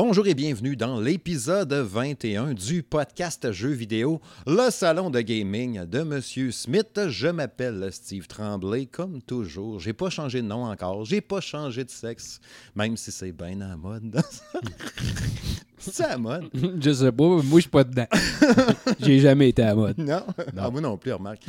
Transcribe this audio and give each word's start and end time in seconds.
Bonjour 0.00 0.28
et 0.28 0.34
bienvenue 0.34 0.76
dans 0.76 1.00
l'épisode 1.00 1.72
21 1.72 2.54
du 2.54 2.84
podcast 2.84 3.50
Jeux 3.50 3.72
vidéo, 3.72 4.20
le 4.46 4.70
salon 4.70 5.10
de 5.10 5.20
gaming 5.20 5.86
de 5.86 6.02
Monsieur 6.04 6.52
Smith. 6.52 7.00
Je 7.08 7.26
m'appelle 7.26 7.88
Steve 7.90 8.28
Tremblay, 8.28 8.86
comme 8.86 9.20
toujours. 9.20 9.80
J'ai 9.80 9.92
pas 9.92 10.08
changé 10.08 10.40
de 10.40 10.46
nom 10.46 10.66
encore, 10.66 11.04
j'ai 11.04 11.20
pas 11.20 11.40
changé 11.40 11.82
de 11.82 11.90
sexe, 11.90 12.40
même 12.76 12.96
si 12.96 13.10
c'est 13.10 13.32
bien 13.32 13.56
la 13.56 13.76
mode. 13.76 14.22
c'est 15.92 16.04
à 16.04 16.08
la 16.10 16.18
mode. 16.18 16.48
Je 16.80 16.90
sais 16.92 17.12
pas, 17.12 17.24
moi 17.24 17.42
je 17.54 17.60
suis 17.60 17.68
pas 17.70 17.84
dedans. 17.84 18.06
J'ai 19.00 19.20
jamais 19.20 19.50
été 19.50 19.62
à 19.62 19.66
la 19.66 19.74
mode. 19.74 19.98
Non? 19.98 20.22
Ah, 20.56 20.70
moi 20.70 20.80
non 20.80 20.96
plus, 20.96 21.12
remarque. 21.12 21.42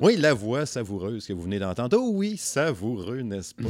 Oui, 0.00 0.16
la 0.16 0.34
voix 0.34 0.66
savoureuse 0.66 1.26
que 1.26 1.32
vous 1.32 1.42
venez 1.42 1.58
d'entendre. 1.58 1.96
Oh 2.00 2.10
oui, 2.14 2.36
savoureux, 2.36 3.20
n'est-ce 3.22 3.54
pas? 3.54 3.68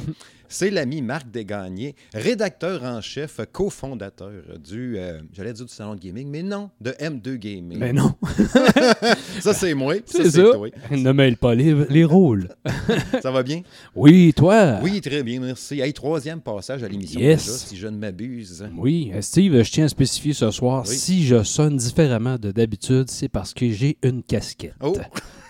C'est 0.48 0.68
l'ami 0.70 1.01
Marc 1.01 1.30
Desgagnés, 1.30 1.95
rédacteur 2.12 2.82
en 2.84 3.01
chef, 3.01 3.40
cofondateur 3.52 4.30
du, 4.62 4.98
euh, 4.98 5.20
j'allais 5.32 5.54
dire 5.54 5.64
du 5.64 5.73
salon 5.73 5.95
de 5.95 6.01
gaming, 6.01 6.29
mais 6.29 6.42
non, 6.42 6.68
de 6.79 6.90
M2 6.90 7.37
Gaming. 7.37 7.79
Mais 7.79 7.95
non, 7.95 8.12
ça, 9.40 9.54
c'est 9.54 9.73
moi. 9.73 9.95
c'est 10.04 10.30
ça. 10.30 10.42
toi. 10.52 10.68
Ne 10.90 11.12
mêle 11.12 11.38
pas 11.38 11.54
les, 11.54 11.74
les 11.88 12.04
rôles. 12.04 12.48
Ça 13.23 13.30
va 13.30 13.42
bien? 13.42 13.62
Oui, 13.95 14.34
toi? 14.37 14.79
Oui, 14.82 15.01
très 15.01 15.23
bien, 15.23 15.40
merci. 15.40 15.80
Hey, 15.80 15.95
troisième 15.95 16.42
passage 16.42 16.82
à 16.82 16.88
l'émission 16.88 17.18
Yes. 17.18 17.46
déjà, 17.46 17.59
si 17.59 17.76
je 17.76 17.87
ne 17.88 17.96
m'abuse. 17.96 18.66
Oui, 18.76 19.10
euh, 19.15 19.23
Steve, 19.23 19.62
je 19.62 19.70
tiens 19.70 19.87
à 19.87 19.88
spécifier 20.06 20.33
ce 20.34 20.51
soir, 20.51 20.84
Oui. 20.88 20.95
si 20.97 21.27
je 21.27 21.42
sonne 21.42 21.77
différemment 21.77 22.37
de 22.38 22.51
d'habitude, 22.51 23.09
c'est 23.09 23.29
parce 23.29 23.55
que 23.55 23.70
j'ai 23.70 23.97
une 24.02 24.23
casquette. 24.23 24.74
Oh. 24.80 24.97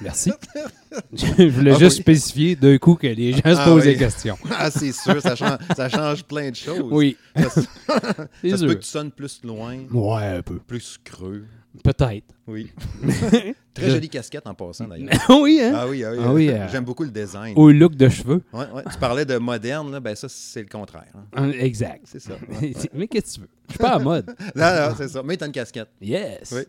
Merci. 0.00 0.30
je 1.12 1.44
voulais 1.48 1.72
Ah 1.74 1.78
juste 1.78 1.98
oui. 1.98 2.02
spécifier 2.02 2.56
d'un 2.56 2.76
coup 2.78 2.96
que 2.96 3.06
les 3.06 3.32
gens 3.32 3.38
se 3.42 3.48
Ah 3.60 3.64
posent 3.64 3.84
oui. 3.86 3.92
des 3.92 3.96
questions. 3.96 4.36
Ah, 4.58 4.70
c'est 4.70 4.92
sûr, 4.92 5.20
ça 5.22 5.34
change, 5.36 5.58
ça 5.76 5.88
change 5.88 6.24
plein 6.24 6.50
de 6.50 6.56
choses. 6.56 6.88
Oui, 6.90 7.16
Ça, 7.36 7.48
ça 7.90 8.56
se 8.56 8.64
peut 8.66 8.74
que 8.74 8.80
tu 8.80 8.88
sonnes 8.88 9.10
plus 9.12 9.40
loin, 9.44 9.78
Ouais, 9.92 10.24
un 10.38 10.42
peu. 10.42 10.58
plus 10.58 10.98
creux. 11.02 11.44
Peut-être. 11.82 12.34
Oui. 12.46 12.70
Très 13.74 13.88
jolie 13.90 14.08
casquette 14.10 14.46
en 14.46 14.52
passant, 14.52 14.86
d'ailleurs. 14.86 15.08
oui, 15.30 15.60
hein? 15.62 15.72
Ah 15.74 15.88
oui, 15.88 16.04
ah 16.04 16.10
oui. 16.12 16.18
Ah 16.22 16.32
oui, 16.32 16.48
euh, 16.50 16.68
J'aime 16.70 16.84
beaucoup 16.84 17.04
le 17.04 17.10
design. 17.10 17.54
Au 17.56 17.70
look 17.70 17.94
de 17.94 18.08
cheveux. 18.10 18.42
Ouais, 18.52 18.66
ouais. 18.74 18.82
Tu 18.92 18.98
parlais 18.98 19.24
de 19.24 19.38
moderne, 19.38 19.90
là, 19.90 20.00
ben 20.00 20.14
ça, 20.14 20.28
c'est 20.28 20.60
le 20.60 20.68
contraire. 20.68 21.06
hein. 21.14 21.24
Hein, 21.34 21.50
Exact. 21.52 22.02
C'est 22.04 22.20
ça. 22.20 22.34
Mais 22.92 23.06
qu'est-ce 23.08 23.30
que 23.30 23.34
tu 23.36 23.40
veux? 23.42 23.48
Je 23.68 23.72
suis 23.72 23.78
pas 23.78 23.94
à 23.94 23.98
mode. 23.98 24.26
Non, 24.54 24.64
non, 24.66 24.94
c'est 24.98 25.08
ça. 25.08 25.22
Mais 25.22 25.36
t'as 25.38 25.46
une 25.46 25.52
casquette. 25.52 25.88
Yes. 26.02 26.52
Oui. 26.54 26.62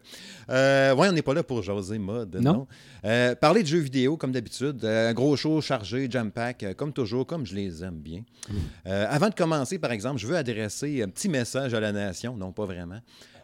Euh, 0.49 0.95
ouais, 0.95 1.09
on 1.09 1.11
n'est 1.11 1.21
pas 1.21 1.33
là 1.33 1.43
pour 1.43 1.61
jaser 1.61 1.99
mode. 1.99 2.35
Non. 2.35 2.53
Non. 2.53 2.67
Euh, 3.03 3.35
parler 3.35 3.63
de 3.63 3.67
jeux 3.67 3.79
vidéo, 3.79 4.15
comme 4.15 4.31
d'habitude. 4.31 4.85
Euh, 4.85 5.09
un 5.09 5.13
gros 5.13 5.35
show 5.35 5.59
chargé, 5.59 6.07
jam 6.09 6.31
pack, 6.31 6.63
euh, 6.63 6.73
comme 6.73 6.93
toujours, 6.93 7.27
comme 7.27 7.45
je 7.45 7.55
les 7.55 7.83
aime 7.83 7.97
bien. 7.99 8.19
Mm. 8.49 8.53
Euh, 8.87 9.05
avant 9.09 9.27
de 9.27 9.35
commencer, 9.35 9.77
par 9.79 9.91
exemple, 9.91 10.19
je 10.19 10.27
veux 10.27 10.37
adresser 10.37 11.01
un 11.03 11.09
petit 11.09 11.27
message 11.27 11.73
à 11.73 11.81
la 11.81 11.91
nation. 11.91 12.37
Non, 12.37 12.53
pas 12.53 12.65
vraiment. 12.65 12.99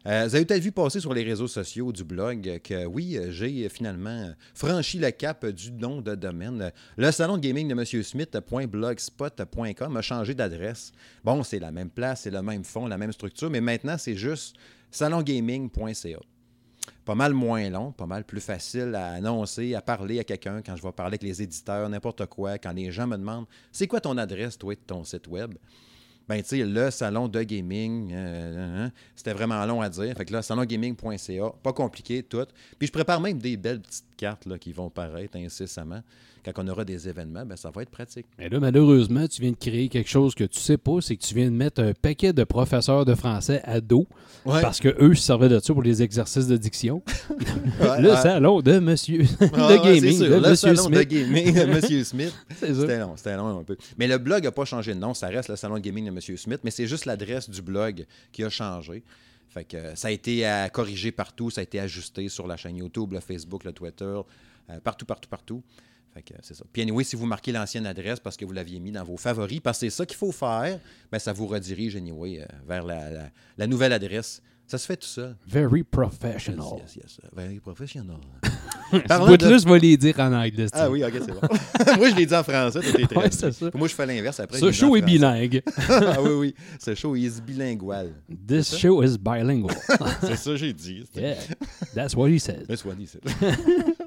Euh, 0.05 0.25
vous 0.28 0.36
avez 0.36 0.45
peut-être 0.45 0.64
vu 0.64 0.72
passer 0.72 1.00
sur 1.00 1.14
les 1.14 1.23
réseaux 1.23 1.47
sociaux 1.47 1.92
du 1.92 2.03
blog 2.03 2.61
que 2.64 2.86
oui, 2.86 3.19
j'ai 3.30 3.67
finalement 3.69 4.31
franchi 4.53 4.97
le 4.97 5.11
cap 5.11 5.45
du 5.45 5.72
nom 5.72 6.02
de 6.02 6.16
domaine. 6.16 6.72
Le 6.97 7.11
salon 7.11 7.38
de 7.38 7.41
gaming 7.41 7.67
de 7.67 7.73
M. 7.73 7.86
Smith.blogspot.com 8.03 9.97
a 9.97 10.02
changé 10.02 10.33
d'adresse. 10.33 10.94
Bon, 11.23 11.44
c'est 11.44 11.59
la 11.59 11.72
même 11.72 11.89
place, 11.89 12.22
c'est 12.22 12.31
le 12.31 12.41
même 12.41 12.64
fond, 12.64 12.88
la 12.88 12.97
même 12.97 13.11
structure, 13.11 13.50
mais 13.50 13.61
maintenant, 13.61 13.97
c'est 13.97 14.16
juste 14.16 14.56
salongaming.ca 14.91 16.19
pas 17.06 17.16
mal 17.16 17.34
moins 17.34 17.69
long, 17.69 17.91
pas 17.91 18.06
mal 18.06 18.23
plus 18.23 18.41
facile 18.41 18.94
à 18.95 19.13
annoncer, 19.13 19.73
à 19.73 19.81
parler 19.81 20.19
à 20.19 20.23
quelqu'un 20.23 20.61
quand 20.61 20.75
je 20.75 20.84
vais 20.84 20.91
parler 20.91 21.16
avec 21.16 21.23
les 21.23 21.41
éditeurs, 21.41 21.89
n'importe 21.89 22.25
quoi, 22.28 22.58
quand 22.58 22.72
les 22.72 22.91
gens 22.91 23.08
me 23.08 23.17
demandent 23.17 23.47
c'est 23.72 23.88
quoi 23.88 24.00
ton 24.00 24.17
adresse, 24.17 24.58
toi, 24.58 24.75
de 24.75 24.79
ton 24.79 25.03
site 25.03 25.28
web. 25.28 25.56
Ben, 26.29 26.44
tu 26.44 26.63
le 26.63 26.91
salon 26.91 27.28
de 27.28 27.41
gaming, 27.41 28.12
euh, 28.13 28.85
hein, 28.85 28.91
c'était 29.16 29.34
vraiment 29.34 29.66
long 29.66 29.81
à 29.81 29.90
dire. 29.90 30.16
Fait 30.16 30.25
que 30.25 30.31
là, 30.31 30.44
salongaming.ca, 30.44 31.53
pas 31.63 31.73
compliqué, 31.73 32.22
tout. 32.22 32.45
Puis 32.78 32.85
je 32.88 32.91
prépare 32.91 33.19
même 33.19 33.40
des 33.40 33.57
belles 33.57 33.81
petites 33.81 34.06
cartes 34.16 34.57
qui 34.59 34.72
vont 34.72 34.91
paraître 34.91 35.38
incessamment. 35.38 36.03
Quand 36.53 36.63
on 36.65 36.67
aura 36.69 36.85
des 36.85 37.07
événements, 37.07 37.45
ben, 37.45 37.55
ça 37.55 37.69
va 37.71 37.81
être 37.81 37.89
pratique. 37.89 38.25
Mais 38.37 38.49
là, 38.49 38.59
malheureusement, 38.59 39.27
tu 39.27 39.41
viens 39.41 39.51
de 39.51 39.55
créer 39.57 39.89
quelque 39.89 40.09
chose 40.09 40.35
que 40.35 40.43
tu 40.43 40.59
sais 40.59 40.77
pas, 40.77 41.01
c'est 41.01 41.15
que 41.15 41.23
tu 41.23 41.33
viens 41.35 41.45
de 41.45 41.55
mettre 41.55 41.81
un 41.81 41.93
paquet 41.93 42.33
de 42.33 42.43
professeurs 42.43 43.05
de 43.05 43.15
français 43.15 43.61
à 43.63 43.81
dos 43.81 44.07
Ouais. 44.45 44.61
parce 44.61 44.79
que 44.79 44.95
eux 45.03 45.15
se 45.15 45.21
servaient 45.23 45.49
de 45.49 45.59
ça 45.59 45.73
pour 45.73 45.83
les 45.83 46.01
exercices 46.01 46.47
de 46.47 46.55
diction. 46.57 47.01
Ouais, 47.79 48.01
le 48.01 48.09
ouais. 48.11 48.17
salon 48.17 48.61
de 48.61 48.79
monsieur 48.79 49.23
Ah, 49.41 49.45
de 49.73 49.83
gaming 49.83 50.17
sûr, 50.17 50.29
de 50.29 50.33
le 50.35 50.39
monsieur 50.49 50.75
salon 50.75 50.89
de 50.89 50.95
Smith. 50.95 51.07
gaming 51.09 51.53
de 51.53 51.59
M. 51.59 52.03
Smith. 52.03 52.33
C'était 52.59 52.99
long, 52.99 53.13
c'était 53.17 53.35
long 53.35 53.59
un 53.59 53.63
peu. 53.63 53.77
Mais 53.97 54.07
le 54.07 54.17
blog 54.17 54.43
n'a 54.43 54.51
pas 54.51 54.66
changé 54.66 54.93
de 54.93 54.99
nom, 54.99 55.13
ça 55.13 55.27
reste 55.27 55.49
le 55.49 55.55
salon 55.55 55.75
de 55.75 55.79
gaming 55.79 56.05
de 56.05 56.09
M. 56.11 56.37
Smith, 56.37 56.59
mais 56.63 56.71
c'est 56.71 56.87
juste 56.87 57.05
l'adresse 57.05 57.49
du 57.49 57.61
blog 57.61 58.05
qui 58.31 58.43
a 58.43 58.49
changé. 58.49 59.03
Fait 59.49 59.63
que 59.63 59.77
euh, 59.77 59.95
ça 59.95 60.09
a 60.09 60.11
été 60.11 60.45
à 60.45 60.69
corriger 60.69 61.11
partout, 61.11 61.49
ça 61.49 61.61
a 61.61 61.63
été 61.63 61.79
ajusté 61.79 62.29
sur 62.29 62.45
la 62.47 62.55
chaîne 62.57 62.77
YouTube, 62.77 63.13
le 63.13 63.19
Facebook, 63.19 63.63
le 63.63 63.71
Twitter, 63.73 64.03
euh, 64.69 64.79
partout, 64.83 65.05
partout, 65.05 65.29
partout. 65.29 65.63
Fait 66.14 66.22
que 66.24 66.34
c'est 66.42 66.56
ça. 66.56 66.64
Puis 66.74 66.81
anyway, 66.81 67.03
si 67.03 67.16
vous 67.16 67.25
marquez 67.25 67.52
l'ancienne 67.52 67.86
adresse 67.86 68.20
parce 68.20 68.36
que 68.36 68.44
vous 68.46 68.52
l'aviez 68.53 68.80
mis 68.80 68.92
dans 68.92 69.03
vos 69.03 69.18
favoris, 69.18 69.59
parce 69.59 69.78
que 69.80 69.86
c'est 69.90 69.96
ça 69.96 70.06
qu'il 70.06 70.18
faut 70.18 70.31
faire, 70.31 70.80
ben 71.12 71.20
ça 71.20 71.34
vous 71.34 71.46
redirige 71.47 71.96
anyway 71.96 72.42
euh, 72.42 72.46
vers 72.68 72.84
la, 72.84 73.09
la- 73.12 73.30
la 73.58 73.68
nouvelle 73.68 73.94
adresse. 73.94 74.42
Ça 74.66 74.78
se 74.78 74.86
fait 74.86 74.97
tout 74.97 75.08
seul. 75.08 75.36
Very 75.47 75.80
Yes, 75.80 75.86
professional. 75.90 76.68
yes, 76.80 76.96
yes. 76.96 77.18
Very 77.36 77.59
professional. 77.59 78.18
Parlant 79.08 79.36
de- 79.36 79.68
vais 79.68 79.80
les 79.80 79.97
dire 79.97 80.20
en 80.20 80.31
anglais. 80.31 80.68
Ah 80.74 80.90
oui, 80.92 81.03
ok, 81.03 81.12
c'est 81.14 81.31
bon. 81.31 81.40
Moi, 81.97 82.09
je 82.12 82.16
l'ai 82.16 82.26
dit 82.28 82.36
en 82.36 82.44
français, 82.44 82.80
très 82.81 83.18
Ouais, 83.18 83.31
c'est 83.31 83.52
ça. 83.52 83.70
Moi, 83.74 83.88
je 83.88 83.96
fais 83.96 84.06
l'inverse 84.06 84.40
après. 84.40 84.59
Ce 84.59 84.72
show 84.72 84.96
est 84.96 85.02
bilingue. 85.02 85.64
ah 85.90 86.22
oui, 86.22 86.30
oui. 86.34 86.56
Ce 86.80 86.94
show 86.94 87.16
is 87.16 87.41
bilingual. 87.41 88.12
This 88.47 88.76
show 88.78 89.02
is 89.03 89.18
bilingual. 89.18 89.76
C'est 90.22 90.36
ça 90.36 90.52
que 90.52 90.58
j'ai 90.58 90.74
dit. 90.74 91.03
yeah, 91.16 91.36
that's 91.96 92.16
what 92.16 92.30
he 92.30 92.40
said. 92.40 92.66
Mais 92.70 92.76
soit 92.76 92.94
dit, 92.94 93.08
c'est- 93.08 93.22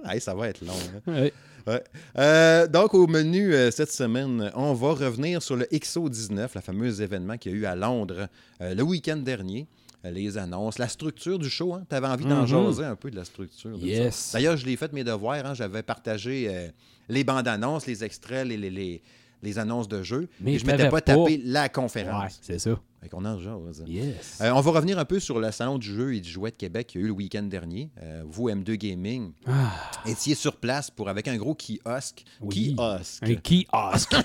Hey, 0.08 0.20
ça 0.20 0.32
va 0.34 0.48
être 0.48 0.64
long. 0.64 0.74
hein. 1.08 1.12
Ouais. 1.12 1.32
Ouais. 1.66 1.82
Euh, 2.18 2.66
donc, 2.66 2.94
au 2.94 3.06
menu 3.06 3.54
euh, 3.54 3.70
cette 3.70 3.92
semaine, 3.92 4.50
on 4.54 4.72
va 4.74 4.92
revenir 4.92 5.42
sur 5.42 5.56
le 5.56 5.64
XO19, 5.66 6.48
le 6.54 6.60
fameux 6.60 7.00
événement 7.00 7.36
qu'il 7.38 7.52
y 7.52 7.54
a 7.54 7.58
eu 7.58 7.64
à 7.66 7.74
Londres 7.76 8.28
euh, 8.60 8.74
le 8.74 8.82
week-end 8.82 9.16
dernier. 9.16 9.66
Les 10.04 10.36
annonces, 10.36 10.78
la 10.78 10.88
structure 10.88 11.38
du 11.38 11.48
show. 11.48 11.76
Tu 11.88 11.94
avais 11.94 12.08
envie 12.08 12.24
d'en 12.24 12.40
Mhm. 12.42 12.46
jaser 12.48 12.84
un 12.84 12.96
peu 12.96 13.08
de 13.10 13.14
la 13.16 13.24
structure. 13.24 13.78
de 13.78 13.86
Yes. 13.86 14.30
D'ailleurs, 14.32 14.56
je 14.56 14.66
l'ai 14.66 14.76
fait 14.76 14.92
mes 14.92 15.04
devoirs. 15.04 15.46
hein. 15.46 15.54
J'avais 15.54 15.84
partagé 15.84 16.70
les 17.08 17.22
bandes 17.22 17.46
annonces, 17.46 17.86
les 17.86 18.02
extraits, 18.02 18.44
les, 18.48 18.56
les, 18.56 18.70
les- 18.70 19.00
les 19.44 19.58
annonces 19.60 19.86
de 19.86 20.02
jeux. 20.02 20.28
Mais 20.40 20.58
je 20.58 20.64
ne 20.66 20.70
m'étais 20.72 20.84
pas 20.84 21.00
pas- 21.00 21.00
tapé 21.02 21.40
la 21.44 21.62
Ouais, 21.62 21.68
conférence. 21.68 22.40
c'est 22.42 22.58
ça. 22.58 22.80
Qu'on 23.10 23.24
en 23.24 23.38
jase. 23.38 23.84
Yes. 23.86 24.38
Euh, 24.40 24.52
on 24.54 24.60
va 24.60 24.70
revenir 24.70 24.98
un 24.98 25.04
peu 25.04 25.18
sur 25.18 25.40
le 25.40 25.50
salon 25.50 25.76
du 25.76 25.92
jeu 25.92 26.14
et 26.14 26.20
du 26.20 26.30
jouet 26.30 26.50
de 26.50 26.56
Québec 26.56 26.86
qu'il 26.86 27.00
y 27.00 27.02
a 27.02 27.04
eu 27.04 27.08
le 27.08 27.12
week-end 27.14 27.42
dernier. 27.42 27.90
Euh, 28.00 28.22
vous, 28.26 28.48
M2 28.48 28.76
Gaming, 28.76 29.32
Ah, 29.46 29.72
étiez 30.06 30.34
sur 30.34 30.56
place 30.56 30.90
pour 30.90 31.08
avec 31.08 31.26
un 31.28 31.36
gros 31.36 31.54
kiosque. 31.54 32.24
Oui. 32.40 32.74
Kiosque. 32.76 33.22
un 33.24 33.34
kiosque. 33.34 34.14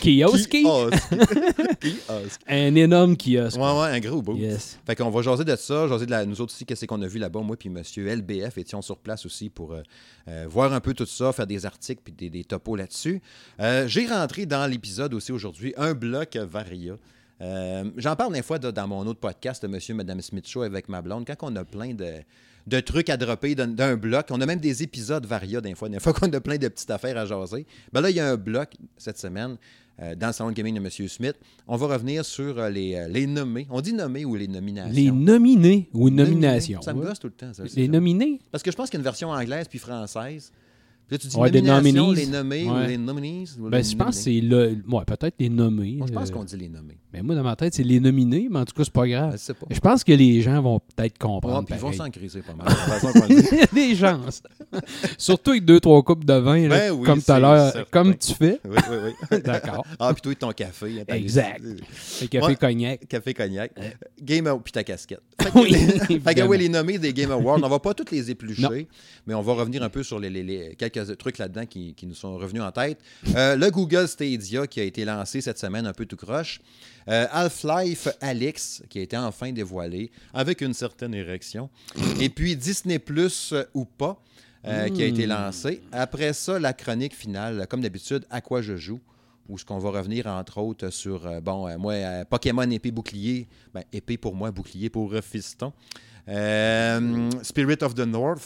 kiosque. 1.80 2.40
Un 2.48 2.74
énorme 2.74 3.16
kiosque. 3.16 3.58
Ouais, 3.58 3.80
ouais, 3.80 3.88
un 3.90 4.00
gros 4.00 4.22
beau. 4.22 4.34
Yes. 4.34 4.78
Fait 4.86 4.96
qu'on 4.96 5.10
va 5.10 5.22
jaser 5.22 5.44
de 5.44 5.56
ça, 5.56 5.86
jaser 5.86 6.06
de 6.06 6.10
la, 6.10 6.24
nous 6.24 6.40
autres 6.40 6.54
aussi, 6.54 6.64
qu'est-ce 6.64 6.86
qu'on 6.86 7.02
a 7.02 7.06
vu 7.06 7.18
là-bas, 7.18 7.40
moi 7.40 7.56
puis 7.56 7.68
monsieur 7.68 8.08
LBF 8.14 8.56
étions 8.58 8.82
sur 8.82 8.98
place 8.98 9.26
aussi 9.26 9.50
pour 9.50 9.74
euh, 9.74 10.46
voir 10.48 10.72
un 10.72 10.80
peu 10.80 10.94
tout 10.94 11.06
ça, 11.06 11.32
faire 11.32 11.46
des 11.46 11.66
articles 11.66 12.00
puis 12.02 12.12
des, 12.12 12.30
des 12.30 12.44
topos 12.44 12.76
là-dessus. 12.76 13.20
J'ai 13.86 14.06
rentré 14.06 14.46
dans 14.46 14.66
l'épisode 14.66 15.14
aussi 15.14 15.32
aujourd'hui 15.32 15.74
un 15.76 15.94
bloc 15.94 16.36
Varia. 16.36 16.94
Euh, 17.40 17.84
J'en 17.96 18.16
parle 18.16 18.32
des 18.34 18.42
fois 18.42 18.58
de- 18.58 18.70
dans 18.70 18.88
mon 18.88 19.06
autre 19.06 19.20
podcast, 19.20 19.64
Monsieur 19.68 19.94
et 19.94 19.96
Madame 19.96 20.20
Smith 20.20 20.46
Show 20.48 20.62
avec 20.62 20.88
ma 20.88 21.00
blonde, 21.02 21.24
quand 21.26 21.36
on 21.42 21.54
a 21.56 21.64
plein 21.64 21.94
de, 21.94 22.06
de 22.66 22.80
trucs 22.80 23.08
à 23.10 23.16
dropper 23.16 23.54
d'un- 23.54 23.96
bloc. 23.96 24.26
On 24.30 24.40
a 24.40 24.46
même 24.46 24.60
des 24.60 24.82
épisodes 24.82 25.24
Varia 25.24 25.60
des 25.60 25.74
fois, 25.74 25.88
des 25.88 26.00
fois 26.00 26.12
qu'on 26.14 26.32
a 26.32 26.40
plein 26.40 26.58
de 26.58 26.68
petites 26.68 26.90
affaires 26.90 27.16
à 27.16 27.24
jaser. 27.26 27.66
Ben 27.92 28.00
là, 28.00 28.10
il 28.10 28.16
y 28.16 28.20
a 28.20 28.28
un 28.30 28.36
bloc 28.36 28.72
cette 28.96 29.18
semaine 29.18 29.56
euh, 30.00 30.14
dans 30.14 30.28
le 30.28 30.32
salon 30.32 30.50
de 30.50 30.54
gaming 30.54 30.74
de 30.76 30.80
Monsieur 30.80 31.06
Smith. 31.08 31.34
On 31.66 31.76
va 31.76 31.86
revenir 31.88 32.24
sur 32.24 32.58
euh, 32.58 32.70
les, 32.70 33.06
les 33.08 33.26
nommés. 33.26 33.66
On 33.70 33.80
dit 33.80 33.92
nommés 33.92 34.24
ou 34.24 34.34
les 34.34 34.48
nominations? 34.48 34.92
Les 34.94 35.10
nominés 35.10 35.88
ou 35.92 36.10
nominations. 36.10 36.82
Ça 36.82 36.92
me 36.92 37.00
ouais. 37.00 37.06
gosse 37.06 37.18
tout 37.20 37.28
le 37.28 37.32
temps. 37.34 37.52
Ça, 37.54 37.62
Les 37.64 37.86
ça. 37.86 37.92
nominés? 37.92 38.40
Parce 38.50 38.62
que 38.64 38.70
je 38.72 38.76
pense 38.76 38.90
qu'il 38.90 38.96
y 38.96 38.98
a 38.98 39.00
une 39.00 39.04
version 39.04 39.30
anglaise 39.30 39.66
puis 39.68 39.78
française. 39.78 40.52
Puis 41.08 41.14
là, 41.14 41.18
tu 41.18 41.26
dis 41.28 41.36
Ouais, 41.36 41.50
des 41.50 41.62
les 41.62 41.66
nommés 41.68 41.98
ou 41.98 42.12
les 42.12 42.98
nominees. 42.98 43.46
ou 43.58 43.70
Ben, 43.70 43.78
les 43.78 43.82
je 43.84 43.96
pense 43.96 44.16
que 44.16 44.22
c'est 44.24 44.40
le. 44.42 44.76
Ouais, 44.88 45.04
peut-être 45.06 45.34
les 45.38 45.48
nommés. 45.48 45.98
Je 46.06 46.12
pense 46.12 46.28
euh, 46.28 46.32
qu'on 46.34 46.44
dit 46.44 46.56
les 46.58 46.68
nommés. 46.68 46.98
Mais 47.12 47.22
moi, 47.22 47.34
dans 47.34 47.42
ma 47.42 47.56
tête, 47.56 47.72
c'est 47.74 47.82
les 47.82 48.00
nominés, 48.00 48.48
mais 48.50 48.58
en 48.58 48.64
tout 48.66 48.74
cas, 48.74 48.84
c'est 48.84 48.92
pas 48.92 49.08
grave. 49.08 49.30
pas. 49.32 49.66
Je 49.70 49.80
pense 49.80 50.04
que 50.04 50.12
les 50.12 50.42
gens 50.42 50.60
vont 50.60 50.78
peut-être 50.80 51.16
comprendre. 51.16 51.66
ils 51.70 51.76
vont 51.76 51.92
s'en 51.92 52.10
criser 52.10 52.42
pas 52.42 52.52
mal. 52.54 52.66
des 53.72 53.96
chances. 53.96 54.42
Surtout 55.18 55.52
avec 55.52 55.64
deux, 55.64 55.80
trois 55.80 56.02
coupes 56.02 56.24
de 56.24 56.34
vin, 56.34 56.68
là, 56.68 56.76
Ben 56.78 56.92
oui, 56.92 57.06
comme 57.06 57.22
tout 57.22 57.32
à 57.32 57.38
l'heure, 57.38 57.72
comme 57.90 58.16
tu 58.16 58.34
fais. 58.34 58.60
oui, 58.64 58.76
oui, 58.90 59.12
oui. 59.30 59.38
D'accord. 59.42 59.86
Ah, 59.98 60.12
puis 60.12 60.20
toi, 60.20 60.34
ton 60.34 60.52
café. 60.52 61.00
attends, 61.00 61.14
Exact. 61.14 61.62
les- 62.20 62.28
café 62.28 62.46
Ouais. 62.46 62.56
cognac. 62.56 63.08
Café 63.08 63.32
cognac. 63.34 63.72
Ouais. 63.78 63.96
Game 64.20 64.46
Award, 64.46 64.62
puis 64.62 64.72
ta 64.72 64.84
casquette. 64.84 65.22
Fait 65.40 65.50
que, 65.50 65.58
Oui, 65.58 65.72
fait 66.20 66.34
que, 66.34 66.52
les 66.58 66.68
nommés 66.68 66.98
des 66.98 67.12
Game 67.14 67.30
Awards, 67.30 67.60
on 67.62 67.68
va 67.68 67.78
pas 67.78 67.94
tous 67.94 68.10
les 68.14 68.30
éplucher, 68.30 68.62
Non. 68.62 68.70
mais 69.26 69.34
on 69.34 69.42
va 69.42 69.54
revenir 69.54 69.82
un 69.82 69.88
peu 69.88 70.02
sur 70.02 70.18
les, 70.18 70.28
les- 70.28 70.42
les- 70.42 70.74
quelques 70.76 70.98
quelques 70.98 71.18
trucs 71.18 71.38
là-dedans 71.38 71.64
qui, 71.64 71.94
qui 71.94 72.06
nous 72.06 72.14
sont 72.14 72.36
revenus 72.36 72.62
en 72.62 72.72
tête. 72.72 72.98
Euh, 73.36 73.54
le 73.56 73.70
Google 73.70 74.08
Stadia 74.08 74.66
qui 74.66 74.80
a 74.80 74.82
été 74.82 75.04
lancé 75.04 75.40
cette 75.40 75.58
semaine, 75.58 75.86
un 75.86 75.92
peu 75.92 76.06
tout 76.06 76.16
croche. 76.16 76.60
Euh, 77.08 77.26
Half-Life 77.30 78.08
Alix 78.20 78.82
qui 78.90 78.98
a 78.98 79.02
été 79.02 79.16
enfin 79.16 79.50
dévoilé 79.52 80.10
avec 80.34 80.60
une 80.60 80.74
certaine 80.74 81.14
érection. 81.14 81.70
Et 82.20 82.28
puis 82.28 82.54
Disney 82.56 82.98
Plus 82.98 83.52
euh, 83.52 83.64
ou 83.74 83.84
pas. 83.84 84.20
euh, 84.66 84.88
qui 84.88 85.02
a 85.04 85.06
été 85.06 85.24
Hmm. 85.24 85.30
lancé. 85.30 85.80
Après 85.92 86.32
ça, 86.32 86.58
la 86.58 86.72
chronique 86.72 87.14
finale, 87.14 87.66
comme 87.70 87.80
d'habitude, 87.80 88.24
à 88.28 88.40
quoi 88.40 88.60
je 88.60 88.76
joue, 88.76 88.98
où 89.48 89.56
ce 89.56 89.64
qu'on 89.64 89.78
va 89.78 89.90
revenir 89.90 90.26
entre 90.26 90.58
autres 90.58 90.90
sur, 90.90 91.26
euh, 91.26 91.40
bon, 91.40 91.68
euh, 91.68 91.78
moi, 91.78 91.92
euh, 91.94 92.24
Pokémon 92.24 92.68
épée 92.68 92.90
bouclier, 92.90 93.46
ben, 93.72 93.84
épée 93.92 94.18
pour 94.18 94.34
moi, 94.34 94.50
bouclier 94.50 94.90
pour 94.90 95.14
Fiston. 95.22 95.72
Spirit 97.42 97.78
of 97.82 97.94
the 97.94 98.00
North, 98.06 98.42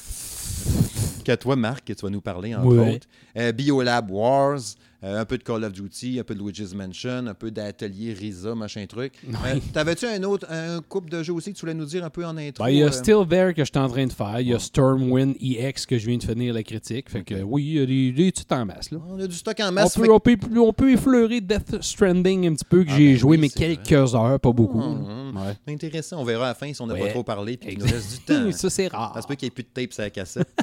que 1.24 1.34
toi, 1.34 1.56
Marc, 1.56 1.86
que 1.86 1.92
tu 1.94 2.02
vas 2.04 2.10
nous 2.10 2.20
parler 2.20 2.54
entre 2.54 2.66
Ouais. 2.76 2.94
autres. 2.96 3.52
Biolab 3.52 4.10
Wars, 4.10 4.60
euh, 5.04 5.20
un 5.20 5.24
peu 5.24 5.38
de 5.38 5.42
Call 5.42 5.64
of 5.64 5.72
Duty, 5.72 6.18
un 6.20 6.24
peu 6.24 6.34
de 6.34 6.40
Luigi's 6.40 6.74
Mansion, 6.74 7.26
un 7.26 7.34
peu 7.34 7.50
d'Atelier 7.50 8.12
Risa, 8.12 8.54
machin 8.54 8.86
truc. 8.86 9.12
Euh, 9.44 9.58
T'avais-tu 9.72 10.06
un 10.06 10.22
autre, 10.22 10.46
un 10.50 10.80
couple 10.82 11.10
de 11.10 11.22
jeux 11.22 11.32
aussi 11.32 11.52
que 11.52 11.56
tu 11.58 11.62
voulais 11.62 11.74
nous 11.74 11.84
dire 11.86 12.04
un 12.04 12.10
peu 12.10 12.24
en 12.24 12.36
intro? 12.36 12.62
Ben, 12.64 12.70
il 12.70 12.78
y 12.78 12.82
a 12.82 12.86
euh? 12.86 12.90
Still 12.92 13.26
There 13.28 13.54
que 13.54 13.64
je 13.64 13.70
suis 13.72 13.78
en 13.82 13.88
train 13.88 14.06
de 14.06 14.12
faire. 14.12 14.40
Il 14.40 14.48
y 14.48 14.54
a 14.54 14.58
Stormwind 14.60 15.34
EX 15.40 15.84
que 15.86 15.98
je 15.98 16.06
viens 16.06 16.18
de 16.18 16.22
finir 16.22 16.54
la 16.54 16.62
critique. 16.62 17.10
Fait 17.10 17.24
que 17.24 17.42
oui, 17.42 17.64
il 17.64 17.72
y 17.74 17.80
a 17.80 17.86
des, 17.86 18.12
des 18.12 18.30
titres 18.32 18.54
en 18.54 18.64
masse. 18.64 18.90
Là. 18.92 18.98
On 19.08 19.18
a 19.18 19.26
du 19.26 19.34
stock 19.34 19.58
en 19.60 19.68
On 19.70 19.72
masse. 19.72 19.96
peut, 19.96 20.04
fait 20.04 20.10
on, 20.10 20.20
peut, 20.20 20.36
on 20.58 20.72
peut 20.72 20.92
effleurer 20.92 21.40
Death 21.40 21.82
Stranding 21.82 22.46
un 22.46 22.54
petit 22.54 22.64
peu 22.64 22.84
que 22.84 22.90
Ah, 22.92 22.96
j'ai 22.96 23.12
ben 23.12 23.18
joué, 23.18 23.30
oui, 23.36 23.38
mais 23.40 23.48
quelques 23.48 24.14
heures, 24.14 24.38
pas 24.38 24.52
beaucoup. 24.52 24.78
Mhm. 24.80 25.36
Ouais. 25.36 25.72
Intéressant. 25.74 26.20
On 26.20 26.24
verra 26.24 26.44
à 26.44 26.48
la 26.48 26.54
fin 26.54 26.72
si 26.72 26.80
on 26.80 26.86
n'a 26.86 26.94
pas 26.94 27.08
trop 27.08 27.24
parlé 27.24 27.56
puis 27.56 27.70
qu'il 27.70 27.78
nous 27.80 27.86
reste 27.86 28.12
du 28.12 28.18
temps. 28.20 28.52
Ça, 28.56 28.70
c'est 28.70 28.86
rare. 28.88 29.12
Ça 29.14 29.22
se 29.22 29.26
peut 29.26 29.34
qu'il 29.34 29.46
n'y 29.46 29.48
ait 29.48 29.54
plus 29.54 29.64
de 29.64 29.68
tape 29.72 29.92
sur 29.92 30.02
la 30.02 30.10
cassette. 30.10 30.48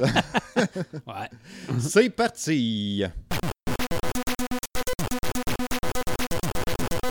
Ouais. 1.06 1.28
C'est 1.78 2.10
parti! 2.10 3.04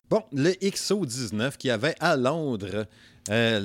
Bon, 0.10 0.24
le 0.34 0.52
XO19 0.52 1.58
qui 1.58 1.70
avait 1.70 1.96
à 2.00 2.16
Londres 2.18 2.86
euh, 3.30 3.60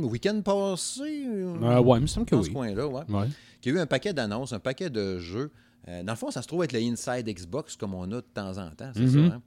le 0.00 0.06
week-end 0.06 0.40
passé. 0.42 1.02
euh, 1.26 1.54
Euh, 1.62 1.80
ouais, 1.80 1.98
il 1.98 2.02
me 2.02 2.06
semble 2.06 2.26
que 2.26 2.34
dans 2.34 2.42
ce 2.42 2.48
oui. 2.48 2.54
coin-là, 2.54 2.86
ouais. 2.86 3.02
Ouais. 3.08 3.26
Qui 3.60 3.68
a 3.68 3.72
eu 3.72 3.78
un 3.78 3.86
paquet 3.86 4.12
d'annonces, 4.14 4.52
un 4.52 4.58
paquet 4.60 4.88
de 4.88 5.18
jeux. 5.18 5.50
Euh, 5.88 6.02
dans 6.02 6.12
le 6.12 6.16
fond, 6.16 6.30
ça 6.30 6.40
se 6.42 6.46
trouve 6.48 6.64
être 6.64 6.72
le 6.72 6.78
Inside 6.80 7.26
Xbox 7.28 7.76
comme 7.76 7.92
on 7.94 8.04
a 8.04 8.16
de 8.16 8.20
temps 8.32 8.56
en 8.56 8.70
temps, 8.70 8.90
c'est 8.94 9.00
Mhm. 9.02 9.28
ça. 9.28 9.34
hein? 9.36 9.42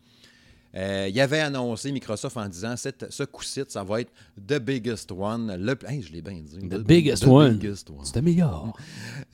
Euh, 0.77 1.07
il 1.09 1.19
avait 1.21 1.39
annoncé 1.39 1.89
Microsoft 1.93 2.35
en 2.35 2.49
disant 2.49 2.75
cette, 2.75 3.09
ce 3.09 3.23
coup-ci, 3.23 3.61
ça 3.69 3.81
va 3.85 4.01
être 4.01 4.11
the 4.45 4.59
biggest 4.59 5.09
one. 5.09 5.55
Le, 5.57 5.73
hey, 5.87 6.01
je 6.01 6.11
l'ai 6.11 6.21
bien 6.21 6.33
dit. 6.41 6.67
The 6.67 6.79
biggest 6.85 7.25
one. 7.25 7.57
C'était 8.03 8.21
meilleur. 8.21 8.73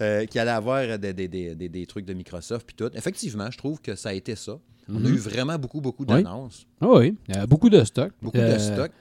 Euh, 0.02 0.26
qui 0.28 0.38
allait 0.38 0.52
avoir 0.52 1.00
des, 1.00 1.14
des- 1.14 1.28
des- 1.28 1.56
des- 1.56 1.70
des 1.70 1.86
trucs 1.88 2.06
de 2.06 2.14
Microsoft 2.14 2.68
puis 2.68 2.76
tout. 2.76 2.92
Effectivement, 2.96 3.50
je 3.50 3.58
trouve 3.58 3.82
que 3.82 3.96
ça 3.96 4.10
a 4.10 4.14
été 4.14 4.36
ça. 4.36 4.60
On 4.92 4.98
a 4.98 5.08
Mhm. 5.10 5.16
eu 5.16 5.18
vraiment 5.18 5.58
beaucoup, 5.58 5.82
beaucoup 5.82 6.04
Oui. 6.08 6.24
d'annonces. 6.24 6.66
Ah 6.82 6.88
oui, 6.90 7.16
y 7.30 7.34
a 7.34 7.46
beaucoup 7.48 7.70
de 7.70 7.84
stock. 7.84 8.12
Beaucoup 8.22 8.38
Euh, 8.38 8.54
de 8.56 8.60
stock. 8.60 8.92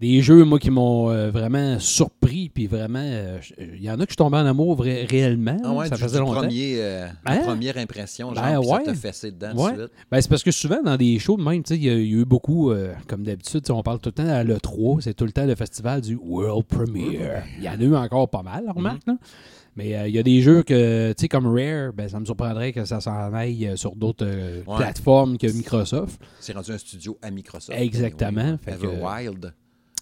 Des 0.00 0.22
jeux, 0.22 0.44
moi, 0.44 0.58
qui 0.58 0.70
m'ont 0.70 1.10
euh, 1.10 1.30
vraiment 1.30 1.78
surpris, 1.78 2.48
puis 2.48 2.66
vraiment, 2.66 3.02
euh, 3.04 3.38
il 3.58 3.82
y 3.84 3.90
en 3.90 3.94
a 3.94 3.96
que 3.98 4.04
je 4.04 4.12
suis 4.12 4.16
tombé 4.16 4.38
en 4.38 4.46
amour 4.46 4.80
réellement. 4.80 5.58
Ah 5.62 5.74
ouais, 5.74 5.88
ça 5.88 5.96
du- 5.96 6.02
faisait 6.02 6.18
du 6.18 6.24
longtemps. 6.24 6.40
premier, 6.40 6.76
euh, 6.78 7.06
Hein? 7.26 7.40
première 7.44 7.76
impression, 7.76 8.34
genre, 8.34 8.42
Ben 8.42 8.62
ça 8.62 8.68
ouais. 8.76 8.82
t'a 8.84 8.94
fessé 8.94 9.30
dedans 9.30 9.54
Ouais. 9.54 9.72
tout 9.72 9.76
de 9.76 9.82
suite. 9.82 9.92
Ben, 10.10 10.20
c'est 10.22 10.28
parce 10.30 10.42
que 10.42 10.52
souvent, 10.52 10.82
dans 10.82 10.96
des 10.96 11.18
shows 11.18 11.36
de 11.36 11.42
même, 11.42 11.62
tu 11.62 11.74
sais, 11.74 11.76
il 11.78 11.84
y, 11.84 11.90
a- 11.90 11.94
il 11.98 12.10
y 12.10 12.14
a 12.14 12.18
eu 12.20 12.24
beaucoup, 12.24 12.70
euh, 12.70 12.94
comme 13.08 13.24
d'habitude, 13.24 13.62
on 13.70 13.82
parle 13.82 13.98
tout 13.98 14.08
le 14.08 14.12
temps 14.24 14.26
à 14.30 14.42
l'E3, 14.42 15.02
c'est 15.02 15.12
tout 15.12 15.26
le 15.26 15.32
temps 15.32 15.44
le 15.44 15.54
festival 15.54 16.00
du 16.00 16.16
World 16.16 16.64
Premiere. 16.64 17.42
Il 17.58 17.64
y 17.64 17.68
en 17.68 17.72
a 17.78 17.82
eu 17.82 17.94
encore 17.94 18.30
pas 18.30 18.42
mal, 18.42 18.64
remarque, 18.74 19.06
Mhm. 19.06 19.14
là. 19.14 19.18
Mais 19.76 19.96
euh, 19.96 20.08
il 20.08 20.14
y 20.14 20.18
a 20.18 20.22
des 20.22 20.40
jeux 20.42 20.62
que, 20.62 21.12
tu 21.12 21.22
sais, 21.22 21.28
comme 21.28 21.46
Rare, 21.46 21.92
ben, 21.92 22.08
ça 22.08 22.18
me 22.20 22.24
surprendrait 22.24 22.72
que 22.72 22.84
ça 22.84 23.00
s'en 23.00 23.32
aille 23.32 23.66
euh, 23.68 23.76
sur 23.76 23.94
d'autres 23.94 24.26
euh, 24.26 24.62
Ouais. 24.66 24.76
plateformes 24.76 25.38
que 25.38 25.46
Microsoft. 25.46 26.20
C'est 26.40 26.52
rendu 26.54 26.72
un 26.72 26.78
studio 26.78 27.16
à 27.22 27.30
Microsoft. 27.30 27.78
Exactement. 27.78 28.58
Fait 28.64 28.72
que- 28.72 28.86
Everwild. 28.86 29.54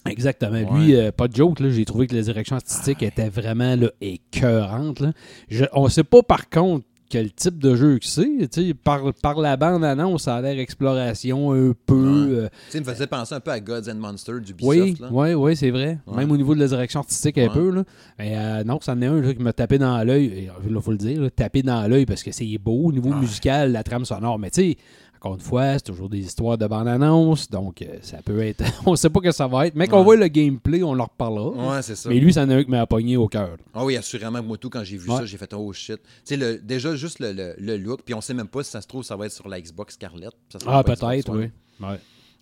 Exactement. 0.05 0.51
Ouais. 0.73 0.79
Lui, 0.79 0.95
euh, 0.95 1.11
pas 1.11 1.27
de 1.27 1.35
joke, 1.35 1.57
j'ai 1.69 1.85
trouvé 1.85 2.07
que 2.07 2.15
la 2.15 2.21
direction 2.21 2.55
artistique 2.55 3.03
était 3.03 3.29
vraiment 3.29 3.75
là, 3.75 3.89
écœurante. 4.01 5.01
Là. 5.01 5.11
Je- 5.49 5.65
on 5.73 5.83
ne 5.85 5.89
sait 5.89 6.03
pas 6.05 6.23
par 6.23 6.49
contre 6.49 6.85
quel 7.09 7.31
type 7.33 7.57
de 7.57 7.75
jeu 7.75 7.97
que 7.99 8.05
c'est. 8.05 8.47
Tu 8.51 8.67
sais, 8.67 8.73
Par, 8.73 9.01
par 9.21 9.39
la 9.39 9.57
bande-annonce, 9.57 10.23
ça 10.23 10.35
a 10.35 10.41
l'air 10.41 10.59
exploration 10.59 11.51
un 11.53 11.73
peu. 11.85 11.95
Ouais. 11.95 12.35
euh, 12.35 12.49
Tu 12.67 12.71
sais, 12.71 12.77
il 12.77 12.85
me 12.85 12.91
faisait 12.93 13.07
penser 13.07 13.35
un 13.35 13.39
peu 13.39 13.51
à 13.51 13.59
Gods 13.59 13.89
and 13.89 13.95
Monsters 13.95 14.41
du 14.41 14.53
oui, 14.61 14.77
Ubisoft. 14.79 15.01
là. 15.01 15.07
oui, 15.11 15.33
oui, 15.33 15.55
c'est 15.55 15.71
vrai. 15.71 15.97
Ouais. 16.07 16.17
Même 16.17 16.31
au 16.31 16.37
niveau 16.37 16.53
de 16.55 16.59
la 16.59 16.67
direction 16.67 16.99
artistique, 16.99 17.37
un 17.37 17.47
Ouais. 17.47 17.53
peu. 17.53 17.71
Là. 17.71 17.83
Mais 18.19 18.33
euh, 18.37 18.63
non, 18.63 18.79
ça 18.81 18.93
en 18.93 19.01
est 19.01 19.07
un 19.07 19.19
là, 19.21 19.33
qui 19.33 19.41
m'a 19.41 19.53
tapé 19.53 19.77
dans 19.77 20.01
l'œil. 20.03 20.49
Il 20.69 20.81
faut 20.81 20.91
le 20.91 20.97
dire, 20.97 21.21
là, 21.21 21.29
tapé 21.29 21.63
dans 21.63 21.87
l'œil 21.87 22.05
parce 22.05 22.23
que 22.23 22.31
c'est 22.31 22.57
beau 22.57 22.85
au 22.85 22.91
niveau 22.91 23.13
musical, 23.13 23.71
la 23.71 23.83
trame 23.83 24.05
sonore. 24.05 24.37
Mais 24.39 24.49
tu 24.51 24.61
sais, 24.61 24.77
encore 25.21 25.33
une 25.35 25.41
fois, 25.41 25.73
c'est 25.73 25.83
toujours 25.83 26.07
des 26.09 26.19
histoires 26.19 26.57
de 26.57 26.65
bande-annonce. 26.65 27.49
Donc, 27.49 27.81
euh, 27.81 27.97
ça 28.01 28.21
peut 28.21 28.39
être. 28.41 28.63
on 28.85 28.95
sait 28.95 29.09
pas 29.09 29.19
que 29.19 29.31
ça 29.33 29.47
va 29.47 29.67
être. 29.67 29.75
Mais 29.75 29.87
qu'on 29.87 29.97
Ouais. 29.99 30.03
voit 30.03 30.15
le 30.15 30.27
gameplay, 30.29 30.81
on 30.81 30.91
en 30.97 31.03
reparlera. 31.03 31.75
Ouais, 31.75 31.81
c'est 31.81 31.95
ça. 31.95 32.07
Mais 32.09 32.19
lui, 32.19 32.31
ça 32.33 32.43
en 32.43 32.49
a 32.49 32.55
un 32.55 32.63
qui 32.63 32.69
m'a 32.71 32.87
pogné 32.87 33.17
au 33.17 33.27
cœur. 33.27 33.57
Ah 33.73 33.83
oui, 33.83 33.97
assurément, 33.97 34.41
moi 34.41 34.57
tout, 34.57 34.69
quand 34.69 34.83
j'ai 34.83 34.95
vu 34.97 35.09
Ouais. 35.09 35.17
ça, 35.17 35.25
j'ai 35.25 35.37
fait 35.37 35.53
oh 35.53 35.73
shit. 35.73 35.97
Tu 36.25 36.37
sais, 36.39 36.57
déjà 36.59 36.95
juste 36.95 37.19
le, 37.19 37.33
le- 37.33 37.55
le 37.57 37.77
look, 37.77 38.03
puis 38.05 38.13
on 38.13 38.21
sait 38.21 38.33
même 38.33 38.47
pas 38.47 38.63
si 38.63 38.71
ça 38.71 38.79
se 38.81 38.87
trouve, 38.87 39.03
ça 39.03 39.15
va 39.17 39.25
être 39.25 39.33
sur 39.33 39.49
la 39.49 39.59
Xbox 39.59 39.95
Scarlett. 39.95 40.31
Ça 40.49 40.59
Ah, 40.65 40.83
peut-être, 40.83 41.35
oui. 41.37 41.49
Ouais. 41.81 41.99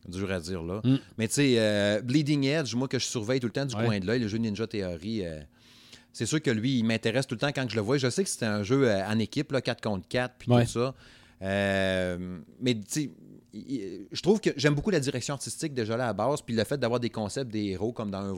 Dur 0.07 0.31
à 0.31 0.39
dire 0.39 0.61
là. 0.61 0.79
Mm. 0.83 0.95
Mais 1.17 1.27
tu 1.27 1.33
sais, 1.33 1.55
euh, 1.57 2.01
Bleeding 2.01 2.43
Edge, 2.45 2.75
moi 2.75 2.87
que 2.87 2.99
je 2.99 3.05
surveille 3.05 3.39
tout 3.39 3.47
le 3.47 3.53
temps 3.53 3.65
du 3.65 3.75
Ouais. 3.75 3.85
coin 3.85 3.99
de 3.99 4.05
l'œil, 4.05 4.19
le 4.19 4.27
jeu 4.27 4.37
Ninja 4.37 4.65
Theory, 4.67 5.25
euh, 5.25 5.39
c'est 6.13 6.25
sûr 6.25 6.41
que 6.41 6.49
lui, 6.51 6.77
il 6.77 6.83
m'intéresse 6.83 7.27
tout 7.27 7.35
le 7.35 7.39
temps 7.39 7.51
quand 7.53 7.67
je 7.69 7.75
le 7.75 7.81
vois. 7.81 7.97
Je 7.97 8.09
sais 8.09 8.23
que 8.23 8.29
c'était 8.29 8.45
un 8.45 8.63
jeu 8.63 8.87
euh, 8.87 9.05
en 9.05 9.19
équipe, 9.19 9.51
là, 9.51 9.61
4 9.61 9.81
contre 9.81 10.07
4, 10.07 10.35
puis 10.39 10.51
Ouais. 10.51 10.63
tout 10.65 10.71
ça. 10.71 10.93
Euh, 11.41 12.39
mais 12.59 12.73
tu 12.75 12.81
sais, 12.87 13.11
je 14.11 14.21
trouve 14.21 14.39
que 14.39 14.51
j'aime 14.55 14.75
beaucoup 14.75 14.91
la 14.91 14.99
direction 14.99 15.33
artistique 15.33 15.73
déjà 15.73 15.97
là 15.97 16.03
à 16.03 16.07
la 16.07 16.13
base, 16.13 16.41
puis 16.41 16.53
le 16.55 16.63
fait 16.63 16.77
d'avoir 16.77 16.99
des 16.99 17.09
concepts 17.09 17.51
des 17.51 17.65
héros 17.69 17.91
comme 17.91 18.11
dans 18.11 18.19
un, 18.19 18.33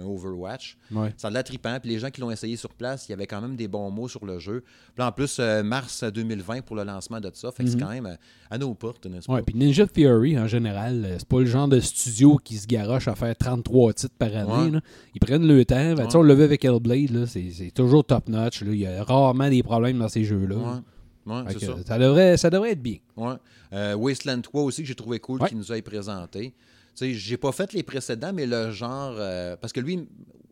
un 0.00 0.04
Overwatch. 0.04 0.76
Ouais. 0.92 1.12
Ça 1.16 1.26
a 1.28 1.30
de 1.30 1.34
la 1.34 1.42
trippant. 1.42 1.76
Puis 1.80 1.90
les 1.90 1.98
gens 1.98 2.10
qui 2.10 2.20
l'ont 2.20 2.30
essayé 2.30 2.56
sur 2.56 2.72
place, 2.74 3.08
il 3.08 3.12
y 3.12 3.14
avait 3.14 3.26
quand 3.26 3.40
même 3.40 3.56
des 3.56 3.66
bons 3.68 3.90
mots 3.90 4.06
sur 4.08 4.24
le 4.24 4.38
jeu. 4.38 4.62
Puis 4.94 5.04
en 5.04 5.10
plus, 5.10 5.38
euh, 5.40 5.62
mars 5.64 6.04
2020 6.04 6.60
pour 6.62 6.76
le 6.76 6.84
lancement 6.84 7.20
de 7.20 7.30
ça. 7.34 7.50
Fait 7.50 7.64
que 7.64 7.70
c'est 7.70 7.76
Mhm. 7.76 7.82
quand 7.82 7.90
même 7.90 8.06
euh, 8.06 8.16
à 8.50 8.58
nos 8.58 8.74
portes, 8.74 9.06
n'est-ce 9.06 9.26
pas? 9.26 9.34
Ouais, 9.34 9.42
puis 9.42 9.54
Ninja 9.56 9.86
Theory, 9.86 10.38
en 10.38 10.46
général, 10.46 11.04
euh, 11.04 11.16
c'est 11.18 11.28
pas 11.28 11.40
le 11.40 11.46
genre 11.46 11.66
de 11.68 11.80
studio 11.80 12.36
qui 12.36 12.56
se 12.56 12.66
garoche 12.66 13.08
à 13.08 13.14
faire 13.16 13.34
33 13.36 13.92
titres 13.94 14.14
par 14.18 14.34
année. 14.36 14.66
Ouais. 14.66 14.70
là. 14.70 14.80
Ils 15.14 15.20
prennent 15.20 15.46
le 15.48 15.64
temps. 15.64 15.94
Ben. 15.94 16.06
On 16.14 16.22
vu 16.22 16.42
avec 16.42 16.64
Hellblade, 16.64 17.26
c'est 17.26 17.72
toujours 17.74 18.04
top-notch. 18.04 18.62
Il 18.62 18.76
y 18.76 18.86
a 18.86 19.02
rarement 19.02 19.48
des 19.50 19.62
problèmes 19.62 19.98
dans 19.98 20.08
ces 20.08 20.24
jeux-là. 20.24 20.82
Ouais, 21.26 21.42
c'est 21.50 21.64
ça. 21.66 21.74
ça, 21.86 21.98
devrait, 21.98 22.36
ça 22.36 22.50
devrait 22.50 22.72
être 22.72 22.82
bien. 22.82 22.96
Ouais. 23.16 23.34
Euh, 23.72 23.94
Wasteland 23.94 24.40
3 24.42 24.62
aussi, 24.62 24.82
que 24.82 24.88
j'ai 24.88 24.94
trouvé 24.94 25.18
cool 25.20 25.40
Ouais. 25.40 25.48
qu'il 25.48 25.58
nous 25.58 25.72
ait 25.72 25.82
présenté. 25.82 26.50
Tu 26.50 26.54
sais, 26.94 27.14
j'ai 27.14 27.36
pas 27.36 27.50
fait 27.52 27.72
les 27.72 27.82
précédents, 27.82 28.32
mais 28.32 28.46
le 28.46 28.70
genre. 28.70 29.14
euh, 29.18 29.56
parce 29.60 29.72
que 29.72 29.80
lui, 29.80 30.06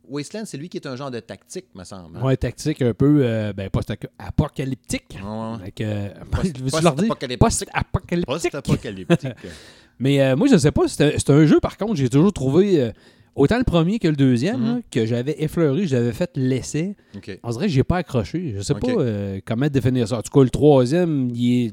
Wasteland, 0.08 0.44
c'est 0.44 0.56
lui 0.56 0.68
qui 0.68 0.76
est 0.78 0.86
un 0.86 0.96
genre 0.96 1.10
de 1.10 1.20
tactique, 1.20 1.66
me 1.74 1.84
semble. 1.84 2.16
hein? 2.18 2.22
Ouais, 2.24 2.36
tactique 2.36 2.82
un 2.82 2.92
peu, 2.94 3.20
euh, 3.22 3.52
ben, 3.52 3.70
post-apocalyptique. 3.70 5.18
Ouais, 5.22 5.72
euh, 5.82 6.08
Post- 6.30 6.58
veux-tu 6.60 6.82
leur 6.82 6.94
dire? 6.94 7.08
post-apocalyptique. 7.08 7.38
Post-apocalyptique. 7.38 8.26
Post-apocalyptique. 8.26 9.28
Mais 9.98 10.20
euh, 10.20 10.36
moi, 10.36 10.48
je 10.50 10.56
sais 10.56 10.72
pas, 10.72 10.88
c'est 10.88 11.14
un, 11.14 11.18
c'est 11.18 11.30
un 11.30 11.46
jeu, 11.46 11.60
par 11.60 11.76
contre, 11.76 11.94
j'ai 11.96 12.08
toujours 12.08 12.32
trouvé 12.32 12.80
euh, 12.80 12.92
autant 13.34 13.58
le 13.58 13.64
premier 13.64 13.98
que 13.98 14.08
le 14.08 14.16
deuxième, 14.16 14.60
Mhm. 14.60 14.66
là, 14.76 14.80
que 14.90 15.06
j'avais 15.06 15.42
effleuré, 15.42 15.86
j'avais 15.86 16.12
fait 16.12 16.30
l'essai. 16.36 16.96
OK. 17.16 17.38
On 17.42 17.50
dirait 17.50 17.66
que 17.66 17.72
j'ai 17.72 17.84
pas 17.84 17.98
accroché. 17.98 18.54
Je 18.56 18.62
sais 18.62 18.74
pas 18.74 18.88
euh, 18.90 19.40
comment 19.44 19.68
définir 19.68 20.08
ça. 20.08 20.18
En 20.18 20.22
tout 20.22 20.30
cas, 20.32 20.42
le 20.44 20.50
troisième, 20.50 21.30
il 21.34 21.66
est 21.66 21.72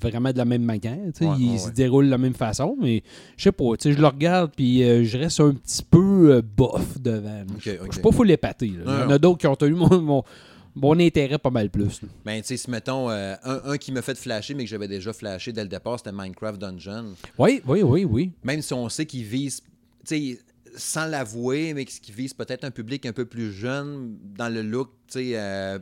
vraiment 0.00 0.32
de 0.32 0.38
la 0.38 0.44
même 0.44 0.62
manière. 0.62 0.98
Ouais, 1.20 1.28
il 1.38 1.52
ouais, 1.52 1.58
se 1.58 1.70
déroule 1.70 2.06
de 2.06 2.10
la 2.10 2.18
même 2.18 2.34
façon, 2.34 2.76
mais 2.80 3.02
je 3.36 3.44
sais 3.44 3.52
pas. 3.52 3.64
Je 3.82 3.88
le 3.90 4.06
regarde, 4.06 4.52
puis 4.56 4.82
euh, 4.82 5.04
je 5.04 5.16
reste 5.18 5.40
un 5.40 5.52
petit 5.54 5.82
peu 5.88 6.32
euh, 6.34 6.42
bof 6.42 7.00
devant. 7.00 7.42
OK, 7.54 7.62
Je 7.64 7.92
suis 7.92 8.02
pas 8.02 8.12
full 8.12 8.30
épaté. 8.30 8.66
Il 8.66 8.80
y 8.82 8.88
en 8.88 9.10
a 9.10 9.18
d'autres 9.18 9.38
qui 9.38 9.46
ont 9.46 9.56
eu 9.66 9.72
mon, 9.74 10.00
mon, 10.00 10.22
mon 10.74 10.98
intérêt 10.98 11.38
pas 11.38 11.50
mal 11.50 11.70
plus. 11.70 12.00
Ben, 12.24 12.40
tu 12.40 12.48
sais, 12.48 12.56
si 12.56 12.70
mettons, 12.70 13.08
euh, 13.10 13.34
un, 13.44 13.60
un 13.72 13.76
qui 13.78 13.92
m'a 13.92 14.02
fait 14.02 14.16
flasher, 14.18 14.54
mais 14.54 14.64
que 14.64 14.70
j'avais 14.70 14.88
déjà 14.88 15.12
flashé 15.12 15.52
dès 15.52 15.62
le 15.62 15.68
départ, 15.68 15.98
c'était 15.98 16.12
Minecraft 16.12 16.60
Dungeon. 16.60 17.14
Oui, 17.38 17.62
oui, 17.66 17.82
oui, 17.82 18.04
oui. 18.04 18.32
Même 18.42 18.60
si 18.62 18.74
on 18.74 18.88
sait 18.88 19.06
qu'il 19.06 19.22
vise, 19.24 19.60
tu 20.06 20.16
sais, 20.32 20.38
sans 20.76 21.06
l'avouer, 21.06 21.74
mais 21.74 21.84
qu'il 21.84 22.14
vise 22.14 22.34
peut-être 22.34 22.64
un 22.64 22.70
public 22.70 23.06
un 23.06 23.12
peu 23.12 23.24
plus 23.24 23.52
jeune 23.52 24.18
dans 24.36 24.52
le 24.52 24.62
look, 24.62 24.90
tu 25.06 25.18
sais, 25.18 25.30
euh, 25.34 25.78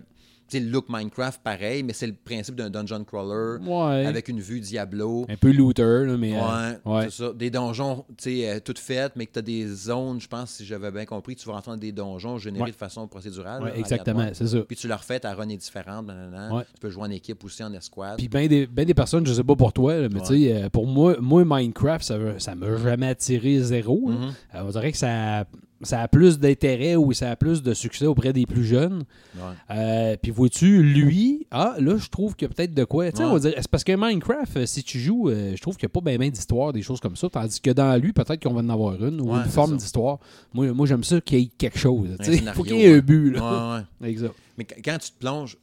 sais, 0.52 0.60
le 0.60 0.70
look 0.70 0.86
Minecraft 0.88 1.40
pareil, 1.42 1.82
mais 1.82 1.92
c'est 1.92 2.06
le 2.06 2.14
principe 2.14 2.54
d'un 2.56 2.70
dungeon 2.70 3.04
crawler 3.04 3.58
Ouais. 3.66 4.06
avec 4.06 4.28
une 4.28 4.40
vue 4.40 4.60
Diablo. 4.60 5.26
Un 5.28 5.36
peu 5.36 5.52
looter, 5.52 6.04
là, 6.06 6.16
mais. 6.18 6.34
euh, 6.36 6.40
Ouais, 6.84 6.92
ouais. 6.92 7.02
c'est 7.10 7.24
ça. 7.24 7.32
Des 7.32 7.50
donjons, 7.50 8.04
tu 8.16 8.24
sais, 8.40 8.48
euh, 8.48 8.60
toutes 8.64 8.78
faites, 8.78 9.12
mais 9.16 9.26
que 9.26 9.32
tu 9.32 9.38
as 9.38 9.42
des 9.42 9.66
zones, 9.66 10.20
je 10.20 10.28
pense, 10.28 10.50
si 10.52 10.64
j'avais 10.64 10.90
bien 10.90 11.04
compris, 11.04 11.36
tu 11.36 11.46
vas 11.46 11.54
rentrer 11.54 11.72
dans 11.72 11.76
des 11.76 11.92
donjons 11.92 12.38
générés 12.38 12.70
de 12.70 12.76
façon 12.76 13.06
procédurale. 13.08 13.64
là, 13.64 13.76
exactement, 13.76 14.28
c'est 14.32 14.46
ça. 14.46 14.58
Puis 14.60 14.76
tu 14.76 14.88
le 14.88 14.94
refais, 14.94 15.20
ta 15.20 15.34
run 15.34 15.48
est 15.48 15.56
différente. 15.56 16.06
Tu 16.08 16.80
peux 16.80 16.90
jouer 16.90 17.02
en 17.04 17.10
équipe 17.10 17.42
aussi, 17.44 17.62
en 17.64 17.72
escouade. 17.72 18.16
Puis 18.18 18.28
bien 18.28 18.46
des, 18.46 18.66
ben 18.66 18.84
des 18.84 18.94
personnes, 18.94 19.26
je 19.26 19.32
sais 19.32 19.44
pas 19.44 19.56
pour 19.56 19.72
toi, 19.72 19.96
là, 19.98 20.08
mais 20.10 20.20
tu 20.20 20.26
sais, 20.26 20.54
euh, 20.64 20.68
pour 20.68 20.86
moi, 20.86 21.16
moi, 21.20 21.42
Minecraft, 21.44 22.04
ça 22.04 22.18
ça 22.38 22.54
m'a 22.54 22.76
jamais 22.76 23.08
attiré 23.08 23.60
zéro. 23.60 24.10
là. 24.10 24.14
Mhm. 24.16 24.32
Euh, 24.54 24.62
on 24.64 24.70
dirait 24.70 24.92
que 24.92 24.98
ça. 24.98 25.44
Ça 25.82 26.00
a 26.00 26.08
plus 26.08 26.38
d'intérêt 26.38 26.96
ou 26.96 27.12
ça 27.12 27.30
a 27.30 27.36
plus 27.36 27.62
de 27.62 27.74
succès 27.74 28.06
auprès 28.06 28.32
des 28.32 28.46
plus 28.46 28.64
jeunes. 28.64 29.04
Ouais. 29.36 29.42
Euh, 29.70 30.16
puis 30.20 30.30
vois-tu, 30.30 30.82
lui, 30.82 31.46
ah, 31.50 31.74
là, 31.78 31.96
je 31.96 32.08
trouve 32.08 32.34
qu'il 32.36 32.48
y 32.48 32.50
a 32.50 32.54
peut-être 32.54 32.74
de 32.74 32.84
quoi. 32.84 33.04
Ouais. 33.06 33.12
on 33.20 33.32
va 33.34 33.38
dire, 33.38 33.52
c'est 33.56 33.68
parce 33.68 33.84
que 33.84 33.92
Minecraft, 33.96 34.56
euh, 34.56 34.66
si 34.66 34.82
tu 34.82 34.98
joues, 35.00 35.28
euh, 35.28 35.54
je 35.56 35.60
trouve 35.60 35.76
qu'il 35.76 35.86
n'y 35.86 35.92
a 35.92 36.00
pas 36.00 36.16
bien 36.18 36.28
d'histoire, 36.28 36.72
des 36.72 36.82
choses 36.82 37.00
comme 37.00 37.16
ça. 37.16 37.28
Tandis 37.28 37.60
que 37.60 37.70
dans 37.70 38.00
lui, 38.00 38.12
peut-être 38.12 38.42
qu'on 38.42 38.54
va 38.54 38.60
en 38.60 38.68
avoir 38.68 38.94
une 39.04 39.20
ou 39.20 39.32
Ouais, 39.32 39.38
une 39.44 39.50
forme 39.50 39.76
d'histoire. 39.76 40.18
Moi, 40.52 40.72
moi 40.72 40.86
j'aime 40.86 41.04
ça 41.04 41.20
qu'il 41.20 41.38
y 41.38 41.42
ait 41.42 41.50
quelque 41.58 41.78
chose. 41.78 42.08
scénario, 42.20 42.52
faut 42.54 42.62
qu'il 42.64 42.76
y 42.76 42.82
ait 42.84 42.94
un 42.94 42.98
but. 42.98 43.32
Là. 43.32 43.84
Exact. 44.04 44.34
Mais 44.58 44.64
qu- 44.64 44.82
quand 44.84 44.98
tu 44.98 45.10
te 45.10 45.18
plonges, 45.18 45.56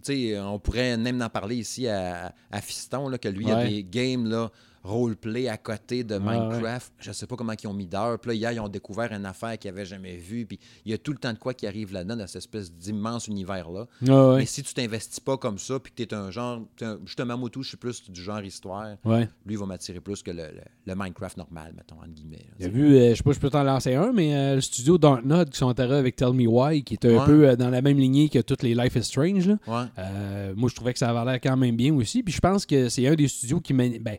on 0.44 0.60
pourrait 0.60 0.98
même 0.98 1.22
en 1.22 1.30
parler 1.30 1.58
ici 1.58 1.88
à, 1.88 2.34
à 2.52 2.62
Fiston, 2.62 3.08
là, 3.08 3.18
que 3.18 3.28
lui, 3.30 3.46
il 3.46 3.50
y 3.50 3.52
a 3.52 3.66
des 3.66 3.84
games 3.90 4.28
là, 4.28 4.50
roleplay 4.84 5.48
à 5.48 5.58
côté 5.58 6.04
de 6.04 6.16
Ouais, 6.16 6.20
Minecraft. 6.40 6.94
Je 7.00 7.12
sais 7.12 7.28
pas 7.28 7.36
comment 7.36 7.54
ils 7.62 7.68
ont 7.68 7.74
mis 7.74 7.86
d'heures. 7.88 8.18
Puis 8.20 8.30
là, 8.30 8.34
hier, 8.36 8.52
ils 8.54 8.60
ont 8.60 8.70
découvert 8.70 9.12
une 9.12 9.26
affaire 9.26 9.58
qu'ils 9.60 9.72
n'avaient 9.72 9.86
jamais 9.86 10.16
vue. 10.18 10.46
Puis 10.46 10.60
il 10.86 10.92
y 10.92 10.94
a 10.94 10.98
tout 10.98 11.12
le 11.12 11.18
temps 11.18 11.34
de 11.34 11.38
quoi 11.38 11.54
qui 11.54 11.68
arrive 11.68 11.92
là-dedans, 11.94 12.16
dans 12.16 12.28
cette 12.28 12.38
espèce 12.38 12.72
d'immense 12.72 13.28
univers-là. 13.28 13.88
Ouais, 14.02 14.38
Mais 14.38 14.46
si 14.46 14.64
tu 14.64 14.74
t'investis 14.74 15.20
pas 15.20 15.38
comme 15.38 15.58
ça, 15.58 15.80
puis 15.80 15.92
que 15.92 15.98
tu 15.98 16.04
es 16.04 16.14
un 16.14 16.32
genre. 16.32 16.62
un- 16.82 17.00
justement, 17.06 17.38
moi, 17.38 17.50
tout, 17.50 17.64
je 17.64 17.70
suis 17.70 17.78
plus 17.78 18.10
du 18.10 18.22
genre 18.22 18.42
histoire. 18.44 18.96
ouais. 19.06 19.28
Lui, 19.46 19.56
il 19.56 19.58
va 19.58 19.66
m'attirer 19.66 20.00
plus 20.00 20.24
que 20.24 20.32
le, 20.32 20.44
le- 20.44 20.62
le 20.86 20.96
Minecraft 20.96 21.38
normal, 21.38 21.74
mettons, 21.76 21.96
entre 21.98 22.10
guillemets. 22.14 22.46
sais. 22.60 22.70
vu, 22.70 22.96
euh, 22.98 23.10
je 23.12 23.16
sais 23.16 23.24
pas, 23.24 23.32
je 23.32 23.40
peux 23.40 23.50
t'en 23.50 23.64
lancer 23.64 23.96
un, 23.96 24.12
mais 24.14 24.36
euh, 24.36 24.56
le 24.56 24.62
studio 24.62 24.98
Dontnod 24.98 25.50
qui 25.50 25.58
sont 25.58 25.78
arrivés 25.80 25.96
avec 25.96 26.16
Tell 26.16 26.34
Me 26.34 26.48
Why, 26.48 26.84
qui 26.84 26.94
est 26.96 27.06
un 27.06 27.18
Ouais. 27.20 27.26
peu 27.26 27.50
euh, 27.50 27.56
dans 27.56 27.70
la 27.70 27.82
même 27.82 27.98
lignée 27.98 28.30
que 28.30 28.40
toutes 28.40 28.64
les 28.64 28.76
Life 28.76 28.96
is 28.96 29.04
Strange. 29.04 29.48
là. 29.48 29.58
Ouais. 29.68 30.54
Moi, 30.56 30.70
je 30.70 30.76
trouvais 30.76 30.94
que 30.94 31.00
ça 31.00 31.10
avait 31.10 31.32
l'air 31.32 31.40
quand 31.42 31.58
même 31.58 31.76
bien 31.76 31.94
aussi. 31.94 32.24
Puis 32.24 32.34
je 32.34 32.40
pense 32.40 32.66
que 32.66 32.90
c'est 32.90 33.08
un 33.08 33.16
des 33.16 33.28
studios 33.28 33.60
qui 33.60 33.74
mène. 33.74 33.98
Ben, 34.00 34.18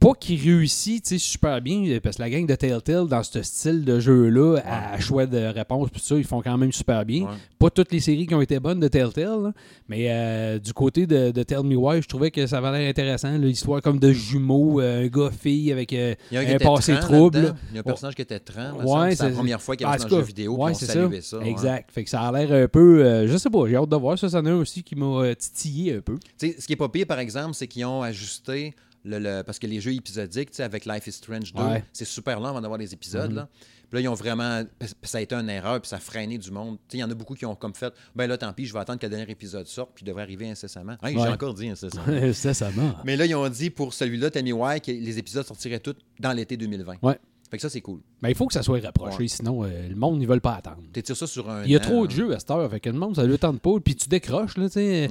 pas 0.00 0.12
qui 0.18 0.36
réussit 0.36 1.18
super 1.18 1.60
bien, 1.60 1.84
euh, 1.86 2.00
parce 2.00 2.16
que 2.16 2.22
la 2.22 2.30
gang 2.30 2.46
de 2.46 2.54
Telltale, 2.54 3.08
dans 3.08 3.22
ce 3.22 3.42
style 3.42 3.84
de 3.84 4.00
jeu-là, 4.00 4.58
à 4.64 4.98
choix 5.00 5.26
de 5.26 5.38
réponse, 5.38 5.90
puis 5.90 6.00
tout 6.00 6.06
ça, 6.06 6.16
ils 6.16 6.24
font 6.24 6.42
quand 6.42 6.56
même 6.56 6.72
super 6.72 7.04
bien. 7.04 7.24
Ouais. 7.24 7.36
Pas 7.58 7.70
toutes 7.70 7.92
les 7.92 8.00
séries 8.00 8.26
qui 8.26 8.34
ont 8.34 8.40
été 8.40 8.60
bonnes 8.60 8.80
de 8.80 8.88
Telltale, 8.88 9.42
là, 9.42 9.52
mais 9.88 10.06
euh, 10.10 10.58
du 10.58 10.72
côté 10.72 11.06
de, 11.06 11.30
de 11.30 11.42
Tell 11.42 11.62
Me 11.62 11.76
Why, 11.76 12.02
je 12.02 12.08
trouvais 12.08 12.30
que 12.30 12.46
ça 12.46 12.58
avait 12.58 12.78
l'air 12.78 12.90
intéressant. 12.90 13.36
L'histoire 13.38 13.82
comme 13.82 13.98
de 13.98 14.12
jumeaux, 14.12 14.80
euh, 14.80 15.04
un 15.04 15.06
gars-fille 15.08 15.72
avec 15.72 15.92
euh, 15.92 16.14
y 16.30 16.36
a 16.36 16.40
un, 16.40 16.58
passé 16.58 16.94
30 16.94 17.02
trouble. 17.02 17.54
Il 17.70 17.74
y 17.74 17.78
a 17.78 17.80
un 17.80 17.82
personnage 17.82 18.14
qui 18.14 18.22
était 18.22 18.38
30. 18.38 18.84
Ouais, 18.84 19.14
c'est 19.14 19.28
la 19.28 19.34
première 19.34 19.60
fois 19.60 19.76
qu'il 19.76 19.86
tout 19.86 19.92
dans 19.92 20.06
un 20.06 20.08
jeu 20.08 20.20
vidéo. 20.20 20.56
ouais, 20.56 20.74
c'est 20.74 21.20
ça. 21.22 21.38
Exact. 21.44 21.90
Fait 21.90 22.04
que 22.04 22.10
ça 22.10 22.20
a 22.20 22.32
l'air 22.32 22.64
un 22.64 22.68
peu. 22.68 23.26
je 23.26 23.36
sais 23.36 23.50
pas, 23.50 23.66
j'ai 23.66 23.76
hâte 23.76 23.88
de 23.88 23.96
voir 23.96 24.18
ça. 24.18 24.28
Ça 24.28 24.40
en 24.40 24.46
a 24.46 24.50
un 24.50 24.56
aussi 24.56 24.82
qui 24.82 24.94
m'a 24.94 25.34
titillé 25.34 25.96
un 25.96 26.00
peu. 26.00 26.18
Ce 26.40 26.66
qui 26.66 26.72
est 26.72 26.76
pas 26.76 26.88
pire, 26.88 27.06
par 27.06 27.18
exemple, 27.18 27.54
c'est 27.54 27.66
qu'ils 27.66 27.84
ont 27.84 28.02
ajusté 28.02 28.74
le, 29.08 29.18
le- 29.18 29.42
parce 29.42 29.58
que 29.58 29.66
les 29.66 29.80
jeux 29.80 29.94
épisodiques, 29.94 30.58
avec 30.60 30.84
Life 30.86 31.06
is 31.06 31.12
Strange 31.12 31.52
2, 31.54 31.62
Ouais. 31.62 31.84
c'est 31.92 32.04
super 32.04 32.38
long 32.40 32.48
avant 32.48 32.60
d'avoir 32.60 32.78
des 32.78 32.92
épisodes. 32.92 33.30
Mhm. 33.30 33.36
là. 33.36 33.48
Puis 33.90 33.96
là, 33.96 34.00
ils 34.02 34.08
ont 34.08 34.14
vraiment. 34.14 34.62
Ça 35.02 35.16
a 35.16 35.20
été 35.22 35.34
une 35.34 35.48
erreur, 35.48 35.80
puis 35.80 35.88
ça 35.88 35.96
a 35.96 35.98
freiné 35.98 36.36
du 36.36 36.50
monde. 36.50 36.76
Il 36.92 36.98
y 36.98 37.02
en 37.02 37.10
a 37.10 37.14
beaucoup 37.14 37.34
qui 37.34 37.46
ont 37.46 37.54
comme 37.54 37.74
fait 37.74 37.92
ben 38.14 38.26
là, 38.26 38.36
tant 38.36 38.52
pis, 38.52 38.66
je 38.66 38.74
vais 38.74 38.80
attendre 38.80 38.98
que 38.98 39.06
le 39.06 39.10
dernier 39.16 39.30
épisode 39.32 39.66
sorte, 39.66 39.92
puis 39.94 40.04
il 40.04 40.08
devrait 40.08 40.24
arriver 40.24 40.50
incessamment. 40.50 40.96
Ouais. 41.02 41.12
J'ai 41.12 41.18
encore 41.20 41.54
dit 41.54 41.68
incessamment. 41.70 42.04
m'a. 42.76 43.02
Mais 43.04 43.16
là, 43.16 43.24
ils 43.24 43.34
ont 43.34 43.48
dit 43.48 43.70
pour 43.70 43.94
celui-là, 43.94 44.30
Tammy 44.30 44.52
White, 44.52 44.84
que 44.84 44.90
les 44.92 45.18
épisodes 45.18 45.46
sortiraient 45.46 45.80
tous 45.80 45.96
dans 46.20 46.32
l'été 46.34 46.58
2020. 46.58 46.96
Ouais. 47.02 47.18
Fait 47.50 47.56
que 47.56 47.62
ça, 47.62 47.70
c'est 47.70 47.80
cool. 47.80 48.00
Ben, 48.20 48.28
il 48.28 48.34
faut 48.34 48.46
que 48.46 48.52
ça 48.52 48.62
soit 48.62 48.78
rapproché, 48.82 49.20
Ouais. 49.20 49.28
sinon 49.28 49.64
euh, 49.64 49.88
le 49.88 49.94
monde, 49.96 50.20
ils 50.20 50.28
veulent 50.28 50.42
pas 50.42 50.56
attendre. 50.56 50.82
T'étires 50.92 51.16
ça 51.16 51.26
sur 51.26 51.48
un. 51.48 51.64
Il 51.64 51.70
y 51.70 51.76
a 51.76 51.78
an, 51.78 51.82
trop 51.82 52.06
de 52.06 52.12
hein. 52.12 52.16
jeux 52.16 52.34
à 52.34 52.38
cette 52.38 52.50
heure, 52.50 52.70
fait 52.70 52.80
que 52.80 52.90
le 52.90 52.98
monde, 52.98 53.16
ça 53.16 53.24
lui 53.24 53.38
tente 53.38 53.62
pas. 53.62 53.80
Puis 53.82 53.96
tu 53.96 54.06
décroches, 54.10 54.58
là, 54.58 54.66
tu 54.68 54.74
sais. 54.74 55.08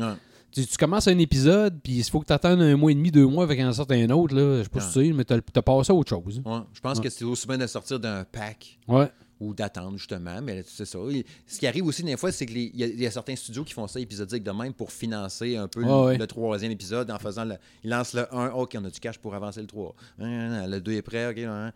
Tu, 0.58 0.66
tu 0.66 0.78
commences 0.78 1.08
un 1.08 1.18
épisode, 1.20 1.80
puis 1.84 1.94
il 1.94 2.04
faut 2.04 2.20
que 2.20 2.26
tu 2.26 2.34
attendes 2.34 2.62
un 2.62 2.76
mois 2.76 2.92
et 2.92 2.96
demi, 2.96 3.12
deux 3.12 3.28
mois 3.28 3.44
avec 3.44 3.60
un 3.60 3.72
sorte 3.74 3.92
un 3.92 4.10
autre, 4.10 4.34
là. 4.34 4.58
Je 4.58 4.64
sais 4.64 4.70
pas 4.70 4.80
si 4.80 4.92
tu 4.94 5.06
sais, 5.08 5.14
mais 5.14 5.24
t'as 5.24 5.38
as 5.38 5.62
passé 5.62 5.92
à 5.92 5.96
autre 5.96 6.10
chose. 6.10 6.42
Ouais. 6.44 6.60
Je 6.74 6.80
pense 6.82 6.98
Ouais. 6.98 7.04
que 7.04 7.10
c'est 7.12 7.26
aussi 7.26 7.46
bien 7.46 7.60
de 7.60 7.68
sortir 7.68 8.00
d'un 8.00 8.24
pack 8.24 8.80
Ouais. 8.88 9.12
ou 9.40 9.54
d'attendre, 9.54 9.98
justement. 10.00 10.42
Mais 10.42 10.64
c'est 10.66 10.86
ça. 10.86 10.98
Ce 11.46 11.60
qui 11.60 11.68
arrive 11.68 11.86
aussi, 11.86 12.02
des 12.02 12.18
fois, 12.18 12.32
c'est 12.32 12.48
qu'il 12.48 12.58
y, 12.58 12.72
y 12.76 13.06
a 13.06 13.12
certains 13.12 13.36
studios 13.36 13.64
qui 13.64 13.74
font 13.74 13.86
ça 13.86 14.00
épisodique 14.00 14.44
de 14.44 14.50
même 14.52 14.74
pour 14.74 14.92
financer 14.92 15.56
un 15.58 15.68
peu 15.68 15.82
le, 15.82 16.26
troisième 16.26 16.72
épisode 16.72 17.12
en 17.12 17.20
faisant 17.20 17.46
le. 17.46 17.56
Ils 17.84 17.92
lancent 17.92 18.14
le 18.16 18.26
1, 18.34 18.50
OK, 18.54 18.76
on 18.80 18.86
a 18.86 18.90
du 18.90 19.00
cash 19.00 19.20
pour 19.20 19.36
avancer 19.36 19.62
le 19.62 19.68
3. 19.68 19.94
Hein, 20.20 20.66
Le 20.66 20.80
2 20.82 20.94
est 20.94 21.02
prêt, 21.04 21.28
OK. 21.30 21.74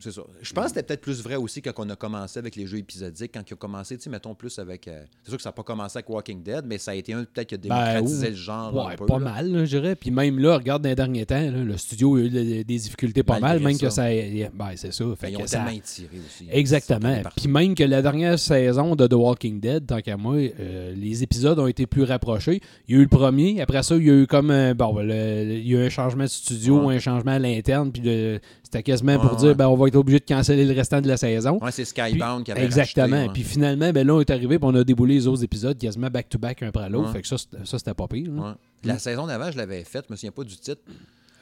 C'est 0.00 0.12
ça. 0.12 0.22
Je 0.40 0.52
pense 0.52 0.64
que 0.64 0.68
c'était 0.70 0.82
peut-être 0.82 1.00
plus 1.02 1.22
vrai 1.22 1.36
aussi 1.36 1.60
quand 1.62 1.72
on 1.78 1.88
a 1.90 1.96
commencé 1.96 2.38
avec 2.38 2.56
les 2.56 2.66
jeux 2.66 2.78
épisodiques, 2.78 3.32
quand 3.34 3.42
ils 3.48 3.54
ont 3.54 3.56
commencé, 3.58 3.96
tu 3.96 4.04
sais, 4.04 4.10
mettons 4.10 4.34
plus 4.34 4.58
avec. 4.58 4.88
euh, 4.88 5.04
c'est 5.22 5.28
sûr 5.30 5.36
que 5.36 5.42
ça 5.42 5.50
n'a 5.50 5.52
pas 5.52 5.62
commencé 5.62 5.98
avec 5.98 6.08
Walking 6.08 6.42
Dead, 6.42 6.62
mais 6.66 6.78
ça 6.78 6.92
a 6.92 6.94
été 6.94 7.12
un 7.12 7.24
peut-être 7.24 7.48
qui 7.48 7.54
a 7.54 7.58
démocratisé 7.58 8.26
oui. 8.26 8.30
le 8.30 8.36
genre. 8.36 8.72
Ben, 8.72 8.86
Ouais, 8.86 8.92
un 8.94 8.96
peu, 8.96 9.06
pas 9.06 9.18
là. 9.18 9.24
mal, 9.24 9.50
là, 9.52 9.64
je 9.64 9.76
dirais. 9.78 9.94
Puis 9.96 10.10
même 10.10 10.38
là, 10.38 10.56
regarde 10.56 10.82
dans 10.82 10.88
les 10.88 10.94
derniers 10.94 11.26
temps, 11.26 11.40
là, 11.40 11.50
le 11.62 11.76
studio 11.76 12.16
a 12.16 12.20
eu 12.20 12.30
des 12.30 12.64
difficultés 12.64 13.22
pas 13.22 13.38
Malgré 13.40 13.58
mal, 13.58 13.62
même 13.62 13.74
ça. 13.78 13.86
que 13.86 13.92
ça. 13.92 14.02
Ben, 14.04 14.72
c'est 14.76 14.92
ça. 14.92 15.04
Ben, 15.04 15.16
Fait 15.16 15.30
ils 15.32 15.36
que 15.36 15.42
ont 15.42 15.46
ça- 15.46 15.56
tellement 15.58 15.70
étiré 15.72 16.18
aussi. 16.26 16.46
Exactement. 16.50 17.22
Puis 17.36 17.48
même 17.48 17.74
que 17.74 17.84
la 17.84 18.02
dernière 18.02 18.38
saison 18.38 18.96
de 18.96 19.06
The 19.06 19.12
Walking 19.14 19.60
Dead, 19.60 19.86
tant 19.86 20.00
qu'à 20.00 20.16
moi, 20.16 20.36
euh, 20.36 20.94
les 20.94 21.22
épisodes 21.22 21.58
ont 21.58 21.66
été 21.66 21.86
plus 21.86 22.04
rapprochés. 22.04 22.60
Il 22.88 22.94
y 22.94 22.98
a 22.98 23.00
eu 23.00 23.02
le 23.04 23.08
premier, 23.08 23.60
après 23.60 23.82
ça, 23.82 23.96
il 23.96 24.04
y 24.06 24.10
a 24.10 24.14
eu 24.14 24.26
comme 24.26 24.50
un, 24.50 24.74
bon, 24.74 24.94
ben, 24.94 25.02
le- 25.02 25.54
il 25.58 25.68
y 25.68 25.76
a 25.76 25.80
eu 25.80 25.86
un 25.86 25.90
changement 25.90 26.24
de 26.24 26.28
studio, 26.28 26.86
Ouais. 26.86 26.96
un 26.96 26.98
changement 26.98 27.32
à 27.32 27.38
l'interne, 27.38 27.92
puis 27.92 28.02
le- 28.02 28.40
c'était 28.70 28.82
quasiment 28.84 29.18
pour 29.18 29.32
Ouais, 29.32 29.36
dire, 29.38 29.48
ouais. 29.48 29.54
ben, 29.54 29.66
on 29.68 29.74
va 29.76 29.88
être 29.88 29.96
obligé 29.96 30.20
de 30.20 30.24
canceller 30.24 30.64
le 30.64 30.72
restant 30.74 31.00
de 31.00 31.08
la 31.08 31.16
saison. 31.16 31.58
Ouais, 31.60 31.72
c'est 31.72 31.84
Skybound 31.84 32.44
qui 32.44 32.52
avait 32.52 32.64
Exactement. 32.64 33.16
racheté. 33.16 33.32
Puis 33.32 33.42
finalement, 33.42 33.90
ben 33.92 34.06
là, 34.06 34.14
on 34.14 34.20
est 34.20 34.30
arrivé, 34.30 34.58
puis 34.58 34.68
on 34.70 34.74
a 34.74 34.84
déboulé 34.84 35.14
les 35.14 35.26
autres 35.26 35.42
épisodes 35.42 35.76
quasiment 35.76 36.08
back-to-back 36.08 36.62
un 36.62 36.68
après 36.68 36.88
l'autre. 36.88 37.12
Fait 37.12 37.22
que 37.22 37.26
ça, 37.28 37.36
c'était- 37.38 37.64
ça, 37.64 37.78
c'était 37.78 37.94
pas 37.94 38.06
pire. 38.06 38.30
La 38.84 38.98
saison 38.98 39.26
d'avant, 39.26 39.50
je 39.50 39.56
l'avais 39.58 39.82
faite, 39.84 40.04
je 40.08 40.12
me 40.12 40.16
souviens 40.16 40.30
pas 40.30 40.44
du 40.44 40.56
titre. 40.56 40.80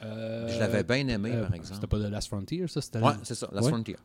Euh, 0.01 0.47
Je 0.47 0.57
l'avais 0.59 0.83
bien 0.83 1.05
aimé, 1.09 1.29
euh, 1.33 1.43
par 1.45 1.55
exemple. 1.55 1.75
C'était 1.75 1.87
pas 1.87 1.99
de 1.99 2.07
Last 2.07 2.29
Frontier, 2.29 2.63
ça? 2.67 2.79
C'était 2.79 2.99
Ouais, 2.99 3.11
c'est 3.23 3.35
ça, 3.35 3.49
Last 3.51 3.65
Ouais. 3.65 3.71
Frontier. 3.73 3.95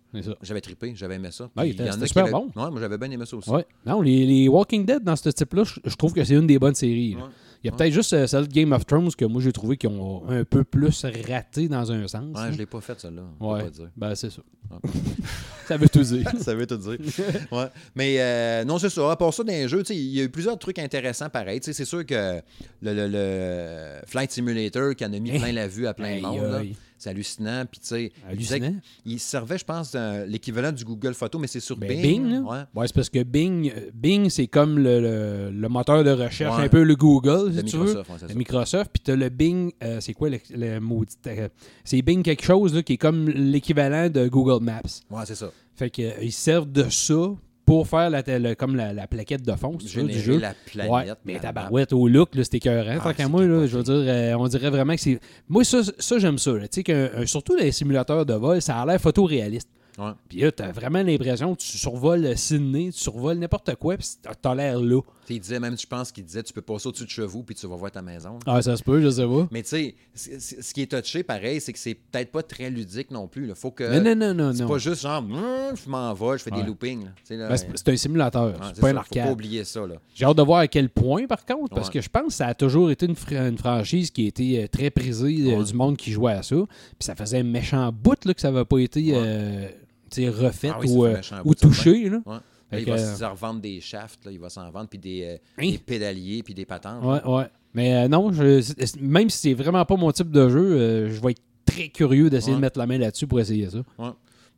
J'avais 0.42 0.60
trippé, 0.60 0.92
j'avais 0.96 1.14
aimé 1.14 1.28
ça. 1.30 1.48
Ouais, 1.56 1.70
c'était 1.76 2.06
super 2.08 2.28
bon. 2.30 2.46
Ouais, 2.56 2.68
moi 2.70 2.80
j'avais 2.80 2.98
bien 2.98 3.10
aimé 3.12 3.24
ça 3.26 3.36
aussi. 3.36 3.48
Ouais. 3.48 3.64
Non, 3.86 4.02
les, 4.02 4.26
les 4.26 4.48
Walking 4.48 4.84
Dead 4.84 5.04
dans 5.04 5.14
ce 5.14 5.28
type-là, 5.28 5.62
je, 5.62 5.78
je 5.84 5.94
trouve 5.94 6.12
que 6.12 6.24
c'est 6.24 6.34
une 6.34 6.48
des 6.48 6.58
bonnes 6.58 6.74
séries. 6.74 7.16
Il 7.64 7.68
y 7.68 7.70
a 7.70 7.72
Ouais. 7.72 7.78
peut-être 7.78 7.94
juste 7.94 8.12
euh, 8.12 8.26
celle 8.26 8.46
de 8.46 8.52
Game 8.52 8.72
of 8.72 8.84
Thrones 8.84 9.10
que 9.14 9.24
moi 9.24 9.40
j'ai 9.40 9.50
trouvé 9.50 9.78
qu'ils 9.78 9.88
ont 9.88 10.22
un 10.28 10.44
peu 10.44 10.64
plus 10.64 11.04
raté 11.26 11.66
dans 11.66 11.90
un 11.90 12.06
sens. 12.06 12.36
Ouais, 12.36 12.52
je 12.52 12.58
l'ai 12.58 12.66
pas 12.66 12.82
faite, 12.82 13.00
celle-là. 13.00 13.22
Ouais. 13.40 13.62
Ben, 13.96 14.14
c'est 14.14 14.28
ça. 14.30 14.42
Ouais. 14.70 14.90
ça 15.66 15.76
veut 15.78 15.88
tout 15.88 16.02
dire. 16.02 16.30
ça 16.40 16.54
veut 16.54 16.66
tout 16.66 16.76
dire. 16.76 16.98
Ouais. 17.52 17.66
Mais 17.94 18.16
euh, 18.20 18.64
non, 18.64 18.78
c'est 18.78 18.90
ça. 18.90 19.10
À 19.10 19.16
part 19.16 19.32
ça, 19.32 19.42
dans 19.44 19.52
les 19.52 19.66
jeux, 19.66 19.82
il 19.90 19.96
y 19.96 20.20
a 20.20 20.24
eu 20.24 20.28
plusieurs 20.28 20.58
trucs 20.58 20.78
intéressants 20.78 21.30
pareil. 21.30 21.60
C'est 21.62 21.84
sûr 21.86 22.04
que 22.04 22.42
le, 22.82 22.92
le- 22.94 23.08
le 23.08 24.00
Flight 24.06 24.30
Simulator 24.30 24.94
qui 24.94 25.04
en 25.06 25.12
a 25.14 25.18
mis 25.18 25.38
plein 25.38 25.52
la 25.52 25.66
vue 25.66 25.86
à 25.86 25.94
plein 25.94 26.16
de 26.16 26.20
monde, 26.20 26.42
là. 26.42 26.60
C'est 26.98 27.10
hallucinant. 27.10 27.64
Puis 27.70 27.80
tu 27.80 27.86
sais, 27.88 28.12
il 28.26 28.30
Hallucinant. 28.30 28.74
qu'il 29.02 29.20
servait, 29.20 29.58
je 29.58 29.64
pense, 29.64 29.94
l'équivalent 30.26 30.72
du 30.72 30.84
Google 30.84 31.14
Photo, 31.14 31.38
mais 31.38 31.46
c'est 31.46 31.60
sur 31.60 31.76
Ben, 31.76 31.88
Bing. 31.88 32.02
Bing. 32.02 32.42
Ouais. 32.44 32.58
Ouais, 32.74 32.86
c'est 32.86 32.94
parce 32.94 33.10
que 33.10 33.22
Bing, 33.22 33.72
Bing 33.92 34.28
c'est 34.30 34.46
comme 34.46 34.78
le, 34.78 35.00
le- 35.00 35.50
le 35.50 35.68
moteur 35.68 36.02
de 36.04 36.10
recherche, 36.10 36.56
Ouais. 36.58 36.64
un 36.64 36.68
peu 36.68 36.82
le 36.82 36.96
Google, 36.96 37.52
si 37.54 37.64
tu 37.64 37.76
veux. 37.76 37.84
Microsoft, 37.86 38.22
ouais. 38.28 38.34
Microsoft, 38.34 38.90
puis 38.92 39.02
t'as 39.04 39.16
le 39.16 39.28
Bing, 39.28 39.72
euh, 39.82 40.00
c'est 40.00 40.14
quoi 40.14 40.30
le, 40.30 40.38
le 40.54 40.78
maudit 40.80 41.16
euh, 41.26 41.48
C'est 41.84 42.00
Bing 42.02 42.22
quelque 42.22 42.44
chose 42.44 42.74
là, 42.74 42.82
qui 42.82 42.94
est 42.94 42.98
comme 42.98 43.28
l'équivalent 43.28 44.08
de 44.08 44.28
Google 44.28 44.62
Maps. 44.64 44.80
Ouais, 45.10 45.22
c'est 45.26 45.34
ça. 45.34 45.50
Fait 45.74 45.90
que, 45.90 46.02
euh, 46.02 46.12
ils 46.22 46.32
servent 46.32 46.70
de 46.70 46.88
ça 46.88 47.34
pour 47.64 47.86
faire 47.88 48.10
la, 48.10 48.22
le- 48.26 48.54
comme 48.54 48.76
la, 48.76 48.92
la 48.92 49.06
plaquette 49.06 49.42
de 49.42 49.52
fond 49.52 49.78
si 49.80 49.86
tu 49.86 50.00
veux, 50.00 50.04
du 50.08 50.20
jeu. 50.20 50.38
la 50.38 50.54
planète. 50.66 50.92
Ouais, 50.92 51.04
mais 51.24 51.38
tabarouette 51.40 51.92
au 51.92 52.06
look, 52.08 52.30
c'était 52.34 52.58
écœurant. 52.58 52.98
Ah, 53.04 53.14
qu'à 53.14 53.28
moi, 53.28 53.44
là, 53.46 53.66
je 53.66 53.76
veux 53.76 53.82
dire, 53.82 53.94
euh, 53.94 54.34
on 54.38 54.46
dirait 54.48 54.70
vraiment 54.70 54.94
que 54.94 55.00
c'est. 55.00 55.18
Moi, 55.48 55.64
ça, 55.64 55.78
ça 55.98 56.18
j'aime 56.18 56.38
ça. 56.38 56.52
là. 56.52 56.60
Tu 56.68 56.68
sais, 56.76 56.82
qu'un- 56.82 57.10
un- 57.16 57.26
surtout 57.26 57.54
les 57.56 57.72
simulateurs 57.72 58.26
de 58.26 58.34
vol, 58.34 58.60
ça 58.60 58.80
a 58.80 58.86
l'air 58.86 59.00
photoréaliste. 59.00 59.68
Ouais. 59.96 60.10
Puis 60.28 60.40
là, 60.40 60.50
t'as 60.50 60.72
vraiment 60.72 61.02
l'impression 61.02 61.54
que 61.54 61.60
tu 61.60 61.78
survoles 61.78 62.36
Sydney, 62.36 62.90
tu 62.92 62.98
survoles 63.00 63.38
n'importe 63.38 63.74
quoi, 63.76 63.96
puis 63.96 64.08
t'as- 64.42 64.54
l'air 64.54 64.80
là. 64.80 65.00
Il 65.30 65.40
disait 65.40 65.58
même, 65.58 65.78
je 65.78 65.86
pense 65.86 66.12
qu'il 66.12 66.24
disait, 66.24 66.42
tu 66.42 66.52
peux 66.52 66.60
passer 66.60 66.86
au-dessus 66.88 67.04
de 67.06 67.08
chez 67.10 67.24
vous 67.24 67.42
puis 67.42 67.54
tu 67.54 67.66
vas 67.66 67.76
voir 67.76 67.90
ta 67.90 68.02
maison. 68.02 68.38
Ah, 68.44 68.60
ça 68.60 68.76
se 68.76 68.82
peut, 68.82 69.00
je 69.00 69.08
sais 69.08 69.24
pas. 69.26 69.48
Mais 69.50 69.62
tu 69.62 69.68
sais, 69.70 69.94
ce 70.14 70.74
qui 70.74 70.82
est 70.82 70.90
touché, 70.90 71.22
pareil, 71.22 71.60
c'est 71.62 71.72
que 71.72 71.78
c'est 71.78 71.94
peut-être 71.94 72.30
pas 72.30 72.42
très 72.42 72.68
ludique 72.68 73.10
non 73.10 73.26
plus. 73.26 73.48
Il 73.48 73.54
faut 73.54 73.70
que. 73.70 73.84
non, 73.84 74.14
non, 74.14 74.34
non, 74.34 74.34
non. 74.34 74.52
C'est 74.54 74.66
pas 74.66 74.78
juste 74.78 75.00
genre, 75.02 75.22
Hum, 75.22 75.74
je 75.82 75.88
m'en 75.88 76.12
vais, 76.12 76.38
je 76.38 76.42
fais 76.42 76.52
Ouais. 76.52 76.60
des 76.60 76.66
loopings. 76.66 77.04
là. 77.30 77.36
Là, 77.36 77.48
Ben, 77.48 77.56
c'est 77.56 77.88
un 77.88 77.96
simulateur, 77.96 78.46
ouais, 78.48 78.52
c'est 78.52 78.58
pas 78.58 78.66
un 78.66 78.72
ça, 78.72 78.76
Faut 78.80 78.80
pas 78.94 78.98
arcade. 79.00 79.32
oublier 79.32 79.64
ça. 79.64 79.86
Là. 79.86 79.94
J'ai 80.14 80.24
hâte 80.26 80.36
de 80.36 80.42
voir 80.42 80.58
à 80.60 80.68
quel 80.68 80.90
point, 80.90 81.26
par 81.26 81.44
contre, 81.46 81.74
parce 81.74 81.88
que 81.88 82.00
je 82.02 82.08
pense 82.10 82.26
que 82.26 82.32
ça 82.34 82.48
a 82.48 82.54
toujours 82.54 82.90
été 82.90 83.06
une, 83.06 83.16
fra- 83.16 83.48
une 83.48 83.58
franchise 83.58 84.10
qui 84.10 84.24
a 84.26 84.28
été 84.28 84.62
euh, 84.64 84.68
très 84.68 84.90
prisée 84.90 85.54
euh, 85.54 85.62
du 85.62 85.72
monde 85.72 85.96
qui 85.96 86.10
jouait 86.12 86.32
à 86.32 86.42
ça. 86.42 86.56
Puis 86.56 87.06
ça 87.06 87.14
faisait 87.14 87.38
un 87.38 87.44
méchant 87.44 87.90
bout 87.92 88.22
là, 88.26 88.34
que 88.34 88.40
ça 88.42 88.50
n'avait 88.50 88.64
pas 88.66 88.78
été 88.78 89.12
euh, 89.14 89.68
tu 90.14 90.22
sais, 90.22 90.28
refait 90.28 90.70
Ah 90.72 90.78
oui, 90.80 90.86
ou, 90.90 91.04
euh, 91.04 91.16
ou. 91.44 91.52
Là. 91.54 92.22
Ouais. 92.26 92.36
Là, 92.72 92.80
il 92.80 92.86
va 92.86 92.94
euh, 92.94 93.14
s'en 93.16 93.30
revendre 93.32 93.60
des 93.60 93.80
shafts, 93.80 94.24
là, 94.24 94.32
il 94.32 94.38
va 94.40 94.48
s'en 94.48 94.68
vendre, 94.70 94.88
puis 94.88 94.98
des, 94.98 95.22
euh, 95.24 95.36
Hein? 95.58 95.70
des 95.70 95.78
pédaliers, 95.78 96.42
puis 96.42 96.54
des 96.54 96.64
patentes. 96.64 97.04
Ouais, 97.04 97.22
ouais. 97.24 97.46
Mais 97.74 97.94
euh, 97.94 98.08
non, 98.08 98.32
je- 98.32 98.98
même 99.00 99.30
si 99.30 99.38
c'est 99.38 99.54
vraiment 99.54 99.84
pas 99.84 99.96
mon 99.96 100.10
type 100.12 100.30
de 100.30 100.48
jeu, 100.48 100.72
euh, 100.72 101.10
je 101.12 101.20
vais 101.20 101.32
être 101.32 101.42
très 101.66 101.88
curieux 101.88 102.30
d'essayer 102.30 102.52
Ouais. 102.52 102.56
de 102.58 102.60
mettre 102.62 102.78
la 102.78 102.86
main 102.86 102.98
là-dessus 102.98 103.26
pour 103.26 103.38
essayer 103.40 103.68
ça. 103.70 103.78
Ouais. 103.98 104.10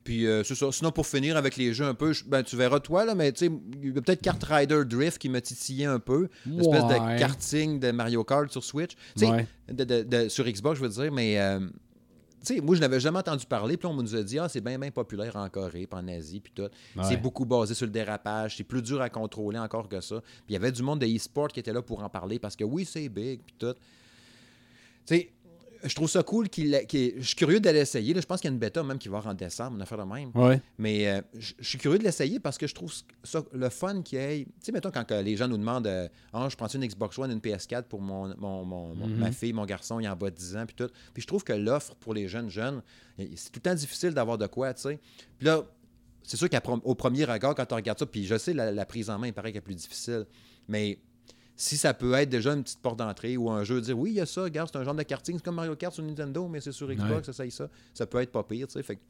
Puis 0.04 0.26
euh, 0.26 0.44
c'est 0.44 0.54
ça. 0.54 0.70
Sinon, 0.70 0.92
pour 0.92 1.06
finir 1.06 1.36
avec 1.36 1.56
les 1.56 1.74
jeux 1.74 1.84
un 1.84 1.94
peu, 1.94 2.12
je- 2.12 2.24
ben, 2.24 2.42
tu 2.44 2.56
verras 2.56 2.78
toi, 2.78 3.04
là, 3.04 3.14
mais 3.16 3.32
tu 3.32 3.46
sais, 3.46 3.52
il 3.82 3.88
y 3.94 3.98
a 3.98 4.00
peut-être 4.00 4.22
Kart 4.22 4.42
Rider 4.44 4.84
Drift 4.84 5.18
qui 5.18 5.28
m'a 5.28 5.40
titillé 5.40 5.84
un 5.86 5.98
peu. 5.98 6.28
Une 6.46 6.60
espèce 6.60 6.84
de 6.84 7.18
karting 7.18 7.80
de 7.80 7.90
Mario 7.90 8.22
Kart 8.22 8.50
sur 8.52 8.62
Switch. 8.62 8.92
Tu 9.16 9.26
sais, 9.26 9.30
Ouais. 9.30 9.46
de- 9.70 9.84
de- 9.84 10.02
de- 10.04 10.28
sur 10.28 10.44
Xbox, 10.46 10.78
je 10.78 10.84
veux 10.84 10.90
dire, 11.02 11.10
mais 11.12 11.40
euh, 11.40 11.58
sais, 12.54 12.60
moi, 12.60 12.74
je 12.74 12.80
n'avais 12.80 13.00
jamais 13.00 13.18
entendu 13.18 13.46
parler. 13.46 13.76
Puis 13.76 13.86
on 13.86 13.94
nous 13.94 14.14
a 14.14 14.22
dit, 14.22 14.38
ah, 14.38 14.48
c'est 14.48 14.60
bien, 14.60 14.78
bien 14.78 14.90
populaire 14.90 15.36
en 15.36 15.48
Corée, 15.48 15.86
puis 15.86 16.00
en 16.00 16.08
Asie, 16.08 16.40
puis 16.40 16.52
tout. 16.54 16.68
C'est 17.02 17.16
beaucoup 17.16 17.44
basé 17.44 17.74
sur 17.74 17.86
le 17.86 17.92
dérapage. 17.92 18.56
C'est 18.56 18.64
plus 18.64 18.82
dur 18.82 19.00
à 19.00 19.10
contrôler 19.10 19.58
encore 19.58 19.88
que 19.88 20.00
ça. 20.00 20.20
Puis 20.20 20.50
il 20.50 20.52
y 20.54 20.56
avait 20.56 20.72
du 20.72 20.82
monde 20.82 21.00
de 21.00 21.06
e-sport 21.06 21.48
qui 21.48 21.60
était 21.60 21.72
là 21.72 21.82
pour 21.82 22.02
en 22.02 22.08
parler 22.08 22.38
parce 22.38 22.56
que 22.56 22.64
oui, 22.64 22.84
c'est 22.84 23.08
big, 23.08 23.40
puis 23.44 23.54
tout. 23.58 23.74
Tu 25.06 25.16
sais, 25.16 25.30
je 25.84 25.94
trouve 25.94 26.08
ça 26.08 26.22
cool 26.22 26.48
qu'il. 26.48 26.74
ait- 26.74 26.86
je 27.18 27.22
suis 27.22 27.34
curieux 27.36 27.60
d'aller 27.60 27.80
essayer. 27.80 28.14
là. 28.14 28.20
Je 28.20 28.26
pense 28.26 28.40
qu'il 28.40 28.48
y 28.48 28.52
a 28.52 28.54
une 28.54 28.58
bêta 28.58 28.82
même 28.82 28.98
qui 28.98 29.08
va 29.08 29.22
en 29.24 29.34
décembre, 29.34 29.76
une 29.76 29.82
affaire 29.82 29.98
de 29.98 30.04
même. 30.04 30.30
Ouais. 30.34 30.60
Mais 30.78 31.08
euh, 31.08 31.20
je 31.38 31.52
je 31.58 31.68
suis 31.68 31.78
curieux 31.78 31.98
de 31.98 32.04
l'essayer 32.04 32.40
parce 32.40 32.58
que 32.58 32.66
je 32.66 32.74
trouve 32.74 32.92
ça 33.24 33.42
le 33.52 33.68
fun 33.68 34.02
qu'il 34.02 34.18
y 34.18 34.22
ait. 34.22 34.44
Tu 34.44 34.50
sais, 34.60 34.72
mettons, 34.72 34.90
quand 34.90 35.04
que 35.04 35.14
les 35.14 35.36
gens 35.36 35.48
nous 35.48 35.58
demandent 35.58 35.86
euh, 35.86 36.08
Ah, 36.32 36.48
je 36.50 36.56
prends 36.56 36.66
une 36.68 36.86
Xbox 36.86 37.18
One, 37.18 37.30
une 37.30 37.40
PS4 37.40 37.84
pour 37.84 38.00
mon, 38.00 38.34
mon- 38.38 38.64
mon- 38.64 38.94
Mhm. 39.06 39.16
ma 39.16 39.32
fille, 39.32 39.52
mon 39.52 39.64
garçon, 39.66 40.00
il 40.00 40.04
est 40.06 40.08
en 40.08 40.16
bas 40.16 40.30
de 40.30 40.36
10 40.36 40.56
ans, 40.56 40.66
puis 40.66 40.74
tout. 40.76 40.90
Puis 41.14 41.22
je 41.22 41.26
trouve 41.26 41.44
que 41.44 41.52
l'offre 41.52 41.94
pour 41.96 42.14
les 42.14 42.28
jeunes 42.28 42.50
jeunes, 42.50 42.82
c'est 43.18 43.50
tout 43.50 43.56
le 43.56 43.60
temps 43.62 43.74
difficile 43.74 44.10
d'avoir 44.14 44.38
de 44.38 44.46
quoi, 44.46 44.74
tu 44.74 44.82
sais. 44.82 44.98
Puis 45.38 45.46
là, 45.46 45.62
c'est 46.22 46.36
sûr 46.36 46.48
qu'au 46.50 46.94
premier 46.94 47.24
regard, 47.24 47.54
quand 47.54 47.72
on 47.72 47.76
regarde 47.76 47.98
ça, 47.98 48.06
puis 48.06 48.26
je 48.26 48.36
sais, 48.36 48.52
la, 48.52 48.72
la 48.72 48.84
prise 48.86 49.08
en 49.10 49.18
main, 49.18 49.28
il 49.28 49.32
paraît 49.32 49.52
qu'elle 49.52 49.58
est 49.58 49.60
plus 49.60 49.74
difficile. 49.74 50.26
Mais 50.68 50.98
si 51.56 51.76
ça 51.76 51.94
peut 51.94 52.12
être 52.14 52.28
déjà 52.28 52.52
une 52.52 52.62
petite 52.62 52.80
porte 52.80 52.98
d'entrée 52.98 53.36
ou 53.36 53.50
un 53.50 53.64
jeu, 53.64 53.80
dire 53.80 53.98
oui, 53.98 54.10
il 54.10 54.16
y 54.16 54.20
a 54.20 54.26
ça, 54.26 54.42
regarde, 54.42 54.68
c'est 54.72 54.78
un 54.78 54.84
genre 54.84 54.94
de 54.94 55.02
karting, 55.02 55.36
c'est 55.38 55.44
comme 55.44 55.54
Mario 55.56 55.74
Kart 55.74 55.94
sur 55.94 56.04
Nintendo, 56.04 56.46
mais 56.48 56.60
c'est 56.60 56.72
sur 56.72 56.86
Xbox, 56.88 57.10
Ouais. 57.28 57.32
ça, 57.32 57.32
ça, 57.32 57.44
ça. 57.50 57.68
Ça 57.94 58.06
peut 58.06 58.20
être 58.20 58.30
pas 58.32 58.42
pire, 58.42 58.66
tu 58.66 58.74
sais. 58.74 58.82
Fait 58.82 58.96
que 58.96 59.00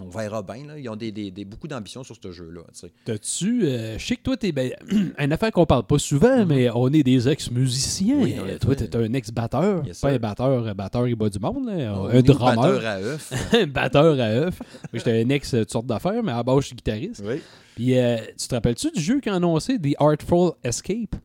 on 0.00 0.08
verra 0.08 0.42
bien, 0.42 0.64
là. 0.66 0.78
Ils 0.78 0.88
ont 0.88 0.96
des, 0.96 1.12
des- 1.12 1.30
des- 1.30 1.44
beaucoup 1.44 1.68
d'ambition 1.68 2.02
sur 2.02 2.16
ce 2.22 2.32
jeu-là, 2.32 2.62
tu 2.72 2.78
sais. 2.80 2.92
T'as-tu. 3.04 3.66
euh, 3.66 3.98
je 3.98 4.06
sais 4.06 4.16
que 4.16 4.22
toi, 4.22 4.38
t'es. 4.38 4.50
Ben, 4.50 4.72
une 5.18 5.32
affaire 5.34 5.50
qu'on 5.50 5.66
parle 5.66 5.86
pas 5.86 5.98
souvent, 5.98 6.46
mais 6.46 6.70
on 6.70 6.88
est 6.88 7.02
des 7.02 7.28
ex-musiciens. 7.28 8.16
Oui, 8.16 8.36
Euh, 8.38 8.56
toi, 8.58 8.74
t'es 8.74 8.96
un 8.96 9.12
ex-batteur. 9.12 9.84
Yes, 9.84 10.00
pas 10.00 10.08
un 10.12 10.18
batteur, 10.18 10.66
un 10.66 10.74
batteur 10.74 11.06
qui 11.06 11.14
bat 11.14 11.28
du 11.28 11.38
monde, 11.38 11.66
là. 11.66 11.94
On 11.94 12.06
un 12.06 12.10
est 12.12 12.22
drummer. 12.22 12.56
batteur 12.56 12.86
à 12.86 12.94
œuf. 13.02 13.54
un 13.54 13.66
batteur 13.66 14.14
à 14.18 14.24
œuf. 14.30 14.62
J'étais 14.94 15.22
un 15.24 15.28
ex 15.28 15.52
de 15.52 15.60
toutes 15.60 15.72
sortes 15.72 15.86
d'affaires, 15.86 16.22
mais 16.22 16.32
à 16.32 16.42
base, 16.42 16.60
je 16.60 16.66
suis 16.68 16.76
guitariste. 16.76 17.22
oui. 17.26 17.42
Puis, 17.74 17.98
euh, 17.98 18.16
tu 18.38 18.48
te 18.48 18.54
rappelles-tu 18.54 18.90
du 18.92 19.00
jeu 19.00 19.20
qu'ils 19.20 19.32
ont 19.32 19.36
annoncé, 19.36 19.78
The 19.78 19.94
Artful 19.98 20.52
Escape? 20.64 21.16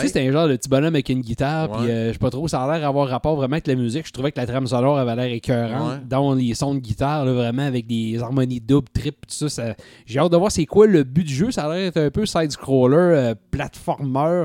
Tu 0.00 0.02
sais, 0.02 0.06
c'était 0.08 0.28
un 0.28 0.32
genre 0.32 0.48
de 0.48 0.56
petit 0.56 0.68
bonhomme 0.68 0.94
avec 0.94 1.08
une 1.08 1.20
guitare, 1.20 1.68
puis 1.78 1.90
euh, 1.90 2.08
je 2.08 2.12
sais 2.12 2.18
pas 2.18 2.30
trop, 2.30 2.46
ça 2.48 2.62
a 2.62 2.70
l'air 2.72 2.80
d'avoir 2.86 3.08
rapport 3.08 3.34
vraiment 3.36 3.54
avec 3.54 3.66
la 3.66 3.74
musique. 3.74 4.06
Je 4.06 4.12
trouvais 4.12 4.30
que 4.32 4.38
la 4.40 4.46
trame 4.46 4.66
sonore 4.66 4.98
avait 4.98 5.16
l'air 5.16 5.32
écœurante, 5.32 6.06
dans 6.08 6.34
les 6.34 6.54
sons 6.54 6.74
de 6.74 6.80
guitare, 6.80 7.24
là, 7.24 7.32
vraiment 7.32 7.62
avec 7.66 7.86
des 7.86 8.18
harmonies 8.22 8.60
doubles, 8.60 8.88
trip, 8.94 9.16
tout 9.26 9.34
ça. 9.34 9.48
ça- 9.48 9.74
J'ai 10.06 10.18
hâte 10.20 10.30
de 10.32 10.36
voir 10.36 10.50
c'est 10.52 10.66
quoi 10.66 10.86
le 10.86 11.02
but 11.04 11.24
du 11.24 11.34
jeu. 11.34 11.50
Ça 11.50 11.64
a 11.64 11.74
l'air 11.74 11.84
d'être 11.92 12.04
un 12.06 12.10
peu 12.10 12.26
side-scroller, 12.26 12.96
euh, 12.96 13.34
platformer, 13.50 14.44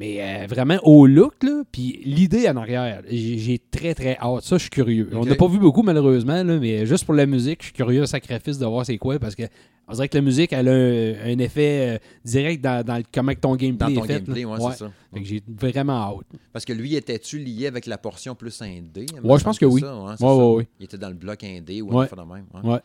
mais 0.00 0.16
euh, 0.20 0.46
vraiment 0.48 0.78
au 0.82 1.06
look, 1.06 1.34
là. 1.42 1.62
Puis 1.70 2.00
l'idée 2.04 2.48
en 2.48 2.56
arrière, 2.56 3.02
j'ai 3.10 3.60
très 3.70 3.94
très 3.94 4.16
hâte. 4.16 4.42
Ça, 4.42 4.56
je 4.56 4.62
suis 4.62 4.70
curieux. 4.70 5.10
On 5.12 5.26
n'a 5.26 5.34
pas 5.34 5.46
vu 5.46 5.58
beaucoup, 5.58 5.82
malheureusement, 5.82 6.42
là, 6.42 6.58
mais 6.58 6.86
juste 6.86 7.04
pour 7.04 7.14
la 7.14 7.26
musique, 7.26 7.58
je 7.60 7.64
suis 7.66 7.72
curieux, 7.74 8.06
sacrifice, 8.06 8.58
de 8.58 8.64
voir 8.64 8.86
c'est 8.86 8.96
quoi, 8.98 9.18
parce 9.18 9.34
que 9.34 9.42
on 9.86 9.92
dirait 9.92 10.08
que 10.08 10.16
la 10.16 10.22
musique, 10.22 10.52
elle 10.52 10.68
a 10.68 10.72
un, 10.72 11.32
un 11.34 11.38
effet 11.40 11.96
euh, 11.96 11.98
direct 12.24 12.62
dans, 12.62 12.84
dans 12.84 13.02
comment 13.12 13.32
ton 13.34 13.50
Dans 13.50 13.56
gameplay 13.56 13.94
ton 13.94 14.04
est 14.04 14.06
fait. 14.06 14.14
gameplay, 14.22 14.44
ouais, 14.44 14.52
Ouais. 14.58 14.70
c'est 14.72 14.78
ça. 14.78 14.92
Fait 15.12 15.20
que 15.20 15.26
j'ai 15.26 15.42
vraiment 15.48 16.16
hâte. 16.16 16.26
Parce 16.52 16.64
que 16.64 16.72
lui, 16.72 16.94
était-tu 16.94 17.38
lié 17.38 17.66
avec 17.66 17.86
la 17.86 17.98
portion 17.98 18.34
plus 18.36 18.62
indé? 18.62 19.06
Ouais, 19.22 19.38
je 19.38 19.44
pense 19.44 19.58
que 19.58 19.66
oui. 19.66 19.80
Ça, 19.80 19.94
ouais, 19.96 20.16
ça. 20.16 20.68
Il 20.78 20.84
était 20.84 20.96
dans 20.96 21.08
le 21.08 21.14
bloc 21.14 21.42
indé 21.44 21.82
ou 21.82 21.92
Ouais. 21.92 22.06
un 22.10 22.16
de 22.24 22.32
même. 22.32 22.80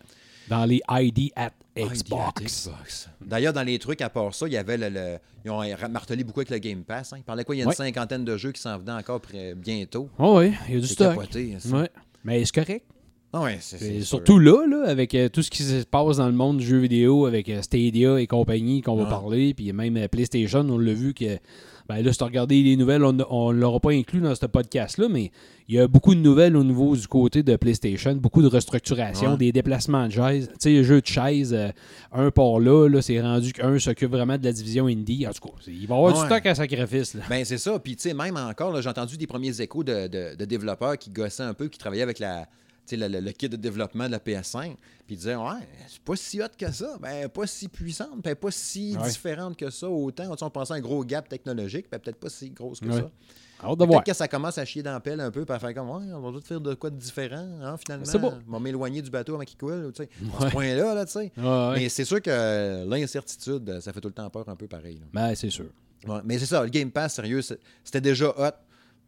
Dans 0.50 0.66
les 0.66 0.82
ID 0.90 1.32
at 1.36 1.52
Xbox. 1.84 2.34
dit 2.41 2.46
Xbox. 2.46 3.10
D'ailleurs, 3.22 3.53
dans 3.53 3.63
les 3.63 3.77
trucs, 3.79 4.01
à 4.01 4.10
part 4.10 4.34
ça, 4.34 4.48
il 4.48 4.53
y 4.53 4.58
avait 4.58 4.77
le. 4.77 4.89
le- 4.89 5.17
ils 5.44 5.51
ont 5.51 5.62
martelé 5.89 6.24
beaucoup 6.24 6.39
avec 6.39 6.50
le 6.50 6.58
Game 6.58 6.84
Pass. 6.84 7.13
hein. 7.13 7.17
Ils 7.17 7.24
parlaient 7.24 7.44
quoi? 7.44 7.55
Il 7.55 7.60
y 7.60 7.62
a 7.62 7.65
une 7.65 7.72
cinquantaine 7.72 8.25
de 8.25 8.36
jeux 8.38 8.51
qui 8.51 8.62
s'en 8.62 8.77
venaient 8.79 8.91
encore 8.94 9.22
bientôt. 9.58 10.10
Oh, 10.17 10.39
oui, 10.39 10.53
il 10.70 10.75
y 10.75 10.77
a 10.77 10.82
du 10.82 10.88
stock. 10.88 11.15
capoté. 11.15 11.58
Ouais. 11.72 11.89
Mais 12.24 12.44
c'est 12.46 12.55
correct. 12.55 12.86
Ah 13.38 13.42
ouais, 13.42 13.58
c'est 13.60 14.00
surtout 14.01 14.39
là, 14.39 14.65
là, 14.65 14.84
avec 14.88 15.13
euh, 15.13 15.27
tout 15.27 15.42
ce 15.42 15.50
qui 15.50 15.63
se 15.63 15.84
passe 15.84 16.18
dans 16.18 16.27
le 16.27 16.32
monde 16.34 16.60
du 16.60 16.65
jeu 16.65 16.77
vidéo, 16.77 17.25
avec 17.25 17.50
euh, 17.50 17.62
Stadia 17.62 18.18
et 18.18 18.27
compagnie 18.27 18.82
qu'on 18.82 18.96
va 18.96 19.04
Ouais. 19.04 19.10
parler, 19.10 19.54
puis 19.54 19.74
même 19.74 19.98
euh, 19.98 20.08
PlayStation, 20.08 20.62
on 20.70 20.77
l'a 20.77 20.94
vu 20.94 21.13
que. 21.13 21.38
Ben 21.88 22.01
là, 22.01 22.12
si 22.12 22.18
tu 22.18 22.24
as 22.24 22.27
regardé 22.27 22.63
les 22.63 22.77
nouvelles, 22.77 23.04
on 23.04 23.13
ne 23.53 23.60
l'aura 23.60 23.79
pas 23.79 23.92
inclus 23.92 24.20
dans 24.22 24.33
ce 24.33 24.46
podcast-là, 24.48 25.07
mais 25.07 25.31
il 25.68 25.75
y 25.75 25.79
a 25.79 25.88
beaucoup 25.88 26.16
de 26.16 26.20
nouvelles 26.20 26.55
au 26.57 26.64
niveau 26.64 26.96
du 26.96 27.07
côté 27.07 27.44
de 27.44 27.55
PlayStation, 27.57 28.16
beaucoup 28.16 28.42
de 28.42 28.48
restructuration, 28.48 29.31
Ouais. 29.33 29.38
des 29.38 29.51
déplacements 29.51 30.07
de 30.07 30.14
chaises. 30.14 30.48
Tu 30.53 30.55
sais, 30.60 30.74
le 30.74 30.81
jeu 30.83 31.01
de 31.01 31.05
chaises, 31.05 31.53
euh, 31.53 31.68
un 32.12 32.31
par 32.31 32.60
là, 32.60 32.88
là 32.88 33.01
c'est 33.03 33.22
rendu 33.22 33.53
qu'un 33.53 33.77
s'occupe 33.77 34.10
vraiment 34.10 34.38
de 34.38 34.44
la 34.46 34.51
division 34.51 34.88
indie. 34.88 35.27
En 35.27 35.31
tout 35.31 35.48
cas, 35.50 35.53
il 35.68 35.86
va 35.86 35.94
y 35.96 35.98
avoir 36.00 36.14
du 36.14 36.20
stock 36.25 36.44
à 36.46 36.55
sacrifice. 36.55 37.14
Là. 37.14 37.22
Ben, 37.29 37.46
c'est 37.46 37.60
ça. 37.60 37.77
Puis, 37.77 37.96
tu 37.98 38.10
sais, 38.10 38.14
même 38.16 38.38
encore, 38.38 38.81
j'ai 38.81 38.90
entendu 38.90 39.18
des 39.18 39.27
premiers 39.27 39.62
échos 39.62 39.83
de, 39.83 40.07
de- 40.07 40.36
de 40.36 40.46
développeurs 40.46 40.98
qui 40.98 41.12
gossaient 41.12 41.44
un 41.44 41.53
peu, 41.53 41.68
qui 41.68 41.77
travaillaient 41.77 42.01
avec 42.01 42.18
la, 42.18 42.48
le, 42.92 43.08
le- 43.08 43.20
le 43.20 43.32
kit 43.32 43.50
de 43.50 43.56
développement 43.56 44.06
de 44.06 44.12
la 44.12 44.20
PS5. 44.20 44.76
Puis, 45.08 45.16
ils 45.16 45.18
disaient, 45.18 45.36
ouais, 45.36 45.68
c'est 45.88 46.00
pas 46.02 46.16
si 46.16 46.42
hot 46.42 46.46
que 46.58 46.72
ça. 46.72 46.98
Ben, 47.02 47.28
pas 47.30 47.48
si 47.48 47.68
puissante. 47.68 48.22
Ben, 48.24 48.36
pas 48.36 48.52
si 48.52 48.96
Ouais. 49.00 49.10
différente 49.10 49.58
que 49.58 49.70
ça. 49.70 49.88
Autant, 49.90 50.26
on 50.42 50.50
pensait 50.50 50.74
à 50.74 50.76
un 50.78 50.80
gros 50.82 51.04
gap 51.04 51.28
technologique. 51.30 51.88
Ben, 51.92 52.00
peut-être 52.00 52.20
pas 52.20 52.30
si 52.30 52.50
grosse 52.52 52.80
que 52.80 52.86
Ouais. 52.86 52.94
ça. 53.02 53.12
Peut-être 53.76 54.04
que 54.04 54.14
ça 54.14 54.28
commence 54.28 54.58
à 54.58 54.66
chier 54.66 54.84
dans 54.84 54.92
la 54.92 55.00
pelle 55.00 55.20
un 55.20 55.32
peu, 55.32 55.44
puis 55.46 55.56
à 55.56 55.60
faire 55.60 55.74
comme, 55.74 55.90
ouais, 55.90 56.14
on 56.14 56.20
va 56.20 56.32
tout 56.40 56.46
faire 56.46 56.60
de 56.62 56.74
quoi 56.76 56.90
de 56.92 56.98
différent, 56.98 57.48
hein, 57.62 57.78
finalement. 57.78 58.06
C'est 58.06 58.20
beau. 58.20 58.32
On 58.48 58.52
va 58.52 58.60
m'éloigner 58.60 59.02
du 59.02 59.10
bateau 59.10 59.34
avant 59.36 59.44
qu'il 59.44 59.58
coule, 59.58 59.92
tu 59.96 60.04
sais. 60.04 60.10
À 60.40 60.48
ce 60.48 60.52
point-là, 60.52 60.94
là, 60.94 61.06
tu 61.06 61.14
sais. 61.14 61.32
Mais 61.76 61.90
c'est 61.90 62.06
sûr 62.06 62.22
que 62.22 62.86
l'incertitude, 62.88 63.80
ça 63.80 63.94
fait 63.94 64.02
tout 64.02 64.10
le 64.10 64.14
temps 64.14 64.30
peur 64.30 64.48
un 64.50 64.56
peu 64.56 64.68
pareil. 64.68 64.96
là. 64.96 65.06
Ben, 65.14 65.36
c'est 65.36 65.50
sûr. 65.50 65.68
Mais 66.24 66.38
c'est 66.38 66.46
ça, 66.46 66.62
le 66.64 66.70
Game 66.70 66.92
Pass, 66.92 67.16
sérieux, 67.16 67.42
c'était 67.84 68.02
déjà 68.02 68.30
hot. 68.38 68.52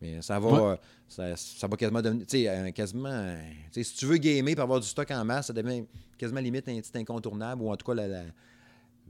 Mais 0.02 0.22
ça 0.22 0.40
va, 0.40 0.48
Ouais. 0.52 0.72
euh, 0.74 0.76
ça, 1.08 1.36
ça 1.36 1.68
va 1.68 1.76
quasiment 1.76 2.02
devenir. 2.02 2.26
Tu 2.28 2.38
sais, 2.40 2.48
euh, 2.50 2.72
quasiment. 2.72 3.10
euh, 3.12 3.36
si 3.72 3.96
tu 3.96 4.06
veux 4.06 4.18
gamer 4.18 4.54
pour 4.54 4.64
avoir 4.64 4.80
du 4.80 4.88
stock 4.88 5.10
en 5.12 5.26
masse, 5.26 5.48
ça 5.48 5.54
devient 5.54 5.84
quasiment 6.18 6.40
limite 6.40 6.68
un 6.70 6.80
petit 6.80 6.98
incontournable, 6.98 7.62
ou 7.64 7.72
en 7.72 7.76
tout 7.76 7.86
cas 7.86 7.96
la- 7.96 8.08
la- 8.08 8.24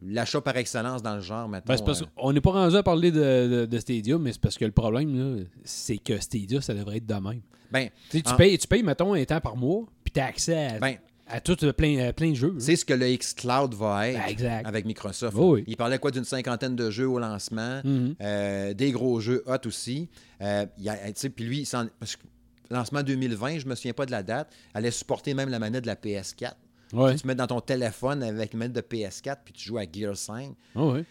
l'achat 0.04 0.40
par 0.42 0.56
excellence 0.58 1.02
dans 1.02 1.16
le 1.16 1.22
genre 1.22 1.48
maintenant. 1.50 1.76
Ben, 1.76 1.94
qu'on 2.16 2.32
n'est 2.34 2.42
pas 2.42 2.52
rendu 2.52 2.76
à 2.76 2.84
parler 2.84 3.12
de, 3.12 3.20
de, 3.48 3.66
de 3.66 3.80
Stadia, 3.80 4.18
mais 4.18 4.32
c'est 4.32 4.42
parce 4.42 4.58
que 4.58 4.66
le 4.66 4.72
problème, 4.72 5.46
c'est 5.64 5.98
que 5.98 6.20
Stadia, 6.20 6.62
ça 6.62 6.74
devrait 6.74 6.98
être 6.98 7.06
de 7.08 7.14
même. 7.16 7.42
ben, 7.72 7.90
Tu 8.10 8.18
sais, 8.20 8.24
tu 8.24 8.36
payes, 8.36 8.58
tu 8.58 8.68
payes, 8.68 8.84
mettons, 8.84 9.14
un 9.14 9.26
temps 9.26 9.42
par 9.42 9.58
mois, 9.58 9.84
puis 10.04 10.14
tu 10.14 10.20
as 10.20 10.26
accès 10.28 10.68
à, 10.68 10.80
ben, 10.80 10.96
à 11.30 11.40
tout 11.42 11.64
euh, 11.66 11.74
plein, 11.74 11.98
euh, 12.00 12.12
plein 12.14 12.30
de 12.32 12.36
jeux. 12.36 12.50
là. 12.54 12.60
c'est 12.60 12.76
ce 12.76 12.86
que 12.86 12.94
le 12.94 13.16
xCloud 13.16 13.74
va 13.74 14.10
être 14.10 14.18
Ben, 14.20 14.28
exact. 14.30 14.66
avec 14.68 14.86
Microsoft. 14.86 15.36
Oh 15.40 15.54
oui. 15.56 15.64
Il 15.68 15.78
parlait 15.78 16.00
quoi 16.00 16.12
d'une 16.12 16.24
cinquantaine 16.26 16.76
de 16.76 16.90
jeux 16.90 17.08
au 17.08 17.20
lancement, 17.20 17.82
Mhm. 17.84 18.16
euh, 18.22 18.74
des 18.74 18.92
gros 18.92 19.20
jeux 19.20 19.44
hot 19.46 19.66
aussi. 19.68 20.10
Puis 20.40 21.46
lui, 21.46 21.60
il 21.60 21.66
s'en- 21.66 21.88
parce 22.00 22.16
que 22.16 22.24
lancement 22.70 23.04
2020, 23.04 23.60
je 23.60 23.66
me 23.68 23.76
souviens 23.76 23.94
pas 23.94 24.06
de 24.06 24.12
la 24.12 24.24
date, 24.24 24.50
allait 24.74 24.92
supporter 24.92 25.34
même 25.34 25.50
la 25.50 25.60
manette 25.60 25.84
de 25.84 25.88
la 25.88 25.96
PS4. 25.96 26.56
Ouais. 26.94 27.16
Tu 27.16 27.28
mets 27.28 27.36
dans 27.36 27.48
ton 27.48 27.60
téléphone 27.60 28.24
avec 28.24 28.54
une 28.54 28.60
manette 28.60 28.76
de 28.76 28.82
PS4 28.82 29.42
puis 29.44 29.54
tu 29.54 29.66
joues 29.68 29.78
à 29.78 29.84
Gear 29.92 30.16
5. 30.16 30.56
Ah 30.76 30.86
ouais. 30.86 31.04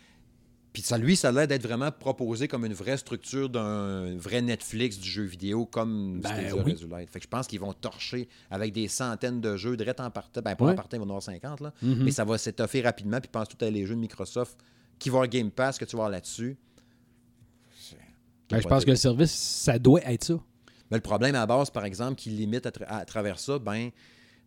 Puis 0.77 0.83
ça, 0.83 0.99
lui, 0.99 1.17
ça 1.17 1.31
a 1.31 1.33
l'air 1.33 1.49
d'être 1.49 1.63
vraiment 1.63 1.91
proposé 1.91 2.49
comme 2.49 2.67
une 2.67 2.75
vraie 2.75 2.99
structure 2.99 3.49
d'un 3.49 4.15
vrai 4.19 4.43
Netflix 4.43 4.99
du 4.99 5.09
jeu 5.09 5.23
vidéo 5.23 5.65
comme 5.65 6.21
Ben 6.21 6.53
oui. 6.53 6.77
Fait 7.11 7.19
que 7.19 7.23
je 7.25 7.29
pense 7.29 7.47
qu'ils 7.47 7.61
vont 7.61 7.73
torcher 7.73 8.29
avec 8.51 8.75
des 8.75 8.87
centaines 8.87 9.41
de 9.41 9.57
jeux 9.57 9.75
direct 9.79 10.01
en 10.01 10.11
partant. 10.11 10.43
Ben, 10.43 10.55
pas 10.55 10.67
Ouais. 10.67 10.73
en 10.73 10.75
partant, 10.75 10.99
ils 10.99 11.01
vont 11.01 11.07
en 11.07 11.09
avoir 11.09 11.23
50, 11.23 11.61
là. 11.63 11.73
Mhm. 11.81 12.05
Mais 12.05 12.11
ça 12.11 12.25
va 12.27 12.37
s'étoffer 12.37 12.83
rapidement. 12.83 13.19
Puis 13.21 13.31
pense 13.33 13.49
tout 13.49 13.65
à 13.65 13.71
les 13.71 13.87
jeux 13.87 13.95
de 13.95 14.01
Microsoft 14.01 14.59
qui 14.99 15.09
vont 15.09 15.17
avoir 15.17 15.31
Game 15.31 15.51
Pass, 15.51 15.79
que 15.79 15.87
tu 15.87 15.97
vas 15.97 16.11
là-dessus. 16.11 16.59
Ben, 18.51 18.61
je 18.61 18.69
pense 18.69 18.85
que 18.85 18.91
le 18.91 18.97
service, 18.97 19.33
ça 19.33 19.79
doit 19.79 20.03
être 20.05 20.25
ça. 20.25 20.35
Mais 20.91 20.99
le 20.99 21.03
problème 21.03 21.35
à 21.37 21.39
la 21.39 21.47
base, 21.47 21.71
par 21.71 21.87
exemple, 21.87 22.17
qui 22.17 22.29
limite 22.29 22.67
à, 22.67 22.71
tra- 22.71 22.87
à 22.87 23.05
travers 23.07 23.39
ça, 23.39 23.59
ben, 23.59 23.89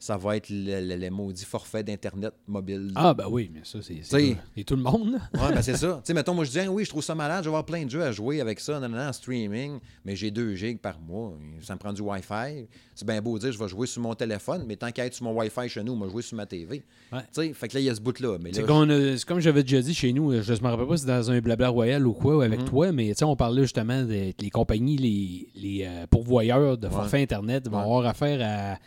ça 0.01 0.15
va 0.15 0.37
être 0.37 0.49
le, 0.49 0.79
le- 0.87 0.95
le 0.95 1.09
maudit 1.09 1.43
forfait 1.43 1.83
d'Internet 1.83 2.33
mobile. 2.47 2.91
Ah, 2.95 3.13
ben 3.13 3.25
oui, 3.29 3.51
mais 3.53 3.59
ça, 3.63 3.79
c'est 3.81 3.99
c'est 4.01 4.63
tout 4.63 4.75
le 4.77 4.81
monde. 4.81 5.19
Ouais, 5.33 5.53
ben 5.53 5.61
c'est 5.61 5.75
ça. 5.77 5.95
Tu 5.97 6.07
sais, 6.07 6.13
mettons, 6.13 6.33
moi, 6.33 6.45
je 6.45 6.51
dis, 6.51 6.67
oui, 6.69 6.85
je 6.85 6.89
trouve 6.89 7.03
ça 7.03 7.15
malade, 7.15 7.39
je 7.43 7.49
vais 7.49 7.53
avoir 7.53 7.65
plein 7.65 7.83
de 7.83 7.89
jeux 7.89 8.03
à 8.03 8.11
jouer 8.13 8.39
avec 8.39 8.59
ça, 8.61 8.79
non, 8.79 8.97
en 8.97 9.11
streaming, 9.11 9.79
mais 10.05 10.15
j'ai 10.15 10.31
2 10.31 10.55
gigs 10.55 10.79
par 10.79 10.99
mois. 11.01 11.33
Ça 11.61 11.73
me 11.73 11.79
prend 11.79 11.91
du 11.91 12.01
Wi-Fi. 12.01 12.67
C'est 12.95 13.05
bien 13.05 13.21
beau 13.21 13.37
de 13.37 13.43
dire, 13.43 13.51
je 13.51 13.59
vais 13.59 13.67
jouer 13.67 13.87
sur 13.87 14.01
mon 14.01 14.13
téléphone, 14.15 14.63
mais 14.67 14.75
tant 14.77 14.91
qu'à 14.91 15.05
être 15.05 15.13
sur 15.13 15.25
mon 15.25 15.33
Wi-Fi 15.37 15.67
chez 15.69 15.83
nous, 15.83 15.95
moi, 15.95 16.07
jouer 16.07 16.21
sur 16.21 16.37
ma 16.37 16.45
TV. 16.45 16.81
Ouais. 17.11 17.19
Tu 17.19 17.25
sais, 17.31 17.53
fait 17.53 17.67
que 17.67 17.73
là, 17.75 17.79
il 17.81 17.85
y 17.85 17.89
a 17.89 17.95
ce 17.95 18.01
bout-là. 18.01 18.37
C'est 18.53 18.63
a- 18.69 19.17
c'est 19.17 19.25
comme 19.25 19.39
j'avais 19.41 19.63
déjà 19.63 19.81
dit 19.81 19.93
chez 19.93 20.13
nous, 20.13 20.31
je 20.41 20.53
ne 20.53 20.59
me 20.59 20.67
rappelle 20.67 20.87
pas 20.87 20.97
si 20.97 21.03
c'est 21.03 21.09
dans 21.09 21.31
un 21.31 21.39
blabla 21.41 21.69
royal 21.69 22.07
ou 22.07 22.13
quoi, 22.13 22.37
ou 22.37 22.41
avec 22.41 22.61
Mhm. 22.61 22.65
toi, 22.67 22.91
mais 22.93 23.07
tu 23.09 23.15
sais, 23.15 23.25
on 23.25 23.35
parlait 23.35 23.63
justement 23.63 24.03
des 24.03 24.33
les 24.39 24.49
compagnies, 24.49 24.95
les, 24.97 25.47
les 25.55 25.83
euh, 25.85 26.05
pourvoyeurs 26.09 26.77
de 26.77 26.87
forfaits 26.89 27.21
Internet 27.21 27.67
vont 27.69 27.77
Ouais. 27.77 27.83
avoir 27.83 28.05
affaire 28.05 28.39
à, 28.41 28.79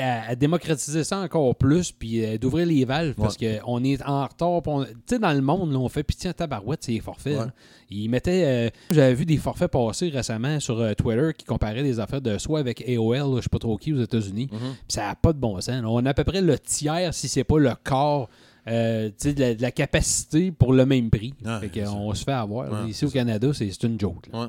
à, 0.00 0.28
à 0.28 0.34
démocratiser 0.34 1.04
ça 1.04 1.18
encore 1.20 1.54
plus, 1.54 1.92
puis 1.92 2.24
euh, 2.24 2.36
d'ouvrir 2.38 2.66
les 2.66 2.84
valves, 2.84 3.14
parce 3.14 3.36
qu'on 3.36 3.84
est 3.84 4.02
en 4.04 4.26
retard. 4.26 4.60
on- 4.66 4.84
Tu 4.84 4.90
sais, 5.06 5.18
dans 5.18 5.32
le 5.32 5.40
monde, 5.40 5.72
là, 5.72 5.78
on 5.78 5.88
fait 5.88 6.02
pitié 6.02 6.30
en 6.30 6.32
tabarouette, 6.32 6.80
c'est 6.82 6.92
les 6.92 7.00
forfaits. 7.00 7.38
Ouais. 7.38 7.46
Ils 7.90 8.08
mettaient. 8.08 8.44
euh, 8.44 8.70
J'avais 8.90 9.14
vu 9.14 9.24
des 9.24 9.36
forfaits 9.36 9.70
passer 9.70 10.08
récemment 10.08 10.58
sur 10.60 10.78
euh, 10.80 10.94
Twitter 10.94 11.30
qui 11.36 11.44
comparaient 11.44 11.82
des 11.82 12.00
affaires 12.00 12.20
de 12.20 12.38
soit 12.38 12.58
avec 12.60 12.82
AOL, 12.88 13.36
je 13.36 13.42
sais 13.42 13.48
pas 13.48 13.58
trop 13.58 13.76
qui, 13.76 13.92
aux 13.92 14.00
États-Unis. 14.02 14.48
Mhm. 14.52 14.58
Puis 14.58 14.76
ça 14.88 15.06
n'a 15.06 15.14
pas 15.14 15.32
de 15.32 15.38
bon 15.38 15.54
sens. 15.60 15.68
là. 15.82 15.88
On 15.88 16.04
a 16.04 16.10
à 16.10 16.14
peu 16.14 16.24
près 16.24 16.40
le 16.42 16.58
tiers, 16.58 17.14
si 17.14 17.28
c'est 17.28 17.44
pas 17.44 17.58
le 17.58 17.70
quart, 17.84 18.28
euh, 18.66 19.08
tu 19.08 19.14
sais, 19.28 19.32
de, 19.32 19.40
la, 19.40 19.54
de 19.54 19.62
la 19.62 19.70
capacité 19.70 20.50
pour 20.52 20.72
le 20.74 20.84
même 20.84 21.08
prix. 21.08 21.32
Ah, 21.46 21.60
fait 21.60 21.70
qu'on 21.82 22.12
se 22.14 22.24
fait 22.24 22.32
avoir. 22.32 22.70
Ouais, 22.70 22.90
Ici 22.90 23.06
au 23.06 23.10
Canada, 23.10 23.48
c'est 23.54 23.82
une 23.84 23.98
joke. 23.98 24.26
Ouais. 24.34 24.46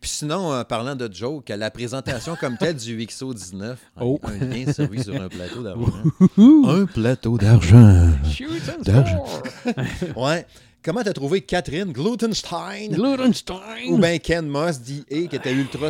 Puis 0.00 0.10
sinon, 0.10 0.52
euh, 0.52 0.62
parlant 0.64 0.94
de 0.94 1.08
joke, 1.12 1.48
la 1.48 1.70
présentation 1.72 2.36
comme 2.36 2.56
telle 2.56 2.76
du 2.76 2.96
XO19, 2.98 3.76
Oh. 4.00 4.20
un 4.24 4.44
lien 4.44 4.72
servi 4.72 5.02
sur 5.02 5.20
un 5.20 5.28
plateau 5.28 5.62
d'argent. 5.62 5.92
un 6.68 6.86
plateau 6.86 7.36
d'argent. 7.36 8.08
D'argent. 8.84 9.24
Ouais. 10.16 10.46
Comment 10.84 11.02
t'as 11.02 11.12
trouvé 11.12 11.40
Catherine 11.40 11.92
Glutenstein? 11.92 12.92
Glutenstein. 12.92 13.88
ou 13.90 13.98
bien 13.98 14.18
Ken 14.18 14.46
Moss, 14.46 14.80
D.A., 14.80 15.26
qui 15.26 15.34
était 15.36 15.52
ultra 15.52 15.88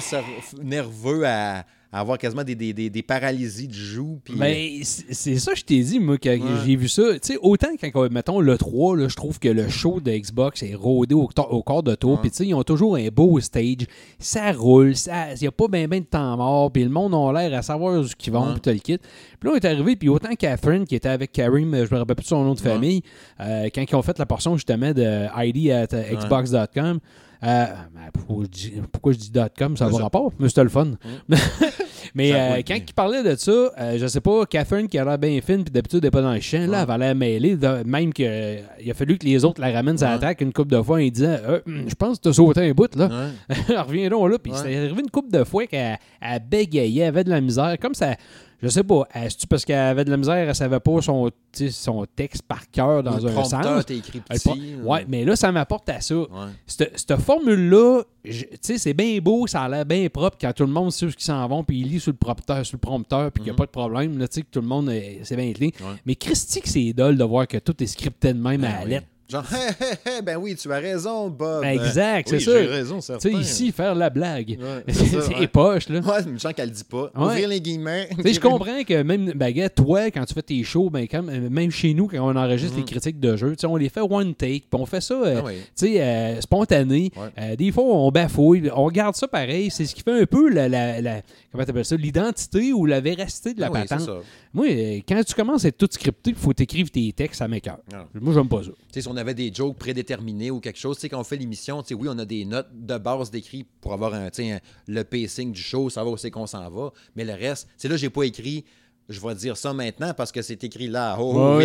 nerveux 0.62 1.27
à, 1.27 1.64
à 1.90 2.01
avoir 2.01 2.18
quasiment 2.18 2.44
des, 2.44 2.55
des, 2.55 2.72
des, 2.74 2.90
des 2.90 3.03
paralysies 3.03 3.66
de 3.68 3.72
joues. 3.72 4.20
Puis, 4.22 4.35
Mais 4.37 4.81
c'est 4.83 5.14
c'est 5.14 5.38
ça 5.38 5.53
que 5.53 5.59
je 5.59 5.64
t'ai 5.64 5.81
dit, 5.83 5.98
moi, 5.98 6.18
quand 6.22 6.29
Ouais. 6.31 6.40
j'ai 6.66 6.77
vu 6.77 6.87
ça. 6.87 7.03
Tu 7.14 7.18
sais, 7.22 7.38
autant 7.40 7.68
quand, 7.81 8.11
mettons, 8.11 8.40
le 8.40 8.59
3, 8.59 8.96
là, 8.96 9.09
je 9.09 9.16
trouve 9.16 9.38
que 9.38 9.48
le 9.48 9.68
show 9.70 9.98
de 10.01 10.11
Xbox 10.11 10.62
est 10.62 10.74
rodé 10.74 11.14
au, 11.14 11.29
au 11.51 11.62
quart 11.62 11.83
de 11.83 11.94
tour. 11.94 12.12
Ouais. 12.12 12.18
Puis, 12.20 12.31
tu 12.31 12.37
sais, 12.37 12.46
ils 12.46 12.55
ont 12.55 12.62
toujours 12.62 12.96
un 12.96 13.09
beau 13.09 13.40
stage. 13.40 13.87
Ça 14.18 14.53
roule. 14.53 14.92
Il 15.07 15.40
n'y 15.40 15.46
a 15.46 15.51
pas 15.51 15.68
bien 15.68 15.88
ben 15.88 16.01
de 16.01 16.05
temps 16.07 16.37
mort. 16.37 16.70
Puis, 16.70 16.85
le 16.85 16.90
monde 16.90 17.14
a 17.14 17.33
l'air 17.40 17.59
à 17.59 17.62
savoir 17.62 18.01
où 18.01 18.05
ils 18.05 18.33
vont. 18.33 18.53
Puis, 18.53 18.61
t'as 18.61 18.72
le 18.74 18.79
kit. 18.81 18.98
Puis 18.98 19.48
là, 19.48 19.51
on 19.53 19.57
est 19.57 19.64
arrivé. 19.64 19.96
Puis, 19.96 20.11
autant 20.11 20.35
Catherine, 20.38 20.85
qui 20.85 20.94
était 20.94 21.09
avec 21.09 21.33
Karim, 21.33 21.74
je 21.87 21.94
me 21.94 21.98
rappelle 22.01 22.16
plus 22.16 22.24
de 22.24 22.29
son 22.29 22.44
nom 22.44 22.53
de 22.55 22.61
Ouais. 22.61 22.68
famille, 22.70 23.03
euh, 23.40 23.68
quand 23.74 23.83
ils 23.90 23.94
ont 23.96 24.03
fait 24.03 24.18
la 24.18 24.27
portion, 24.27 24.57
justement, 24.57 24.92
de 24.92 25.27
ID 25.46 25.70
at 25.70 25.87
euh, 25.94 26.03
Xbox.com. 26.14 26.98
euh, 27.44 27.66
ben, 27.94 28.01
pourquoi, 28.12 28.44
je 28.44 28.48
dis, 28.48 28.72
pourquoi 28.92 29.12
je 29.12 29.18
dis 29.18 29.33
.com, 29.57 29.77
ça 29.77 29.88
va 29.88 29.98
rapport, 29.98 30.33
mais 30.38 30.48
c'était 30.48 30.64
le 30.64 30.68
fun. 30.68 30.92
mais 32.14 32.31
Ça 32.31 32.37
euh, 32.37 32.57
quand 32.66 32.74
bien. 32.74 32.83
il 32.88 32.94
parlait 32.94 33.22
de 33.22 33.35
ça, 33.37 33.51
euh, 33.53 33.98
je 33.98 34.07
sais 34.07 34.20
pas, 34.20 34.44
Catherine 34.46 34.88
qui 34.88 34.98
a 34.98 35.05
l'air 35.05 35.18
bien 35.18 35.40
fine, 35.40 35.62
puis 35.64 35.72
d'habitude, 35.72 36.01
elle 36.03 36.07
n'est 36.07 36.11
pas 36.11 36.22
dans 36.22 36.33
le 36.33 36.40
champ, 36.40 36.59
là, 36.59 36.64
elle 36.85 36.90
avait 36.90 36.98
l'air 36.98 37.14
mêlée, 37.14 37.57
même 37.85 38.12
que 38.12 38.22
euh, 38.24 38.61
a 38.90 38.94
fallu 38.94 39.18
que 39.18 39.24
les 39.27 39.44
autres 39.44 39.61
la 39.61 39.70
ramènent 39.70 39.96
Ouais. 39.98 40.18
traque 40.18 40.40
une 40.40 40.53
couple 40.53 40.74
de 40.74 40.83
fois, 40.83 41.03
et 41.03 41.11
disant 41.11 41.37
Euh, 41.46 41.61
hum, 41.66 41.85
Je 41.88 41.94
pense 41.94 42.18
que 42.18 42.22
tu 42.24 42.29
as 42.29 42.33
sauté 42.33 42.68
un 42.68 42.72
bout, 42.72 42.94
là. 42.96 43.09
Reviendrons 43.87 44.27
là, 44.27 44.38
puis 44.38 44.53
c'est 44.55 44.77
arrivé 44.77 45.01
une 45.03 45.11
couple 45.11 45.31
de 45.31 45.44
fois 45.44 45.66
qu'elle 45.66 45.98
elle 46.20 46.42
bégayait, 46.48 47.05
avait 47.05 47.24
de 47.24 47.31
la 47.31 47.40
misère, 47.40 47.77
comme 47.81 47.94
ça. 47.94 48.16
Je 48.61 48.66
sais 48.68 48.83
pas, 48.83 49.07
est-ce 49.14 49.47
parce 49.47 49.64
qu'elle 49.64 49.79
avait 49.79 50.05
de 50.05 50.11
la 50.11 50.16
misère, 50.16 50.35
elle 50.35 50.55
savait 50.55 50.81
pas 50.81 51.01
son, 51.01 51.31
son 51.71 52.07
texte 52.16 52.42
par 52.42 52.68
cœur 52.71 53.05
dans 53.05 53.16
le 53.16 53.29
un 53.29 53.44
sens? 53.44 53.87
t'es 53.87 53.99
écrit 53.99 54.21
Elle 54.29 54.40
petit. 54.40 54.75
euh, 54.81 54.83
Ouais, 54.85 55.05
mais 55.09 55.25
là, 55.25 55.37
ça 55.37 55.53
m'apporte 55.53 55.88
à 55.90 56.01
ça. 56.01 56.16
ouais. 56.16 56.27
Cette, 56.66 57.16
formule-là, 57.16 58.03
je- 58.25 58.42
tu 58.44 58.59
sais, 58.61 58.79
c'est 58.79 58.94
bien 58.94 59.18
beau, 59.21 59.47
ça 59.47 59.62
a 59.62 59.68
l'air 59.68 59.87
bien 59.87 60.09
propre 60.09 60.37
quand 60.40 60.53
tout 60.53 60.64
le 60.66 60.73
monde 60.73 60.90
sait 60.90 61.07
où 61.07 61.11
ils 61.11 61.23
s'en 61.23 61.47
vont, 61.47 61.62
puis 61.62 61.79
il 61.81 61.88
lit 61.88 62.01
sur 62.01 62.11
le 62.11 62.16
prompteur, 62.16 62.66
sur 62.66 62.77
le 62.77 62.81
prompteur, 62.81 63.31
puis 63.31 63.44
qu'il 63.44 63.44
n'y 63.44 63.51
a 63.51 63.53
Mhm. 63.53 63.59
pas 63.59 63.66
de 63.66 63.71
problème, 63.71 64.18
là, 64.18 64.27
tu 64.27 64.35
sais, 64.35 64.42
que 64.42 64.49
tout 64.51 64.61
le 64.61 64.66
monde, 64.66 64.90
est- 64.90 65.21
c'est 65.23 65.37
bien 65.37 65.53
clean. 65.53 65.68
Ouais. 65.81 65.97
Mais 66.05 66.16
Christy, 66.16 66.61
c'est 66.64 66.92
dole 66.92 67.16
de 67.16 67.25
voir 67.25 67.47
que 67.47 67.59
tout 67.59 67.81
est 67.83 67.87
scripté 67.87 68.33
de 68.33 68.40
même 68.40 68.61
Ben 68.62 68.71
à 68.73 68.79
la 68.79 68.85
oui. 68.85 68.90
lettre. 68.90 69.07
Genre, 69.30 69.44
hé, 69.52 69.84
hé, 69.84 70.10
hé, 70.18 70.22
ben 70.22 70.36
oui, 70.38 70.54
tu 70.56 70.72
as 70.72 70.78
raison, 70.78 71.28
Bob. 71.28 71.62
Exact, 71.62 72.30
Oui, 72.32 72.40
c'est 72.40 72.50
ça. 72.50 72.62
J'ai 72.62 72.66
raison, 72.66 72.98
Tu 73.00 73.20
sais, 73.20 73.32
ici, 73.32 73.72
faire 73.72 73.94
la 73.94 74.08
blague. 74.08 74.58
Ouais, 74.58 74.84
c'est 74.88 75.20
ça, 75.20 75.46
poche, 75.52 75.90
là. 75.90 76.00
Ouais, 76.00 76.22
une 76.26 76.40
chance 76.40 76.54
qu'elle 76.54 76.70
le 76.70 76.74
dit 76.74 76.84
pas. 76.84 77.10
Ouais. 77.14 77.24
Ouvrir 77.24 77.48
les 77.48 77.60
guillemets. 77.60 78.08
Tu 78.16 78.22
sais, 78.22 78.32
je 78.32 78.40
comprends 78.40 78.82
que 78.84 79.02
même, 79.02 79.32
baguette, 79.34 79.74
toi, 79.74 80.06
quand 80.10 80.24
tu 80.24 80.32
fais 80.32 80.40
tes 80.40 80.64
shows, 80.64 80.88
ben, 80.88 81.06
quand- 81.06 81.22
même 81.22 81.70
chez 81.70 81.92
nous, 81.92 82.08
quand 82.08 82.16
on 82.26 82.34
enregistre 82.36 82.72
Mhm. 82.78 82.80
les 82.80 82.90
critiques 82.90 83.20
de 83.20 83.36
jeu, 83.36 83.50
tu 83.50 83.56
sais, 83.60 83.66
on 83.66 83.76
les 83.76 83.90
fait 83.90 84.00
one 84.00 84.34
take, 84.34 84.64
puis 84.70 84.80
on 84.80 84.86
fait 84.86 85.02
ça, 85.02 85.12
euh, 85.14 85.40
Ah 85.40 85.44
oui. 85.44 85.56
tu 85.76 85.86
sais, 85.88 86.00
euh, 86.02 86.40
spontané. 86.40 87.12
Ouais. 87.14 87.28
Euh, 87.38 87.56
des 87.56 87.70
fois, 87.70 87.84
on 87.84 88.10
bafouille, 88.10 88.70
on 88.74 88.88
garde 88.88 89.14
ça 89.14 89.28
pareil. 89.28 89.70
C'est 89.70 89.84
ce 89.84 89.94
qui 89.94 90.00
fait 90.02 90.22
un 90.22 90.24
peu 90.24 90.48
la, 90.48 90.70
la, 90.70 91.02
la- 91.02 91.20
comment 91.52 91.64
t'appelles 91.66 91.84
ça, 91.84 91.96
l'identité 91.96 92.72
ou 92.72 92.86
la 92.86 93.00
véracité 93.02 93.52
de 93.52 93.60
la 93.60 93.66
Ah 93.66 93.70
oui, 93.74 93.80
patente. 93.86 94.06
ça. 94.06 94.16
Moi, 94.54 94.66
euh, 94.70 95.00
quand 95.06 95.22
tu 95.22 95.34
commences 95.34 95.66
à 95.66 95.68
être 95.68 95.76
tout 95.76 95.88
scripté, 95.90 96.30
il 96.30 96.36
faut 96.36 96.54
t'écrire 96.54 96.90
tes 96.90 97.12
textes 97.12 97.42
à 97.42 97.48
mes 97.48 97.60
cœurs. 97.60 97.78
Ah. 97.92 98.06
Moi, 98.18 98.32
j'aime 98.32 98.48
pas 98.48 98.62
ça. 98.62 98.70
Avait 99.18 99.35
des 99.35 99.52
jokes 99.52 99.76
prédéterminés 99.76 100.50
ou 100.50 100.61
quelque 100.61 100.78
chose, 100.78 100.96
tu 100.96 101.02
sais, 101.02 101.09
quand 101.11 101.20
on 101.20 101.24
fait 101.24 101.37
l'émission, 101.37 101.83
tu 101.83 101.88
sais, 101.88 101.94
oui, 101.94 102.09
on 102.11 102.18
a 102.18 102.24
des 102.24 102.44
notes 102.44 102.68
de 102.72 102.96
base 102.98 103.31
d'écrit 103.31 103.64
pour 103.81 103.92
avoir 103.92 104.14
un, 104.14 104.31
tu 104.31 104.42
sais, 104.44 104.52
un- 104.52 104.61
le 104.87 105.02
pacing 105.04 105.52
du 105.52 105.61
show, 105.61 105.90
savoir 105.90 106.14
où 106.14 106.16
c'est 106.16 106.31
qu'on 106.31 106.46
s'en 106.46 106.68
va. 106.70 106.92
Mais 107.16 107.24
le 107.24 107.35
reste, 107.35 107.68
c'est 107.76 107.88
là, 107.88 107.96
j'ai 107.96 108.11
pas 108.11 108.22
écrit. 108.22 108.64
Je 109.09 109.20
vais 109.20 109.35
dire 109.35 109.57
ça 109.57 109.72
maintenant 109.72 110.12
parce 110.14 110.31
que 110.33 110.42
c'est 110.42 110.62
écrit 110.64 110.87
là. 110.87 111.16
Oh, 111.18 111.59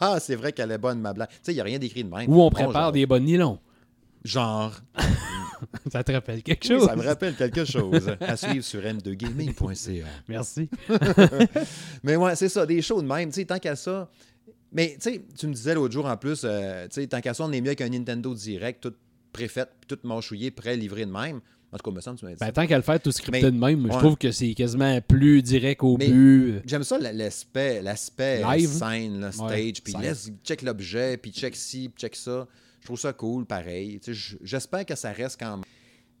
ah, 0.00 0.18
c'est 0.20 0.34
vrai 0.36 0.52
qu'elle 0.52 0.70
est 0.70 0.78
bonne, 0.78 1.00
ma 1.00 1.12
blague. 1.14 1.28
Tu 1.28 1.36
sais, 1.42 1.52
il 1.52 1.54
n'y 1.56 1.60
a 1.60 1.64
rien 1.64 1.78
d'écrit 1.78 2.04
de 2.04 2.10
même. 2.14 2.28
Ou 2.30 2.34
on 2.34 2.36
Bon, 2.36 2.50
prépare 2.50 2.72
genre, 2.82 2.92
des 2.92 3.06
bonnes 3.06 3.24
nylons. 3.24 3.58
Genre, 4.24 4.72
ça 5.90 6.04
te 6.04 6.12
rappelle 6.12 6.42
quelque 6.42 6.68
Oui, 6.68 6.78
chose? 6.80 6.86
ça 6.86 6.96
me 6.96 7.02
rappelle 7.04 7.34
quelque 7.34 7.64
chose. 7.64 8.10
à 8.20 8.36
suivre 8.36 8.64
sur 8.64 8.80
m2gaming.ca. 8.82 10.04
Merci. 10.28 10.68
Mais 12.02 12.16
ouais, 12.16 12.36
c'est 12.36 12.48
ça, 12.48 12.66
des 12.66 12.82
shows 12.82 13.02
de 13.02 13.06
même, 13.06 13.28
tu 13.30 13.36
sais, 13.40 13.44
tant 13.46 13.58
qu'à 13.58 13.76
ça. 13.76 14.08
Mais 14.72 14.96
tu 15.00 15.10
sais, 15.12 15.22
tu 15.38 15.46
me 15.46 15.52
disais 15.54 15.74
l'autre 15.74 15.92
jour 15.94 16.06
en 16.06 16.16
plus, 16.16 16.42
euh, 16.44 16.86
tu 16.88 17.00
sais, 17.00 17.06
tant 17.06 17.20
qu'à 17.20 17.34
ça, 17.34 17.44
on 17.44 17.52
est 17.52 17.60
mieux 17.60 17.74
qu'un 17.74 17.88
Nintendo 17.88 18.34
Direct, 18.34 18.82
tout 18.82 18.94
préfait, 19.32 19.64
puis 19.80 19.96
tout 19.96 20.06
mâchouillé, 20.06 20.50
prêt, 20.50 20.76
livré 20.76 21.06
de 21.06 21.10
même. 21.12 21.40
En 21.72 21.78
tout 21.78 21.90
cas, 21.90 21.94
me 21.96 22.00
semble 22.00 22.18
tu 22.18 22.24
m'as 22.24 22.30
dit. 22.32 22.36
Ben, 22.40 22.52
tant 22.52 22.66
qu'à 22.66 22.76
le 22.76 22.82
faire 22.82 23.00
tout 23.00 23.10
scripté 23.12 23.42
Mais- 23.42 23.50
de 23.50 23.58
même, 23.58 23.92
je 23.92 23.98
trouve 23.98 24.16
que 24.16 24.30
c'est 24.30 24.54
quasiment 24.54 25.00
plus 25.00 25.42
direct 25.42 25.82
au 25.82 25.96
Mais- 25.98 26.08
but. 26.08 26.62
J'aime 26.64 26.84
ça 26.84 26.96
l'aspect, 26.98 27.82
l'aspect 27.82 28.42
euh, 28.44 28.54
Live. 28.56 28.68
scène, 28.70 29.20
là, 29.20 29.32
stage, 29.32 29.50
Ouais, 29.50 29.72
puis 29.82 29.94
laisse, 30.00 30.30
check 30.44 30.62
l'objet, 30.62 31.16
puis 31.16 31.32
check 31.32 31.54
ci, 31.56 31.88
puis 31.88 32.00
check 32.02 32.16
ça. 32.16 32.46
Je 32.80 32.86
trouve 32.86 32.98
ça 33.00 33.12
cool, 33.12 33.44
pareil. 33.46 34.00
J'espère 34.42 34.86
que 34.86 34.94
ça 34.94 35.10
reste 35.10 35.38
quand 35.40 35.56
même. 35.56 35.64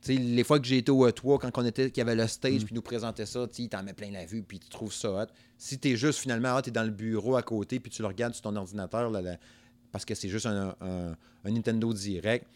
Tu 0.02 0.14
sais, 0.14 0.20
les 0.20 0.44
fois 0.44 0.60
que 0.60 0.66
j'ai 0.66 0.78
été 0.78 0.90
au 0.92 1.08
E3, 1.08 1.38
quand 1.40 1.50
on 1.56 1.64
était, 1.64 1.90
qu'il 1.90 2.00
y 2.00 2.02
avait 2.02 2.14
le 2.14 2.26
stage, 2.28 2.62
Mm. 2.62 2.64
puis 2.66 2.74
nous 2.74 2.82
présentait 2.82 3.26
ça, 3.26 3.46
tu 3.52 3.68
t'en 3.68 3.82
met 3.82 3.92
plein 3.94 4.10
la 4.10 4.24
vue, 4.24 4.42
puis 4.42 4.58
tu 4.60 4.68
trouves 4.68 4.92
ça 4.92 5.10
hot. 5.10 5.26
Si 5.58 5.78
t'es 5.78 5.96
juste 5.96 6.18
finalement, 6.20 6.60
tu 6.62 6.68
es 6.68 6.72
dans 6.72 6.84
le 6.84 6.90
bureau 6.90 7.36
à 7.36 7.42
côté, 7.42 7.80
puis 7.80 7.90
tu 7.90 8.02
le 8.02 8.08
regardes 8.08 8.34
sur 8.34 8.42
ton 8.42 8.54
ordinateur, 8.56 9.10
là, 9.10 9.20
là, 9.22 9.36
parce 9.90 10.04
que 10.04 10.14
c'est 10.14 10.28
juste 10.28 10.46
un, 10.46 10.74
un- 10.80 11.16
un 11.44 11.50
Nintendo 11.50 11.92
Direct, 11.92 12.46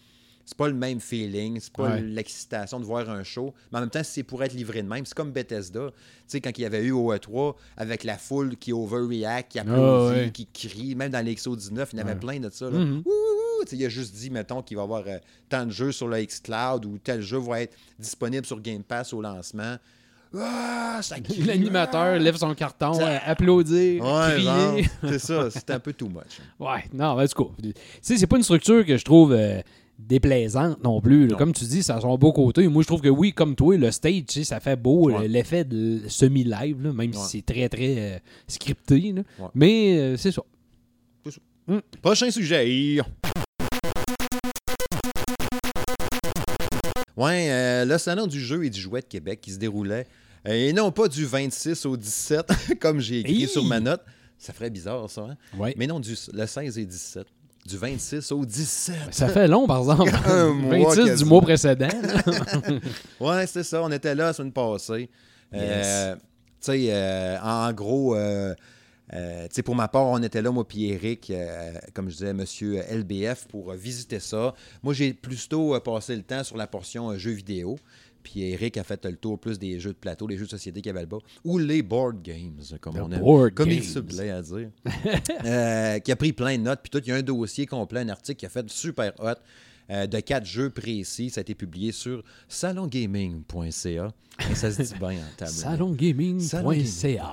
c'est 0.45 0.57
pas 0.57 0.69
le 0.69 0.75
même 0.75 1.01
feeling, 1.01 1.59
c'est 1.61 1.73
pas 1.73 1.91
Ouais. 1.95 2.01
l'excitation 2.03 2.81
de 2.81 2.85
voir 2.85 3.09
un 3.09 3.23
show. 3.23 3.55
Mais 3.71 3.79
en 3.79 3.83
même 3.83 3.91
temps, 3.91 4.03
c'est 4.03 4.23
pour 4.25 4.43
être 4.43 4.53
livré 4.53 4.83
de 4.83 4.89
même, 4.89 5.07
c'est 5.07 5.15
comme 5.15 5.31
Bethesda. 5.33 5.91
Tu 5.91 5.95
sais, 6.27 6.41
quand 6.41 6.51
il 6.59 6.63
y 6.63 6.65
avait 6.65 6.83
eu 6.85 6.91
au 6.91 7.13
E3, 7.13 7.55
avec 7.77 8.03
la 8.05 8.19
foule 8.19 8.57
qui 8.57 8.73
overreact, 8.73 9.53
qui 9.53 9.59
applaudit, 9.61 9.79
Ah 9.81 10.09
ouais. 10.25 10.31
qui 10.33 10.47
crie, 10.47 10.95
même 10.95 11.11
dans 11.13 11.25
l'XO 11.25 11.55
19, 11.57 11.91
il 11.93 11.99
y 11.99 12.03
en 12.03 12.05
avait 12.05 12.15
Ouais. 12.15 12.19
plein 12.21 12.41
de 12.41 12.51
ça. 12.51 12.69
là. 12.69 12.79
Mhm. 12.79 13.03
Ouh, 13.07 13.11
sais, 13.11 13.50
il 13.73 13.85
a 13.85 13.89
juste 13.89 14.15
dit, 14.15 14.31
mettons, 14.31 14.63
qu'il 14.63 14.77
va 14.77 14.83
y 14.83 14.85
avoir 14.85 15.03
euh, 15.07 15.19
tant 15.49 15.67
de 15.67 15.71
jeux 15.71 15.93
sur 15.93 16.09
le 16.09 16.23
Xcloud 16.25 16.85
ou 16.87 16.99
tel 16.99 17.21
jeu 17.23 17.39
va 17.39 17.63
être 17.63 17.77
disponible 17.99 18.45
sur 18.47 18.61
Game 18.61 18.83
Pass 18.83 19.13
au 19.13 19.21
lancement. 19.21 19.77
Ah. 20.37 21.01
L'animateur 21.47 22.19
lève 22.19 22.37
son 22.37 22.55
carton, 22.55 22.95
Ça- 22.95 23.09
euh, 23.09 23.19
applaudir, 23.27 24.05
Ouais, 24.05 24.85
c'est 25.09 25.19
ça, 25.19 25.51
c'est 25.51 25.71
un 25.71 25.81
peu 25.81 25.93
too 25.93 26.09
much. 26.09 26.39
Ouais, 26.59 26.85
non, 26.93 27.19
en 27.21 27.27
tout 27.27 27.45
cas. 27.45 27.51
Tu 27.63 27.73
sais, 28.01 28.17
c'est 28.17 28.27
pas 28.29 28.37
une 28.37 28.43
structure 28.45 28.85
que 28.87 28.97
je 28.97 29.05
trouve 29.05 29.33
euh, 29.33 29.61
déplaisante 29.99 30.83
non 30.85 31.01
plus. 31.01 31.27
Non. 31.27 31.37
Comme 31.37 31.53
tu 31.53 31.65
dis, 31.65 31.83
ça 31.83 31.97
a 31.97 32.01
son 32.01 32.17
beau 32.17 32.33
côté. 32.33 32.69
Moi, 32.69 32.83
je 32.83 32.87
trouve 32.87 33.01
que 33.01 33.09
oui, 33.09 33.33
comme 33.33 33.57
toi, 33.57 33.77
le 33.77 33.91
stage, 33.91 34.23
ça 34.45 34.61
fait 34.61 34.77
beau, 34.77 35.11
Ouais. 35.11 35.27
l'effet 35.27 35.65
de 35.65 36.01
semi-live, 36.07 36.77
même 36.79 36.97
Ouais. 36.99 37.11
si 37.13 37.39
c'est 37.39 37.45
très, 37.47 37.69
très 37.69 37.95
euh, 37.99 38.19
scripté. 38.47 39.13
là. 39.13 39.23
Mais 39.55 39.99
euh, 39.99 40.17
c'est 40.17 40.31
ça. 40.33 40.43
Prochain 42.03 42.31
sujet. 42.31 42.99
Ouais, 47.21 47.51
euh, 47.51 47.85
le 47.85 47.99
salon 47.99 48.27
du 48.27 48.41
jeu 48.41 48.65
et 48.65 48.71
du 48.71 48.81
jouet 48.81 49.03
de 49.03 49.07
Québec 49.07 49.41
qui 49.43 49.53
se 49.53 49.59
déroulait, 49.59 50.07
euh, 50.49 50.53
et 50.53 50.73
non 50.73 50.91
pas 50.91 51.07
du 51.07 51.27
26 51.27 51.85
au 51.85 51.97
17, 51.97 52.47
comme 52.81 52.99
j'ai 52.99 53.21
écrit 53.21 53.43
Hi! 53.43 53.49
sur 53.49 53.63
ma 53.63 53.79
note. 53.79 54.01
Ça 54.39 54.55
ferait 54.55 54.71
bizarre, 54.71 55.11
ça, 55.11 55.21
hein? 55.31 55.37
Ouais. 55.59 55.75
Mais 55.77 55.87
non, 55.87 56.01
du, 56.01 56.17
le 56.33 56.47
16 56.47 56.79
et 56.79 56.87
17. 56.87 57.27
Du 57.67 57.77
26 57.77 58.33
au 58.33 58.47
17. 58.47 58.97
Ça 59.11 59.29
fait 59.29 59.47
long, 59.47 59.67
par 59.67 59.81
exemple. 59.81 60.11
Un 60.25 60.49
mois 60.55 60.95
26 60.95 61.19
du 61.19 61.25
mois 61.27 61.43
précédent. 61.43 61.89
Ouais, 63.21 63.47
c'est 63.47 63.65
ça. 63.65 63.83
On 63.83 63.93
était 63.93 64.15
là 64.15 64.29
la 64.29 64.33
semaine 64.33 64.53
passée. 64.53 65.11
Euh, 65.53 66.15
tu 66.15 66.21
sais, 66.61 66.87
euh, 66.89 67.39
en 67.43 67.71
gros, 67.75 68.17
euh, 68.17 68.55
euh, 69.13 69.45
tu 69.49 69.57
sais, 69.57 69.63
pour 69.63 69.75
ma 69.75 69.89
part, 69.89 70.07
on 70.07 70.23
était 70.23 70.41
là, 70.43 70.51
moi 70.51 70.67
puis 70.67 70.91
Eric, 70.91 71.31
euh, 71.31 71.73
comme 71.95 72.09
je 72.11 72.15
disais, 72.17 72.33
monsieur 72.33 72.81
LBF, 72.91 73.47
pour 73.49 73.73
euh, 73.73 73.77
visiter 73.77 74.21
ça. 74.21 74.55
Moi, 74.83 74.95
j'ai 74.95 75.13
plutôt 75.15 75.75
euh, 75.75 75.81
passé 75.81 76.15
le 76.15 76.23
temps 76.23 76.45
sur 76.45 76.57
la 76.57 76.67
portion 76.67 77.17
jeux 77.19 77.33
vidéo. 77.33 77.77
Puis 78.23 78.43
Eric 78.43 78.77
a 78.77 78.85
fait 78.85 79.05
le 79.07 79.17
tour 79.17 79.39
plus 79.39 79.59
des 79.59 79.81
jeux 79.81 79.93
de 79.95 79.99
plateau, 79.99 80.27
les 80.27 80.37
jeux 80.37 80.45
de 80.45 80.51
société 80.51 80.83
qu'il 80.83 80.91
y 80.91 80.91
avait 80.91 81.01
là-bas, 81.01 81.19
ou 81.43 81.57
les 81.59 81.83
board 81.83 82.21
games, 82.23 82.61
comme 82.81 82.95
The 82.95 83.01
on 83.01 83.11
aime. 83.13 83.21
board 83.21 83.55
comme 83.55 83.71
il 83.71 83.77
games. 83.81 83.89
se 83.89 83.99
plaît 83.99 84.31
à 84.31 84.43
dire. 84.43 84.69
Qui 86.05 86.13
a 86.13 86.17
pris 86.17 86.33
plein 86.35 86.59
de 86.59 86.63
notes. 86.63 86.81
Puis 86.83 86.91
tout, 86.91 87.01
il 87.05 87.09
y 87.09 87.13
a 87.13 87.17
un 87.17 87.23
dossier 87.23 87.65
complet, 87.67 88.01
un 88.01 88.11
article 88.11 88.39
qui 88.39 88.47
a 88.47 88.51
fait 88.51 88.69
super 88.71 89.13
hot 89.19 89.35
de 89.89 90.21
quatre 90.21 90.45
jeux 90.45 90.69
précis. 90.71 91.31
Ça 91.31 91.41
a 91.41 91.43
été 91.43 91.55
publié 91.55 91.93
sur 91.93 92.23
salongaming.ca. 92.47 94.13
Et 94.51 94.55
ça 94.55 94.71
se 94.71 94.83
dit 94.83 94.95
bien 94.99 95.13
en 95.13 95.31
table. 95.37 95.51
Salongaming.ca. 95.51 97.33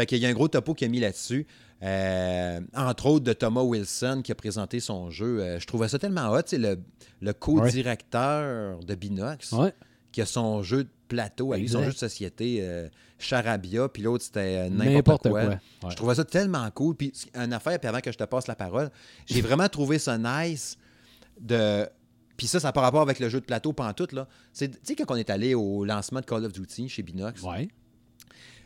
Fait 0.00 0.06
qu'il 0.06 0.18
y 0.18 0.24
a 0.26 0.28
un 0.30 0.32
gros 0.32 0.48
topo 0.48 0.72
qui 0.74 0.84
a 0.86 0.88
mis 0.88 0.98
là-dessus. 1.00 1.46
Euh, 1.82 2.60
entre 2.74 3.06
autres 3.06 3.24
de 3.24 3.32
Thomas 3.34 3.60
Wilson 3.62 4.22
qui 4.24 4.32
a 4.32 4.34
présenté 4.34 4.80
son 4.80 5.10
jeu. 5.10 5.40
Euh, 5.40 5.58
je 5.60 5.66
trouvais 5.66 5.88
ça 5.88 5.98
tellement 5.98 6.30
hot. 6.32 6.40
C'est 6.46 6.56
le, 6.58 6.78
le 7.20 7.32
co-directeur 7.34 8.78
de 8.80 8.94
Binox 8.94 9.52
Ouais. 9.52 9.72
qui 10.12 10.22
a 10.22 10.26
son 10.26 10.62
jeu 10.62 10.84
de 10.84 10.90
plateau, 11.08 11.52
avec 11.52 11.68
son 11.68 11.78
Exact. 11.80 11.86
jeu 11.88 11.92
de 11.92 11.98
société 11.98 12.58
euh, 12.60 12.88
Charabia, 13.18 13.88
puis 13.88 14.02
l'autre 14.02 14.24
c'était 14.24 14.70
N'importe 14.70 15.28
quoi. 15.28 15.42
quoi. 15.42 15.50
Ouais. 15.50 15.90
Je 15.90 15.96
trouvais 15.96 16.14
ça 16.14 16.24
tellement 16.24 16.70
cool. 16.70 16.94
Puis 16.96 17.12
une 17.34 17.52
affaire, 17.52 17.78
puis 17.78 17.88
avant 17.88 18.00
que 18.00 18.10
je 18.12 18.16
te 18.18 18.24
passe 18.24 18.46
la 18.46 18.54
parole, 18.54 18.90
j'ai 19.26 19.40
vraiment 19.42 19.68
trouvé 19.68 19.98
ça 19.98 20.16
nice 20.18 20.76
de 21.40 21.86
Puis 22.36 22.46
ça, 22.46 22.58
ça 22.60 22.68
n'a 22.68 22.72
pas 22.72 22.80
rapport 22.80 23.02
avec 23.02 23.18
le 23.18 23.28
jeu 23.28 23.40
de 23.40 23.44
plateau 23.44 23.72
pantoute, 23.74 24.12
là. 24.12 24.26
C'est- 24.54 24.68
Tu 24.70 24.78
sais, 24.82 24.94
quand 24.94 25.12
on 25.12 25.16
est 25.16 25.28
allé 25.28 25.54
au 25.54 25.84
lancement 25.84 26.20
de 26.20 26.24
Call 26.26 26.44
of 26.46 26.52
Duty 26.52 26.88
chez 26.88 27.02
Binox, 27.02 27.42
Ouais. 27.42 27.68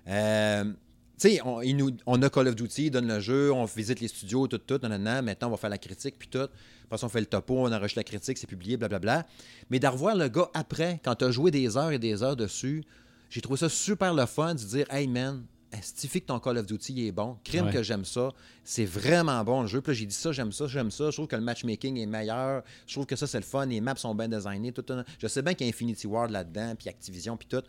euh, 0.09 0.73
tu 1.19 1.29
sais, 1.31 1.41
on, 1.45 1.61
il 1.63 1.77
nous- 1.77 1.97
on 2.07 2.21
a 2.23 2.29
Call 2.31 2.49
of 2.49 2.57
Duty, 2.57 2.87
il 2.87 2.91
donne 2.91 3.07
le 3.09 3.21
jeu, 3.21 3.53
on 3.53 3.65
visite 3.65 4.01
les 4.01 4.09
studios, 4.09 4.47
tout, 4.49 4.59
tout, 4.59 4.79
nanana. 4.83 5.23
Maintenant, 5.23 5.49
on 5.49 5.51
va 5.53 5.57
faire 5.57 5.71
la 5.71 5.79
critique, 5.79 6.17
puis 6.19 6.29
tout. 6.29 6.39
Après, 6.85 6.99
ça, 6.99 7.07
on 7.07 7.09
fait 7.09 7.21
le 7.21 7.27
topo, 7.27 7.55
on 7.59 7.73
enregistre 7.73 7.99
la 8.01 8.05
critique, 8.05 8.37
c'est 8.39 8.47
publié, 8.47 8.77
blablabla. 8.77 9.27
Mais 9.71 9.79
de 9.79 9.87
revoir 9.87 10.15
le 10.17 10.29
gars 10.29 10.51
après, 10.55 11.01
quand 11.05 11.15
tu 11.15 11.25
as 11.25 11.31
joué 11.31 11.51
des 11.51 11.77
heures 11.77 11.93
et 11.93 11.99
des 11.99 12.23
heures 12.23 12.37
dessus, 12.37 12.83
j'ai 13.31 13.41
trouvé 13.41 13.59
ça 13.59 13.69
super 13.69 14.13
le 14.15 14.27
fun 14.27 14.55
de 14.55 14.61
dire 14.61 14.87
Hey 14.91 15.07
man, 15.09 15.45
estifie 15.73 16.21
que 16.21 16.27
ton 16.27 16.39
Call 16.39 16.59
of 16.59 16.67
Duty 16.67 17.07
est 17.07 17.11
bon. 17.13 17.37
Crime 17.43 17.67
Ouais. 17.67 17.73
que 17.73 17.83
j'aime 17.83 18.05
ça. 18.05 18.29
C'est 18.63 18.85
vraiment 18.85 19.43
bon 19.43 19.63
le 19.63 19.67
jeu. 19.67 19.81
Puis 19.81 19.91
là, 19.93 19.99
j'ai 19.99 20.07
dit 20.07 20.15
ça, 20.15 20.31
j'aime 20.31 20.53
ça, 20.53 20.67
j'aime 20.69 20.91
ça. 20.93 21.11
Je 21.11 21.17
trouve 21.17 21.27
que 21.27 21.35
le 21.35 21.43
matchmaking 21.43 21.97
est 21.99 22.07
meilleur. 22.07 22.63
Je 22.87 22.93
trouve 22.95 23.07
que 23.07 23.17
ça, 23.17 23.27
c'est 23.27 23.39
le 23.39 23.45
fun. 23.45 23.67
Les 23.67 23.81
maps 23.81 23.97
sont 23.97 24.15
bien 24.15 24.29
designés. 24.29 24.71
Tout, 24.73 24.83
tout. 24.83 24.95
Je 25.19 25.27
sais 25.27 25.43
bien 25.43 25.55
qu'il 25.55 25.67
y 25.67 25.71
a 25.71 25.73
Infinity 25.73 26.07
Ward 26.07 26.31
là-dedans, 26.31 26.75
puis 26.79 26.89
Activision, 26.89 27.37
puis 27.37 27.49
tout. 27.49 27.63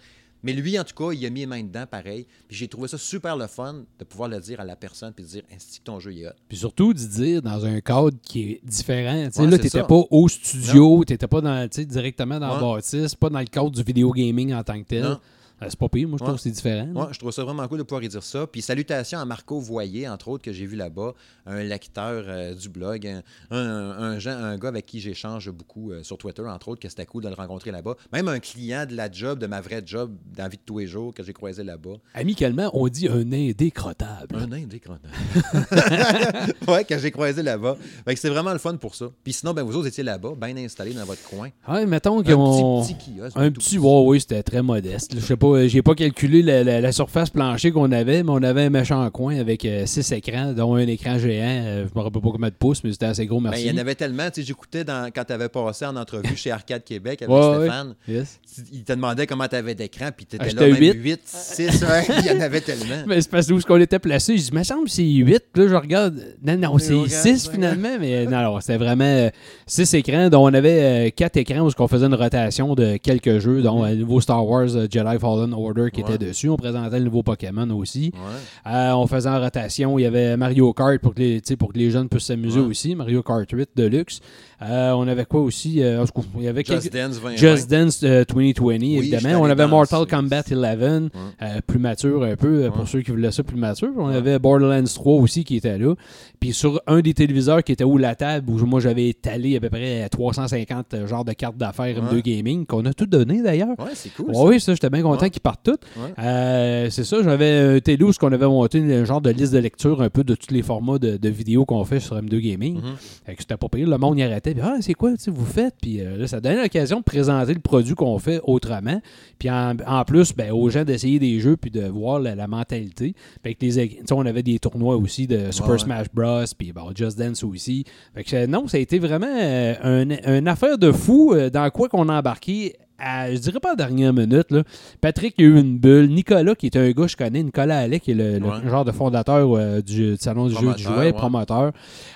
Mais 0.46 0.54
lui, 0.54 0.80
en 0.80 0.84
tout 0.84 0.94
cas, 0.96 1.12
il 1.12 1.26
a 1.26 1.30
mis 1.30 1.42
les 1.42 1.46
mains 1.48 1.64
dedans 1.64 1.86
pareil. 1.90 2.26
Puis 2.48 2.56
j'ai 2.58 2.68
trouvé 2.68 2.88
ça 2.88 2.98
super 2.98 3.36
le 3.36 3.48
fun 3.48 3.84
de 4.00 4.04
pouvoir 4.06 4.30
le 4.30 4.40
dire 4.40 4.60
à 4.60 4.64
la 4.64 4.76
personne, 4.76 5.12
puis 5.12 5.26
de 5.26 5.30
dire 5.30 5.44
ainsi 5.54 5.80
que 5.80 5.84
ton 5.84 6.00
jeu 6.00 6.16
est 6.16 6.28
hot. 6.28 6.32
Puis 6.48 6.58
surtout, 6.60 6.94
de 6.94 7.00
dire 7.00 7.42
dans 7.42 7.66
un 7.66 7.82
cadre 7.82 8.12
qui 8.22 8.52
est 8.52 8.62
différent. 8.64 9.26
Tu 9.26 9.32
sais, 9.34 9.40
Ouais, 9.42 9.46
là, 9.48 9.52
c'est 9.54 9.58
tu 9.58 9.64
n'étais 9.66 9.78
ça. 9.80 9.84
pas 9.84 10.02
au 10.10 10.28
studio, 10.30 11.04
tu 11.06 11.14
n'étais 11.14 11.28
pas 11.28 11.42
dans, 11.42 11.68
directement 11.68 12.40
dans 12.40 12.48
Ouais. 12.50 12.54
la 12.56 12.76
bâtisse, 12.76 13.16
pas 13.16 13.30
dans 13.30 13.40
le 13.40 13.46
cadre 13.46 13.72
du 13.72 13.82
vidéo 13.84 14.12
gaming 14.12 14.54
en 14.54 14.64
tant 14.64 14.80
que 14.82 14.88
tel. 14.88 15.04
Non. 15.04 15.20
Euh, 15.62 15.68
c'est 15.70 15.80
pas 15.80 15.88
pire, 15.90 16.08
moi, 16.08 16.18
je 16.18 16.24
trouve 16.24 16.32
Ouais. 16.34 16.38
que 16.38 16.44
c'est 16.44 16.52
différent. 16.52 16.88
Ouais, 16.94 17.08
je 17.12 17.20
trouve 17.20 17.32
ça 17.32 17.44
vraiment 17.44 17.68
cool 17.68 17.78
de 17.78 17.84
pouvoir 17.84 18.04
y 18.04 18.10
dire 18.10 18.24
ça. 18.24 18.46
Puis 18.48 18.62
salutations 18.62 19.20
à 19.20 19.26
Marco 19.26 19.60
Voyer, 19.60 20.08
entre 20.10 20.28
autres, 20.28 20.44
que 20.44 20.52
j'ai 20.52 20.66
vu 20.66 20.76
là-bas, 20.76 21.14
un 21.46 21.64
lecteur 21.64 22.24
euh, 22.28 22.54
du 22.54 22.68
blog, 22.70 23.08
un, 23.08 23.22
un, 23.52 23.92
un 23.92 24.20
gen- 24.20 24.38
un 24.44 24.58
gars 24.58 24.68
avec 24.70 24.86
qui 24.86 25.00
j'échange 25.00 25.50
beaucoup 25.52 25.92
euh, 25.92 26.04
sur 26.04 26.18
Twitter, 26.18 26.44
entre 26.46 26.68
autres, 26.70 26.82
que 26.82 26.90
c'était 26.90 27.06
cool 27.06 27.24
de 27.24 27.30
le 27.30 27.36
rencontrer 27.36 27.72
là-bas. 27.72 27.96
Même 28.12 28.28
un 28.28 28.40
client 28.40 28.86
de 28.86 28.96
la 28.96 29.10
job, 29.12 29.40
de 29.40 29.48
ma 29.48 29.62
vraie 29.62 29.82
job, 29.86 30.12
dans 30.36 30.44
la 30.44 30.50
vie 30.50 30.58
de 30.58 30.62
tous 30.66 30.80
les 30.80 30.88
jours, 30.88 31.14
que 31.14 31.24
j'ai 31.24 31.34
croisé 31.34 31.64
là-bas. 31.64 31.94
Amicalement, 32.14 32.70
on 32.74 32.88
dit 32.88 33.08
un 33.08 33.32
indécrottable. 33.32 34.36
Un 34.36 34.52
indécrottable. 34.52 35.14
ouais, 36.68 36.84
que 36.84 36.98
j'ai 36.98 37.12
croisé 37.12 37.42
là-bas. 37.44 37.78
C'est 38.16 38.30
vraiment 38.30 38.54
le 38.54 38.60
fun 38.60 38.76
pour 38.78 38.96
ça. 38.96 39.08
Puis 39.24 39.34
sinon, 39.34 39.54
ben, 39.54 39.64
vous 39.64 39.76
autres 39.76 39.88
étiez 39.88 40.04
là-bas, 40.04 40.34
bien 40.40 40.56
installés 40.58 40.94
dans 40.94 41.06
votre 41.06 41.24
coin. 41.30 41.50
Ouais, 41.68 41.86
mettons 41.86 42.20
Un 42.20 42.24
qu'on. 42.24 42.82
petit, 42.84 42.94
petit 42.96 43.12
kiosque. 43.18 43.38
Un 43.38 43.52
petit, 43.52 43.78
oui, 43.78 44.20
c'était 44.20 44.44
très 44.44 44.62
modeste. 44.62 45.14
Je 45.16 45.20
sais 45.20 45.36
pas, 45.38 45.45
j'ai 45.68 45.82
pas 45.82 45.96
calculé 45.96 46.42
la, 46.42 46.64
la- 46.64 46.82
la 46.82 46.92
surface 46.92 47.30
plancher 47.30 47.72
qu'on 47.72 47.92
avait, 47.92 48.24
mais 48.24 48.30
on 48.32 48.44
avait 48.44 48.64
un 48.64 48.70
méchant 48.70 49.10
coin 49.12 49.38
avec 49.38 49.66
euh, 49.66 49.86
six 49.86 50.12
écrans, 50.12 50.54
dont 50.54 50.76
un 50.76 50.88
écran 50.88 51.18
géant. 51.18 51.44
euh, 51.46 51.86
je 51.92 51.98
me 51.98 52.04
rappelle 52.04 52.22
pas 52.22 52.30
combien 52.32 52.50
de 52.50 52.54
pouces, 52.54 52.84
mais 52.84 52.92
c'était 52.92 53.06
assez 53.08 53.26
gros, 53.26 53.40
Ben, 53.40 53.50
merci. 53.52 53.66
il 53.66 53.72
y 53.72 53.76
en 53.76 53.78
avait 53.78 53.96
tellement. 53.96 54.26
Tu 54.30 54.42
sais, 54.42 54.48
j'écoutais 54.48 54.84
quand 54.86 55.24
tu 55.26 55.34
avais 55.34 55.50
passé 55.50 55.86
en 55.86 55.96
entrevue 55.96 56.36
chez 56.36 56.52
Arcade 56.52 56.84
Québec 56.84 57.22
avec 57.22 57.30
Ouais, 57.36 57.48
ouais. 57.58 57.66
Stéphane. 57.68 57.96
Yes. 58.08 58.40
Il 58.74 58.84
te 58.84 58.94
demandait 58.94 59.28
comment 59.28 59.48
tu 59.48 59.56
avais 59.56 59.76
d'écran, 59.76 60.10
puis 60.16 60.26
tu 60.26 60.36
étais 60.36 60.46
Ah, 60.50 60.62
là, 60.62 60.68
même 60.68 60.76
huit. 60.80 60.94
8, 60.94 61.20
6, 61.26 61.82
ouais, 61.84 62.06
il 62.20 62.26
y 62.26 62.38
en 62.38 62.42
avait 62.42 62.62
tellement. 62.62 63.04
Mais 63.08 63.22
c'est 63.22 63.30
parce 63.32 63.48
que 63.48 63.54
où 63.54 63.60
qu'on 63.62 63.80
était 63.80 64.00
placé, 64.00 64.38
je 64.38 64.44
dis, 64.50 64.56
me 64.56 64.64
semble 64.64 64.86
que 64.86 64.92
c'est 64.92 65.04
8. 65.04 65.44
Là, 65.56 65.68
je 65.68 65.76
regarde. 65.76 66.20
Non, 66.44 66.58
non, 66.58 66.78
c'est 66.78 66.94
regarde, 66.94 67.10
6 67.10 67.48
ouais. 67.48 67.54
finalement. 67.54 67.98
Mais 68.00 68.26
non, 68.26 68.42
non, 68.42 68.60
c'était 68.60 68.78
vraiment 68.78 69.30
6 69.68 69.94
écrans, 69.96 70.30
dont 70.30 70.44
on 70.44 70.54
avait 70.54 71.12
4 71.16 71.38
écrans 71.38 71.68
où 71.68 71.72
on 71.78 71.88
faisait 71.88 72.06
une 72.06 72.16
rotation 72.16 72.76
de 72.76 72.98
quelques 72.98 73.40
jeux, 73.40 73.62
dont 73.62 73.84
euh, 73.84 73.90
le 73.90 73.96
nouveau 73.98 74.22
Star 74.22 74.46
Wars 74.48 74.76
euh, 74.76 74.88
Jedi 74.90 75.18
Fallen 75.20 75.35
Order 75.54 75.90
qui. 75.92 76.02
Ouais. 76.04 76.14
était 76.16 76.26
dessus. 76.26 76.50
On 76.50 76.58
présentait 76.58 77.00
le 77.00 77.06
nouveau 77.06 77.24
Pokémon 77.24 77.70
aussi. 77.72 78.12
Ouais. 78.14 78.72
Euh, 78.72 78.94
on 78.94 79.08
faisait 79.08 79.30
en 79.30 79.40
rotation, 79.40 79.98
il 80.00 80.04
y 80.04 80.06
avait 80.06 80.38
Mario 80.38 80.72
Kart 80.74 81.00
pour 81.00 81.14
que 81.14 81.20
les, 81.20 81.42
pour 81.58 81.74
que 81.74 81.78
les 81.80 81.90
jeunes 81.92 82.10
puissent 82.10 82.26
s'amuser 82.26 82.60
Ouais. 82.60 82.66
aussi. 82.68 82.96
Mario 82.96 83.24
Kart 83.24 83.50
8 83.52 83.70
Deluxe. 83.76 84.20
Euh, 84.62 84.92
on 84.94 85.08
avait 85.08 85.26
quoi 85.26 85.42
aussi 85.42 85.84
euh, 85.84 86.06
Il 86.38 86.44
y 86.44 86.48
avait 86.48 86.64
Just 86.64 86.90
quelques. 86.90 86.94
Dance 86.94 87.18
20. 87.20 87.36
Just 87.36 87.70
Dance 87.70 88.00
euh, 88.04 88.24
2020, 88.28 88.80
j'étais 88.80 88.86
évidemment. 88.98 89.42
On 89.42 89.46
avait 89.46 89.68
Mortal. 89.68 90.06
Kombat 90.08 90.44
11, 90.52 91.10
euh, 91.42 91.62
plus 91.68 91.80
mature 91.80 92.24
un 92.24 92.36
peu, 92.36 92.70
pour 92.74 92.88
ceux 92.88 93.02
qui 93.02 93.12
voulaient 93.12 93.32
ça 93.32 93.44
plus 93.44 93.58
mature. 93.58 93.90
On 93.98 94.08
avait 94.08 94.40
Borderlands 94.40 94.84
3 94.84 95.14
aussi 95.22 95.44
qui 95.44 95.58
était 95.58 95.78
là. 95.78 95.94
Puis 96.40 96.54
sur 96.54 96.82
un 96.88 97.02
des 97.02 97.14
téléviseurs 97.14 97.64
qui 97.64 97.72
était 97.74 97.84
où 97.84 97.98
la 97.98 98.16
table, 98.16 98.50
où 98.50 98.58
moi 98.66 98.80
j'avais 98.80 99.10
étalé 99.10 99.58
à 99.58 99.60
peu 99.60 99.70
près 99.70 100.08
350 100.10 100.94
euh, 100.94 101.08
genres 101.08 101.26
de 101.26 101.34
cartes 101.34 101.58
d'affaires 101.58 101.98
M2 101.98 102.16
Ouais. 102.16 102.22
Gaming, 102.22 102.66
qu'on 102.66 102.86
a 102.86 102.94
tout 102.94 103.06
donné 103.08 103.42
d'ailleurs. 103.42 103.78
Ouais, 103.80 103.92
c'est 103.94 104.14
cool. 104.14 104.28
Oui, 104.34 104.60
ça, 104.60 104.74
j'étais 104.74 104.90
bien 104.90 105.02
content 105.02 105.25
Qu'ils 105.30 105.42
partent 105.42 105.64
toutes. 105.64 105.82
Euh, 106.20 106.90
c'est 106.90 107.04
ça, 107.04 107.22
j'avais 107.24 107.76
un 107.78 107.80
télé 107.80 108.04
où 108.04 108.12
on 108.22 108.32
avait 108.32 108.46
monté 108.46 108.80
un 108.96 109.06
genre 109.06 109.22
de 109.22 109.30
liste 109.30 109.54
de 109.54 109.60
lecture 109.60 110.02
un 110.02 110.10
peu 110.10 110.24
de 110.24 110.36
tous 110.36 110.52
les 110.54 110.62
formats 110.62 110.98
de, 111.00 111.18
de 111.18 111.30
vidéos 111.30 111.66
qu'on 111.66 111.84
fait 111.86 112.00
sur 112.00 112.16
M2 112.18 112.40
Gaming. 112.40 112.80
Fait 113.26 113.36
que 113.36 113.42
c'était 113.42 113.58
pas 113.58 113.68
pire. 113.70 113.88
Le 113.88 113.98
monde 113.98 114.18
y 114.20 114.24
arrêtait. 114.24 114.54
Puis, 114.54 114.62
ah, 114.64 114.78
c'est 114.82 114.94
quoi, 114.94 115.12
vous 115.28 115.46
faites? 115.46 115.76
Puis 115.82 116.02
euh, 116.02 116.18
là, 116.18 116.28
ça 116.28 116.40
donnait 116.40 116.62
l'occasion 116.62 117.00
de 117.00 117.04
présenter 117.04 117.54
le 117.54 117.60
produit 117.60 117.96
qu'on 117.96 118.18
fait 118.20 118.40
autrement. 118.44 119.02
Puis 119.40 119.50
en, 119.50 119.76
en 119.88 120.04
plus, 120.06 120.34
ben, 120.36 120.52
aux 120.52 120.70
gens 120.70 120.84
d'essayer 120.84 121.20
des 121.20 121.40
jeux 121.40 121.58
puis 121.58 121.72
de 121.72 121.82
voir 121.88 122.20
la, 122.20 122.36
la 122.36 122.48
mentalité. 122.48 123.14
Fait 123.44 123.54
que 123.56 123.66
les, 123.66 123.74
tu 123.90 123.96
sais, 124.06 124.14
on 124.14 124.26
avait 124.26 124.44
des 124.44 124.60
tournois 124.60 124.96
aussi 124.96 125.28
de 125.28 125.52
Super 125.52 125.72
Ouais. 125.72 125.78
Smash 125.80 126.08
Bros. 126.14 126.44
Puis 126.58 126.72
bon, 126.72 126.92
Just 126.96 127.18
Dance 127.18 127.44
aussi. 127.44 127.84
Fait 128.14 128.24
que 128.24 128.46
non, 128.46 128.68
ça 128.68 128.78
a 128.78 128.80
été 128.80 129.00
vraiment 129.00 129.28
euh, 129.30 129.74
un- 129.84 130.38
une 130.38 130.48
affaire 130.48 130.78
de 130.78 130.92
fou 130.92 131.34
dans 131.52 131.70
quoi 131.70 131.90
qu'on 131.90 132.08
a 132.10 132.20
embarqué. 132.20 132.76
À, 132.98 133.30
je 133.32 133.38
dirais 133.40 133.60
pas 133.60 133.70
la 133.70 133.76
dernière 133.76 134.14
minute. 134.14 134.52
Là. 134.52 134.64
Patrick, 135.02 135.36
il 135.38 135.46
y 135.46 135.48
a 135.48 135.52
eu 135.52 135.60
une 135.60 135.78
bulle. 135.78 136.10
Nicolas, 136.10 136.56
qui 136.56 136.68
est 136.68 136.78
un 136.78 136.88
gars 136.92 137.04
que 137.04 137.08
je 137.08 137.18
connais, 137.18 137.44
Nicolas 137.44 137.80
Allais, 137.80 138.00
qui 138.00 138.12
est 138.12 138.14
le, 138.14 138.40
genre 138.70 138.86
de 138.86 138.92
fondateur 138.92 139.54
euh, 139.54 139.82
du, 139.82 140.12
du 140.12 140.18
salon 140.18 140.48
du 140.48 140.56
jeu 140.56 140.74
du 140.74 140.84
jouet, 140.84 140.98
ouais. 140.98 141.14
promoteur, 141.14 141.74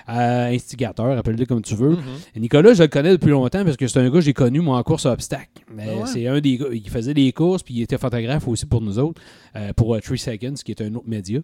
euh, 0.07 0.47
instigateur, 0.53 1.17
appelle-le 1.17 1.45
comme 1.45 1.61
tu 1.61 1.75
veux. 1.75 1.91
Mhm. 1.91 1.97
Nicolas, 2.37 2.73
je 2.73 2.83
le 2.83 2.87
connais 2.87 3.11
depuis 3.11 3.29
longtemps 3.31 3.63
parce 3.65 3.75
que 3.75 3.87
c'est 3.87 3.99
un 3.99 4.05
gars 4.05 4.11
que 4.11 4.21
j'ai 4.21 4.33
connu 4.33 4.61
moi 4.61 4.77
en 4.77 4.83
course 4.83 5.05
à 5.05 5.11
obstacles. 5.11 5.47
Mais 5.73 5.87
Ah 5.89 6.01
ouais? 6.01 6.07
c'est 6.07 6.27
un 6.27 6.39
des 6.39 6.57
gars, 6.57 6.67
il 6.71 6.89
faisait 6.89 7.13
des 7.13 7.31
courses 7.33 7.61
puis 7.63 7.73
il 7.75 7.81
était 7.81 7.97
photographe 7.97 8.47
aussi 8.47 8.65
pour 8.65 8.81
nous 8.81 8.99
autres, 8.99 9.21
euh, 9.55 9.73
pour 9.73 9.99
3 9.99 10.17
Seconds, 10.17 10.53
qui 10.63 10.71
est 10.71 10.81
un 10.81 10.93
autre 10.95 11.07
média. 11.07 11.39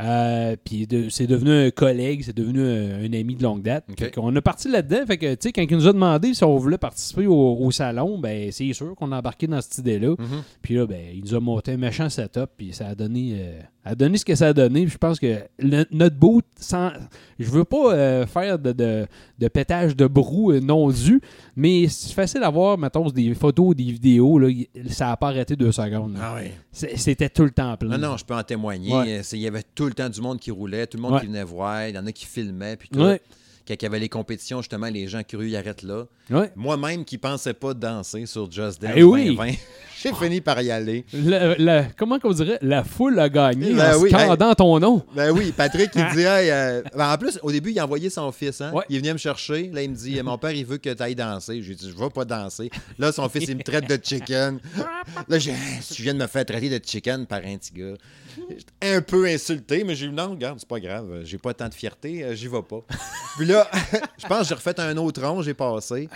Euh, 0.00 0.56
puis 0.64 0.86
de- 0.86 1.08
c'est 1.08 1.26
devenu 1.26 1.50
un 1.50 1.70
collègue, 1.70 2.22
c'est 2.24 2.36
devenu 2.36 2.60
un, 2.60 3.00
un 3.04 3.12
ami 3.12 3.34
de 3.36 3.42
longue 3.42 3.62
date. 3.62 3.84
Qu'on 4.14 4.34
a 4.34 4.40
parti 4.40 4.68
là-dedans. 4.70 5.06
Fait 5.06 5.18
que, 5.18 5.34
tu 5.34 5.48
sais, 5.48 5.52
quand 5.52 5.62
il 5.62 5.76
nous 5.76 5.86
a 5.88 5.92
demandé 5.92 6.34
si 6.34 6.44
on 6.44 6.56
voulait 6.56 6.78
participer 6.78 7.26
au, 7.26 7.56
au 7.56 7.70
salon, 7.70 8.18
ben 8.18 8.50
c'est 8.52 8.72
sûr 8.72 8.94
qu'on 8.94 9.12
a 9.12 9.18
embarqué 9.18 9.46
dans 9.46 9.60
cette 9.60 9.78
idée-là. 9.78 10.10
Mhm. 10.18 10.42
Puis 10.62 10.74
là, 10.74 10.86
ben, 10.86 11.00
il 11.14 11.20
nous 11.22 11.34
a 11.34 11.40
monté 11.40 11.72
un 11.72 11.76
méchant 11.76 12.08
setup, 12.08 12.50
puis 12.56 12.72
ça 12.72 12.88
a 12.88 12.94
donné, 12.94 13.32
euh, 13.36 13.60
a 13.84 13.94
donné 13.94 14.16
ce 14.16 14.24
que 14.24 14.34
ça 14.34 14.48
a 14.48 14.52
donné. 14.52 14.86
Je 14.86 14.96
pense 14.96 15.18
que 15.18 15.40
le- 15.58 15.84
notre 15.90 16.16
boot, 16.16 16.44
sans, 16.58 16.90
je 17.38 17.50
veux 17.50 17.64
pas 17.64 17.92
euh, 17.94 18.26
faire 18.26 18.58
de, 18.58 18.72
de, 18.72 19.06
de 19.38 19.48
pétage 19.48 19.96
de 19.96 20.06
brou 20.06 20.52
euh, 20.52 20.60
non 20.60 20.88
dû, 20.90 21.20
mais 21.56 21.88
c'est 21.88 22.12
facile 22.14 22.42
à 22.44 22.50
voir, 22.50 22.78
mettons, 22.78 23.08
des 23.10 23.34
photos, 23.34 23.74
des 23.74 23.84
vidéos, 23.90 24.38
là, 24.38 24.48
ça 24.88 25.06
n'a 25.06 25.16
pas 25.16 25.28
arrêté 25.28 25.56
deux 25.56 25.72
secondes. 25.72 26.16
Ah 26.20 26.36
oui. 26.40 26.50
C'était 26.72 27.28
tout 27.28 27.42
le 27.44 27.50
temps 27.50 27.76
plein. 27.76 27.98
Non, 27.98 28.10
non, 28.10 28.16
je 28.16 28.24
peux 28.24 28.34
en 28.34 28.42
témoigner. 28.42 28.94
Ouais. 28.94 29.18
Euh, 29.18 29.22
Il 29.32 29.40
y 29.40 29.46
avait 29.48 29.64
tout 29.74 29.86
le 29.86 29.92
temps 29.94 30.08
du 30.08 30.20
monde 30.20 30.38
qui 30.38 30.50
roulait, 30.50 30.86
tout 30.86 30.96
le 30.96 31.02
monde 31.02 31.14
Ouais. 31.14 31.20
qui 31.20 31.26
venait 31.26 31.42
voir, 31.44 31.88
il 31.88 31.94
y 31.94 31.98
en 31.98 32.06
a 32.06 32.12
qui 32.12 32.24
filmaient, 32.26 32.76
puis 32.76 32.88
tout. 32.88 33.00
Ouais. 33.00 33.20
Quand 33.66 33.74
il 33.74 33.82
y 33.82 33.86
avait 33.86 33.98
les 33.98 34.08
compétitions, 34.08 34.58
justement, 34.60 34.88
les 34.88 35.06
gens 35.06 35.22
curieux, 35.22 35.48
ils 35.48 35.56
arrêtent 35.56 35.82
là. 35.82 36.04
Ouais. 36.30 36.50
Moi-même 36.56 37.04
qui 37.04 37.18
pensais 37.18 37.54
pas 37.54 37.74
danser 37.74 38.26
sur 38.26 38.50
Just 38.50 38.80
Dance 38.82 38.92
Eh 38.96 39.02
oui. 39.02 39.36
2020, 39.36 39.52
j'ai 40.02 40.12
fini 40.14 40.40
par 40.40 40.60
y 40.60 40.70
aller. 40.70 41.04
Comment 41.96 42.18
qu'on 42.18 42.32
dirait? 42.32 42.58
La 42.62 42.82
foule 42.84 43.18
a 43.20 43.28
gagné 43.28 43.72
Ben 43.72 43.94
en 43.94 44.00
oui, 44.00 44.10
scandant 44.10 44.54
ton 44.54 44.78
nom. 44.80 45.04
Ben 45.14 45.30
oui, 45.30 45.52
Patrick, 45.56 45.90
il 45.94 46.04
dit, 46.14 46.22
hey, 46.22 46.50
euh, 46.50 46.82
ben 46.96 47.12
en 47.12 47.16
plus, 47.18 47.38
au 47.42 47.52
début, 47.52 47.70
il 47.70 47.78
a 47.78 47.84
envoyé 47.84 48.10
son 48.10 48.30
fils. 48.32 48.60
Hein? 48.60 48.72
Ouais. 48.72 48.84
Il 48.88 48.98
venait 48.98 49.12
me 49.12 49.18
chercher. 49.18 49.70
Là, 49.72 49.82
il 49.82 49.90
me 49.90 49.96
dit, 49.96 50.20
mon 50.22 50.38
père, 50.38 50.52
il 50.52 50.66
veut 50.66 50.78
que 50.78 50.90
tu 50.90 51.02
ailles 51.02 51.14
danser. 51.14 51.62
J'ai 51.62 51.74
dit, 51.74 51.88
je 51.90 51.96
vais 52.02 52.10
pas 52.10 52.24
danser. 52.24 52.70
Là, 52.98 53.12
son 53.12 53.28
fils, 53.28 53.44
il 53.48 53.56
me 53.56 53.62
traite 53.62 53.88
de 53.88 53.98
chicken. 54.02 54.58
Là, 55.28 55.38
j'ai, 55.38 55.54
tu 55.94 56.02
viens 56.02 56.14
de 56.14 56.18
me 56.18 56.26
faire 56.26 56.44
traiter 56.44 56.68
de 56.68 56.84
chicken 56.84 57.26
par 57.26 57.38
un 57.44 57.56
petit 57.56 57.72
gars. 57.72 57.94
Un 58.82 59.00
peu 59.02 59.26
insulté, 59.26 59.84
mais 59.84 59.94
j'ai 59.94 60.08
dit, 60.08 60.14
non, 60.14 60.30
regarde, 60.30 60.58
c'est 60.58 60.68
pas 60.68 60.80
grave. 60.80 61.22
J'ai 61.24 61.38
pas 61.38 61.54
tant 61.54 61.68
de 61.68 61.74
fierté, 61.74 62.24
euh, 62.24 62.34
j'y 62.34 62.48
vais 62.48 62.62
pas. 62.62 62.84
Puis 63.36 63.46
là, 63.46 63.70
je 64.18 64.26
pense 64.26 64.40
que 64.40 64.48
j'ai 64.48 64.54
refait 64.54 64.78
un 64.80 64.96
autre 64.96 65.24
rond, 65.24 65.42
j'ai 65.42 65.54
passé. 65.54 66.08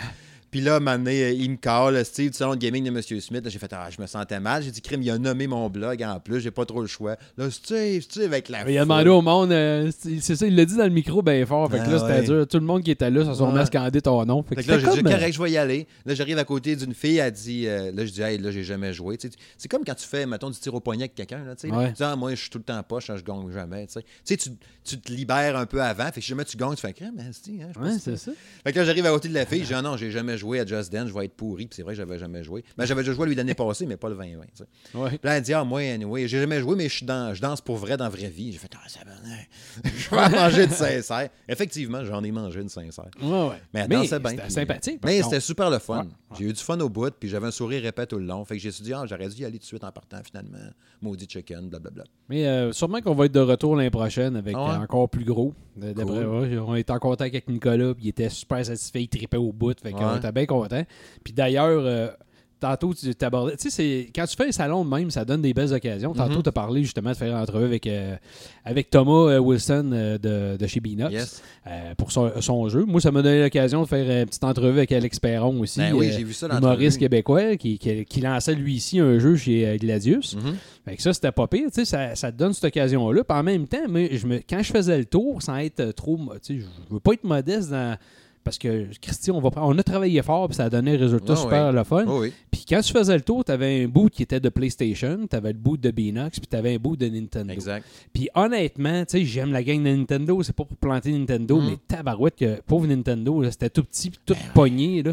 Puis 0.51 0.61
là, 0.61 0.79
donné, 0.79 1.23
euh, 1.23 1.31
il 1.31 1.51
me 1.51 1.55
call, 1.57 2.03
Steve, 2.05 2.31
du 2.31 2.37
salon 2.37 2.51
de 2.55 2.59
gaming 2.59 2.83
de 2.83 2.89
M. 2.89 3.01
Smith. 3.01 3.43
Là, 3.43 3.49
j'ai 3.49 3.59
fait, 3.59 3.71
ah, 3.73 3.89
je 3.89 4.01
me 4.01 4.07
sentais 4.07 4.39
mal. 4.39 4.63
J'ai 4.63 4.71
dit, 4.71 4.81
crime, 4.81 5.01
il 5.01 5.09
a 5.11 5.17
nommé 5.17 5.47
mon 5.47 5.69
blog 5.69 6.01
en 6.03 6.19
plus, 6.19 6.39
j'ai 6.39 6.51
pas 6.51 6.65
trop 6.65 6.81
le 6.81 6.87
choix. 6.87 7.15
Là, 7.37 7.49
Steve, 7.51 8.01
Steve, 8.01 8.31
avec 8.31 8.49
la. 8.49 8.69
Il 8.69 8.77
a 8.77 8.81
demandé 8.81 9.09
au 9.09 9.21
monde, 9.21 9.51
euh, 9.51 9.91
c'est 9.99 10.35
ça, 10.35 10.47
il 10.47 10.55
l'a 10.55 10.65
dit 10.65 10.77
dans 10.77 10.83
le 10.85 10.89
micro 10.89 11.21
bien 11.21 11.45
fort. 11.45 11.69
Fait 11.69 11.77
que 11.79 11.83
Ah 11.85 11.89
là, 11.91 11.99
c'était 11.99 12.19
ouais. 12.31 12.37
dur. 12.37 12.47
Tout 12.47 12.57
le 12.59 12.65
monde 12.65 12.83
qui 12.83 12.91
était 12.91 13.09
là, 13.09 13.25
ça 13.25 13.35
s'est 13.35 13.43
Ouais. 13.43 13.65
scander 13.65 14.01
ton 14.01 14.23
nom. 14.25 14.43
Fait 14.43 14.55
que 14.55 14.61
Fait 14.61 14.67
que 14.67 14.71
là, 14.71 14.79
c'était 14.79 14.95
j'ai 14.95 15.01
dit, 15.03 15.07
euh, 15.09 15.11
correct, 15.15 15.33
je 15.33 15.41
vais 15.41 15.51
y 15.51 15.57
aller. 15.57 15.87
Là, 16.05 16.13
j'arrive 16.15 16.37
à 16.37 16.43
côté 16.43 16.75
d'une 16.75 16.93
fille, 16.93 17.17
elle 17.17 17.31
dit, 17.31 17.67
euh, 17.67 17.91
là, 17.91 18.05
je 18.05 18.11
dis, 18.11 18.21
hey, 18.21 18.37
là, 18.37 18.51
j'ai 18.51 18.63
jamais 18.63 18.93
joué. 18.93 19.17
C'est 19.57 19.67
comme 19.67 19.83
quand 19.85 19.95
tu 19.95 20.07
fais, 20.07 20.25
mettons, 20.25 20.49
du 20.49 20.57
tir 20.57 20.73
au 20.73 20.79
poignet 20.79 21.03
avec 21.03 21.15
quelqu'un, 21.15 21.43
là, 21.43 21.55
tu 21.55 21.67
sais. 21.67 21.73
Ouais. 21.75 21.87
Tu 21.89 21.93
dis, 21.95 22.03
ah, 22.03 22.15
moi, 22.15 22.31
je 22.31 22.41
suis 22.41 22.49
tout 22.49 22.57
le 22.59 22.63
temps 22.63 22.81
poche, 22.83 23.09
hein, 23.09 23.15
je 23.17 23.23
gagne 23.23 23.51
jamais, 23.51 23.87
tu 23.87 23.93
sais. 23.93 24.37
Tu 24.37 24.51
tu, 24.83 24.97
te 25.01 25.11
libères 25.11 25.57
un 25.57 25.65
peu 25.65 25.81
avant, 25.81 26.05
fait 26.05 26.19
que 26.19 26.21
si 26.21 26.29
jamais 26.29 26.45
tu 26.45 26.55
gagnes, 26.55 26.75
tu 26.75 26.81
fais 26.81 26.93
crème, 26.93 27.15
hein, 27.19 27.23
hein, 27.27 27.31
je 27.75 27.79
Ouais, 27.79 27.89
pense 27.89 27.99
c'est 28.01 28.15
ça. 28.15 28.31
Fait 28.63 28.71
que 28.71 28.79
là, 28.79 28.85
j'arrive 28.85 29.05
à 29.05 29.09
côté 29.09 29.27
de 29.27 29.33
la 29.33 29.45
fille, 29.45 29.63
je 29.63 29.67
dis, 29.67 29.73
ah 29.73 29.81
non, 29.81 29.97
j'ai 29.97 30.11
jamais 30.11 30.37
joué. 30.37 30.46
Jouer 30.47 30.59
à 30.61 30.65
Just 30.65 30.91
Dance, 30.91 31.09
je 31.09 31.13
vais 31.13 31.25
être 31.25 31.33
pourri. 31.35 31.65
Puis 31.67 31.75
c'est 31.75 31.83
vrai 31.83 31.93
que 31.93 31.97
j'avais 31.97 32.17
jamais 32.17 32.43
joué. 32.43 32.63
Mais 32.77 32.85
j'avais 32.85 33.01
déjà 33.01 33.13
joué 33.13 33.27
lui 33.27 33.35
l'année 33.35 33.53
passée, 33.53 33.85
mais 33.85 33.97
pas 33.97 34.09
le 34.09 34.15
2020. 34.15 34.43
tu 34.45 34.49
sais. 34.55 34.97
Ouais. 34.97 35.09
Puis 35.09 35.19
là, 35.23 35.37
elle 35.37 35.43
dit 35.43 35.53
Ah, 35.53 35.63
moi, 35.63 35.81
anyway, 35.81 36.27
j'ai 36.27 36.39
jamais 36.39 36.59
joué, 36.59 36.75
mais 36.75 36.87
je, 36.87 36.95
suis 36.95 37.05
dans, 37.05 37.33
je 37.33 37.41
danse 37.41 37.61
pour 37.61 37.75
vrai 37.77 37.97
dans 37.97 38.05
la 38.05 38.09
vraie 38.09 38.29
vie. 38.29 38.51
J'ai 38.53 38.57
fait 38.59 38.71
Ah, 38.75 38.87
ça 38.87 38.99
va, 39.05 39.11
Je 39.83 40.09
vais 40.09 40.37
manger 40.37 40.63
une 40.63 40.69
sincère. 40.69 41.29
Effectivement, 41.47 42.03
j'en 42.05 42.23
ai 42.23 42.31
mangé 42.31 42.61
une 42.61 42.69
sincère. 42.69 43.09
Ouais, 43.21 43.29
ouais. 43.29 43.61
Mais 43.73 43.81
elle 43.81 43.87
dansait 43.89 44.19
bien. 44.19 44.29
c'était 44.31 44.49
sympathique. 44.49 45.01
Mais 45.03 45.21
c'était 45.21 45.39
super 45.39 45.69
le 45.69 45.79
fun. 45.79 46.07
J'ai 46.37 46.45
eu 46.45 46.53
du 46.53 46.61
fun 46.61 46.79
au 46.79 46.89
bout, 46.89 47.13
puis 47.17 47.29
j'avais 47.29 47.47
un 47.47 47.51
sourire 47.51 47.85
épais 47.85 48.05
tout 48.05 48.17
le 48.17 48.25
long. 48.25 48.43
Fait 48.45 48.55
que 48.57 48.61
j'ai 48.61 48.69
dit, 48.71 48.93
ah, 48.93 49.03
j'aurais 49.07 49.27
dû 49.29 49.41
y 49.41 49.45
aller 49.45 49.57
tout 49.57 49.63
de 49.63 49.65
suite 49.65 49.83
en 49.83 49.91
partant, 49.91 50.19
finalement. 50.25 50.57
Maudit 51.01 51.27
chicken, 51.29 51.69
blablabla. 51.69 52.03
Mais 52.29 52.45
euh, 52.47 52.71
sûrement 52.71 53.01
qu'on 53.01 53.13
va 53.13 53.25
être 53.25 53.31
de 53.31 53.39
retour 53.39 53.75
l'année 53.75 53.89
prochaine 53.91 54.35
avec 54.35 54.55
Ah 54.57 54.63
ouais? 54.65 54.71
euh, 54.71 54.83
encore 54.83 55.09
plus 55.09 55.23
gros. 55.25 55.53
Euh, 55.81 55.93
D'après 55.93 56.23
Cool. 56.23 56.39
ouais, 56.39 56.57
on 56.57 56.75
était 56.75 56.91
en 56.91 56.99
contact 56.99 57.33
avec 57.35 57.47
Nicolas, 57.47 57.93
puis 57.93 58.05
il 58.05 58.09
était 58.09 58.29
super 58.29 58.65
satisfait, 58.65 59.03
il 59.03 59.07
tripait 59.07 59.37
au 59.37 59.51
bout. 59.53 59.79
Fait 59.79 59.93
Ouais. 59.93 60.19
Était 60.27 60.31
bien 60.33 60.45
content. 60.45 60.83
Puis 61.23 61.33
d'ailleurs, 61.33 61.81
euh, 61.85 62.07
tantôt, 62.59 62.91
tu 62.93 63.13
t'abordais. 63.13 63.55
Tu 63.55 63.69
sais, 63.69 64.09
quand 64.15 64.25
tu 64.25 64.35
fais 64.35 64.47
un 64.47 64.51
salon 64.51 64.83
de 64.83 64.89
même, 64.89 65.11
ça 65.11 65.23
donne 65.23 65.43
des 65.43 65.53
belles 65.53 65.71
occasions. 65.73 66.13
Tantôt, 66.15 66.37
Mhm. 66.37 66.41
tu 66.43 66.49
as 66.49 66.51
parlé 66.51 66.81
justement 66.83 67.11
de 67.11 67.15
faire 67.15 67.29
une 67.35 67.39
entrevue 67.39 67.65
avec, 67.65 67.85
euh, 67.85 68.15
avec 68.65 68.89
Thomas 68.89 69.11
euh, 69.33 69.37
Wilson 69.37 69.91
euh, 69.93 70.17
de, 70.17 70.57
de 70.57 70.65
chez 70.67 70.79
Binox 70.79 71.13
Yes. 71.13 71.43
euh, 71.67 71.93
pour 71.95 72.11
son, 72.11 72.31
son 72.41 72.67
jeu. 72.67 72.83
Moi, 72.85 72.99
ça 72.99 73.11
m'a 73.11 73.21
donné 73.21 73.43
l'occasion 73.43 73.83
de 73.83 73.87
faire 73.87 74.21
une 74.21 74.25
petite 74.25 74.43
entrevue 74.43 74.79
avec 74.79 74.91
Alex 74.91 75.19
Perron 75.19 75.59
aussi. 75.59 75.79
Ben 75.81 75.93
oui, 75.93 76.09
j'ai 76.11 76.23
vu 76.23 76.33
ça 76.33 76.47
dans 76.47 76.57
humoriste 76.57 76.97
québécois 76.97 77.57
qui, 77.57 77.77
qui, 77.77 78.05
qui 78.05 78.21
lançait 78.21 78.55
lui 78.55 78.73
ici 78.73 78.99
un 78.99 79.19
jeu 79.19 79.35
chez 79.35 79.77
Gladius. 79.79 80.35
Mhm. 80.35 80.55
Fait 80.85 80.95
que 80.95 81.01
ça, 81.03 81.13
c'était 81.13 81.31
pas 81.31 81.45
pire, 81.45 81.67
tu 81.67 81.81
sais, 81.81 81.85
ça, 81.85 82.15
ça 82.15 82.31
te 82.31 82.37
donne 82.37 82.53
cette 82.53 82.65
occasion-là. 82.65 83.23
Puis 83.23 83.37
en 83.37 83.43
même 83.43 83.67
temps, 83.67 83.85
mais 83.87 84.17
je 84.17 84.25
me, 84.25 84.37
quand 84.37 84.63
je 84.63 84.71
faisais 84.71 84.97
le 84.97 85.05
tour, 85.05 85.43
sans 85.43 85.57
être 85.57 85.91
trop, 85.91 86.17
tu 86.43 86.55
sais, 86.57 86.59
je 86.59 86.93
veux 86.93 86.99
pas 86.99 87.13
être 87.13 87.23
modeste 87.23 87.69
dans... 87.69 87.95
Parce 88.47 88.57
que, 88.57 88.85
Christy, 89.01 89.29
on, 89.29 89.41
va, 89.41 89.51
prendre- 89.51 89.67
on 89.67 89.77
a 89.77 89.83
travaillé 89.83 90.21
fort, 90.21 90.47
puis 90.47 90.55
ça 90.55 90.63
a 90.63 90.69
donné 90.69 90.95
un 90.95 90.97
résultat 90.97 91.33
Ah 91.33 91.35
super 91.35 91.67
oui. 91.67 91.75
le 91.75 91.83
fun. 91.83 92.05
Oh 92.07 92.21
oui. 92.21 92.31
Puis 92.49 92.63
quand 92.69 92.79
tu 92.79 92.93
faisais 92.93 93.13
le 93.13 93.21
tour, 93.21 93.43
tu 93.43 93.51
avais 93.51 93.83
un 93.83 93.87
bout 93.89 94.07
qui 94.09 94.23
était 94.23 94.39
de 94.39 94.47
PlayStation, 94.47 95.19
tu 95.29 95.35
avais 95.35 95.51
le 95.51 95.57
bout 95.59 95.75
de 95.75 95.91
Beanox, 95.91 96.39
puis 96.39 96.47
tu 96.49 96.55
avais 96.55 96.75
un 96.75 96.77
bout 96.77 96.95
de 96.95 97.07
Nintendo. 97.09 97.51
Exact. 97.51 97.85
Puis 98.13 98.29
honnêtement, 98.33 99.03
tu 99.03 99.17
sais, 99.17 99.25
j'aime 99.25 99.51
la 99.51 99.61
gang 99.63 99.83
de 99.83 99.89
Nintendo, 99.89 100.41
c'est 100.43 100.55
pas 100.55 100.63
pour 100.63 100.77
planter 100.77 101.11
Nintendo, 101.11 101.59
Mhm. 101.59 101.67
mais 101.71 101.77
tabarouette, 101.89 102.37
que 102.37 102.61
pauvre 102.61 102.87
Nintendo, 102.87 103.43
c'était 103.51 103.69
tout 103.69 103.83
petit, 103.83 104.11
puis 104.11 104.19
tout 104.25 104.35
pogné. 104.53 105.03
Là. 105.03 105.11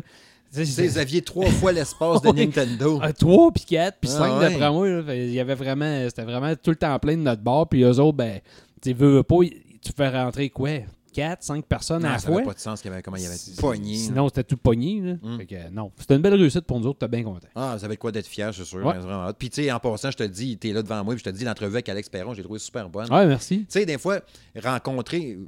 Vous 0.52 0.98
aviez 0.98 1.20
trois 1.22 1.50
fois 1.50 1.72
l'espace 1.72 2.22
de 2.22 2.28
Oui. 2.30 2.46
Nintendo. 2.46 3.00
Ah, 3.02 3.12
3 3.12 3.50
puis 3.50 3.64
4 3.64 3.96
puis 4.00 4.10
Ah 4.14 4.18
5 4.18 4.38
ouais. 4.38 4.48
d'après 4.50 4.70
moi. 4.70 4.88
Il 5.12 5.32
y 5.32 5.40
avait 5.40 5.56
vraiment, 5.56 6.04
c'était 6.08 6.22
vraiment 6.22 6.54
tout 6.54 6.70
le 6.70 6.76
temps 6.76 6.96
plein 7.00 7.16
de 7.16 7.22
notre 7.22 7.42
bar. 7.42 7.68
Puis 7.68 7.82
eux 7.82 7.98
autres, 7.98 8.16
ben, 8.16 8.38
tu 8.80 8.92
veux 8.92 9.24
pas, 9.24 9.38
tu 9.82 9.92
fais 9.96 10.08
rentrer 10.10 10.50
quoi? 10.50 10.70
4, 11.14 11.42
5 11.42 11.64
personnes 11.64 12.04
à 12.04 12.12
la 12.12 12.18
ça 12.18 12.26
fois. 12.26 12.34
n'avait 12.36 12.46
pas 12.48 12.54
de 12.54 12.58
sens 12.58 12.82
qu'il 12.82 12.90
y 12.90 12.92
avait, 12.94 13.02
comment 13.02 13.16
il 13.16 13.22
y 13.22 13.26
avait 13.26 13.36
pogné. 13.58 13.96
Sinon, 13.96 14.28
c'était 14.28 14.44
tout 14.44 14.56
pogné. 14.58 15.00
Là. 15.00 15.12
Mm. 15.22 15.36
Fait 15.38 15.46
que, 15.46 15.54
euh, 15.54 15.70
non, 15.72 15.90
c'était 15.98 16.16
une 16.16 16.22
belle 16.22 16.34
réussite 16.34 16.62
pour 16.66 16.78
nous 16.80 16.86
autres. 16.88 16.98
T'es 16.98 17.08
bien 17.08 17.22
content. 17.22 17.48
Ah, 17.54 17.76
ça 17.78 17.86
avait 17.86 17.94
de 17.94 18.00
quoi 18.00 18.12
d'être 18.12 18.26
fier, 18.26 18.52
c'est 18.52 18.64
sûr. 18.64 18.84
Ouais. 18.84 18.98
Vraiment. 18.98 19.32
Puis, 19.32 19.48
tu 19.48 19.62
sais, 19.62 19.72
en 19.72 19.78
passant, 19.80 20.10
je 20.10 20.16
te 20.16 20.22
dis, 20.24 20.58
tu 20.58 20.68
es 20.68 20.72
là 20.72 20.82
devant 20.82 21.02
moi, 21.04 21.14
puis 21.14 21.22
je 21.24 21.30
te 21.30 21.34
dis, 21.34 21.44
l'entrevue 21.44 21.74
avec 21.74 21.88
Alex 21.88 22.08
Perron, 22.08 22.34
j'ai 22.34 22.42
trouvé 22.42 22.58
super 22.58 22.88
bonne. 22.90 23.10
Ouais, 23.12 23.26
merci. 23.26 23.60
Tu 23.60 23.66
sais, 23.68 23.86
des 23.86 23.96
fois, 23.98 24.20
rencontrer, 24.62 25.38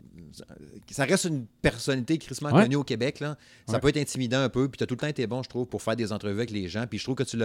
ça 0.91 1.05
reste 1.05 1.25
une 1.25 1.47
personnalité 1.63 2.19
crissement 2.19 2.51
Ouais. 2.53 2.63
connue 2.63 2.77
au 2.77 2.85
Québec, 2.85 3.21
là. 3.21 3.37
Ça 3.67 3.75
Ouais. 3.75 3.81
peut 3.81 3.89
être 3.89 3.97
intimidant 3.99 4.41
un 4.41 4.49
peu, 4.49 4.69
puis 4.69 4.79
tu 4.79 4.85
as 4.85 4.87
tout 4.87 4.95
le 4.95 5.01
temps 5.01 5.07
été 5.09 5.27
bon, 5.27 5.43
je 5.43 5.49
trouve, 5.49 5.67
pour 5.67 5.83
faire 5.83 5.97
des 5.97 6.13
entrevues 6.13 6.35
avec 6.37 6.51
les 6.51 6.69
gens. 6.69 6.87
Puis 6.89 6.99
je 6.99 7.05
trouve 7.05 7.17
que 7.17 7.25
tu 7.25 7.37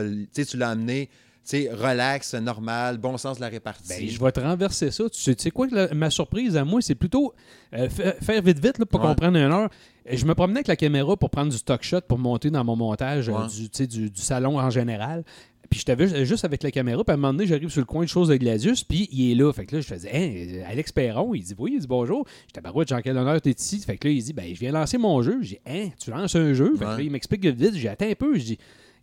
l'as 0.57 0.69
amené, 0.69 1.09
sais, 1.43 1.69
relax, 1.73 2.33
normal, 2.35 2.97
bon 2.97 3.17
sens 3.17 3.37
de 3.37 3.41
la 3.41 3.49
répartie. 3.49 3.87
Ben, 3.89 4.07
je 4.09 4.19
vais 4.23 4.31
te 4.31 4.39
renverser 4.39 4.91
ça. 4.91 5.09
Tu 5.09 5.19
sais, 5.21 5.35
tu 5.35 5.43
sais 5.43 5.51
quoi, 5.51 5.67
la- 5.71 5.93
ma 5.93 6.09
surprise 6.09 6.55
à 6.57 6.63
moi, 6.65 6.81
c'est 6.81 6.95
plutôt 6.95 7.33
euh, 7.73 7.89
fa- 7.89 8.13
faire 8.13 8.41
vite, 8.41 8.59
vite, 8.63 8.77
là, 8.79 8.85
pour 8.85 8.99
Ouais. 9.01 9.07
qu'on 9.07 9.15
prenne 9.15 9.35
une 9.35 9.51
heure. 9.51 9.69
Euh, 10.09 10.15
Je 10.15 10.25
me 10.25 10.33
promenais 10.35 10.57
avec 10.59 10.67
la 10.67 10.75
caméra 10.75 11.15
pour 11.17 11.29
prendre 11.29 11.51
du 11.51 11.57
stock 11.57 11.83
shot 11.83 12.01
pour 12.07 12.17
monter 12.17 12.49
dans 12.49 12.63
mon 12.63 12.75
montage 12.75 13.29
euh, 13.29 13.33
Ouais. 13.33 13.47
du, 13.77 13.87
du, 13.87 14.09
du 14.09 14.21
salon 14.21 14.59
en 14.59 14.69
général. 14.69 15.23
Puis 15.69 15.79
je 15.79 15.85
t'avais 15.85 16.25
juste 16.25 16.43
avec 16.43 16.63
la 16.63 16.71
caméra, 16.71 17.01
puis 17.01 17.11
à 17.11 17.13
un 17.13 17.17
moment 17.17 17.31
donné, 17.33 17.47
j'arrive 17.47 17.69
sur 17.69 17.79
le 17.79 17.85
coin 17.85 18.03
de 18.03 18.09
choses 18.09 18.27
de 18.27 18.35
Gladius, 18.35 18.83
puis 18.83 19.07
il 19.09 19.31
est 19.31 19.35
là. 19.35 19.53
Fait 19.53 19.65
que 19.65 19.75
là, 19.77 19.81
je 19.81 19.87
faisais, 19.87 20.09
hein, 20.13 20.63
Alex 20.69 20.91
Perron, 20.91 21.33
il 21.33 21.43
dit, 21.43 21.55
oui, 21.57 21.71
il 21.75 21.79
dit 21.79 21.87
bonjour. 21.87 22.25
J'étais, 22.47 22.59
barouette, 22.59 22.89
Jean, 22.89 22.99
quel 23.01 23.17
honneur 23.17 23.39
t'es 23.39 23.51
ici. 23.51 23.79
Fait 23.79 23.95
que 23.95 24.05
là, 24.05 24.13
il 24.13 24.21
dit, 24.21 24.33
ben, 24.33 24.53
je 24.53 24.59
viens 24.59 24.73
lancer 24.73 24.97
mon 24.97 25.21
jeu. 25.21 25.37
J'ai, 25.41 25.61
hein, 25.65 25.87
tu 25.97 26.11
lances 26.11 26.35
un 26.35 26.51
jeu. 26.53 26.73
Fait 26.73 26.83
que 26.83 26.89
Ouais. 26.89 26.97
là, 26.97 27.01
il 27.03 27.09
m'explique 27.11 27.45
vite, 27.45 27.75
j'ai 27.75 27.87
un 27.87 27.95
peu. 28.19 28.37
Je 28.37 28.43
dis, 28.43 28.57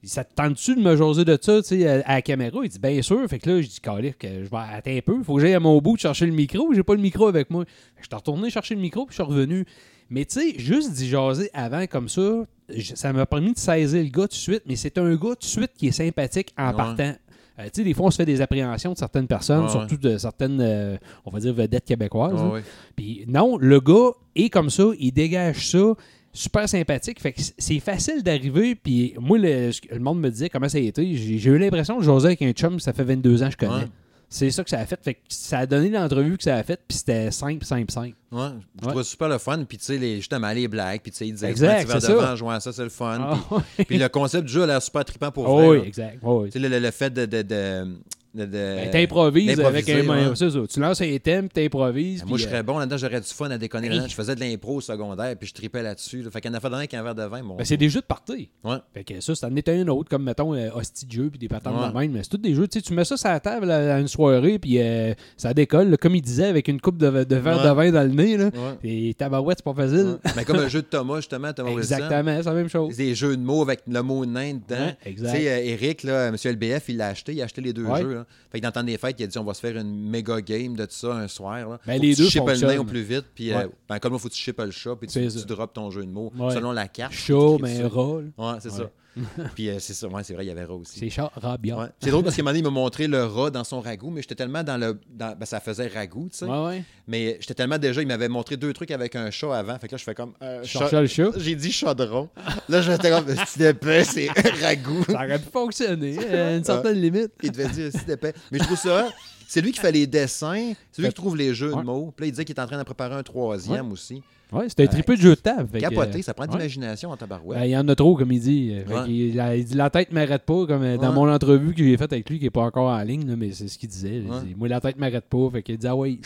ça 0.06 0.22
te 0.24 0.32
tente-tu 0.34 0.76
de 0.76 0.80
me 0.80 0.94
jaser 0.96 1.24
de 1.24 1.36
ça, 1.40 1.60
tu 1.62 1.68
sais, 1.68 1.88
à, 1.88 2.02
à 2.06 2.14
la 2.16 2.22
caméra? 2.22 2.58
Il 2.62 2.68
dit, 2.68 2.78
bien 2.78 3.02
sûr. 3.02 3.26
Fait 3.28 3.38
que 3.38 3.50
là, 3.50 3.60
je 3.60 3.66
dis, 3.66 3.80
Calique, 3.80 4.18
que 4.18 4.28
je 4.28 4.48
vais 4.50 4.56
attendre 4.56 4.96
un 4.96 5.00
peu. 5.00 5.22
Faut 5.24 5.34
que 5.36 5.40
j'aille 5.40 5.54
à 5.54 5.60
mon 5.60 5.78
bout 5.80 5.96
de 5.96 6.00
chercher 6.00 6.26
le 6.26 6.32
micro. 6.32 6.72
J'ai 6.72 6.82
pas 6.82 6.94
le 6.94 7.00
micro 7.00 7.26
avec 7.26 7.50
moi. 7.50 7.64
Je 8.00 8.06
suis 8.06 8.14
retourné 8.14 8.50
chercher 8.50 8.74
le 8.76 8.80
micro, 8.80 9.06
puis 9.06 9.16
je 9.16 9.22
suis 9.22 9.28
revenu. 9.30 9.64
Mais 10.10 10.24
tu 10.24 10.40
sais, 10.40 10.54
juste 10.58 10.92
d'y 10.92 11.08
jaser 11.08 11.50
avant 11.52 11.86
comme 11.86 12.08
ça, 12.08 12.44
je- 12.68 12.94
ça 12.94 13.12
m'a 13.12 13.26
permis 13.26 13.52
de 13.52 13.58
saisir 13.58 14.02
le 14.02 14.08
gars 14.08 14.22
tout 14.22 14.28
de 14.28 14.34
suite. 14.34 14.62
Mais 14.66 14.76
c'est 14.76 14.96
un 14.98 15.10
gars 15.16 15.30
tout 15.30 15.36
de 15.40 15.44
suite 15.44 15.72
qui 15.76 15.88
est 15.88 15.92
sympathique 15.92 16.54
en 16.56 16.68
Ouais. 16.70 16.76
partant. 16.76 17.14
Euh, 17.58 17.64
tu 17.64 17.70
sais, 17.74 17.84
des 17.84 17.92
fois, 17.92 18.06
on 18.06 18.10
se 18.12 18.16
fait 18.16 18.24
des 18.24 18.40
appréhensions 18.40 18.92
de 18.92 18.96
certaines 18.98 19.26
personnes, 19.26 19.64
Ouais, 19.64 19.68
surtout 19.70 19.96
de 19.96 20.16
certaines, 20.16 20.60
euh, 20.60 20.96
on 21.26 21.30
va 21.32 21.40
dire, 21.40 21.52
vedettes 21.52 21.84
québécoises. 21.84 22.40
Ouais. 22.40 22.62
Puis 22.94 23.24
non, 23.26 23.58
le 23.58 23.80
gars 23.80 24.12
est 24.36 24.48
comme 24.48 24.70
ça, 24.70 24.84
il 24.98 25.10
dégage 25.10 25.68
ça, 25.68 25.92
super 26.32 26.68
sympathique. 26.68 27.20
Fait 27.20 27.32
que 27.32 27.40
c'est 27.58 27.80
facile 27.80 28.22
d'arriver. 28.22 28.74
Puis 28.74 29.14
moi, 29.20 29.38
le, 29.38 29.70
le 29.90 29.98
monde 29.98 30.20
me 30.20 30.30
disait 30.30 30.48
comment 30.48 30.68
ça 30.68 30.78
a 30.78 30.80
été. 30.80 31.14
J'ai 31.16 31.50
eu 31.50 31.58
l'impression 31.58 31.98
de 31.98 32.04
jaser 32.04 32.26
avec 32.28 32.42
un 32.42 32.52
chum, 32.52 32.78
ça 32.80 32.92
fait 32.92 33.04
22 33.04 33.42
ans 33.42 33.46
que 33.46 33.52
je 33.52 33.56
connais. 33.56 33.82
Ouais. 33.84 33.88
C'est 34.30 34.50
ça 34.50 34.62
que 34.62 34.68
ça 34.68 34.78
a 34.80 34.84
fait. 34.84 34.98
Fait 35.02 35.14
que 35.14 35.20
ça 35.30 35.60
a 35.60 35.66
donné 35.66 35.88
l'entrevue 35.88 36.36
que 36.36 36.42
ça 36.42 36.56
a 36.56 36.62
fait, 36.62 36.78
puis 36.86 36.98
c'était 36.98 37.30
simple, 37.30 37.64
simple, 37.64 37.90
simple. 37.90 38.14
Ouais, 38.30 38.40
je 38.78 38.84
Ouais. 38.86 38.92
trouve 38.92 39.02
ça 39.02 39.08
super 39.08 39.28
le 39.30 39.38
fun. 39.38 39.64
Puis, 39.66 39.78
tu 39.78 39.84
sais, 39.86 39.96
les- 39.96 40.16
justement, 40.18 40.52
les 40.52 40.68
blagues. 40.68 41.00
Puis, 41.00 41.10
tu 41.12 41.16
sais, 41.16 41.28
ils 41.28 41.32
disaient, 41.32 41.48
Exact, 41.48 41.66
prends 41.66 41.78
un 41.78 41.82
petit 41.82 41.88
verre 41.88 42.00
c'est 42.00 42.12
de 42.12 42.18
ça. 42.38 42.54
à 42.54 42.72
c'est 42.72 42.82
le 42.82 42.88
fun. 42.90 43.18
Ah, 43.50 43.56
Puis, 43.88 43.96
le 43.96 44.08
concept 44.10 44.44
du 44.44 44.52
jeu 44.52 44.64
a 44.64 44.66
l'air 44.66 44.82
super 44.82 45.02
trippant 45.06 45.30
pour 45.30 45.46
Ah 45.46 45.52
vrai. 45.54 45.68
oui, 45.68 45.78
là. 45.78 45.84
exact. 45.86 46.18
Ah 46.22 46.30
oui. 46.30 46.52
Sais, 46.52 46.58
le, 46.58 46.68
le 46.78 46.90
fait 46.90 47.08
de. 47.08 47.24
de, 47.24 47.40
de, 47.40 47.96
de- 48.38 48.46
de- 48.46 48.50
Ben, 48.52 48.90
t'improvises 48.90 49.60
avec 49.60 49.88
un. 49.88 50.06
ouais. 50.08 50.36
Ça. 50.36 50.46
Tu 50.68 50.80
lances 50.80 51.00
un 51.00 51.16
thème, 51.18 51.48
puis 51.48 51.62
t'improvises. 51.64 52.24
Moi, 52.24 52.36
puis, 52.36 52.42
je 52.42 52.48
euh, 52.48 52.50
serais 52.50 52.62
bon 52.62 52.78
là-dedans, 52.78 52.96
j'aurais 52.96 53.20
du 53.20 53.26
fun 53.28 53.50
à 53.50 53.58
déconner 53.58 53.88
là-dedans. 53.88 54.06
Je 54.08 54.14
faisais 54.14 54.34
de 54.34 54.40
l'impro 54.40 54.76
au 54.76 54.80
secondaire, 54.80 55.34
puis 55.36 55.48
je 55.48 55.54
tripais 55.54 55.82
là-dessus. 55.82 56.22
là. 56.22 56.30
Fait 56.30 56.40
qu'il 56.40 56.50
y 56.50 56.54
en 56.54 56.56
a 56.56 56.60
fait 56.60 56.70
dans 56.70 56.76
avec 56.76 56.94
un 56.94 57.02
verre 57.02 57.14
de 57.14 57.22
vin. 57.24 57.42
Bon. 57.42 57.56
ben, 57.56 57.64
c'est 57.64 57.76
des 57.76 57.88
jeux 57.88 58.00
de 58.00 58.06
party. 58.06 58.50
Ouais. 58.64 58.76
Fait 58.94 59.04
que 59.04 59.20
ça, 59.20 59.34
ça 59.34 59.48
en 59.48 59.56
était 59.56 59.72
un 59.72 59.86
autre, 59.88 60.08
comme 60.08 60.24
mettons 60.24 60.54
euh, 60.54 60.70
Hostie 60.74 61.06
de 61.06 61.12
jeu 61.12 61.28
puis 61.30 61.38
des 61.38 61.48
patentes 61.48 61.74
Ouais. 61.80 61.88
de 61.88 61.98
même. 61.98 62.12
Mais 62.12 62.22
c'est 62.22 62.30
tous 62.30 62.36
des 62.38 62.54
jeux. 62.54 62.66
Tu 62.68 62.78
sais, 62.78 62.82
tu 62.84 62.92
mets 62.94 63.04
ça 63.04 63.16
sur 63.16 63.28
la 63.28 63.40
table 63.40 63.70
à, 63.70 63.98
une 64.00 64.08
soirée, 64.08 64.58
puis 64.58 64.80
euh, 64.80 65.12
ça 65.36 65.52
décolle. 65.54 65.90
là, 65.90 65.96
comme 65.96 66.14
il 66.14 66.22
disait, 66.22 66.46
avec 66.46 66.68
une 66.68 66.80
coupe 66.80 66.98
de, 66.98 67.24
de 67.24 67.36
verre 67.36 67.62
de 67.62 67.70
vin 67.74 67.90
dans 67.92 68.02
le 68.02 68.14
nez. 68.14 68.36
Là. 68.36 68.50
Et 68.84 69.14
tabarouette, 69.14 69.58
c'est 69.58 69.64
pas 69.64 69.74
facile. 69.82 70.18
Mais 70.36 70.44
comme 70.44 70.56
le 70.60 70.68
jeu 70.68 70.82
de 70.82 70.86
Thomas, 70.86 71.16
justement, 71.16 71.52
Thomas. 71.52 71.70
Exactement, 71.70 72.36
c'est 72.38 72.48
la 72.48 72.54
même 72.54 72.68
chose. 72.68 72.96
Des 72.96 73.14
jeux 73.14 73.36
de 73.36 73.42
mots 73.42 73.62
avec 73.62 73.80
le 73.86 74.02
mot 74.02 74.24
nain 74.26 74.54
dedans. 74.54 74.92
Exact. 75.04 75.32
Tu 75.34 75.42
sais, 75.42 75.48
euh, 75.50 75.64
Eric, 75.72 76.02
là, 76.02 76.30
monsieur 76.30 76.52
LBF, 76.52 76.88
il 76.88 76.96
l'a 76.96 77.08
acheté. 77.08 77.32
Il 77.32 77.40
a 77.40 77.44
acheté 77.44 77.60
les 77.60 77.72
deux 77.72 77.86
jeux. 77.96 78.24
Fait 78.50 78.58
que 78.58 78.62
dans 78.62 78.68
le 78.68 78.72
temps 78.72 78.82
des 78.84 78.96
fêtes, 78.98 79.16
il 79.18 79.24
a 79.24 79.26
dit 79.26 79.38
on 79.38 79.44
va 79.44 79.54
se 79.54 79.60
faire 79.60 79.76
une 79.76 80.08
méga 80.08 80.40
game 80.40 80.74
de 80.74 80.86
ça 80.88 81.12
un 81.14 81.28
soir. 81.28 81.68
Là. 81.68 81.80
Ben, 81.86 81.96
Faut 81.96 82.02
les 82.02 82.10
que 82.12 82.16
tu 82.16 82.22
deux 82.22 82.28
shippes 82.28 82.46
le 82.48 82.56
nain 82.66 82.78
au 82.78 82.84
plus 82.84 83.02
vite. 83.02 83.24
Puis, 83.34 83.52
euh, 83.52 83.58
Ouais. 83.58 83.70
ben, 83.88 83.98
comme 83.98 84.14
il 84.14 84.18
faut 84.18 84.28
que 84.28 84.34
tu 84.34 84.40
shippes 84.40 84.58
le 84.60 84.70
chat, 84.70 84.96
puis 84.96 85.08
tu, 85.08 85.26
tu 85.28 85.44
drops 85.46 85.72
ton 85.74 85.90
jeu 85.90 86.04
de 86.04 86.10
mots 86.10 86.32
Ouais. 86.38 86.54
selon 86.54 86.72
la 86.72 86.88
carte. 86.88 87.12
Chat, 87.12 87.34
tu 87.56 87.62
mais 87.62 87.82
là. 87.82 87.88
Ouais, 87.88 88.58
c'est 88.60 88.70
ça. 88.70 88.90
puis 89.54 89.68
euh, 89.70 89.76
c'est 89.78 89.94
ça. 89.94 90.06
Ouais, 90.08 90.22
c'est 90.24 90.34
vrai, 90.34 90.44
il 90.44 90.48
y 90.48 90.50
avait 90.50 90.64
rat 90.64 90.74
aussi. 90.74 90.98
C'est 90.98 91.10
chat, 91.10 91.30
rat, 91.36 91.56
bien. 91.58 91.78
Ouais. 91.78 91.86
C'est 92.00 92.10
drôle 92.10 92.24
parce 92.24 92.36
qu'à 92.36 92.40
un 92.40 92.44
moment 92.44 92.50
donné, 92.52 92.60
il 92.60 92.64
m'a 92.64 92.70
montré 92.70 93.06
le 93.06 93.24
rat 93.24 93.50
dans 93.50 93.64
son 93.64 93.80
ragoût, 93.80 94.10
mais 94.10 94.22
j'étais 94.22 94.34
tellement 94.34 94.62
dans 94.62 94.76
le. 94.76 94.98
dans- 95.10 95.36
ben, 95.36 95.46
ça 95.46 95.60
faisait 95.60 95.88
ragoût, 95.88 96.28
tu 96.30 96.38
sais. 96.38 96.44
Ouais, 96.46 96.66
ouais. 96.66 96.84
Mais 97.06 97.36
j'étais 97.40 97.54
tellement 97.54 97.78
déjà, 97.78 98.02
il 98.02 98.08
m'avait 98.08 98.28
montré 98.28 98.56
deux 98.56 98.72
trucs 98.72 98.90
avec 98.90 99.16
un 99.16 99.30
chat 99.30 99.56
avant. 99.56 99.78
Fait 99.78 99.88
que 99.88 99.92
là, 99.94 99.98
je 99.98 100.04
fais 100.04 100.14
comme. 100.14 100.32
euh, 100.42 100.62
chat- 100.64 101.00
le 101.00 101.06
chat. 101.06 101.30
J'ai 101.36 101.54
dit 101.54 101.72
chaudron. 101.72 102.28
Là, 102.68 102.82
j'étais 102.82 103.10
comme. 103.10 103.26
Si 103.46 103.58
d'épais, 103.58 104.04
c'est 104.04 104.28
ragoût. 104.62 105.04
Ça 105.06 105.14
aurait 105.24 105.38
pu 105.38 105.48
fonctionner 105.52 106.18
à 106.18 106.56
une 106.56 106.64
certaine 106.64 107.00
limite. 107.00 107.32
Il 107.42 107.50
devait 107.52 107.68
dire 107.68 107.90
si 107.92 108.04
d'épais. 108.04 108.34
Mais 108.52 108.58
je 108.58 108.64
trouve 108.64 108.78
ça. 108.78 109.08
C'est 109.48 109.62
lui 109.62 109.72
qui 109.72 109.80
fait 109.80 109.92
les 109.92 110.06
dessins, 110.06 110.74
c'est 110.92 111.00
lui 111.00 111.08
qui 111.08 111.14
trouve 111.14 111.34
les 111.34 111.54
jeux 111.54 111.70
de 111.70 111.80
mots. 111.80 112.12
Puis 112.14 112.24
là, 112.24 112.28
il 112.28 112.30
disait 112.32 112.44
qu'il 112.44 112.54
est 112.54 112.60
en 112.60 112.66
train 112.66 112.76
d'en 112.76 112.84
préparer 112.84 113.14
un 113.14 113.22
troisième 113.22 113.90
aussi. 113.90 114.22
Ouais, 114.52 114.68
c'était 114.68 114.84
un 114.84 114.86
triple 114.86 115.16
de 115.16 115.20
jeu 115.20 115.30
de 115.30 115.40
table. 115.40 115.78
Capoté, 115.78 116.18
euh, 116.18 116.22
ça 116.22 116.32
prend 116.32 116.46
de 116.46 116.52
ouais. 116.52 116.58
l'imagination 116.58 117.10
en 117.10 117.16
tabarouette. 117.16 117.58
Ben, 117.58 117.64
il 117.66 117.70
y 117.70 117.76
en 117.76 117.86
a 117.88 117.94
trop, 117.94 118.16
comme 118.16 118.32
il 118.32 118.40
dit. 118.40 118.74
Il, 119.06 119.64
dit 119.64 119.74
la 119.74 119.90
tête 119.90 120.12
m'arrête 120.12 120.42
pas, 120.42 120.66
comme 120.66 120.82
euh, 120.82 120.96
dans 120.96 121.12
mon 121.12 121.30
entrevue 121.30 121.74
que 121.74 121.82
j'ai 121.82 121.96
faite 121.96 122.12
avec 122.12 122.28
lui, 122.28 122.38
qui 122.38 122.44
n'est 122.44 122.50
pas 122.50 122.62
encore 122.62 122.90
en 122.90 123.02
ligne, 123.02 123.34
mais 123.36 123.52
c'est 123.52 123.68
ce 123.68 123.78
qu'il 123.78 123.88
disait. 123.88 124.22
Moi, 124.56 124.68
la 124.68 124.80
tête 124.80 124.98
m'arrête 124.98 125.24
pas. 125.24 125.50
Fait 125.50 125.62
qu'il 125.62 125.78
dit 125.78 125.86
Ah 125.86 125.96
ouais, 125.96 126.18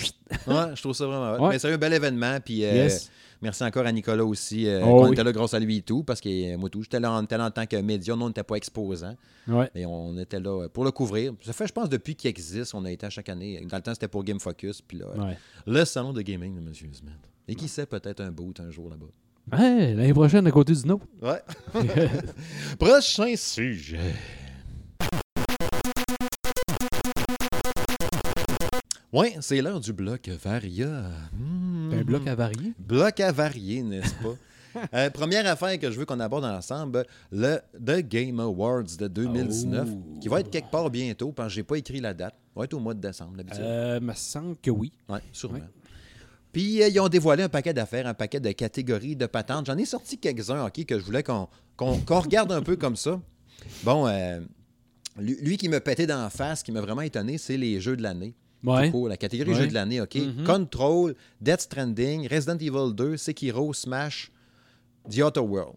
je 0.74 0.80
trouve 0.80 0.92
ça 0.92 1.06
vraiment. 1.06 1.48
Mais 1.48 1.58
c'est 1.58 1.72
un 1.72 1.78
bel 1.78 1.92
événement. 1.92 2.38
Puis 2.44 2.64
euh, 2.64 2.74
Yes. 2.74 3.10
Merci 3.42 3.62
encore 3.64 3.84
à 3.84 3.92
Nicolas 3.92 4.24
aussi. 4.24 4.66
euh, 4.66 4.80
Oh 4.84 5.04
oui. 5.06 5.12
était 5.12 5.24
là 5.24 5.32
grâce 5.32 5.52
à 5.54 5.58
lui 5.60 5.78
et 5.78 5.82
tout. 5.82 6.02
Parce 6.04 6.20
que 6.20 6.28
euh, 6.54 6.56
moi, 6.56 6.70
tout, 6.70 6.82
j'étais 6.82 7.00
là, 7.00 7.12
on 7.12 7.22
était 7.22 7.36
là 7.36 7.46
en 7.46 7.50
tant 7.50 7.66
que 7.66 7.76
média. 7.76 8.16
Nous, 8.16 8.22
on 8.24 8.28
n'était 8.28 8.42
pas 8.44 8.54
exposants. 8.56 9.16
Ouais. 9.48 9.70
Mais 9.74 9.84
on 9.84 10.16
était 10.18 10.40
là 10.40 10.62
euh, 10.64 10.68
pour 10.68 10.84
le 10.84 10.90
couvrir. 10.92 11.32
Ça 11.42 11.52
fait, 11.52 11.66
je 11.66 11.72
pense, 11.72 11.88
depuis 11.88 12.14
qu'il 12.14 12.30
existe, 12.30 12.74
on 12.74 12.84
a 12.84 12.90
été 12.90 13.04
à 13.06 13.10
chaque 13.10 13.28
année. 13.28 13.60
Dans 13.68 13.76
le 13.76 13.82
temps, 13.82 13.92
c'était 13.94 14.08
pour 14.08 14.24
Game 14.24 14.40
Focus. 14.40 14.80
Puis 14.80 14.98
là, 14.98 15.06
Ouais. 15.18 15.36
le 15.66 15.84
salon 15.84 16.12
de 16.12 16.22
gaming 16.22 16.54
de 16.54 16.60
M. 16.60 16.72
Smith. 16.74 16.94
Et 17.48 17.54
qui 17.54 17.68
sait, 17.68 17.86
peut-être 17.86 18.20
un 18.20 18.30
boot 18.30 18.60
un 18.60 18.70
jour 18.70 18.88
là-bas. 18.88 19.06
Ouais, 19.58 19.92
l'année 19.94 20.14
prochaine, 20.14 20.46
à 20.46 20.50
côté 20.52 20.72
du 20.72 20.86
nôtre. 20.86 21.04
Ouais. 21.20 21.40
Prochain 22.78 23.34
sujet. 23.36 23.98
Ouais, 29.12 29.36
c'est 29.40 29.60
l'heure 29.60 29.80
du 29.80 29.92
bloc 29.92 30.28
Varia. 30.42 31.02
Hmm. 31.38 31.90
Un 31.92 32.02
bloc 32.02 32.26
à 32.26 32.34
varier? 32.34 32.72
Bloc 32.78 33.20
à 33.20 33.30
varier, 33.32 33.82
n'est-ce 33.82 34.14
pas? 34.14 34.34
Euh, 34.94 35.10
première 35.10 35.46
affaire 35.46 35.78
que 35.78 35.90
je 35.90 35.98
veux 35.98 36.06
qu'on 36.06 36.18
aborde 36.18 36.46
ensemble, 36.46 37.04
le 37.30 37.58
The 37.78 37.98
Game 38.08 38.40
Awards 38.40 38.84
de 38.98 39.06
2019, 39.06 39.86
Oh. 39.92 40.18
qui 40.18 40.28
va 40.28 40.40
être 40.40 40.48
quelque 40.48 40.70
part 40.70 40.88
bientôt, 40.88 41.30
parce 41.30 41.48
que 41.50 41.56
j'ai 41.56 41.62
pas 41.62 41.76
écrit 41.76 42.00
la 42.00 42.14
date. 42.14 42.32
Ça 42.32 42.52
va 42.58 42.64
être 42.64 42.72
au 42.72 42.80
mois 42.80 42.94
de 42.94 43.00
décembre, 43.06 43.36
d'habitude. 43.36 43.60
Euh, 43.62 44.00
me 44.00 44.14
semble 44.14 44.56
que 44.56 44.70
oui. 44.70 44.90
Oui, 45.10 45.18
sûrement. 45.30 45.58
ouais. 45.58 45.64
Puis, 46.52 46.82
euh, 46.82 46.88
ils 46.88 46.98
ont 47.00 47.08
dévoilé 47.10 47.42
un 47.42 47.50
paquet 47.50 47.74
d'affaires, 47.74 48.06
un 48.06 48.14
paquet 48.14 48.40
de 48.40 48.50
catégories 48.52 49.14
de 49.14 49.26
patentes. 49.26 49.66
J'en 49.66 49.76
ai 49.76 49.84
sorti 49.84 50.16
quelques-uns, 50.16 50.64
OK, 50.64 50.86
que 50.86 50.98
je 50.98 51.04
voulais 51.04 51.22
qu'on 51.22 51.48
regarde 52.08 52.50
un 52.50 52.62
peu 52.62 52.76
comme 52.76 52.96
ça. 52.96 53.20
Bon, 53.84 54.06
euh, 54.06 54.40
lui, 55.18 55.36
lui 55.42 55.56
qui 55.58 55.68
me 55.68 55.80
pétait 55.80 56.06
d'en 56.06 56.30
face, 56.30 56.62
qui 56.62 56.72
m'a 56.72 56.80
vraiment 56.80 57.02
étonné, 57.02 57.36
c'est 57.36 57.58
les 57.58 57.78
jeux 57.78 57.98
de 57.98 58.02
l'année. 58.02 58.34
Ouais. 58.64 58.86
Tout 58.86 58.92
court, 58.92 59.08
la 59.08 59.16
catégorie 59.16 59.50
Ouais. 59.52 59.56
jeux 59.62 59.66
de 59.66 59.74
l'année, 59.74 60.00
OK? 60.00 60.14
Mhm. 60.14 60.44
Control, 60.44 61.14
Death 61.40 61.62
Stranding, 61.62 62.28
Resident 62.28 62.58
Evil 62.58 62.94
2, 62.94 63.16
Sekiro, 63.16 63.72
Smash, 63.72 64.30
The 65.10 65.18
Outer 65.22 65.40
World. 65.40 65.74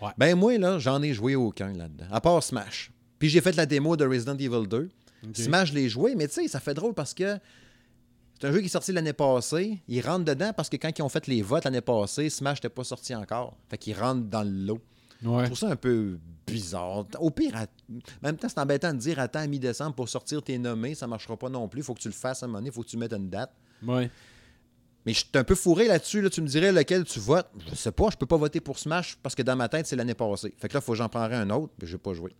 Ouais. 0.00 0.10
Ben 0.16 0.34
moi, 0.34 0.56
là, 0.58 0.78
j'en 0.78 1.02
ai 1.02 1.12
joué 1.12 1.34
aucun 1.36 1.72
là-dedans, 1.72 2.06
à 2.10 2.20
part 2.20 2.42
Smash. 2.42 2.90
Puis 3.18 3.28
j'ai 3.28 3.40
fait 3.40 3.54
la 3.56 3.66
démo 3.66 3.96
de 3.96 4.06
Resident 4.06 4.36
Evil 4.36 4.66
2. 4.68 4.88
Smash, 5.34 5.70
je 5.70 5.74
l'ai 5.74 5.88
joué, 5.88 6.14
mais 6.14 6.28
tu 6.28 6.34
sais, 6.34 6.48
ça 6.48 6.60
fait 6.60 6.74
drôle 6.74 6.92
parce 6.94 7.14
que 7.14 7.38
c'est 8.38 8.46
un 8.46 8.52
jeu 8.52 8.60
qui 8.60 8.66
est 8.66 8.68
sorti 8.68 8.92
l'année 8.92 9.12
passée. 9.14 9.80
Ils 9.88 10.00
rentrent 10.02 10.24
dedans 10.26 10.52
parce 10.54 10.68
que 10.68 10.76
quand 10.76 10.90
ils 10.98 11.02
ont 11.02 11.08
fait 11.08 11.26
les 11.26 11.40
votes 11.40 11.64
l'année 11.64 11.80
passée, 11.80 12.28
Smash 12.28 12.58
n'était 12.58 12.68
pas 12.68 12.84
sorti 12.84 13.14
encore. 13.14 13.56
Fait 13.70 13.78
qu'ils 13.78 13.96
rentrent 13.98 14.26
dans 14.28 14.42
le 14.42 14.50
lot. 14.50 14.80
Je 15.22 15.44
trouve 15.46 15.56
ça 15.58 15.68
un 15.70 15.76
peu 15.76 16.18
bizarre. 16.46 17.06
Au 17.18 17.30
pire, 17.30 17.54
à- 17.56 17.62
en 17.62 17.94
même 18.22 18.36
temps, 18.36 18.48
c'est 18.48 18.58
embêtant 18.58 18.92
de 18.92 18.98
dire 18.98 19.18
attends 19.18 19.40
à 19.40 19.46
mi-décembre 19.46 19.94
pour 19.94 20.08
sortir 20.08 20.42
tes 20.42 20.58
nommés, 20.58 20.94
ça 20.94 21.06
marchera 21.06 21.36
pas 21.36 21.48
non 21.48 21.68
plus. 21.68 21.80
Il 21.80 21.84
faut 21.84 21.94
que 21.94 22.00
tu 22.00 22.08
le 22.08 22.14
fasses 22.14 22.42
à 22.42 22.46
un 22.46 22.48
moment 22.48 22.58
donné, 22.58 22.70
il 22.70 22.72
faut 22.72 22.82
que 22.82 22.88
tu 22.88 22.96
mettes 22.96 23.12
une 23.12 23.28
date. 23.30 23.52
Ouais. 23.86 24.10
Mais 25.06 25.12
je 25.12 25.18
suis 25.18 25.28
un 25.34 25.44
peu 25.44 25.54
fourré 25.54 25.86
là-dessus. 25.86 26.22
Là. 26.22 26.30
Tu 26.30 26.40
me 26.40 26.46
dirais 26.46 26.72
lequel 26.72 27.04
tu 27.04 27.18
votes. 27.20 27.50
Je 27.68 27.74
sais 27.74 27.92
pas, 27.92 28.08
je 28.10 28.16
peux 28.16 28.24
pas 28.26 28.38
voter 28.38 28.60
pour 28.60 28.78
Smash 28.78 29.16
parce 29.22 29.34
que 29.34 29.42
dans 29.42 29.54
ma 29.56 29.68
tête, 29.68 29.86
c'est 29.86 29.96
l'année 29.96 30.14
passée. 30.14 30.54
Fait 30.56 30.68
que 30.68 30.74
là, 30.74 30.80
il 30.80 30.84
faut 30.84 30.92
que 30.92 30.98
j'en 30.98 31.08
prendrais 31.10 31.36
un 31.36 31.50
autre, 31.50 31.72
mais 31.80 31.86
je 31.86 31.92
vais 31.92 31.98
pas 31.98 32.14
jouer. 32.14 32.34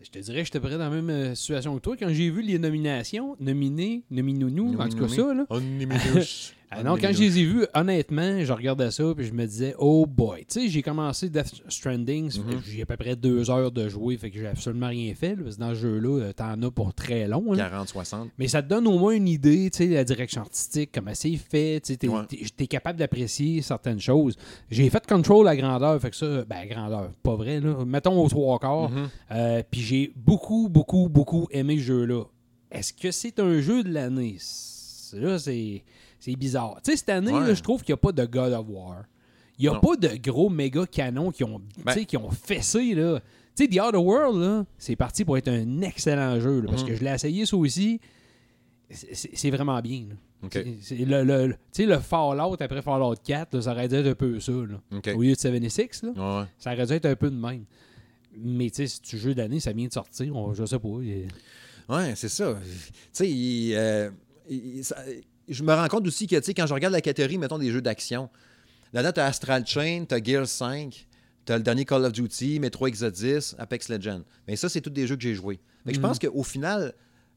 Je 0.00 0.08
te 0.10 0.18
dirais, 0.20 0.44
j'étais 0.44 0.60
près 0.60 0.70
dans 0.70 0.78
la 0.78 0.90
même 0.90 1.10
euh, 1.10 1.34
situation 1.34 1.74
que 1.74 1.80
toi. 1.80 1.96
Quand 1.98 2.08
j'ai 2.10 2.30
vu 2.30 2.40
les 2.40 2.58
nominations, 2.58 3.36
nominés, 3.40 4.04
nominounou, 4.10 4.78
en 4.80 4.88
tout 4.88 4.96
cas 4.96 5.08
ça, 5.08 5.34
là. 5.34 5.44
Ah 6.70 6.82
non, 6.82 6.96
quand 7.00 7.10
je 7.12 7.20
les 7.22 7.38
ai 7.38 7.44
vus, 7.44 7.66
honnêtement, 7.74 8.44
je 8.44 8.52
regardais 8.52 8.90
ça 8.90 9.02
puis 9.16 9.24
je 9.26 9.32
me 9.32 9.46
disais, 9.46 9.74
oh 9.78 10.04
boy. 10.04 10.40
Tu 10.40 10.60
sais, 10.60 10.68
j'ai 10.68 10.82
commencé 10.82 11.30
Death 11.30 11.62
Stranding, 11.68 12.26
Mhm. 12.26 12.60
j'ai 12.66 12.82
à 12.82 12.86
peu 12.86 12.96
près 12.98 13.16
deux 13.16 13.50
heures 13.50 13.70
de 13.72 13.88
jouer, 13.88 14.18
fait 14.18 14.30
que 14.30 14.38
j'ai 14.38 14.46
absolument 14.46 14.88
rien 14.88 15.14
fait. 15.14 15.34
là, 15.34 15.42
parce 15.44 15.56
que 15.56 15.60
dans 15.60 15.70
ce 15.70 15.74
jeu-là, 15.76 16.22
euh, 16.24 16.32
t'en 16.34 16.60
as 16.62 16.70
pour 16.70 16.92
très 16.92 17.26
long. 17.26 17.52
là. 17.52 17.70
40-60. 17.70 18.28
Mais 18.38 18.48
ça 18.48 18.62
te 18.62 18.68
donne 18.68 18.86
au 18.86 18.98
moins 18.98 19.12
une 19.14 19.28
idée, 19.28 19.70
tu 19.70 19.78
sais, 19.78 19.86
de 19.88 19.94
la 19.94 20.04
direction 20.04 20.42
artistique, 20.42 20.90
comment 20.92 21.12
c'est 21.14 21.36
fait, 21.36 21.80
tu 21.82 21.92
sais, 21.92 21.96
t'es, 21.96 22.08
Ouais. 22.08 22.26
t'es- 22.28 22.44
t'es 22.54 22.66
capable 22.66 22.98
d'apprécier 22.98 23.62
certaines 23.62 24.00
choses. 24.00 24.36
J'ai 24.70 24.90
fait 24.90 25.06
control 25.06 25.48
à 25.48 25.56
grandeur, 25.56 25.98
fait 26.02 26.10
que 26.10 26.16
ça, 26.16 26.44
ben 26.44 26.56
à 26.56 26.66
grandeur, 26.66 27.10
pas 27.22 27.34
vrai, 27.36 27.60
là. 27.60 27.84
Mettons 27.86 28.22
aux 28.22 28.28
trois 28.28 28.58
quarts. 28.58 28.90
Mhm. 28.90 29.08
Euh, 29.32 29.62
Puis 29.70 29.80
j'ai 29.80 30.12
beaucoup, 30.14 30.68
beaucoup, 30.68 31.08
beaucoup 31.08 31.46
aimé 31.50 31.76
ce 31.78 31.82
jeu-là. 31.84 32.24
Est-ce 32.70 32.92
que 32.92 33.10
c'est 33.10 33.38
un 33.40 33.60
jeu 33.60 33.82
de 33.82 33.90
l'année? 33.92 34.36
Là, 35.14 35.38
c'est, 35.38 35.82
c'est 36.18 36.36
bizarre. 36.36 36.80
Tu 36.84 36.90
sais, 36.92 36.96
cette 36.96 37.08
année, 37.10 37.32
Ouais. 37.32 37.54
je 37.54 37.62
trouve 37.62 37.82
qu'il 37.82 37.92
n'y 37.92 37.98
a 37.98 38.02
pas 38.02 38.12
de 38.12 38.24
God 38.24 38.52
of 38.52 38.66
War. 38.68 39.04
Il 39.58 39.62
n'y 39.62 39.68
a 39.68 39.72
Non. 39.74 39.80
pas 39.80 39.96
de 39.96 40.08
gros 40.22 40.48
méga 40.50 40.86
canons 40.86 41.30
qui 41.32 41.42
ont, 41.44 41.60
Ben- 41.84 42.04
qui 42.04 42.16
ont 42.16 42.30
fessé, 42.30 42.94
là. 42.94 43.20
Tu 43.56 43.64
sais, 43.64 43.68
The 43.68 43.80
Outer 43.82 43.96
World, 43.98 44.66
c'est 44.78 44.94
parti 44.94 45.24
pour 45.24 45.36
être 45.36 45.48
un 45.48 45.80
excellent 45.82 46.38
jeu, 46.38 46.60
là, 46.60 46.68
parce 46.68 46.82
Mhm. 46.82 46.88
que 46.90 46.94
je 46.94 47.02
l'ai 47.04 47.10
essayé, 47.12 47.44
ça 47.44 47.56
aussi. 47.56 48.00
C'est, 48.90 49.50
vraiment 49.50 49.80
bien, 49.80 50.06
là. 50.08 50.14
OK. 50.44 50.58
C'est- 50.80 50.94
le, 51.04 51.24
le- 51.24 51.46
le- 51.48 51.52
tu 51.54 51.58
sais, 51.82 51.86
le 51.86 51.98
Fallout 51.98 52.54
après 52.60 52.80
Fallout 52.80 53.16
4, 53.24 53.54
là, 53.54 53.60
ça 53.62 53.72
aurait 53.72 53.88
dû 53.88 53.96
être 53.96 54.06
un 54.06 54.14
peu 54.14 54.38
ça, 54.40 54.52
là. 54.52 54.80
Au 55.14 55.22
lieu 55.22 55.34
de 55.34 55.38
76, 55.38 56.04
là. 56.04 56.10
Ouais. 56.40 56.46
Ça 56.58 56.72
aurait 56.72 56.86
dû 56.86 56.92
être 56.92 57.06
un 57.06 57.16
peu 57.16 57.28
de 57.30 57.36
même. 57.36 57.64
Mais 58.40 58.70
tu 58.70 58.76
sais, 58.76 58.86
si 58.86 59.00
tu 59.02 59.18
jeu 59.18 59.34
d'année, 59.34 59.58
ça 59.58 59.72
vient 59.72 59.88
de 59.88 59.92
sortir, 59.92 60.34
on, 60.36 60.54
je 60.54 60.64
sais 60.64 60.78
pas. 60.78 60.88
il- 61.02 61.26
Ouais, 61.88 62.14
c'est 62.14 62.28
ça. 62.28 62.56
Tu 62.62 62.68
sais, 63.12 63.28
il, 63.28 63.74
euh, 63.74 64.10
je 65.48 65.62
me 65.62 65.72
rends 65.74 65.88
compte 65.88 66.06
aussi 66.06 66.26
que, 66.26 66.36
tu 66.36 66.42
sais, 66.44 66.54
quand 66.54 66.66
je 66.66 66.74
regarde 66.74 66.92
la 66.94 67.00
catégorie, 67.00 67.38
mettons, 67.38 67.58
des 67.58 67.70
jeux 67.70 67.82
d'action, 67.82 68.28
là-dedans, 68.92 69.12
tu 69.12 69.20
as 69.20 69.26
Astral 69.26 69.66
Chain, 69.66 70.04
tu 70.08 70.14
as 70.14 70.22
Gears 70.22 70.46
5, 70.48 71.06
tu 71.46 71.52
as 71.52 71.56
le 71.56 71.62
dernier 71.62 71.84
Call 71.84 72.04
of 72.04 72.12
Duty, 72.12 72.60
Metro 72.60 72.86
Exodus, 72.86 73.54
Apex 73.58 73.88
Legends. 73.88 74.22
Mais 74.46 74.56
ça, 74.56 74.68
c'est 74.68 74.80
tous 74.80 74.90
des 74.90 75.06
jeux 75.06 75.16
que 75.16 75.22
j'ai 75.22 75.34
joués. 75.34 75.58
Fait 75.84 75.90
que 75.92 75.94
je 75.96 76.00
Mhm. 76.00 76.06
pense 76.08 76.18
qu'au 76.18 76.42
final, 76.42 76.92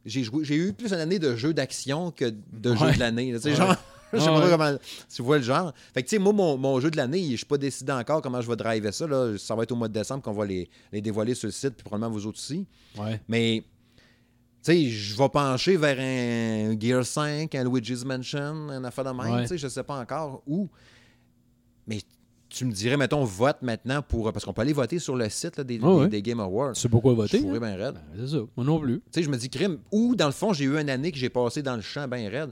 j'ai 0.06 0.24
joué, 0.24 0.44
j'ai 0.44 0.56
eu 0.56 0.74
plus 0.74 0.88
une 0.94 1.00
année 1.00 1.20
de 1.20 1.36
jeux 1.36 1.54
d'action 1.54 2.12
que 2.12 2.26
de 2.52 2.72
Ouais. 2.72 2.78
jeux 2.78 2.92
de 2.94 3.00
l'année. 3.00 3.32
là. 3.32 3.38
Tu 3.40 3.44
sais, 3.50 3.56
genre, 3.56 3.76
je 4.14 4.20
sais 4.20 4.26
pas 4.26 4.40
ouais. 4.44 4.50
comment 4.50 4.78
tu 5.16 5.22
vois 5.22 5.38
le 5.38 5.44
genre. 5.44 5.74
Fait 5.94 6.04
que, 6.04 6.10
tu 6.10 6.16
sais, 6.16 6.20
moi, 6.20 6.34
mon, 6.34 6.58
mon 6.58 6.80
jeu 6.80 6.92
de 6.92 6.98
l'année, 6.98 7.24
je 7.32 7.36
suis 7.38 7.46
pas 7.46 7.58
décidé 7.58 7.92
encore 7.94 8.22
comment 8.22 8.42
je 8.42 8.48
vais 8.50 8.56
driver 8.58 8.94
ça. 8.94 9.08
Là. 9.08 9.38
Ça 9.38 9.56
va 9.56 9.64
être 9.64 9.72
au 9.72 9.76
mois 9.76 9.88
de 9.88 9.94
décembre 9.94 10.22
qu'on 10.24 10.34
va 10.34 10.46
les, 10.46 10.70
les 10.92 11.02
dévoiler 11.02 11.34
sur 11.36 11.48
le 11.48 11.52
site, 11.54 11.76
puis 11.76 11.84
probablement 11.84 12.12
vous 12.14 12.26
autres 12.26 12.40
aussi. 12.40 12.66
Ouais. 12.98 13.22
Mais, 13.30 13.64
sais, 14.62 14.86
je 14.90 15.18
vais 15.18 15.30
pencher 15.30 15.78
vers 15.78 15.98
un 16.00 16.80
Gear 16.80 17.06
5, 17.06 17.54
un 17.56 17.64
Luigi's 17.64 18.04
Mansion, 18.06 18.70
un 18.70 18.84
affaire 18.84 19.04
de 19.06 19.10
même. 19.12 19.34
Ouais. 19.36 19.42
Tu 19.44 19.48
sais, 19.50 19.58
je 19.58 19.68
sais 19.68 19.84
pas 19.84 20.00
encore 20.00 20.44
où. 20.48 20.70
Mais 21.88 22.00
tu 22.50 22.66
me 22.66 22.72
dirais, 22.72 22.98
mettons, 22.98 23.24
vote 23.24 23.58
maintenant 23.62 24.02
pour. 24.02 24.32
Parce 24.32 24.46
qu'on 24.46 24.54
peut 24.54 24.62
aller 24.62 24.74
voter 24.74 25.00
sur 25.00 25.16
le 25.16 25.30
site 25.30 25.58
là, 25.58 25.64
des, 25.64 25.80
Game 26.22 26.40
Awards. 26.40 26.76
Sais 26.76 26.90
pourquoi 26.90 27.12
Je 27.14 27.18
voter? 27.18 27.40
fourrais 27.40 27.58
hein? 27.58 27.60
bien 27.60 27.76
raide. 27.86 27.96
Ben, 27.96 28.26
c'est 28.28 28.36
ça. 28.38 28.44
Moi 28.56 28.66
non 28.66 28.80
plus. 28.80 28.98
Tu 28.98 29.04
sais, 29.14 29.24
je 29.24 29.30
me 29.30 29.38
dis, 29.38 29.50
crime. 29.50 29.80
Ou, 29.92 30.16
dans 30.16 30.28
le 30.28 30.32
fond, 30.34 30.54
j'ai 30.54 30.66
eu 30.66 30.78
une 30.78 30.90
année 30.90 31.12
que 31.12 31.18
j'ai 31.18 31.30
passé 31.30 31.62
dans 31.64 31.76
le 31.76 31.82
champ 31.82 32.08
bien 32.08 32.30
raide. 32.30 32.52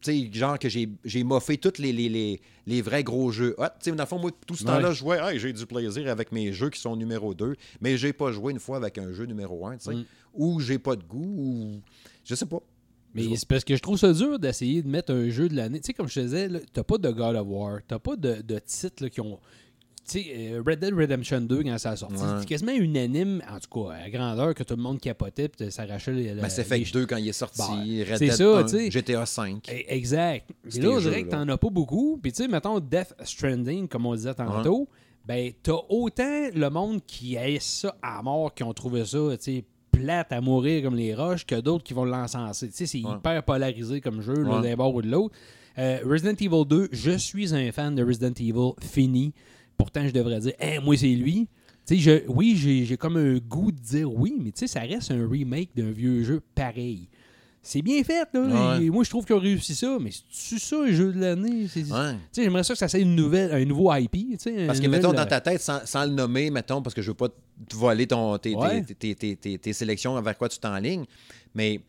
Tu 0.00 0.12
sais, 0.12 0.30
genre 0.32 0.58
que 0.60 0.68
j'ai 0.68 1.24
moffé 1.24 1.56
tous 1.58 1.78
les, 1.82 1.92
les, 1.92 2.08
les, 2.08 2.40
les 2.66 2.82
vrais 2.82 3.02
gros 3.02 3.32
jeux. 3.32 3.56
hot. 3.58 3.64
tu 3.80 3.90
sais, 3.90 3.96
dans 3.96 4.04
le 4.04 4.08
fond, 4.08 4.20
moi, 4.20 4.30
tout 4.46 4.54
ce 4.54 4.62
Ouais. 4.64 4.70
temps-là, 4.70 4.92
je 4.92 4.98
jouais, 4.98 5.18
Hey, 5.20 5.40
j'ai 5.40 5.52
du 5.52 5.66
plaisir 5.66 6.08
avec 6.08 6.30
mes 6.30 6.52
jeux 6.52 6.70
qui 6.70 6.78
sont 6.80 6.94
numéro 6.94 7.34
2, 7.34 7.56
mais 7.80 7.96
j'ai 7.96 8.12
pas 8.12 8.30
joué 8.30 8.52
une 8.52 8.60
fois 8.60 8.76
avec 8.76 8.96
un 8.98 9.12
jeu 9.12 9.24
numéro 9.24 9.66
1, 9.66 9.78
tu 9.78 9.84
sais. 9.86 9.94
Mm. 9.96 10.04
Ou 10.34 10.60
j'ai 10.60 10.78
pas 10.78 10.96
de 10.96 11.02
goût, 11.02 11.34
ou. 11.38 11.80
Je 12.24 12.34
sais 12.34 12.46
pas. 12.46 12.60
Mais 13.14 13.22
Je- 13.22 13.34
c'est 13.36 13.48
parce 13.48 13.64
que 13.64 13.74
je 13.74 13.80
trouve 13.82 13.96
ça 13.98 14.12
dur 14.12 14.38
d'essayer 14.38 14.82
de 14.82 14.88
mettre 14.88 15.12
un 15.12 15.28
jeu 15.30 15.48
de 15.48 15.56
l'année. 15.56 15.80
Tu 15.80 15.86
sais, 15.86 15.92
comme 15.94 16.08
je 16.08 16.14
te 16.14 16.20
disais, 16.20 16.48
t'as 16.72 16.82
pas 16.84 16.98
de 16.98 17.10
God 17.10 17.36
of 17.36 17.46
War, 17.48 17.78
t'as 17.88 17.98
pas 17.98 18.16
de, 18.16 18.42
de 18.42 18.58
titres 18.58 19.02
là, 19.02 19.10
qui 19.10 19.20
ont. 19.20 19.38
Tu 20.10 20.22
sais, 20.22 20.26
euh, 20.52 20.62
Red 20.66 20.78
Dead 20.80 20.94
Redemption 20.94 21.40
2, 21.42 21.62
quand 21.64 21.76
ça 21.78 21.90
a 21.90 21.96
sorti, 21.96 22.14
Ouais. 22.16 22.40
c'est 22.40 22.46
quasiment 22.46 22.72
unanime, 22.72 23.42
en 23.50 23.58
tout 23.58 23.68
cas, 23.84 23.94
à 23.94 24.08
grandeur, 24.10 24.54
que 24.54 24.62
tout 24.62 24.74
le 24.76 24.82
monde 24.82 25.00
capotait 25.00 25.48
puis 25.48 25.70
s'arrachait 25.70 26.12
les. 26.12 26.34
Mass 26.34 26.56
les- 26.56 26.62
Effect 26.62 26.92
2 26.94 27.06
quand 27.06 27.16
il 27.18 27.28
est 27.28 27.32
sorti, 27.32 27.58
Bon, 27.60 27.76
Red 27.76 28.16
c'est 28.16 28.18
Dead 28.26 28.32
ça, 28.32 28.58
1, 28.58 28.62
tu 28.64 28.68
sais. 28.70 28.90
GTA 28.90 29.26
5. 29.26 29.68
Eh, 29.70 29.84
Exact. 29.94 30.48
Et 30.64 30.80
là, 30.80 30.88
dirait 30.88 31.00
jeux-là. 31.00 31.22
que 31.22 31.28
t'en 31.28 31.48
as 31.48 31.58
pas 31.58 31.70
beaucoup. 31.70 32.18
Puis 32.22 32.32
tu 32.32 32.42
sais, 32.42 32.48
mettons 32.48 32.78
Death 32.80 33.14
Stranding, 33.24 33.86
comme 33.88 34.06
on 34.06 34.14
disait 34.14 34.34
tantôt, 34.34 34.88
ben 35.26 35.52
t'as 35.62 35.76
autant 35.90 36.48
le 36.54 36.68
monde 36.70 37.00
qui 37.06 37.34
hait 37.36 37.58
ça 37.60 37.94
à 38.00 38.22
mort, 38.22 38.54
qui 38.54 38.62
ont 38.62 38.72
trouvé 38.72 39.04
ça, 39.04 39.18
tu 39.36 39.36
sais, 39.40 39.64
plate 39.98 40.32
à 40.32 40.40
mourir 40.40 40.82
comme 40.82 40.96
les 40.96 41.14
roches, 41.14 41.44
que 41.46 41.60
d'autres 41.60 41.84
qui 41.84 41.94
vont 41.94 42.04
l'encenser. 42.04 42.68
Tu 42.68 42.74
sais, 42.74 42.86
c'est 42.86 43.02
Ouais. 43.04 43.16
hyper 43.18 43.42
polarisé 43.42 44.00
comme 44.00 44.20
jeu, 44.20 44.44
Ouais. 44.44 44.62
d'un 44.62 44.76
bord 44.76 44.94
ou 44.94 45.02
de 45.02 45.08
l'autre. 45.10 45.34
Euh, 45.78 45.98
Resident 46.04 46.32
Evil 46.34 46.64
2, 46.66 46.88
je 46.92 47.12
suis 47.12 47.54
un 47.54 47.70
fan 47.72 47.94
de 47.94 48.02
Resident 48.02 48.32
Evil 48.38 48.72
fini. 48.80 49.32
Pourtant, 49.76 50.06
je 50.06 50.12
devrais 50.12 50.40
dire, 50.40 50.52
Hein, 50.60 50.80
moi, 50.84 50.96
c'est 50.96 51.06
lui. 51.14 51.46
Tu 51.86 51.96
sais, 51.96 52.00
je, 52.26 52.30
oui, 52.30 52.54
j'ai 52.56 52.84
j'ai 52.84 52.96
comme 52.96 53.16
un 53.16 53.38
goût 53.38 53.70
de 53.72 53.78
dire 53.78 54.12
oui, 54.12 54.34
mais 54.38 54.50
tu 54.52 54.60
sais, 54.60 54.66
ça 54.66 54.80
reste 54.80 55.10
un 55.10 55.26
remake 55.28 55.70
d'un 55.76 55.90
vieux 55.90 56.22
jeu 56.24 56.42
pareil. 56.54 57.08
C'est 57.62 57.82
bien 57.82 58.02
fait, 58.04 58.26
là. 58.32 58.76
Ouais. 58.78 58.84
Et 58.86 58.90
moi, 58.90 59.04
je 59.04 59.10
trouve 59.10 59.24
qu'ils 59.26 59.34
ont 59.36 59.40
réussi 59.40 59.74
ça, 59.74 59.98
mais 60.00 60.10
c'est 60.30 60.58
ça, 60.58 60.76
un 60.82 60.90
jeu 60.92 61.12
de 61.12 61.20
l'année? 61.20 61.66
Ouais. 61.76 62.14
j'aimerais 62.34 62.64
ça 62.64 62.72
que 62.72 62.78
ça 62.78 62.88
soit 62.88 63.00
une 63.00 63.14
nouvelle, 63.14 63.52
un 63.52 63.64
nouveau 63.64 63.92
IP. 63.94 64.38
Parce 64.66 64.80
que, 64.80 64.86
mettons, 64.86 65.12
dans 65.12 65.26
ta 65.26 65.40
tête, 65.40 65.60
sans, 65.60 65.84
sans 65.84 66.04
le 66.04 66.12
nommer, 66.12 66.50
mettons, 66.50 66.80
parce 66.80 66.94
que 66.94 67.02
je 67.02 67.08
veux 67.10 67.14
pas 67.16 67.28
te 67.28 67.76
voler 67.76 68.06
ton, 68.06 68.38
tes, 68.38 68.50
tes- 68.52 68.56
Ouais. 68.56 68.82
tes, 68.82 69.14
tes- 69.14 69.36
tes- 69.36 69.58
tes 69.58 69.72
sélections 69.72 70.20
vers 70.22 70.38
quoi 70.38 70.48
tu 70.48 70.58
t'enlignes, 70.58 71.04
mais 71.54 71.80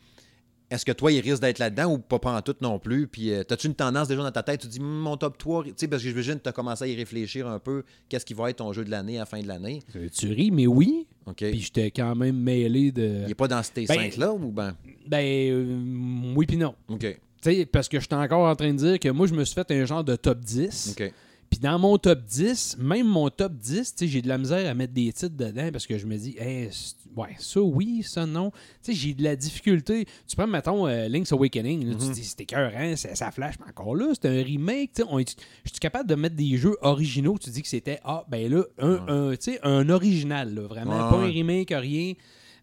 est-ce 0.71 0.85
que 0.85 0.91
toi, 0.91 1.11
il 1.11 1.19
risque 1.19 1.41
d'être 1.41 1.59
là-dedans 1.59 1.93
ou 1.93 1.97
pas, 1.97 2.19
pas 2.19 2.31
en 2.37 2.41
tout 2.41 2.55
non 2.61 2.77
plus? 2.79 3.07
Puis, 3.07 3.31
euh, 3.31 3.43
as-tu 3.49 3.67
une 3.67 3.75
tendance 3.75 4.07
déjà 4.07 4.21
dans 4.21 4.31
ta 4.31 4.43
tête? 4.43 4.61
Tu 4.61 4.67
te 4.67 4.71
dis, 4.73 4.79
Hum, 4.79 4.99
mon 4.99 5.17
top 5.17 5.37
3, 5.37 5.63
tu 5.63 5.73
sais, 5.75 5.87
parce 5.87 6.03
que 6.03 6.09
j'imagine 6.09 6.35
que 6.35 6.43
tu 6.43 6.49
as 6.49 6.51
commencé 6.51 6.83
à 6.83 6.87
y 6.87 6.95
réfléchir 6.95 7.47
un 7.47 7.59
peu, 7.59 7.83
qu'est-ce 8.07 8.25
qui 8.25 8.33
va 8.33 8.49
être 8.49 8.57
ton 8.57 8.71
jeu 8.73 8.83
de 8.85 8.91
l'année 8.91 9.17
à 9.17 9.21
la 9.21 9.25
fin 9.25 9.41
de 9.41 9.47
l'année? 9.47 9.81
euh, 9.95 10.07
Tu 10.15 10.27
ris, 10.31 10.51
mais 10.51 10.67
oui. 10.67 11.07
OK. 11.25 11.37
Puis 11.37 11.59
j'étais 11.61 11.91
quand 11.91 12.15
même 12.15 12.37
mêlé 12.37 12.91
de. 12.91 13.21
il 13.23 13.27
n'est 13.27 13.35
pas 13.35 13.47
dans 13.47 13.61
ces 13.63 13.85
Ben, 13.85 13.95
cinq-là 13.95 14.31
ou 14.33 14.51
ben? 14.51 14.75
Ben, 15.07 15.23
euh, 15.51 16.33
oui, 16.35 16.45
puis 16.45 16.57
non. 16.57 16.75
OK. 16.87 16.99
Tu 16.99 17.17
sais, 17.41 17.65
parce 17.65 17.87
que 17.87 17.99
j'étais 17.99 18.15
encore 18.15 18.47
en 18.49 18.55
train 18.55 18.71
de 18.73 18.77
dire 18.77 18.99
que 18.99 19.09
moi, 19.09 19.25
je 19.27 19.33
me 19.33 19.43
suis 19.45 19.55
fait 19.55 19.71
un 19.71 19.85
genre 19.85 20.03
de 20.03 20.15
top 20.15 20.39
10. 20.39 20.95
OK. 20.99 21.13
Puis 21.49 21.59
dans 21.59 21.79
mon 21.79 21.97
top 21.97 22.23
10, 22.25 22.77
même 22.79 23.07
mon 23.07 23.29
top 23.29 23.53
10, 23.53 23.95
tu 23.95 24.05
sais, 24.05 24.07
j'ai 24.07 24.21
de 24.21 24.27
la 24.27 24.37
misère 24.37 24.69
à 24.69 24.73
mettre 24.75 24.93
des 24.93 25.11
titres 25.11 25.35
dedans 25.35 25.69
parce 25.71 25.87
que 25.87 25.97
je 25.97 26.05
me 26.05 26.15
dis, 26.15 26.35
hey, 26.39 26.69
ouais, 27.15 27.35
ça 27.39 27.59
oui, 27.61 28.03
ça 28.03 28.25
non. 28.27 28.51
J'ai 28.87 29.15
de 29.15 29.23
la 29.23 29.35
difficulté. 29.35 30.05
Tu 30.27 30.35
prends, 30.35 30.45
mettons, 30.45 30.85
euh, 30.87 31.07
Link's 31.07 31.31
Awakening, 31.31 31.87
là, 31.87 31.95
tu 31.95 32.05
Mhm. 32.05 32.09
te 32.11 32.13
dis, 32.15 32.23
c'était 32.23 32.43
écœurant, 32.43 32.95
ça, 32.95 33.15
ça 33.15 33.31
flash, 33.31 33.55
mais 33.59 33.65
encore 33.67 33.95
là, 33.95 34.11
c'est 34.13 34.27
un 34.29 34.43
remake. 34.43 34.91
Je 34.97 35.23
suis 35.71 35.79
capable 35.81 36.07
de 36.07 36.15
mettre 36.15 36.35
des 36.35 36.55
jeux 36.57 36.77
originaux. 36.81 37.37
Tu 37.39 37.49
dis 37.49 37.63
que 37.63 37.67
c'était, 37.67 37.99
ah, 38.03 38.25
ben 38.29 38.47
là, 38.51 38.63
un, 38.77 39.29
Ouais. 39.29 39.49
un, 39.63 39.69
un 39.71 39.89
original, 39.89 40.53
là, 40.53 40.61
vraiment, 40.67 40.91
Ouais, 40.91 41.17
pas 41.17 41.17
un 41.23 41.31
remake, 41.31 41.73
rien. 41.75 42.13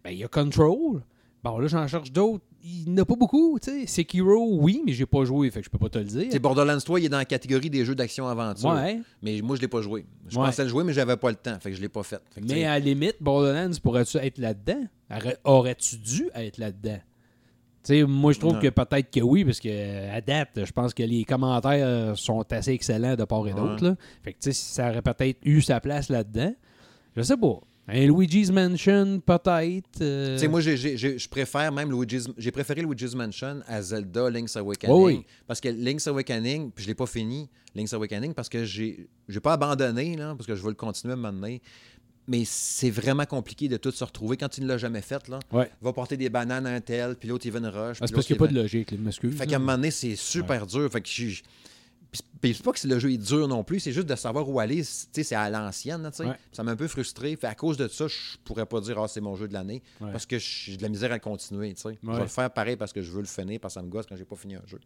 Ben, 0.03 0.11
il 0.11 0.19
y 0.19 0.23
a 0.23 0.27
Control. 0.29 1.01
Bon, 1.43 1.59
là, 1.59 1.67
j'en 1.67 1.87
cherche 1.87 2.11
d'autres. 2.11 2.43
Il 2.85 2.93
n'a 2.93 3.05
pas 3.05 3.15
beaucoup. 3.15 3.57
tu 3.61 3.71
sais. 3.71 3.87
Sekiro, 3.87 4.57
oui, 4.59 4.81
mais 4.85 4.91
j'ai 4.93 5.05
pas 5.05 5.23
joué, 5.25 5.49
fait 5.51 5.59
que 5.61 5.65
je 5.65 5.69
peux 5.69 5.77
pas 5.77 5.89
te 5.89 5.97
le 5.99 6.05
dire. 6.05 6.31
Sais, 6.31 6.39
Borderlands 6.39 6.77
3, 6.79 6.99
il 6.99 7.05
est 7.05 7.09
dans 7.09 7.17
la 7.17 7.25
catégorie 7.25 7.69
des 7.69 7.85
jeux 7.85 7.95
d'action-aventure. 7.95 8.69
Ouais. 8.69 8.99
Mais 9.21 9.41
moi, 9.41 9.55
je 9.55 9.61
l'ai 9.61 9.67
pas 9.67 9.81
joué. 9.81 10.05
Je 10.27 10.37
Ouais. 10.37 10.45
pensais 10.45 10.63
le 10.63 10.69
jouer, 10.69 10.83
mais 10.83 10.93
j'avais 10.93 11.17
pas 11.17 11.29
le 11.29 11.35
temps. 11.35 11.57
Fait 11.59 11.69
que 11.71 11.75
je 11.77 11.81
l'ai 11.81 11.89
pas 11.89 12.03
fait. 12.03 12.21
Mais 12.41 12.65
à 12.65 12.71
la 12.71 12.79
limite, 12.79 13.15
Borderlands, 13.21 13.71
pourrais-tu 13.81 14.17
être 14.17 14.37
là-dedans? 14.37 14.83
Aurais- 15.09 15.37
Aurais-tu 15.45 15.97
dû 15.97 16.29
être 16.35 16.57
là-dedans? 16.57 16.99
Tu 17.83 17.93
sais, 17.93 18.03
moi, 18.03 18.33
je 18.33 18.39
trouve 18.39 18.55
Ouais. 18.55 18.63
que 18.63 18.67
peut-être 18.69 19.09
que 19.11 19.21
oui, 19.21 19.45
parce 19.45 19.61
que 19.61 19.69
euh, 19.71 20.13
à 20.17 20.19
date, 20.19 20.65
je 20.65 20.71
pense 20.73 20.93
que 20.93 21.03
les 21.03 21.23
commentaires 21.23 21.71
euh, 21.87 22.15
sont 22.15 22.43
assez 22.51 22.71
excellents 22.71 23.15
de 23.15 23.23
part 23.23 23.47
et 23.47 23.53
d'autre. 23.53 23.95
Fait 24.23 24.33
que, 24.33 24.39
tu 24.39 24.51
sais, 24.51 24.53
ça 24.53 24.89
aurait 24.89 25.01
peut-être 25.01 25.37
eu 25.43 25.61
sa 25.61 25.79
place 25.79 26.09
là-dedans. 26.09 26.53
Je 27.15 27.21
sais 27.21 27.37
pas. 27.37 27.59
Un 27.89 28.05
Luigi's 28.05 28.51
Mansion, 28.51 29.21
peut-être. 29.21 30.01
euh, 30.01 30.35
Tu 30.35 30.41
sais, 30.41 30.47
moi, 30.49 30.59
je 30.59 31.27
préfère 31.29 31.71
même 31.71 31.89
Luigi's... 31.89 32.27
J'ai 32.37 32.51
préféré 32.51 32.81
Luigi's 32.81 33.15
Mansion 33.15 33.61
à 33.65 33.81
Zelda 33.81 34.29
Link's 34.29 34.57
Awakening. 34.57 34.93
Oui, 34.95 35.13
oui. 35.19 35.25
Parce 35.47 35.61
que 35.61 35.69
Link's 35.69 36.05
Awakening, 36.07 36.71
puis 36.71 36.83
je 36.83 36.89
l'ai 36.89 36.95
pas 36.95 37.05
fini, 37.05 37.49
Link's 37.75 37.93
Awakening, 37.93 38.33
parce 38.33 38.49
que 38.49 38.65
j'ai 38.65 39.07
j'ai 39.29 39.39
pas 39.39 39.53
abandonné, 39.53 40.17
là, 40.17 40.35
parce 40.35 40.45
que 40.47 40.55
je 40.55 40.61
veux 40.61 40.69
le 40.69 40.75
continuer 40.75 41.13
à 41.13 41.17
un 41.17 41.21
moment 41.21 41.39
donné. 41.39 41.61
Mais 42.29 42.43
c'est 42.45 42.89
vraiment 42.89 43.25
compliqué 43.25 43.69
de 43.69 43.77
tout 43.77 43.91
se 43.91 44.03
retrouver 44.03 44.35
quand 44.35 44.49
tu 44.49 44.59
ne 44.59 44.67
l'as 44.67 44.77
jamais 44.77 45.01
fait. 45.01 45.25
Là. 45.29 45.39
Ouais. 45.53 45.71
Il 45.81 45.85
va 45.85 45.93
porter 45.93 46.17
des 46.17 46.29
bananes 46.29 46.67
à 46.67 46.71
un 46.71 46.81
tel, 46.81 47.15
puis 47.15 47.29
l'autre, 47.29 47.45
il 47.45 47.53
va 47.53 47.59
une 47.59 47.67
rush. 47.67 47.99
Ah, 48.01 48.07
c'est 48.07 48.13
parce 48.13 48.25
qu'il 48.27 48.35
n'y 48.35 48.43
a 48.43 48.45
pas 48.47 48.51
de 48.51 48.59
logique, 48.59 48.91
là, 48.91 48.97
je 48.99 49.03
m'excuse. 49.03 49.33
Fait 49.37 49.47
qu'à 49.47 49.55
un 49.55 49.59
moment 49.59 49.75
donné, 49.77 49.91
c'est 49.91 50.17
super 50.17 50.67
dur. 50.67 50.91
Fait 50.91 50.99
que 50.99 51.07
c'est 52.13 52.63
pas 52.63 52.71
que 52.71 52.87
le 52.87 52.99
jeu 52.99 53.11
est 53.11 53.17
dur 53.17 53.47
non 53.47 53.63
plus, 53.63 53.79
c'est 53.79 53.91
juste 53.91 54.07
de 54.07 54.15
savoir 54.15 54.47
où 54.49 54.59
aller. 54.59 54.77
Tu 54.77 54.83
sais, 54.83 55.23
c'est 55.23 55.35
à 55.35 55.49
l'ancienne. 55.49 56.09
Ouais. 56.19 56.25
Ça 56.51 56.63
m'a 56.63 56.71
un 56.71 56.75
peu 56.75 56.87
frustré. 56.87 57.35
Fait 57.35 57.47
à 57.47 57.55
cause 57.55 57.75
de 57.77 57.87
ça, 57.87 58.07
je 58.07 58.37
pourrais 58.45 58.65
pas 58.65 58.79
dire 58.79 58.97
ah 59.01 59.07
c'est 59.07 59.21
mon 59.21 59.35
jeu 59.35 59.47
de 59.47 59.53
l'année 59.53 59.81
Ouais. 59.99 60.11
parce 60.11 60.25
que 60.25 60.37
j'ai 60.39 60.77
de 60.77 60.83
la 60.83 60.89
misère 60.89 61.11
à 61.11 61.19
continuer, 61.19 61.73
tu 61.73 61.81
sais. 61.81 61.97
Je 62.01 62.09
vais 62.11 62.19
le 62.21 62.27
faire 62.27 62.51
pareil 62.51 62.75
parce 62.77 62.93
que 62.93 63.01
je 63.01 63.11
veux 63.11 63.21
le 63.21 63.27
finir 63.27 63.59
parce 63.59 63.73
que 63.73 63.79
ça 63.79 63.83
me 63.85 63.89
gosse 63.89 64.05
quand 64.07 64.15
j'ai 64.15 64.25
pas 64.25 64.35
fini 64.35 64.55
un 64.55 64.65
jeu. 64.67 64.79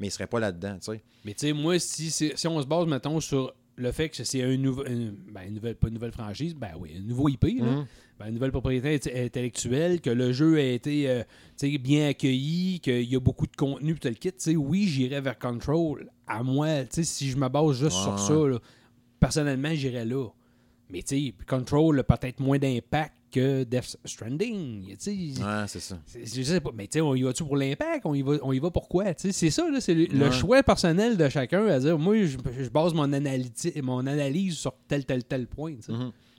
Mais 0.00 0.08
il 0.08 0.10
serait 0.10 0.26
pas 0.26 0.40
là-dedans, 0.40 0.76
tu 0.78 0.92
sais. 0.92 1.02
Mais 1.24 1.34
tu 1.34 1.46
sais, 1.46 1.52
moi, 1.52 1.78
si, 1.78 2.10
c'est- 2.10 2.36
si 2.36 2.46
on 2.48 2.60
se 2.60 2.66
base, 2.66 2.86
mettons, 2.86 3.20
sur 3.20 3.54
le 3.76 3.92
fait 3.92 4.08
que 4.08 4.22
c'est 4.24 4.42
un 4.42 4.56
nouveau, 4.56 4.84
une, 4.86 5.12
ben, 5.30 5.42
une 5.48 5.54
nouvelle, 5.54 5.76
pas 5.76 5.88
une 5.88 5.94
nouvelle 5.94 6.12
franchise, 6.12 6.54
ben 6.54 6.72
oui, 6.78 6.94
un 6.96 7.00
nouveau 7.00 7.28
IP, 7.28 7.44
là. 7.60 7.84
Ben, 8.18 8.26
une 8.26 8.34
nouvelle 8.34 8.50
propriété 8.50 8.96
int- 8.98 9.26
intellectuelle, 9.26 10.00
que 10.00 10.10
le 10.10 10.32
jeu 10.32 10.56
a 10.56 10.62
été 10.62 11.08
euh, 11.08 11.22
tu 11.56 11.78
bien 11.78 12.08
accueilli, 12.08 12.80
qu'il 12.80 13.04
y 13.04 13.14
a 13.14 13.20
beaucoup 13.20 13.46
de 13.46 13.54
contenu, 13.54 13.94
tout 13.94 14.08
le 14.08 14.14
kit, 14.14 14.32
tu 14.32 14.56
oui, 14.56 14.88
j'irais 14.88 15.20
vers 15.20 15.38
Control. 15.38 16.10
À 16.26 16.42
moi, 16.42 16.84
tu 16.84 17.04
si 17.04 17.30
je 17.30 17.36
me 17.36 17.48
base 17.48 17.78
juste 17.78 17.96
Ouais, 17.96 18.02
sur 18.02 18.18
ça, 18.18 18.34
là, 18.48 18.58
personnellement, 19.20 19.72
j'irais 19.72 20.04
là. 20.04 20.26
Mais 20.90 21.02
tu 21.02 21.32
Control 21.46 22.00
a 22.00 22.02
peut-être 22.02 22.40
moins 22.40 22.58
d'impact 22.58 23.14
que 23.30 23.62
Death 23.62 23.96
Stranding. 24.04 24.96
Tu 24.96 25.10
Ouais, 25.10 25.64
c'est 25.66 25.80
ça. 25.80 25.98
Je 26.14 26.42
sais 26.42 26.60
pas, 26.60 26.70
mais 26.74 26.86
tu 26.86 26.94
sais, 26.94 27.00
on 27.00 27.14
y 27.14 27.22
va-tu 27.22 27.44
pour 27.44 27.56
l'impact? 27.56 28.04
On 28.04 28.14
y 28.14 28.22
va, 28.22 28.32
on 28.42 28.52
y 28.52 28.58
va 28.58 28.70
pourquoi? 28.70 29.14
Tu 29.14 29.32
c'est 29.32 29.50
ça, 29.50 29.68
c'est 29.80 29.94
le, 29.94 30.30
choix 30.30 30.62
personnel 30.62 31.16
de 31.16 31.28
chacun 31.28 31.66
à 31.66 31.78
dire, 31.78 31.98
moi, 31.98 32.16
je, 32.24 32.36
je 32.58 32.68
base 32.70 32.94
mon, 32.94 33.06
mon 33.06 34.06
analyse 34.06 34.56
sur 34.56 34.74
tel, 34.88 35.04
tel, 35.04 35.24
tel 35.24 35.46
point. 35.46 35.74
tu 35.76 35.82
sais. 35.82 35.92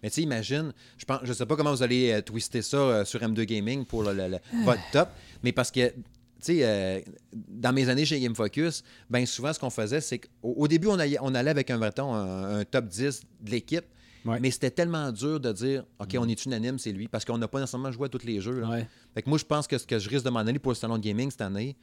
Mais 0.04 0.10
tu 0.10 0.16
sais, 0.16 0.22
imagine, 0.22 0.74
je 0.98 1.06
pense, 1.06 1.20
je 1.24 1.34
sais 1.34 1.46
pas 1.46 1.56
comment 1.56 1.72
vous 1.72 1.84
allez 1.84 2.12
euh, 2.12 2.22
twister 2.22 2.62
ça 2.62 2.78
euh, 2.78 3.06
sur 3.06 3.20
M2 3.20 3.44
Gaming 3.46 3.86
pour 3.86 4.04
le- 4.04 4.14
le- 4.14 4.28
le- 4.30 4.64
votre 4.66 4.82
top, 4.92 5.10
mais 5.44 5.52
parce 5.52 5.72
que, 5.72 5.90
tu 5.90 5.94
sais, 6.42 6.60
euh, 6.64 7.00
dans 7.34 7.74
mes 7.74 7.90
années 7.90 8.06
chez 8.06 8.20
Game 8.20 8.36
Focus, 8.36 8.84
ben 9.10 9.26
souvent, 9.26 9.52
ce 9.54 9.60
qu'on 9.60 9.70
faisait, 9.70 10.00
c'est 10.02 10.20
qu'au 10.20 10.54
au 10.56 10.68
début, 10.68 10.88
on 10.88 10.98
allait, 11.00 11.18
on 11.22 11.36
allait 11.36 11.52
avec 11.52 11.70
un, 11.70 11.82
un, 11.82 12.60
un 12.60 12.64
top 12.66 12.86
10 12.88 13.22
de 13.42 13.52
l'équipe, 13.52 13.86
Ouais. 14.26 14.38
mais 14.42 14.52
c'était 14.52 14.70
tellement 14.70 15.14
dur 15.14 15.40
de 15.40 15.50
dire, 15.54 15.86
OK, 15.98 16.16
on 16.20 16.28
est 16.28 16.46
unanime, 16.46 16.78
c'est 16.78 16.92
lui, 16.92 17.08
parce 17.08 17.24
qu'on 17.24 17.38
n'a 17.38 17.48
pas 17.48 17.62
nécessairement 17.62 17.90
joué 17.90 18.08
à 18.08 18.10
tous 18.10 18.26
les 18.26 18.42
jeux. 18.42 18.60
là. 18.60 18.68
Ouais. 18.70 18.88
Fait 19.14 19.22
que 19.22 19.30
moi, 19.30 19.38
je 19.38 19.46
pense 19.46 19.66
que 19.66 19.78
ce 19.78 19.88
que 19.88 19.98
je 19.98 20.10
risque 20.10 20.26
de 20.26 20.30
m'en 20.30 20.40
aller 20.40 20.60
pour 20.60 20.74
le 20.74 20.76
salon 20.76 20.98
de 20.98 21.04
gaming 21.04 21.32
cette 21.32 21.40
année, 21.42 21.78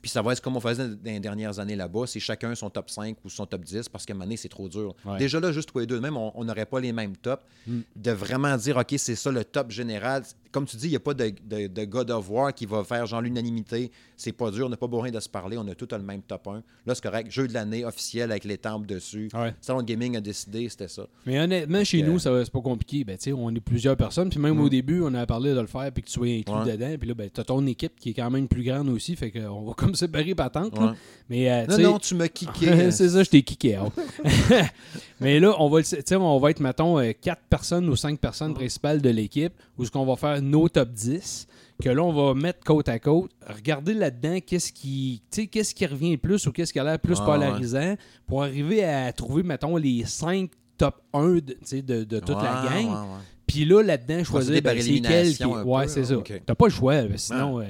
puis 0.00 0.10
ça 0.10 0.22
va 0.22 0.32
être 0.32 0.40
comme 0.40 0.56
on 0.56 0.60
faisait 0.60 0.88
dans 0.88 0.96
les 1.04 1.20
dernières 1.20 1.58
années 1.58 1.76
là-bas, 1.76 2.06
c'est 2.06 2.20
chacun 2.20 2.54
son 2.54 2.70
top 2.70 2.88
5 2.88 3.16
ou 3.24 3.28
son 3.28 3.46
top 3.46 3.62
10 3.62 3.88
parce 3.88 4.06
qu'à 4.06 4.12
un 4.12 4.14
moment 4.14 4.26
donné, 4.26 4.36
c'est 4.36 4.48
trop 4.48 4.68
dur. 4.68 4.94
Ouais. 5.04 5.18
Déjà 5.18 5.40
là, 5.40 5.50
juste 5.50 5.70
toi 5.70 5.82
et 5.82 5.86
deux, 5.86 6.00
même, 6.00 6.16
on 6.16 6.32
on 6.34 6.44
n'aurait 6.44 6.66
pas 6.66 6.80
les 6.80 6.92
mêmes 6.92 7.16
tops. 7.16 7.42
Mm. 7.66 7.80
De 7.96 8.10
vraiment 8.12 8.56
dire, 8.56 8.76
OK, 8.76 8.94
c'est 8.96 9.16
ça 9.16 9.32
le 9.32 9.44
top 9.44 9.70
général. 9.70 10.22
Comme 10.50 10.64
tu 10.66 10.76
dis, 10.76 10.86
il 10.86 10.90
n'y 10.90 10.96
a 10.96 11.00
pas 11.00 11.14
de, 11.14 11.32
de, 11.48 11.66
de 11.66 11.84
God 11.84 12.10
of 12.10 12.30
War 12.30 12.54
qui 12.54 12.64
va 12.66 12.82
faire 12.84 13.04
genre 13.06 13.20
l'unanimité. 13.20 13.90
C'est 14.16 14.32
pas 14.32 14.50
dur, 14.50 14.66
on 14.66 14.68
n'a 14.70 14.76
pas 14.76 14.86
besoin 14.86 15.10
de 15.10 15.20
se 15.20 15.28
parler, 15.28 15.56
on 15.58 15.68
a 15.68 15.74
tout 15.74 15.86
le 15.90 15.98
même 15.98 16.22
top 16.22 16.46
1. 16.48 16.62
Là, 16.86 16.94
c'est 16.94 17.02
correct. 17.02 17.30
Jeu 17.30 17.46
de 17.48 17.52
l'année 17.54 17.84
officiel 17.84 18.30
avec 18.30 18.44
les 18.44 18.56
temples 18.58 18.86
dessus. 18.86 19.28
Ouais. 19.34 19.54
Salon 19.60 19.80
de 19.82 19.86
gaming 19.86 20.16
a 20.16 20.20
décidé, 20.20 20.68
c'était 20.68 20.88
ça. 20.88 21.06
Mais 21.26 21.38
honnêtement, 21.38 21.84
chez 21.84 22.00
que- 22.00 22.06
nous, 22.06 22.18
ça, 22.18 22.44
c'est 22.44 22.50
pas 22.52 22.60
compliqué. 22.60 23.04
Ben, 23.04 23.16
tu 23.18 23.32
on 23.32 23.50
est 23.54 23.60
plusieurs 23.60 23.96
personnes. 23.96 24.30
Puis 24.30 24.38
même 24.40 24.56
Mm. 24.56 24.60
au 24.60 24.68
début, 24.68 25.02
on 25.02 25.12
a 25.14 25.26
parlé 25.26 25.54
de 25.54 25.60
le 25.60 25.66
faire 25.66 25.92
puis 25.92 26.02
que 26.02 26.08
tu 26.08 26.14
sois 26.14 26.26
inclus 26.28 26.54
Ouais. 26.54 26.72
dedans. 26.76 26.96
Puis 26.98 27.08
là, 27.08 27.14
ben, 27.14 27.28
t'as 27.32 27.44
ton 27.44 27.64
équipe 27.66 27.92
qui 28.00 28.10
est 28.10 28.14
quand 28.14 28.30
même 28.30 28.48
plus 28.48 28.62
grande 28.64 28.88
aussi. 28.88 29.14
Fait 29.16 29.30
qu'on 29.30 29.62
va 29.66 29.74
comme 29.74 29.94
séparer 29.94 30.34
patente. 30.34 30.78
Ouais. 30.78 30.92
Mais, 31.28 31.50
euh, 31.52 31.66
tu 31.76 31.82
Non, 31.82 31.92
non, 31.92 31.98
tu 31.98 32.14
m'as 32.14 32.28
kické. 32.28 32.90
c'est 32.90 33.10
ça, 33.10 33.22
je 33.22 33.28
t'ai 33.30 33.42
kické 33.42 33.78
out. 33.78 33.92
Mais 35.20 35.40
là, 35.40 35.54
on 35.58 35.68
va, 35.68 35.82
tu 35.82 36.14
on 36.16 36.38
va 36.38 36.50
être, 36.50 36.60
mettons, 36.60 36.98
euh, 36.98 37.12
quatre 37.20 37.42
personnes 37.50 37.88
ou 37.88 37.96
cinq 37.96 38.18
personnes 38.20 38.54
principales 38.54 39.00
de 39.02 39.10
l'équipe, 39.10 39.52
où 39.76 39.84
ce 39.84 39.90
qu'on 39.90 40.06
va 40.06 40.16
faire 40.16 40.37
nos 40.40 40.68
top 40.68 40.90
10, 40.92 41.46
que 41.82 41.88
là, 41.88 42.02
on 42.02 42.12
va 42.12 42.34
mettre 42.34 42.60
côte 42.64 42.88
à 42.88 42.98
côte, 42.98 43.30
regarder 43.46 43.94
là-dedans 43.94 44.38
qu'est-ce 44.44 44.72
qui, 44.72 45.22
qu'est-ce 45.30 45.74
qui 45.74 45.86
revient 45.86 46.12
le 46.12 46.18
plus 46.18 46.46
ou 46.46 46.52
qu'est-ce 46.52 46.72
qui 46.72 46.78
a 46.78 46.84
l'air 46.84 46.98
plus 46.98 47.16
Ah, 47.20 47.24
polarisant, 47.24 47.94
pour 48.26 48.42
arriver 48.42 48.84
à 48.84 49.12
trouver, 49.12 49.42
mettons, 49.42 49.76
les 49.76 50.04
cinq 50.04 50.50
top 50.76 51.00
1 51.12 51.34
de, 51.34 51.40
de, 51.80 52.04
de 52.04 52.18
toute 52.20 52.36
la 52.42 52.64
gang. 52.68 52.86
ouais. 52.86 53.18
Puis 53.46 53.64
là, 53.64 53.82
là-dedans, 53.82 54.22
choisir 54.24 54.54
ben, 54.62 54.70
c'est 54.82 55.00
quel 55.08 55.26
qui... 55.36 55.44
Ouais, 55.64 55.88
c'est 55.88 56.04
ça. 56.04 56.14
T'as 56.44 56.54
pas 56.54 56.66
le 56.66 56.72
choix, 56.72 57.02
là, 57.02 57.16
sinon... 57.16 57.60
euh, 57.60 57.64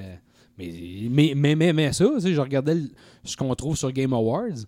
mais, 0.59 0.73
mais, 1.11 1.33
mais, 1.37 1.55
mais, 1.55 1.73
mais 1.73 1.93
ça, 1.93 2.05
je 2.19 2.41
regardais 2.41 2.75
le- 2.75 2.91
ce 3.25 3.37
qu'on 3.37 3.55
trouve 3.55 3.77
sur 3.77 3.93
Game 3.93 4.13
Awards, 4.13 4.65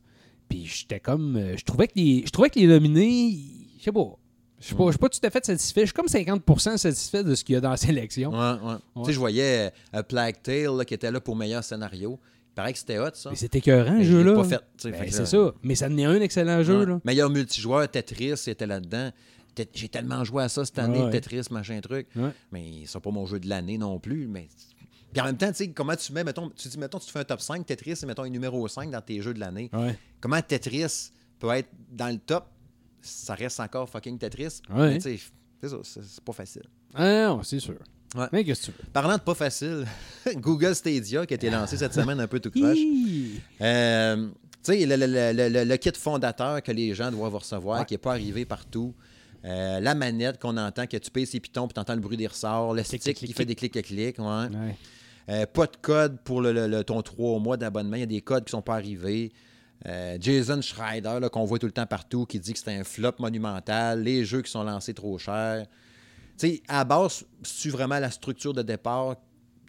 puis 0.49 0.67
j'étais 0.67 1.01
comme... 1.01 1.37
euh, 1.37 1.57
je 1.57 1.65
trouvais 1.65 1.89
que 1.89 1.95
les, 1.97 2.23
je 2.27 2.31
trouvais 2.31 2.49
que 2.51 2.59
les 2.61 2.67
nominés, 2.69 3.37
je 3.79 3.85
sais 3.85 3.91
pas, 3.93 4.17
je 4.61 4.67
sais 4.69 4.75
pas, 4.75 4.85
je 4.87 4.91
suis 4.91 4.99
pas 4.99 5.09
tout 5.09 5.21
à 5.23 5.31
fait 5.31 5.45
satisfait. 5.45 5.81
Je 5.83 5.87
suis 5.87 5.95
comme 5.95 6.07
50% 6.07 6.77
satisfait 6.77 7.25
de 7.25 7.35
ce 7.35 7.43
qu'il 7.45 7.55
y 7.55 7.57
a 7.57 7.61
dans 7.61 7.71
la 7.71 7.77
sélection. 7.77 8.31
Ouais, 8.31 8.69
ouais. 8.69 8.77
Tu 8.97 9.05
sais, 9.07 9.13
je 9.15 9.19
voyais 9.19 9.73
euh, 9.95 10.03
Plague 10.03 10.43
Tale 10.43 10.77
là, 10.77 10.85
qui 10.85 10.95
était 10.95 11.11
là 11.11 11.21
pour 11.21 11.35
meilleur 11.35 11.65
scénario. 11.65 12.19
Il 12.51 12.55
paraît 12.55 12.73
que 12.73 12.79
c'était 12.79 12.99
hot, 12.99 13.11
ça. 13.15 13.31
Mais 13.31 13.37
c'est 13.37 13.55
écœurant, 13.55 13.95
l'ai 13.97 14.05
jeu-là. 14.05 14.35
Ben, 14.43 15.07
c'est 15.11 15.27
ça. 15.27 15.53
Mais 15.63 15.75
ça 15.75 15.89
est 15.89 16.05
un 16.05 16.21
excellent 16.21 16.63
jeu, 16.63 16.81
Ouais. 16.81 16.87
là. 16.87 17.01
Meilleur 17.05 17.31
multijoueur, 17.31 17.91
Tetris 17.91 18.35
était 18.49 18.67
là-dedans. 18.67 19.11
J'ai 19.75 19.89
tellement 19.89 20.25
joué 20.25 20.43
à 20.45 20.49
ça 20.49 20.65
cette 20.65 20.79
année, 20.79 21.03
Ouais. 21.03 21.11
Tetris, 21.11 21.43
machin 21.51 21.81
truc. 21.81 22.09
Mais 22.53 22.83
c'est 22.87 23.01
pas 23.01 23.11
mon 23.11 23.25
jeu 23.27 23.41
de 23.41 23.49
l'année 23.49 23.79
non 23.79 23.99
plus. 23.99 24.27
Mais... 24.27 24.49
Puis 25.13 25.21
en 25.21 25.25
même 25.25 25.37
temps, 25.37 25.49
tu 25.49 25.55
sais, 25.55 25.69
comment 25.71 25.97
tu 25.97 26.13
mets, 26.13 26.23
mettons, 26.23 26.51
tu 26.51 26.69
dis, 26.69 26.79
mettons, 26.79 26.99
tu 26.99 27.11
fais 27.11 27.19
un 27.21 27.25
top 27.25 27.41
5, 27.41 27.65
Tetris, 27.67 27.97
c'est, 27.97 28.07
mettons, 28.07 28.23
un 28.23 28.29
numéro 28.29 28.67
5 28.69 28.91
dans 28.91 29.01
tes 29.01 29.21
jeux 29.23 29.35
de 29.35 29.41
l'année. 29.41 29.69
Ouais. 29.73 29.99
Comment 30.21 30.41
Tetris 30.41 31.11
peut 31.39 31.51
être 31.51 31.69
dans 31.91 32.09
le 32.09 32.19
top? 32.19 32.47
Ça 33.03 33.35
reste 33.35 33.61
encore 33.61 33.89
fucking 33.89 34.19
Tetris. 34.19 34.61
Ouais. 34.71 34.95
Mais 34.95 35.01
c'est 35.01 35.19
ça, 35.69 35.77
c'est 35.83 36.25
pas 36.25 36.33
facile. 36.33 36.63
Ah 36.95 37.27
non, 37.29 37.43
c'est 37.43 37.61
sûr. 37.61 37.77
Ouais. 38.17 38.27
Mais 38.33 38.45
qu'est-ce 38.45 38.67
que 38.69 38.73
tu 38.73 38.79
veux? 38.83 38.89
Parlant 38.93 39.17
de 39.17 39.21
pas 39.23 39.35
facile, 39.35 39.87
Google 40.37 40.75
Stadia 40.75 41.25
qui 41.27 41.35
a 41.35 41.37
été 41.37 41.49
lancé 41.51 41.77
cette 41.77 41.95
semaine 41.95 42.19
un 42.21 42.27
peu 42.27 42.41
tout 42.41 42.51
croche. 42.51 42.79
Euh, 43.61 44.29
tu 44.63 44.73
sais, 44.73 44.87
le, 44.87 44.97
le- 44.97 45.07
le- 45.33 45.49
le- 45.49 45.65
le 45.65 45.77
kit 45.77 45.93
fondateur 45.97 46.63
que 46.63 46.73
les 46.73 46.95
gens 46.95 47.11
doivent 47.11 47.37
recevoir, 47.37 47.81
Ouais. 47.81 47.87
qui 47.87 47.95
n'est 47.95 47.99
pas 47.99 48.13
arrivé 48.13 48.45
partout. 48.45 48.95
Euh, 49.45 49.81
la 49.81 49.95
manette 49.95 50.39
qu'on 50.41 50.57
entend, 50.57 50.87
que 50.87 50.97
tu 50.99 51.11
payes 51.11 51.27
ses 51.27 51.41
pitons 51.41 51.67
puis 51.67 51.75
tu 51.75 51.81
entends 51.81 51.95
le 51.95 52.01
bruit 52.01 52.17
des 52.17 52.27
ressorts. 52.27 52.75
Le 52.75 52.83
stick 52.83 53.03
clic, 53.03 53.17
qui 53.17 53.33
fait 53.33 53.47
des 53.47 53.55
clics-clics. 53.55 54.19
Ouais. 54.19 54.25
Ouais. 54.25 54.77
Euh, 55.29 55.47
pas 55.47 55.67
de 55.67 55.77
code 55.81 56.19
pour 56.25 56.43
le, 56.43 56.83
ton 56.83 57.01
3 57.01 57.39
mois 57.39 57.57
d'abonnement. 57.57 57.97
Il 57.97 58.01
y 58.01 58.03
a 58.03 58.07
des 58.07 58.21
codes 58.21 58.45
qui 58.45 58.51
sont 58.51 58.61
pas 58.63 58.75
arrivés. 58.75 59.33
Euh, 59.87 60.19
Jason 60.21 60.61
Schreider, 60.61 61.19
qu'on 61.33 61.45
voit 61.45 61.59
tout 61.59 61.67
le 61.67 61.73
temps 61.73 61.87
partout, 61.87 62.27
qui 62.27 62.39
dit 62.39 62.53
que 62.53 62.59
c'est 62.59 62.77
un 62.77 62.85
flop 62.85 63.13
monumental. 63.19 64.03
Les 64.03 64.25
jeux 64.25 64.43
qui 64.43 64.51
sont 64.51 64.63
lancés 64.63 64.93
trop 64.95 65.17
chers. 65.19 65.67
Tu 66.39 66.49
sais, 66.49 66.63
à 66.69 66.85
base, 66.85 67.25
c'est 67.43 67.71
vraiment 67.71 67.99
la 67.99 68.11
structure 68.11 68.53
de 68.53 68.63
départ, 68.63 69.17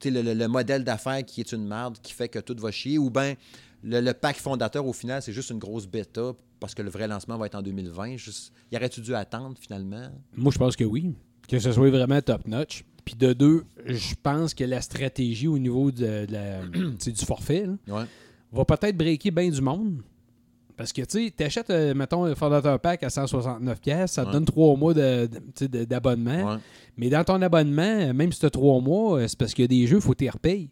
tu 0.02 0.10
sais, 0.10 0.12
le, 0.12 0.22
le- 0.22 0.34
le 0.34 0.48
modèle 0.48 0.84
d'affaires 0.84 1.24
qui 1.26 1.40
est 1.42 1.52
une 1.52 1.66
merde, 1.68 1.98
qui 2.02 2.14
fait 2.14 2.28
que 2.30 2.40
tout 2.40 2.56
va 2.60 2.72
chier, 2.72 2.98
ou 2.98 3.10
bien 3.10 3.36
le, 3.84 4.00
le 4.02 4.14
pack 4.14 4.38
fondateur, 4.38 4.86
au 4.86 4.94
final, 4.94 5.22
c'est 5.22 5.34
juste 5.34 5.50
une 5.50 5.60
grosse 5.60 5.88
bêta, 5.88 6.32
parce 6.60 6.74
que 6.76 6.82
le 6.82 6.90
vrai 6.90 7.08
lancement 7.08 7.38
va 7.38 7.46
être 7.48 7.56
en 7.56 7.62
2020. 7.62 8.18
Juste, 8.18 8.52
y 8.72 8.76
aurait-tu 8.78 9.02
dû 9.02 9.16
attendre, 9.16 9.56
finalement? 9.60 10.10
Moi, 10.36 10.52
je 10.54 10.58
pense 10.58 10.76
que 10.76 10.84
oui. 10.84 11.14
Que 11.48 11.60
ce 11.60 11.72
soit 11.72 11.90
vraiment 11.90 12.22
top-notch. 12.22 12.84
Puis 13.04 13.16
de 13.16 13.34
deux, 13.34 13.64
je 13.86 14.14
pense 14.22 14.54
que 14.54 14.64
la 14.64 14.80
stratégie 14.82 15.48
au 15.48 15.58
niveau 15.58 15.92
de, 15.92 16.26
la- 16.30 16.62
du 16.68 17.26
forfait 17.26 17.66
là, 17.66 17.96
Ouais. 17.98 18.06
Va 18.52 18.66
peut-être 18.66 18.98
breaker 18.98 19.32
bien 19.32 19.50
du 19.50 19.62
monde. 19.62 20.02
Parce 20.78 20.92
que, 20.94 21.02
tu 21.02 21.26
sais, 21.26 21.32
t'achètes, 21.32 21.70
euh, 21.70 21.94
mettons, 21.94 22.24
un 22.26 22.34
fondateur 22.34 22.80
pack 22.80 23.04
à 23.04 23.10
169$, 23.10 23.80
pièces, 23.80 24.14
ça 24.14 24.24
te 24.24 24.28
Ouais. 24.28 24.34
donne 24.34 24.46
trois 24.46 24.76
mois 24.76 24.94
de- 24.94 25.30
de- 25.60 25.68
de- 25.68 25.84
d'abonnement. 25.86 26.54
Ouais. 26.54 26.60
Mais 26.98 27.10
dans 27.10 27.24
ton 27.24 27.40
abonnement, 27.42 28.14
même 28.14 28.32
si 28.32 28.40
tu 28.40 28.46
as 28.46 28.50
trois 28.50 28.80
mois, 28.82 29.20
euh, 29.20 29.28
c'est 29.28 29.38
parce 29.38 29.54
qu'il 29.54 29.64
y 29.64 29.66
a 29.66 29.68
des 29.68 29.86
jeux, 29.86 29.98
il 29.98 30.02
faut 30.02 30.14
que 30.14 30.24
tu 30.24 30.30
repayes. 30.30 30.70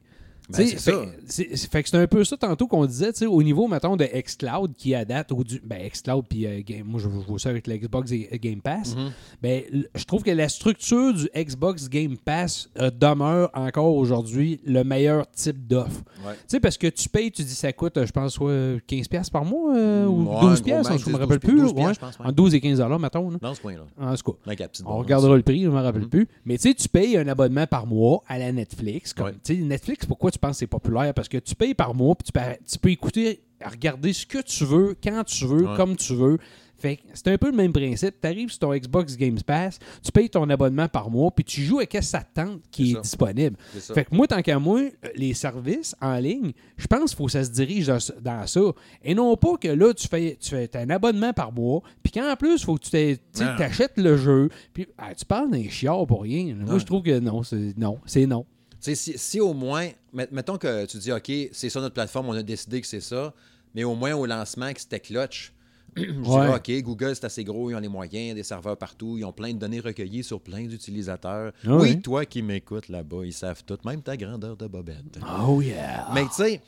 Ben, 0.58 0.68
c'est 0.68 0.80
ça. 0.80 0.92
fait, 0.92 1.10
c'est- 1.56 1.72
fait 1.72 1.84
que 1.84 1.90
c'est 1.90 1.98
un 1.98 2.08
peu 2.08 2.24
ça 2.24 2.36
tantôt 2.38 2.68
qu'on 2.68 2.86
disait, 2.86 3.12
tu 3.14 3.20
sais, 3.20 3.26
au 3.26 3.42
niveau, 3.44 3.68
mettons, 3.68 3.96
de 3.96 4.04
xCloud 4.06 4.74
qui 4.76 4.96
a 4.96 5.06
date 5.06 5.32
au 5.32 5.44
du. 5.44 5.62
Ben, 5.64 5.88
xCloud, 5.90 6.26
puis 6.28 6.46
euh, 6.48 6.62
moi, 6.86 7.00
je 7.00 7.08
vois 7.08 7.38
ça 7.40 7.50
avec 7.50 7.68
l'Xbox 7.68 8.12
et- 8.12 8.30
Game 8.42 8.62
Pass. 8.62 8.96
Mhm. 8.96 9.12
Ben, 9.42 9.62
je 9.96 10.04
trouve 10.06 10.24
que 10.24 10.32
la 10.32 10.50
structure 10.50 11.14
du 11.14 11.30
Xbox 11.36 11.88
Game 11.90 12.18
Pass 12.18 12.70
euh, 12.80 12.90
demeure 12.90 13.50
encore 13.54 13.96
aujourd'hui 13.96 14.60
le 14.66 14.84
meilleur 14.84 15.30
type 15.32 15.68
d'offre. 15.68 16.02
Ouais. 16.26 16.34
Tu 16.34 16.40
sais, 16.48 16.60
parce 16.60 16.78
que 16.78 16.88
tu 16.88 17.10
payes, 17.10 17.32
tu 17.32 17.44
dis 17.44 17.54
ça 17.56 17.72
coûte, 17.74 17.98
euh, 17.98 18.06
je 18.06 18.12
pense, 18.12 18.34
soit 18.34 18.80
15$ 18.88 19.08
piastres 19.08 19.32
par 19.32 19.46
mois 19.46 19.76
euh, 19.76 20.06
ou 20.06 20.24
Ouais, 20.30 20.36
12$, 20.42 20.56
gros 20.56 20.64
piastres, 20.64 20.92
max, 20.92 21.04
je 21.04 21.08
me 21.10 21.12
12 21.14 21.22
rappelle 21.22 21.40
plus. 21.40 21.60
12 21.62 21.74
ouais. 21.74 21.94
je 21.94 22.00
pense, 22.00 22.20
ouais. 22.20 22.26
En 22.26 22.32
12 22.32 22.56
et 22.56 22.60
15$, 22.60 23.00
mettons. 23.00 23.30
là. 23.30 23.38
Dans 23.42 23.54
ce 23.54 23.62
coin-là. 23.62 23.84
En 24.00 24.16
tout 24.16 24.32
cas. 24.32 24.54
On 24.86 24.98
regardera 24.98 25.36
le 25.36 25.44
prix, 25.44 25.62
je 25.64 25.68
ne 25.68 25.74
me 25.74 25.80
rappelle 25.82 26.02
Mhm. 26.04 26.10
plus. 26.10 26.28
Mais 26.46 26.58
tu 26.58 26.70
sais, 26.70 26.74
tu 26.74 26.90
payes 26.90 27.18
un 27.18 27.28
abonnement 27.28 27.68
par 27.68 27.86
mois 27.86 28.24
à 28.28 28.38
la 28.40 28.52
Netflix. 28.52 29.14
Comme, 29.14 29.32
Netflix, 29.50 30.06
pourquoi 30.06 30.32
tu 30.32 30.39
penses 30.40 30.52
que 30.52 30.60
c'est 30.60 30.68
populaire? 30.68 31.14
Parce 31.14 31.28
que 31.28 31.38
tu 31.38 31.56
payes 31.56 31.74
par 31.74 31.94
mois, 31.94 32.16
puis 32.16 32.26
tu 32.26 32.32
peux, 32.32 32.40
tu 32.66 32.80
peux 32.80 32.90
écouter, 32.90 33.42
regarder 33.64 34.14
ce 34.14 34.26
que 34.26 34.42
tu 34.42 34.66
veux, 34.66 34.96
quand 35.04 35.24
tu 35.24 35.46
veux, 35.46 35.68
Ouais. 35.68 35.78
comme 35.78 35.96
tu 35.96 36.14
veux. 36.14 36.38
Fait 36.80 36.96
que 36.96 37.02
c'est 37.14 37.28
un 37.28 37.38
peu 37.38 37.52
le 37.52 37.58
même 37.58 37.74
principe. 37.74 38.16
Tu 38.22 38.28
arrives 38.28 38.50
sur 38.50 38.60
ton 38.60 38.74
Xbox 38.74 39.18
Game 39.18 39.38
Pass, 39.46 39.80
tu 40.02 40.12
payes 40.12 40.30
ton 40.30 40.50
abonnement 40.50 40.88
par 40.88 41.10
mois, 41.10 41.30
puis 41.30 41.44
tu 41.44 41.62
joues 41.62 41.80
avec 41.80 41.92
ce 41.94 42.02
ça 42.02 42.22
te 42.22 42.42
tente 42.42 42.62
qui 42.72 42.94
est, 42.94 43.02
disponible. 43.02 43.58
Fait 43.94 44.06
que 44.06 44.16
moi, 44.16 44.28
tant 44.28 44.42
qu'à 44.42 44.58
moi, 44.60 44.82
les 45.16 45.34
services 45.34 45.94
en 46.02 46.18
ligne, 46.20 46.54
je 46.78 46.88
pense 46.88 47.10
qu'il 47.10 47.18
faut 47.18 47.26
que 47.26 47.34
ça 47.34 47.44
se 47.44 47.52
dirige 47.52 47.88
dans, 48.22 48.48
ça. 48.48 48.62
Et 49.04 49.14
non 49.14 49.36
pas 49.36 49.58
que 49.58 49.68
là, 49.68 49.94
tu 49.94 50.08
fais, 50.08 50.38
tu 50.40 50.52
fais 50.52 50.68
t'as 50.70 50.82
un 50.82 50.90
abonnement 50.90 51.34
par 51.34 51.52
mois, 51.52 51.82
puis 52.02 52.14
qu'en 52.14 52.34
plus, 52.38 52.62
il 52.62 52.64
faut 52.64 52.76
que 52.76 52.86
tu 52.86 53.18
tu 53.34 53.44
t'achètes 53.58 53.98
le 53.98 54.16
jeu. 54.16 54.50
Puis 54.74 54.88
ah, 54.98 55.14
tu 55.14 55.26
parles 55.26 55.52
d'un 55.52 55.68
chiard 55.70 56.08
pour 56.08 56.24
rien. 56.24 56.56
Moi, 56.56 56.80
je 56.80 56.86
trouve 56.86 57.04
que 57.04 57.20
non, 57.20 57.44
c'est 57.44 57.78
non. 57.78 58.00
C'est 58.06 58.26
non. 58.26 58.46
Tu 58.82 58.96
si, 58.96 59.18
si 59.18 59.42
au 59.42 59.54
moins, 59.54 59.90
mettons 60.14 60.58
que 60.58 60.86
tu 60.86 60.98
dis, 60.98 61.12
OK, 61.12 61.32
c'est 61.52 61.70
ça 61.70 61.82
notre 61.82 61.94
plateforme, 61.94 62.30
on 62.30 62.34
a 62.34 62.44
décidé 62.44 62.82
que 62.82 62.88
c'est 62.88 63.02
ça, 63.02 63.34
mais 63.76 63.84
au 63.84 63.96
moins 63.96 64.14
au 64.14 64.26
lancement, 64.26 64.74
que 64.74 64.80
c'était 64.80 65.00
clutch, 65.00 65.54
je 65.98 66.12
dirais, 66.12 66.56
OK, 66.56 66.84
Google, 66.84 67.16
c'est 67.16 67.26
assez 67.26 67.44
gros, 67.44 67.70
ils 67.70 67.76
ont 67.76 67.80
les 67.80 67.88
moyens, 67.88 68.36
des 68.36 68.44
serveurs 68.44 68.78
partout, 68.78 69.18
ils 69.18 69.24
ont 69.26 69.32
plein 69.34 69.54
de 69.54 69.60
données 69.60 69.80
recueillies 69.80 70.24
sur 70.24 70.40
plein 70.42 70.66
d'utilisateurs. 70.66 71.52
Ah 71.66 71.76
ouais. 71.76 71.82
Oui, 71.82 72.02
toi 72.02 72.26
qui 72.26 72.42
m'écoutes 72.42 72.90
là-bas, 72.90 73.26
ils 73.26 73.34
savent 73.34 73.64
tout, 73.66 73.78
même 73.86 74.02
ta 74.02 74.18
grandeur 74.18 74.58
de 74.58 74.68
bobette. 74.68 75.20
Oh 75.48 75.62
yeah. 75.62 76.08
Mais 76.14 76.24
tu 76.26 76.34
sais, 76.34 76.62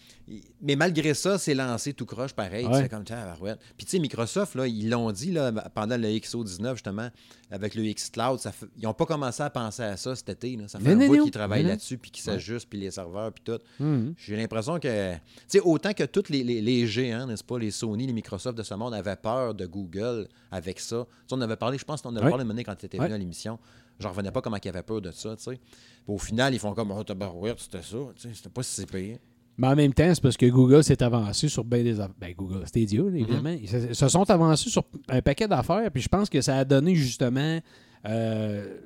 mais 0.61 0.75
malgré 0.75 1.13
ça, 1.13 1.37
c'est 1.37 1.53
lancé 1.53 1.93
tout 1.93 2.05
croche 2.05 2.33
pareil. 2.33 2.65
Ouais. 2.65 2.83
C'est 2.83 2.89
comme 2.89 3.03
tabarouette. 3.03 3.59
Puis 3.77 3.85
tu 3.85 3.91
sais, 3.91 3.99
Microsoft, 3.99 4.55
là, 4.55 4.65
ils 4.67 4.89
l'ont 4.89 5.11
dit 5.11 5.31
là, 5.31 5.51
pendant 5.73 5.97
le 5.97 6.07
XO19, 6.07 6.73
justement, 6.73 7.09
avec 7.49 7.75
le 7.75 7.83
xCloud, 7.91 8.39
ça 8.39 8.51
fait- 8.53 8.67
ils 8.77 8.83
n'ont 8.83 8.93
pas 8.93 9.05
commencé 9.05 9.43
à 9.43 9.49
penser 9.49 9.83
à 9.83 9.97
ça 9.97 10.15
cet 10.15 10.29
été. 10.29 10.55
là. 10.55 10.67
Ça 10.67 10.79
fait 10.79 10.95
Non, 10.95 11.01
un 11.03 11.07
bout 11.07 11.23
qu'ils 11.23 11.31
travaillent 11.31 11.63
là-dessus, 11.63 11.97
puis 11.97 12.11
qu'ils 12.11 12.23
s'ajustent, 12.23 12.69
puis 12.69 12.79
les 12.79 12.91
serveurs, 12.91 13.33
puis 13.33 13.43
tout. 13.43 13.59
Mhm. 13.83 14.13
J'ai 14.17 14.37
l'impression 14.37 14.79
que, 14.79 15.13
tu 15.15 15.19
sais, 15.47 15.59
autant 15.59 15.93
que 15.93 16.03
tous 16.03 16.29
les, 16.29 16.43
les, 16.43 16.61
les 16.61 16.87
géants, 16.87 17.25
n'est-ce 17.27 17.43
pas, 17.43 17.59
les 17.59 17.71
Sony, 17.71 18.07
les 18.07 18.13
Microsoft 18.13 18.57
de 18.57 18.63
ce 18.63 18.73
monde 18.73 18.93
avaient 18.93 19.10
peur 19.15 19.53
de 19.53 19.65
Google 19.65 20.27
avec 20.51 20.79
ça. 20.79 21.05
On 21.31 21.41
avait 21.41 21.55
parlé, 21.55 21.77
je 21.77 21.85
pense 21.85 22.01
qu'on 22.01 22.15
avait 22.15 22.25
Ouais. 22.25 22.31
parlé 22.31 22.45
de 22.45 22.61
quand 22.63 22.75
tu 22.75 22.85
étais 22.85 22.97
Ouais. 22.99 23.05
venu 23.05 23.15
à 23.15 23.17
l'émission. 23.17 23.59
J'en 23.99 24.09
revenais 24.09 24.31
pas 24.31 24.41
comment 24.41 24.57
ils 24.63 24.69
avaient 24.69 24.83
peur 24.83 25.01
de 25.01 25.11
ça, 25.11 25.35
tu 25.35 25.43
sais. 25.43 25.59
Au 26.07 26.17
final, 26.17 26.53
ils 26.53 26.59
font 26.59 26.73
comme, 26.73 26.91
oh, 26.91 27.03
tabarouette, 27.03 27.59
c'était 27.59 27.81
ça, 27.83 27.97
tu 28.15 28.21
sais, 28.21 28.29
c'était 28.33 28.49
pas 28.49 28.63
si 28.63 28.73
c'est 28.81 28.89
payé. 28.89 29.19
Mais 29.57 29.67
en 29.67 29.75
même 29.75 29.93
temps, 29.93 30.11
c'est 30.13 30.21
parce 30.21 30.37
que 30.37 30.45
Google 30.47 30.83
s'est 30.83 31.03
avancé 31.03 31.47
sur 31.47 31.63
bien 31.63 31.83
des 31.83 31.99
affaires. 31.99 32.15
Ben, 32.19 32.33
Google, 32.35 32.65
Stadia, 32.65 33.03
là, 33.03 33.09
évidemment. 33.15 33.49
Ils 33.61 33.67
se, 33.95 34.07
sont 34.07 34.29
avancés 34.29 34.69
sur 34.69 34.83
un 35.09 35.21
paquet 35.21 35.47
d'affaires, 35.47 35.91
puis 35.91 36.01
je 36.01 36.07
pense 36.09 36.29
que 36.29 36.41
ça 36.41 36.57
a 36.57 36.65
donné 36.65 36.95
justement 36.95 37.59
euh, 38.07 38.77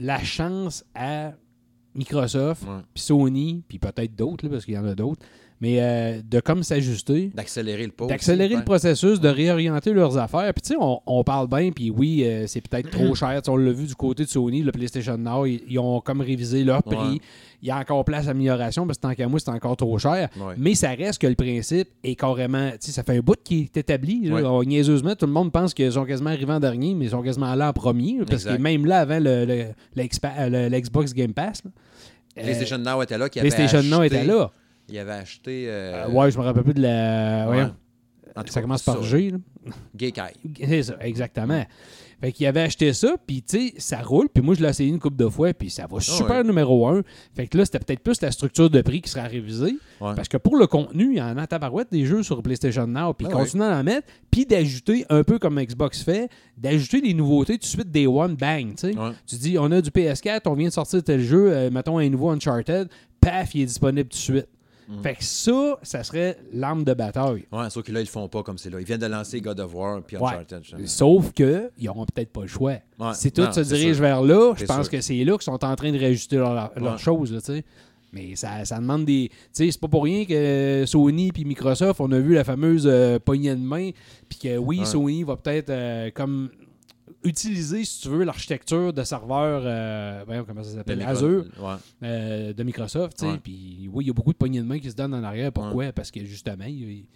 la 0.00 0.22
chance 0.22 0.84
à 0.94 1.32
Microsoft, 1.94 2.64
puis 2.94 3.02
Sony, 3.02 3.62
puis 3.68 3.78
peut-être 3.78 4.14
d'autres, 4.16 4.48
parce 4.48 4.64
qu'il 4.64 4.74
y 4.74 4.78
en 4.78 4.86
a 4.86 4.94
d'autres, 4.94 5.24
mais 5.60 5.76
euh, 5.80 6.20
de 6.28 6.40
comme 6.40 6.62
s'ajuster, 6.62 7.30
D'accélérer 7.34 7.86
le 7.86 7.92
pas. 7.92 8.06
d'accélérer 8.06 8.56
le 8.56 8.64
processus, 8.64 9.20
de 9.20 9.28
réorienter 9.28 9.92
leurs 9.92 10.18
affaires. 10.18 10.52
Puis 10.52 10.62
tu 10.62 10.68
sais, 10.70 10.76
on, 10.80 11.00
on 11.06 11.24
parle 11.24 11.48
bien, 11.48 11.70
puis 11.70 11.90
oui, 11.90 12.22
euh, 12.24 12.46
c'est 12.46 12.60
peut-être 12.60 12.90
trop 12.90 13.14
cher. 13.14 13.40
On 13.48 13.56
l'a 13.56 13.72
vu 13.72 13.86
du 13.86 13.94
côté 13.94 14.24
de 14.24 14.28
Sony, 14.28 14.62
le 14.62 14.72
PlayStation 14.72 15.16
Now, 15.16 15.46
ils, 15.46 15.62
ils 15.68 15.78
ont 15.78 16.00
comme 16.00 16.20
révisé 16.20 16.64
leur 16.64 16.82
prix. 16.82 16.96
Ouais. 16.96 17.18
Il 17.62 17.68
y 17.68 17.70
a 17.70 17.78
encore 17.78 18.04
place 18.04 18.26
d'amélioration, 18.26 18.86
parce 18.86 18.98
que 18.98 19.02
tant 19.02 19.14
qu'à 19.14 19.26
moi, 19.26 19.40
c'est 19.40 19.48
encore 19.48 19.74
trop 19.76 19.96
cher. 19.98 20.28
Ouais. 20.36 20.52
Mais 20.58 20.74
ça 20.74 20.90
reste 20.90 21.18
que 21.22 21.26
le 21.26 21.34
principe 21.34 21.88
est 22.02 22.14
carrément. 22.14 22.70
Tu 22.72 22.76
sais, 22.80 22.92
ça 22.92 23.02
fait 23.02 23.16
un 23.16 23.20
bout 23.20 23.38
qui 23.42 23.60
est 23.62 23.76
établi. 23.78 24.26
Là. 24.26 24.34
Ouais. 24.34 24.42
On- 24.44 24.62
niaiseusement, 24.64 25.14
tout 25.14 25.24
le 25.24 25.32
monde 25.32 25.50
pense 25.50 25.72
qu'ils 25.72 25.92
sont 25.92 26.04
quasiment 26.04 26.28
arrivés 26.30 26.52
en 26.52 26.60
dernier, 26.60 26.94
mais 26.94 27.06
ils 27.06 27.10
sont 27.12 27.22
quasiment 27.22 27.54
là 27.54 27.70
en 27.70 27.72
premier. 27.72 28.18
là, 28.18 28.24
parce 28.28 28.42
Exact. 28.42 28.56
que 28.58 28.62
même 28.62 28.84
là, 28.84 28.98
avant 29.00 29.18
le, 29.18 29.46
le- 29.46 29.64
euh, 29.96 30.48
le- 30.50 30.68
l'Xbox 30.68 31.14
Game 31.14 31.32
Pass, 31.32 31.62
là, 31.64 31.70
euh, 32.36 32.42
PlayStation 32.42 32.76
Now 32.78 33.00
était 33.02 33.16
là. 33.16 33.30
Qui 33.30 33.40
avait 33.40 33.48
PlayStation 33.48 33.82
Now 33.82 34.02
était 34.02 34.24
là. 34.24 34.50
Il 34.88 34.98
avait 34.98 35.12
acheté. 35.12 35.64
euh, 35.68 36.06
Euh, 36.06 36.10
ouais, 36.10 36.30
je 36.30 36.38
me 36.38 36.42
rappelle 36.44 36.64
plus 36.64 36.74
de 36.74 36.82
la. 36.82 37.46
ouais. 37.48 37.54
voyons. 37.54 37.74
En 38.36 38.42
tout 38.42 38.48
Ça 38.48 38.54
cas, 38.54 38.62
commence 38.62 38.82
par 38.82 39.00
G. 39.04 39.32
Gaykai. 39.94 40.22
C'est 40.58 40.82
ça, 40.82 40.96
exactement. 41.00 41.64
Fait 42.20 42.32
qu'il 42.32 42.46
avait 42.46 42.62
acheté 42.62 42.92
ça, 42.92 43.14
puis 43.24 43.42
tu 43.42 43.68
sais, 43.68 43.74
ça 43.78 43.98
roule, 44.02 44.28
puis 44.28 44.42
moi 44.42 44.54
je 44.56 44.62
l'ai 44.62 44.68
essayé 44.70 44.88
une 44.90 44.98
couple 44.98 45.16
de 45.16 45.28
fois, 45.28 45.52
puis 45.54 45.70
ça 45.70 45.86
va 45.86 46.00
super 46.00 46.26
Ah 46.30 46.38
ouais. 46.38 46.44
numéro 46.44 46.88
un. 46.88 47.02
Fait 47.36 47.46
que 47.46 47.56
là, 47.56 47.64
c'était 47.64 47.78
peut-être 47.78 48.00
plus 48.00 48.20
la 48.22 48.32
structure 48.32 48.70
de 48.70 48.80
prix 48.82 49.02
qui 49.02 49.10
sera 49.10 49.24
révisée. 49.28 49.76
Ouais. 50.00 50.14
Parce 50.16 50.26
que 50.28 50.36
pour 50.36 50.56
le 50.56 50.66
contenu, 50.66 51.12
il 51.12 51.18
y 51.18 51.22
en 51.22 51.36
a 51.36 51.46
tabarouette 51.46 51.92
des 51.92 52.06
jeux 52.06 52.24
sur 52.24 52.42
PlayStation 52.42 52.86
Now, 52.88 53.12
puis 53.14 53.28
Ah 53.30 53.36
ouais. 53.36 53.42
continuer 53.42 53.66
à 53.66 53.78
en 53.78 53.84
mettre, 53.84 54.08
puis 54.32 54.46
d'ajouter, 54.46 55.04
un 55.10 55.22
peu 55.22 55.38
comme 55.38 55.60
Xbox 55.60 56.02
fait, 56.02 56.28
d'ajouter 56.56 57.00
des 57.02 57.14
nouveautés 57.14 57.54
tout 57.54 57.60
de 57.60 57.64
suite 57.66 57.90
Day 57.92 58.06
One, 58.08 58.34
bang, 58.34 58.70
tu 58.74 58.90
sais. 58.92 58.98
Ouais. 58.98 59.12
Tu 59.26 59.36
dis, 59.36 59.56
on 59.60 59.70
a 59.70 59.80
du 59.80 59.90
PS4, 59.90 60.40
on 60.46 60.54
vient 60.54 60.68
de 60.68 60.72
sortir 60.72 61.04
tel 61.04 61.20
jeu, 61.20 61.52
euh, 61.52 61.70
mettons 61.70 61.98
un 61.98 62.08
nouveau 62.08 62.30
Uncharted, 62.30 62.88
paf, 63.20 63.54
il 63.54 63.62
est 63.62 63.66
disponible 63.66 64.08
tout 64.08 64.16
de 64.16 64.22
suite. 64.22 64.48
Mm. 64.88 65.02
Fait 65.02 65.14
que 65.14 65.24
ça, 65.24 65.78
ça 65.82 66.04
serait 66.04 66.36
l'arme 66.52 66.84
de 66.84 66.92
bataille. 66.94 67.44
Ouais, 67.52 67.70
sauf 67.70 67.82
que 67.84 67.92
là, 67.92 68.00
ils 68.00 68.04
le 68.04 68.08
font 68.08 68.28
pas 68.28 68.42
comme 68.42 68.58
c'est 68.58 68.70
là. 68.70 68.80
Ils 68.80 68.86
viennent 68.86 69.00
de 69.00 69.06
lancer 69.06 69.40
God 69.40 69.58
of 69.60 69.74
War 69.74 70.02
puis. 70.02 70.16
Uncharted. 70.16 70.62
Sauf 70.86 71.32
que 71.32 71.70
ils 71.78 71.86
n'auront 71.86 72.04
peut-être 72.06 72.30
pas 72.32 72.42
le 72.42 72.48
choix. 72.48 72.72
Ouais. 72.98 73.14
Si 73.14 73.32
tout 73.32 73.42
Non, 73.42 73.52
se 73.52 73.60
dirige 73.60 73.94
sûr. 73.96 74.02
vers 74.02 74.22
là, 74.22 74.54
je 74.56 74.64
pense 74.66 74.82
sûr. 74.86 74.90
que 74.90 75.00
c'est 75.00 75.24
là 75.24 75.32
qu'ils 75.32 75.42
sont 75.42 75.64
en 75.64 75.74
train 75.76 75.90
de 75.92 75.98
réajuster 75.98 76.36
leurs 76.36 76.72
leur 76.76 76.92
Ouais. 76.92 76.98
choses, 76.98 77.30
tu 77.30 77.40
sais. 77.40 77.64
Mais 78.12 78.36
ça, 78.36 78.64
ça 78.64 78.78
demande 78.78 79.04
des. 79.06 79.28
Tu 79.30 79.36
sais, 79.52 79.70
c'est 79.72 79.80
pas 79.80 79.88
pour 79.88 80.04
rien 80.04 80.24
que 80.24 80.84
Sony 80.86 81.32
puis 81.32 81.44
Microsoft, 81.44 82.00
on 82.00 82.12
a 82.12 82.18
vu 82.20 82.34
la 82.34 82.44
fameuse 82.44 82.86
euh, 82.86 83.18
poignée 83.18 83.50
de 83.54 83.60
main, 83.60 83.90
puis 84.28 84.38
que 84.38 84.56
oui, 84.56 84.78
Ouais. 84.80 84.84
Sony 84.84 85.24
va 85.24 85.36
peut-être 85.36 85.70
euh, 85.70 86.10
comme 86.14 86.50
utiliser, 87.24 87.84
si 87.84 88.02
tu 88.02 88.08
veux, 88.08 88.24
l'architecture 88.24 88.92
de 88.92 89.02
serveur, 89.02 89.62
euh, 89.64 90.24
comment 90.46 90.62
ça 90.62 90.70
Le 90.70 90.76
s'appelle, 90.76 91.02
Azure 91.02 91.44
Ouais. 91.60 91.74
euh, 92.02 92.52
de 92.52 92.62
Microsoft. 92.62 93.24
Puis 93.42 93.88
oui, 93.92 94.04
il 94.04 94.08
y 94.08 94.10
a 94.10 94.12
beaucoup 94.14 94.32
de 94.32 94.38
poignées 94.38 94.60
de 94.60 94.66
main 94.66 94.78
qui 94.78 94.90
se 94.90 94.96
donnent 94.96 95.14
en 95.14 95.22
arrière. 95.24 95.52
Pourquoi? 95.52 95.92
Parce 95.92 96.10
que 96.10 96.24
justement, 96.24 96.64
ils, 96.66 97.06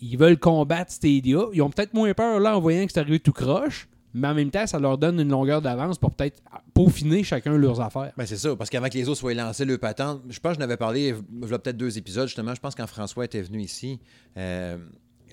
ils 0.00 0.16
veulent 0.16 0.38
combattre 0.38 0.90
Stadia. 0.92 1.40
Ils 1.52 1.62
ont 1.62 1.70
peut-être 1.70 1.94
moins 1.94 2.12
peur 2.14 2.40
là 2.40 2.56
en 2.56 2.60
voyant 2.60 2.86
que 2.86 2.92
c'est 2.92 3.00
arrivé 3.00 3.20
tout 3.20 3.32
croche, 3.32 3.88
mais 4.12 4.28
en 4.28 4.34
même 4.34 4.50
temps, 4.50 4.66
ça 4.66 4.78
leur 4.78 4.96
donne 4.96 5.18
une 5.20 5.28
longueur 5.28 5.60
d'avance 5.60 5.98
pour 5.98 6.12
peut-être 6.12 6.40
peaufiner 6.72 7.22
chacun 7.24 7.56
leurs 7.56 7.80
affaires. 7.80 8.12
Ben, 8.16 8.26
c'est 8.26 8.36
ça, 8.36 8.54
parce 8.56 8.70
qu'avant 8.70 8.88
que 8.88 8.94
les 8.94 9.08
autres 9.08 9.18
soient 9.20 9.34
lancés 9.34 9.64
le 9.64 9.76
patente, 9.78 10.22
je 10.28 10.38
pense 10.40 10.50
que 10.52 10.54
je 10.56 10.60
n'avais 10.60 10.76
parlé, 10.76 11.14
il 11.42 11.48
y 11.50 11.52
a 11.52 11.58
peut-être 11.58 11.76
deux 11.76 11.98
épisodes, 11.98 12.26
justement, 12.28 12.54
je 12.54 12.60
pense 12.60 12.74
quand 12.74 12.86
François 12.86 13.24
était 13.24 13.42
venu 13.42 13.60
ici, 13.60 13.98
euh, 14.36 14.78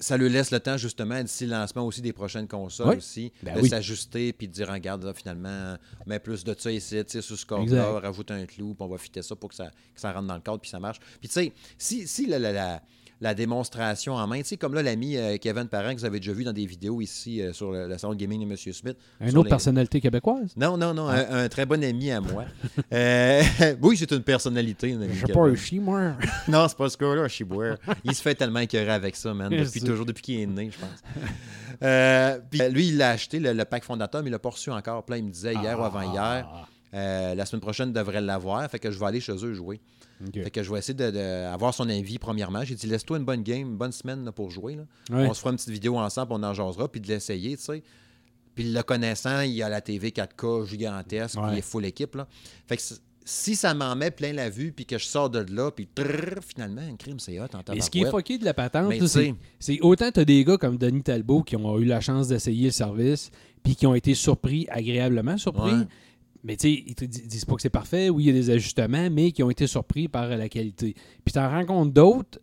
ça 0.02 0.18
lui 0.18 0.30
laisse 0.30 0.52
le 0.52 0.60
temps, 0.60 0.76
justement, 0.78 1.22
d'ici 1.24 1.46
le 1.46 1.52
lancement 1.52 1.86
aussi 1.86 2.02
des 2.02 2.12
prochaines 2.12 2.48
consoles 2.48 2.90
Oui. 2.90 2.96
aussi, 2.98 3.32
Ben 3.44 3.56
de 3.56 3.62
oui. 3.62 3.70
s'ajuster, 3.70 4.34
puis 4.34 4.48
de 4.48 4.54
dire, 4.54 4.68
regarde, 4.70 5.04
là, 5.04 5.14
finalement, 5.14 5.78
mets 6.06 6.20
plus 6.20 6.44
de 6.44 6.54
ça 6.58 6.72
ici, 6.72 6.96
tu 7.06 7.12
sais, 7.14 7.22
sur 7.22 7.36
ce 7.38 7.42
score-là, 7.44 8.00
rajoute 8.00 8.32
un 8.32 8.46
clou, 8.46 8.74
puis 8.74 8.84
on 8.84 8.88
va 8.88 8.98
fitter 8.98 9.22
ça 9.22 9.36
pour 9.36 9.50
que 9.50 9.56
ça, 9.56 9.70
que 9.70 10.02
ça 10.02 10.12
rentre 10.12 10.28
dans 10.28 10.36
le 10.36 10.42
cadre, 10.42 10.60
puis 10.60 10.70
ça 10.70 10.80
marche. 10.80 11.00
Puis 11.20 11.30
tu 11.30 11.34
sais, 11.34 11.54
si, 11.78 12.08
si 12.08 12.26
la, 12.26 12.40
la- 12.40 12.52
la- 12.52 12.82
la 13.22 13.34
démonstration 13.36 14.16
en 14.16 14.28
main, 14.28 14.40
tu 14.40 14.46
sais, 14.50 14.58
comme 14.58 14.74
là, 14.74 14.82
l'ami 14.82 15.16
euh, 15.16 15.38
Kevin 15.38 15.68
Parent, 15.68 15.94
que 15.94 16.00
vous 16.00 16.06
avez 16.06 16.20
déjà 16.20 16.34
vu 16.34 16.44
dans 16.44 16.52
des 16.54 16.66
vidéos 16.66 17.00
ici 17.02 17.42
euh, 17.42 17.54
sur 17.54 17.72
le, 17.72 17.88
le 17.88 17.98
salon 17.98 18.14
de 18.14 18.20
gaming 18.20 18.40
de 18.46 18.52
M. 18.52 18.58
Smith. 18.58 18.98
Une 19.20 19.30
autre 19.38 19.44
les- 19.46 19.50
personnalité 19.50 20.02
québécoise? 20.02 20.52
non, 20.58 20.76
non, 20.76 20.90
Ah. 20.90 20.94
non, 20.94 21.08
un, 21.08 21.44
un 21.44 21.48
très 21.50 21.66
bon 21.66 21.84
ami 21.84 22.12
à 22.12 22.20
moi. 22.20 22.46
Euh, 22.94 23.42
oui, 23.82 23.96
c'est 23.96 24.12
une 24.12 24.24
personnalité. 24.24 24.94
un 24.94 25.02
ami 25.02 25.14
Je 25.14 25.20
sais 25.22 25.26
Kevin. 25.28 25.34
pas, 25.42 25.48
un 25.48 25.56
chi, 25.56 25.80
moi. 25.80 26.14
Non, 26.48 26.68
c'est 26.68 26.78
pas 26.78 26.90
ce 26.90 26.98
gars-là, 26.98 27.28
Chiboire. 27.30 27.78
Il 28.04 28.14
se 28.16 28.22
fait 28.22 28.36
tellement 28.36 28.60
écœurer 28.60 28.92
avec 28.92 29.16
ça, 29.16 29.34
man, 29.34 29.50
depuis 29.50 29.82
toujours, 29.82 30.06
depuis 30.06 30.22
qu'il 30.24 30.40
est 30.42 30.46
né, 30.48 30.70
je 30.72 30.78
pense. 30.80 30.90
Euh, 31.84 32.40
puis, 32.50 32.60
lui, 32.70 32.88
il 32.90 32.98
l'a 32.98 33.12
acheté, 33.12 33.40
le, 33.40 33.54
le 33.54 33.66
pack 33.66 33.84
fondateur, 33.84 34.22
mais 34.24 34.30
il 34.30 34.32
l'a 34.32 34.40
pas 34.40 34.50
reçu 34.50 34.70
encore. 34.72 35.04
Là, 35.08 35.18
il 35.18 35.26
me 35.26 35.32
disait 35.32 35.54
hier 35.54 35.80
ou 35.80 35.84
avant-hier, 35.84 36.48
Ah, 36.52 36.68
euh, 36.94 37.36
la 37.36 37.46
semaine 37.46 37.62
prochaine, 37.62 37.94
devrait 37.94 38.22
l'avoir. 38.22 38.70
Fait 38.70 38.80
que 38.80 38.92
je 38.92 39.00
vais 39.00 39.06
aller 39.06 39.20
chez 39.22 39.34
eux 39.46 39.54
jouer. 39.54 39.80
Fait 40.34 40.52
que 40.52 40.62
je 40.62 40.72
vais 40.72 40.80
essayer 40.80 40.94
d'avoir 40.94 41.74
son 41.74 41.90
avis 41.90 42.20
premièrement. 42.20 42.64
J'ai 42.64 42.76
dit, 42.76 42.86
laisse-toi 42.88 43.18
une 43.18 43.26
bonne 43.26 43.44
game, 43.44 43.70
une 43.70 43.78
bonne 43.78 43.92
semaine 43.92 44.24
là, 44.26 44.32
pour 44.32 44.52
jouer. 44.52 44.76
là. 44.76 44.84
Ouais. 45.10 45.28
On 45.28 45.34
se 45.34 45.40
fera 45.40 45.52
une 45.52 45.58
petite 45.58 45.70
vidéo 45.72 45.98
ensemble, 45.98 46.34
on 46.34 46.44
en 46.44 46.54
jasera, 46.54 46.88
puis 46.88 47.02
de 47.02 47.08
l'essayer, 47.08 47.58
tu 47.58 47.64
sais. 47.64 47.84
Puis 48.54 48.72
le 48.72 48.84
connaissant, 48.84 49.42
il 49.42 49.62
a 49.64 49.70
la 49.70 49.82
TV 49.82 50.10
4K 50.12 50.66
gigantesque, 50.68 51.38
Ouais. 51.38 51.44
puis 51.48 51.56
il 51.56 51.60
est 51.60 51.62
full 51.64 51.86
équipe, 51.86 52.16
là. 52.16 52.28
Fait 52.68 52.76
que 52.78 52.84
si 53.24 53.56
ça 53.56 53.74
m'en 53.74 53.96
met 53.96 54.12
plein 54.12 54.34
la 54.34 54.50
vue, 54.50 54.72
puis 54.72 54.86
que 54.86 54.98
je 54.98 55.06
sors 55.06 55.30
de 55.30 55.40
là, 55.54 55.72
puis 55.72 55.88
trrr, 55.88 56.40
finalement, 56.46 56.82
un 56.82 56.96
crime, 56.98 57.20
c'est 57.20 57.40
hot 57.40 57.46
en 57.54 57.74
Et 57.74 57.82
ce 57.82 57.90
qui 57.90 58.02
est 58.02 58.10
fucké 58.10 58.38
de 58.38 58.46
la 58.46 58.54
patente, 58.54 58.90
Mais 58.90 59.00
c'est 59.60 59.80
autant 59.82 60.12
tu 60.12 60.20
as 60.20 60.26
des 60.26 60.44
gars 60.44 60.58
comme 60.58 60.78
Denis 60.78 61.04
Talbot 61.04 61.44
qui 61.44 61.56
ont 61.56 61.80
eu 61.80 61.86
la 61.86 62.02
chance 62.02 62.28
d'essayer 62.28 62.66
le 62.66 62.72
service 62.72 63.32
puis 63.64 63.76
qui 63.76 63.86
ont 63.88 63.94
été 63.96 64.16
surpris, 64.16 64.68
agréablement 64.70 65.38
surpris. 65.38 65.72
Ouais. 65.72 65.86
Mais 66.44 66.56
tu 66.58 66.68
sais, 66.76 66.84
ils 66.88 66.96
te 66.96 67.06
dis- 67.06 67.22
disent 67.28 67.46
pas 67.46 67.56
que 67.56 67.62
c'est 67.62 67.70
parfait. 67.70 68.10
Oui, 68.10 68.24
il 68.24 68.28
y 68.28 68.30
a 68.30 68.34
des 68.34 68.50
ajustements, 68.50 69.10
mais 69.12 69.32
qui 69.32 69.44
ont 69.44 69.50
été 69.50 69.68
surpris 69.68 70.08
par 70.08 70.28
la 70.30 70.50
qualité. 70.50 70.96
Puis 71.24 71.34
tu 71.34 71.40
en 71.40 71.50
rencontres 71.50 71.92
d'autres, 71.94 72.40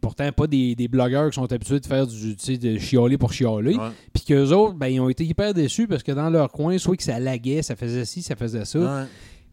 pourtant 0.00 0.30
pas 0.32 0.46
des, 0.46 0.74
des 0.74 0.88
blogueurs 0.88 1.30
qui 1.30 1.36
sont 1.36 1.50
habitués 1.52 1.80
de 1.80 1.86
faire 1.86 2.06
du, 2.06 2.36
tu 2.36 2.44
sais, 2.44 2.58
de 2.58 2.78
chialer 2.78 3.16
pour 3.18 3.32
chialer. 3.32 3.76
Ouais. 3.76 3.88
Puis 4.12 4.24
qu'eux 4.24 4.50
autres, 4.52 4.74
ben, 4.74 4.88
ils 4.88 5.00
ont 5.00 5.08
été 5.08 5.24
hyper 5.24 5.54
déçus 5.54 5.86
parce 5.86 6.02
que 6.02 6.12
dans 6.12 6.30
leur 6.30 6.50
coin, 6.52 6.76
soit 6.78 6.96
que 6.96 7.02
ça 7.02 7.18
laguait, 7.18 7.62
ça 7.62 7.74
faisait 7.76 8.04
ci, 8.04 8.22
ça 8.22 8.36
faisait 8.36 8.64
ça. 8.64 8.78
Ouais. 8.78 9.08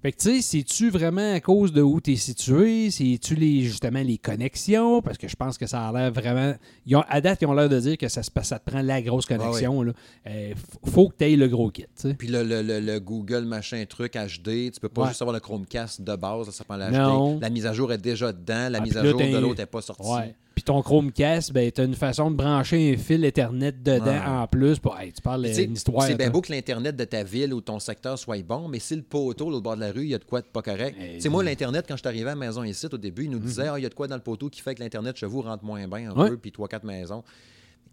Fait 0.05 0.11
que 0.11 0.17
tu 0.21 0.35
sais, 0.35 0.41
c'est-tu 0.43 0.91
vraiment 0.91 1.33
à 1.33 1.39
cause 1.39 1.73
de 1.73 1.81
où 1.81 1.99
tu 1.99 2.13
es 2.13 2.15
situé? 2.15 2.91
C'est-tu 2.91 3.33
les, 3.33 3.61
justement 3.63 4.03
les 4.03 4.19
connexions? 4.19 5.01
Parce 5.01 5.17
que 5.17 5.27
je 5.27 5.35
pense 5.35 5.57
que 5.57 5.65
ça 5.65 5.87
a 5.87 5.91
l'air 5.91 6.11
vraiment. 6.11 6.53
Ils 6.85 6.95
ont, 6.95 7.03
à 7.09 7.21
date, 7.21 7.39
ils 7.41 7.47
ont 7.47 7.53
l'air 7.53 7.69
de 7.69 7.79
dire 7.79 7.97
que 7.97 8.07
ça, 8.07 8.21
se 8.21 8.29
ça 8.43 8.59
te 8.59 8.69
prend 8.69 8.83
la 8.83 9.01
grosse 9.01 9.25
connexion. 9.25 9.81
là. 9.81 9.93
Euh, 10.27 10.53
faut 10.85 11.09
que 11.09 11.15
tu 11.17 11.23
aies 11.25 11.35
le 11.35 11.47
gros 11.47 11.71
kit. 11.71 11.87
Puis 12.19 12.27
le, 12.27 12.43
le- 12.43 12.61
le- 12.61 12.81
le 12.81 12.99
Google 12.99 13.45
machin 13.45 13.83
truc 13.89 14.13
HD, 14.13 14.71
tu 14.71 14.79
peux 14.79 14.89
pas 14.89 15.01
Ouais. 15.01 15.07
juste 15.07 15.23
avoir 15.23 15.33
le 15.33 15.39
Chromecast 15.39 16.03
de 16.03 16.15
base, 16.15 16.51
ça 16.51 16.63
prend 16.63 16.77
l'HD. 16.77 16.93
Non. 16.93 17.39
La 17.39 17.49
mise 17.49 17.65
à 17.65 17.73
jour 17.73 17.91
est 17.91 17.97
déjà 17.97 18.31
dedans, 18.31 18.69
la 18.69 18.77
Ah, 18.77 18.81
mise 18.81 18.95
à 18.97 19.03
jour 19.03 19.19
de 19.19 19.37
l'autre 19.39 19.57
n'est 19.59 19.65
pas 19.65 19.81
sortie. 19.81 20.07
Ouais. 20.07 20.35
Puis 20.55 20.63
ton 20.63 20.81
Chromecast, 20.81 21.51
ben, 21.51 21.69
tu 21.69 21.81
as 21.81 21.83
une 21.83 21.95
façon 21.95 22.31
de 22.31 22.37
brancher 22.37 22.93
un 22.93 22.97
fil 22.97 23.25
Ethernet 23.25 23.73
dedans 23.73 24.41
en 24.41 24.47
plus. 24.47 24.79
Pour, 24.79 24.97
hey, 24.97 25.11
tu 25.11 25.21
parles 25.21 25.43
d'une 25.51 25.73
histoire. 25.73 26.03
C'est 26.07 26.15
bien 26.15 26.29
beau 26.29 26.39
que 26.39 26.51
l'Internet 26.51 26.95
de 26.95 27.03
ta 27.03 27.23
ville 27.23 27.53
ou 27.53 27.59
ton 27.59 27.77
secteur 27.79 28.17
soit 28.17 28.41
bon, 28.41 28.69
mais 28.69 28.79
si 28.79 28.95
le 28.95 29.01
poteau, 29.01 29.49
l'autre 29.49 29.63
bord 29.63 29.75
de 29.75 29.81
la 29.81 29.91
rue, 29.91 30.03
il 30.03 30.09
y 30.09 30.15
a 30.15 30.17
de 30.17 30.23
quoi 30.23 30.39
de 30.41 30.47
pas 30.47 30.61
correct. 30.61 30.95
Eh, 30.97 31.15
Tu 31.15 31.21
sais, 31.21 31.29
moi, 31.29 31.43
l'Internet, 31.43 31.83
quand 31.87 31.95
je 31.95 31.99
suis 31.99 32.07
arrivé 32.07 32.23
à 32.23 32.27
la 32.29 32.35
maison 32.35 32.63
ici, 32.63 32.87
au 32.91 32.97
début, 32.97 33.25
il 33.25 33.31
nous 33.31 33.39
disait 33.39 33.67
Ah, 33.67 33.77
il 33.77 33.83
y 33.83 33.85
a 33.85 33.89
de 33.89 33.93
quoi 33.93 34.07
dans 34.07 34.15
le 34.15 34.21
poteau 34.21 34.49
qui 34.49 34.61
fait 34.61 34.73
que 34.75 34.79
l'Internet 34.81 35.17
chez 35.17 35.25
vous 35.25 35.41
rentre 35.41 35.65
moins 35.65 35.85
bien 35.89 36.11
un 36.11 36.15
Ouais. 36.15 36.29
peu, 36.29 36.37
puis 36.37 36.53
trois, 36.53 36.69
quatre 36.69 36.85
maisons. 36.85 37.21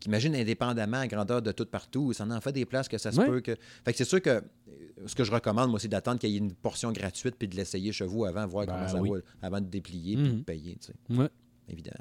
Imagine 0.07 0.35
indépendamment 0.37 0.99
à 0.99 1.07
grandeur 1.09 1.43
de 1.43 1.53
tout 1.53 1.67
partout, 1.67 2.13
ça 2.13 2.25
en 2.25 2.41
fait 2.41 2.53
des 2.53 2.65
places 2.65 2.89
que 2.89 2.99
ça 2.99 3.11
se 3.13 3.19
Ouais. 3.21 3.27
peut 3.27 3.41
que. 3.41 3.57
Fait 3.85 3.93
que 3.93 3.99
c'est 3.99 4.05
sûr 4.05 4.21
que 4.23 4.31
euh, 4.31 4.41
ce 5.07 5.15
que 5.17 5.25
je 5.25 5.33
recommande, 5.33 5.71
moi, 5.71 5.79
c'est 5.81 5.89
d'attendre 5.89 6.19
qu'il 6.21 6.31
y 6.31 6.35
ait 6.35 6.39
une 6.39 6.53
portion 6.53 6.93
gratuite 6.93 7.35
puis 7.39 7.47
de 7.49 7.57
l'essayer 7.57 7.91
chez 7.93 8.05
vous 8.07 8.25
avant, 8.25 8.47
voir 8.47 8.67
Ben 8.67 8.75
comment 8.75 8.89
ça 8.89 9.01
va, 9.01 9.19
avant 9.43 9.61
de 9.61 9.67
déplier 9.67 10.17
puis 10.17 10.29
Mhm. 10.29 10.39
de 10.39 10.43
payer, 10.43 10.77
tu 10.81 10.87
sais, 10.89 10.95
Ouais. 11.21 11.29
évidemment. 11.69 11.99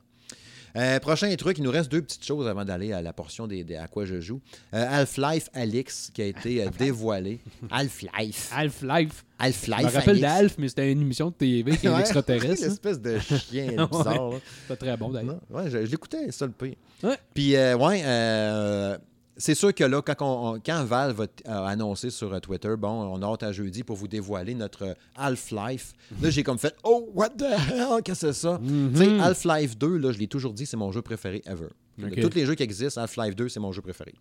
Euh, 0.75 0.99
prochain 0.99 1.35
truc, 1.35 1.57
il 1.57 1.63
nous 1.63 1.71
reste 1.71 1.91
deux 1.91 2.01
petites 2.01 2.25
choses 2.25 2.47
avant 2.47 2.63
d'aller 2.65 2.93
à 2.93 3.01
la 3.01 3.13
portion 3.13 3.47
des, 3.47 3.63
des- 3.63 3.75
à 3.75 3.87
quoi 3.87 4.05
je 4.05 4.21
joue. 4.21 4.39
Euh, 4.73 4.85
Half-Life 4.89 5.49
Alix 5.53 6.11
qui 6.13 6.21
a 6.21 6.25
été 6.25 6.63
euh, 6.63 6.69
dévoilé. 6.79 7.39
Half-Life. 7.69 8.51
Half-Life. 8.55 9.25
Half-Life. 9.39 9.77
Je 9.79 9.85
me 9.85 9.91
rappelle 9.91 10.21
d'Alf, 10.21 10.55
mais 10.57 10.67
c'était 10.69 10.91
une 10.91 11.01
émission 11.01 11.29
de 11.29 11.33
TV 11.33 11.75
qui 11.77 11.87
est 11.87 11.99
extraterrestre. 11.99 12.63
hein. 12.63 12.67
L'espèce 12.67 13.01
de 13.01 13.17
chien 13.19 13.67
bizarre. 13.91 14.31
C'était 14.67 14.77
très 14.85 14.97
bon 14.97 15.09
d'ailleurs. 15.09 15.39
Ouais, 15.49 15.69
je, 15.69 15.85
je 15.85 15.91
l'écoutais, 15.91 16.31
ça 16.31 16.45
le 16.45 16.51
pire. 16.51 16.75
Ouais. 17.03 17.17
Puis, 17.33 17.55
euh, 17.55 17.75
ouais, 17.77 18.01
euh, 18.05 18.97
c'est 19.37 19.55
sûr 19.55 19.73
que 19.73 19.83
là, 19.83 20.01
quand, 20.01 20.15
on- 20.19 20.59
quand 20.59 20.83
Valve 20.83 21.21
a, 21.21 21.27
t- 21.27 21.45
a 21.47 21.65
annoncé 21.67 22.09
sur 22.09 22.33
euh, 22.33 22.39
Twitter, 22.39 22.73
bon, 22.77 22.89
on 22.89 23.21
a 23.21 23.25
hâte 23.25 23.43
à 23.43 23.51
jeudi 23.51 23.83
pour 23.83 23.95
vous 23.95 24.07
dévoiler 24.07 24.53
notre 24.53 24.83
euh, 24.87 24.93
Half-Life. 25.15 25.93
Là, 26.21 26.29
j'ai 26.29 26.43
comme 26.43 26.57
fait, 26.59 26.75
oh, 26.83 27.09
what 27.13 27.29
the 27.29 27.43
hell, 27.43 28.01
qu'est-ce 28.03 28.27
que 28.27 28.31
c'est 28.33 28.39
ça? 28.41 28.59
Tu 28.93 28.97
sais, 28.97 29.19
Half-Life 29.19 29.77
2, 29.77 29.97
là, 29.97 30.11
je 30.11 30.19
l'ai 30.19 30.27
toujours 30.27 30.53
dit, 30.53 30.65
c'est 30.65 30.77
mon 30.77 30.91
jeu 30.91 31.01
préféré 31.01 31.41
ever. 31.45 31.67
De 31.97 32.15
tous 32.29 32.35
les 32.35 32.45
jeux 32.45 32.55
qui 32.55 32.63
existent, 32.63 33.01
Half-Life 33.01 33.35
2, 33.35 33.49
c'est 33.49 33.59
mon 33.59 33.71
jeu 33.71 33.81
préféré. 33.81 34.13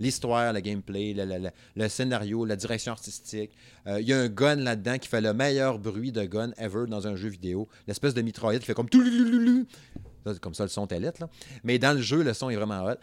L'histoire, 0.00 0.52
le 0.52 0.60
gameplay, 0.60 1.12
le, 1.14 1.24
le- 1.24 1.38
le- 1.38 1.50
le 1.76 1.88
scénario, 1.88 2.44
la 2.44 2.56
direction 2.56 2.92
artistique. 2.92 3.50
Euh, 3.86 4.00
Il 4.00 4.08
y 4.08 4.12
a 4.12 4.18
un 4.20 4.28
gun 4.28 4.56
là-dedans 4.56 4.98
qui 4.98 5.06
fait 5.08 5.20
le 5.20 5.32
meilleur 5.32 5.78
bruit 5.78 6.12
de 6.12 6.24
gun 6.24 6.50
ever 6.58 6.84
dans 6.88 7.06
un 7.06 7.16
jeu 7.16 7.28
vidéo. 7.28 7.68
L'espèce 7.86 8.14
de 8.14 8.22
mitraillette 8.22 8.62
qui 8.62 8.66
fait 8.66 8.74
comme 8.74 8.88
tout 8.88 9.02
comme 10.40 10.54
ça 10.54 10.64
le 10.64 10.68
son 10.68 10.86
est 10.88 11.00
là. 11.00 11.12
Mais 11.64 11.78
dans 11.78 11.92
le 11.96 12.02
jeu, 12.02 12.22
le 12.22 12.34
son 12.34 12.50
est 12.50 12.56
vraiment 12.56 12.84
hot. 12.84 12.96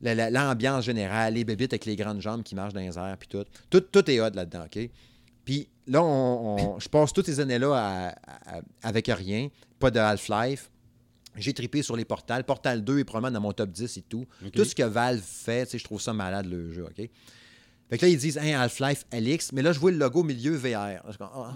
La- 0.00 0.14
la- 0.14 0.30
L'ambiance 0.30 0.84
générale, 0.84 1.34
les 1.34 1.44
bébites 1.44 1.72
avec 1.72 1.84
les 1.86 1.96
grandes 1.96 2.20
jambes 2.20 2.42
qui 2.42 2.54
marchent 2.54 2.74
dans 2.74 2.80
les 2.80 2.98
airs, 2.98 3.16
puis 3.18 3.28
tout. 3.28 3.44
tout. 3.70 3.80
Tout 3.80 4.10
est 4.10 4.20
hot 4.20 4.30
là-dedans, 4.34 4.64
OK? 4.66 4.90
Puis 5.44 5.68
là, 5.86 6.02
on, 6.02 6.56
on- 6.76 6.80
je 6.80 6.88
passe 6.88 7.12
toutes 7.12 7.26
ces 7.26 7.40
années-là 7.40 8.14
avec 8.82 9.06
rien, 9.08 9.48
pas 9.78 9.90
de 9.90 9.98
Half-Life. 10.00 10.70
J'ai 11.36 11.52
tripé 11.52 11.82
sur 11.82 11.96
les 11.96 12.04
portals. 12.04 12.44
Portal 12.44 12.84
2 12.84 13.00
est 13.00 13.04
probablement 13.04 13.34
dans 13.34 13.40
mon 13.40 13.52
top 13.52 13.70
10 13.70 13.96
et 13.96 14.02
tout. 14.02 14.24
Tout 14.52 14.64
ce 14.64 14.74
que 14.74 14.84
Valve 14.84 15.20
fait, 15.22 15.76
je 15.76 15.82
trouve 15.82 16.00
ça 16.00 16.12
malade 16.12 16.46
le 16.46 16.72
jeu, 16.72 16.84
OK? 16.84 17.08
Fait 17.90 17.98
que 17.98 18.06
là, 18.06 18.08
ils 18.10 18.16
disent 18.18 18.36
hey, 18.38 18.52
Half-Life 18.52 19.04
Alix, 19.10 19.52
mais 19.52 19.60
là, 19.62 19.72
je 19.72 19.78
vois 19.80 19.90
le 19.90 19.98
logo 19.98 20.22
milieu 20.22 20.54
VR. 20.54 21.02
Comme, 21.18 21.28
Ah. 21.34 21.54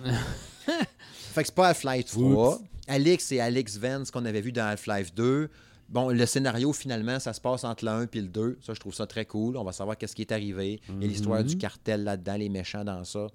fait 1.06 1.42
que 1.42 1.46
c'est 1.46 1.54
pas 1.54 1.68
Half-Life 1.68 2.06
3. 2.06 2.56
Oups. 2.56 2.64
Alix 2.88 3.32
et 3.32 3.40
Alex 3.40 3.76
Vance 3.78 4.10
qu'on 4.10 4.24
avait 4.24 4.40
vu 4.40 4.50
dans 4.52 4.66
Half-Life 4.66 5.14
2. 5.14 5.48
Bon, 5.88 6.10
le 6.10 6.26
scénario, 6.26 6.72
finalement, 6.72 7.18
ça 7.18 7.32
se 7.32 7.40
passe 7.40 7.64
entre 7.64 7.84
le 7.84 7.90
1 7.90 8.02
et 8.12 8.20
le 8.20 8.28
2. 8.28 8.58
Ça, 8.60 8.74
je 8.74 8.80
trouve 8.80 8.94
ça 8.94 9.06
très 9.06 9.24
cool. 9.24 9.56
On 9.56 9.64
va 9.64 9.72
savoir 9.72 9.96
qu'est-ce 9.96 10.14
qui 10.14 10.22
est 10.22 10.32
arrivé. 10.32 10.80
Il 10.88 11.02
y 11.02 11.04
a 11.04 11.08
l'histoire 11.08 11.42
du 11.42 11.56
cartel 11.56 12.04
là-dedans, 12.04 12.36
les 12.36 12.48
méchants 12.50 12.84
dans 12.84 13.04
ça. 13.04 13.26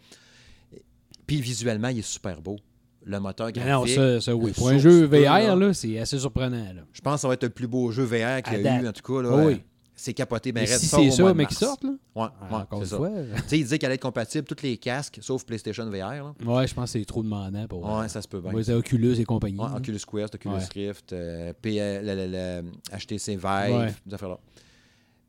Puis 1.25 1.41
visuellement, 1.41 1.87
il 1.87 1.99
est 1.99 2.01
super 2.03 2.41
beau. 2.41 2.57
Le 3.05 3.19
moteur 3.19 3.49
Mais 3.55 3.69
Non, 3.69 3.79
graphique. 3.79 3.95
ça, 3.95 4.21
ça 4.21 4.35
oui. 4.35 4.51
Pour 4.51 4.69
un 4.69 4.77
jeu 4.77 5.05
VR, 5.05 5.55
là, 5.55 5.73
c'est 5.73 5.99
assez 5.99 6.19
surprenant. 6.19 6.73
Là. 6.73 6.83
Je 6.93 7.01
pense 7.01 7.15
que 7.15 7.21
ça 7.21 7.27
va 7.27 7.33
être 7.33 7.43
le 7.43 7.49
plus 7.49 7.67
beau 7.67 7.91
jeu 7.91 8.03
VR 8.03 8.41
qu'il 8.41 8.61
y 8.61 8.67
a 8.67 8.81
eu, 8.81 8.87
en 8.87 8.93
tout 8.93 9.01
cas. 9.01 9.21
Là, 9.21 9.45
oui. 9.45 9.61
Euh, 10.03 10.05
C'est 10.05 10.13
capoté. 10.13 10.51
Ben, 10.51 10.61
Mais 10.63 10.69
reste 10.69 10.81
si 10.81 10.87
c'est 10.87 11.11
ça, 11.11 11.33
mais 11.33 11.45
qui 11.45 11.55
sortent, 11.55 11.83
là. 11.83 11.91
Ouais, 12.15 12.23
ouais, 12.23 12.29
encore 12.57 12.79
c'est 12.83 12.89
ça. 12.89 12.97
Tu 13.43 13.49
sais, 13.49 13.57
il 13.59 13.63
disait 13.63 13.79
qu'elle 13.79 13.87
allait 13.87 13.95
être 13.95 14.01
compatible 14.01 14.45
tous 14.45 14.61
les 14.63 14.77
casques, 14.77 15.19
sauf 15.21 15.45
PlayStation 15.45 15.85
VR. 15.89 15.95
Là. 15.95 16.33
Ouais, 16.45 16.67
je 16.67 16.73
pense 16.73 16.91
que 16.91 16.99
c'est 16.99 17.05
trop 17.05 17.23
demandant 17.23 17.67
pour. 17.67 17.83
Ouais, 17.97 18.09
ça 18.09 18.21
se 18.21 18.27
peut 18.27 18.41
bien. 18.41 18.51
Ouais, 18.51 18.69
Oculus 18.71 19.19
et 19.19 19.23
compagnie. 19.25 19.57
Ouais, 19.59 19.71
Oculus 19.75 19.99
Quest, 20.11 20.35
Oculus. 20.35 20.55
Rift, 20.73 21.13
euh, 21.13 21.53
PL, 21.61 22.05
le- 22.05 22.15
le- 22.15 22.31
le- 22.31 22.97
HTC 22.97 23.35
Vive, 23.35 23.75
Ouais. 23.77 23.93
ces 24.07 24.13
affaires-là. 24.13 24.39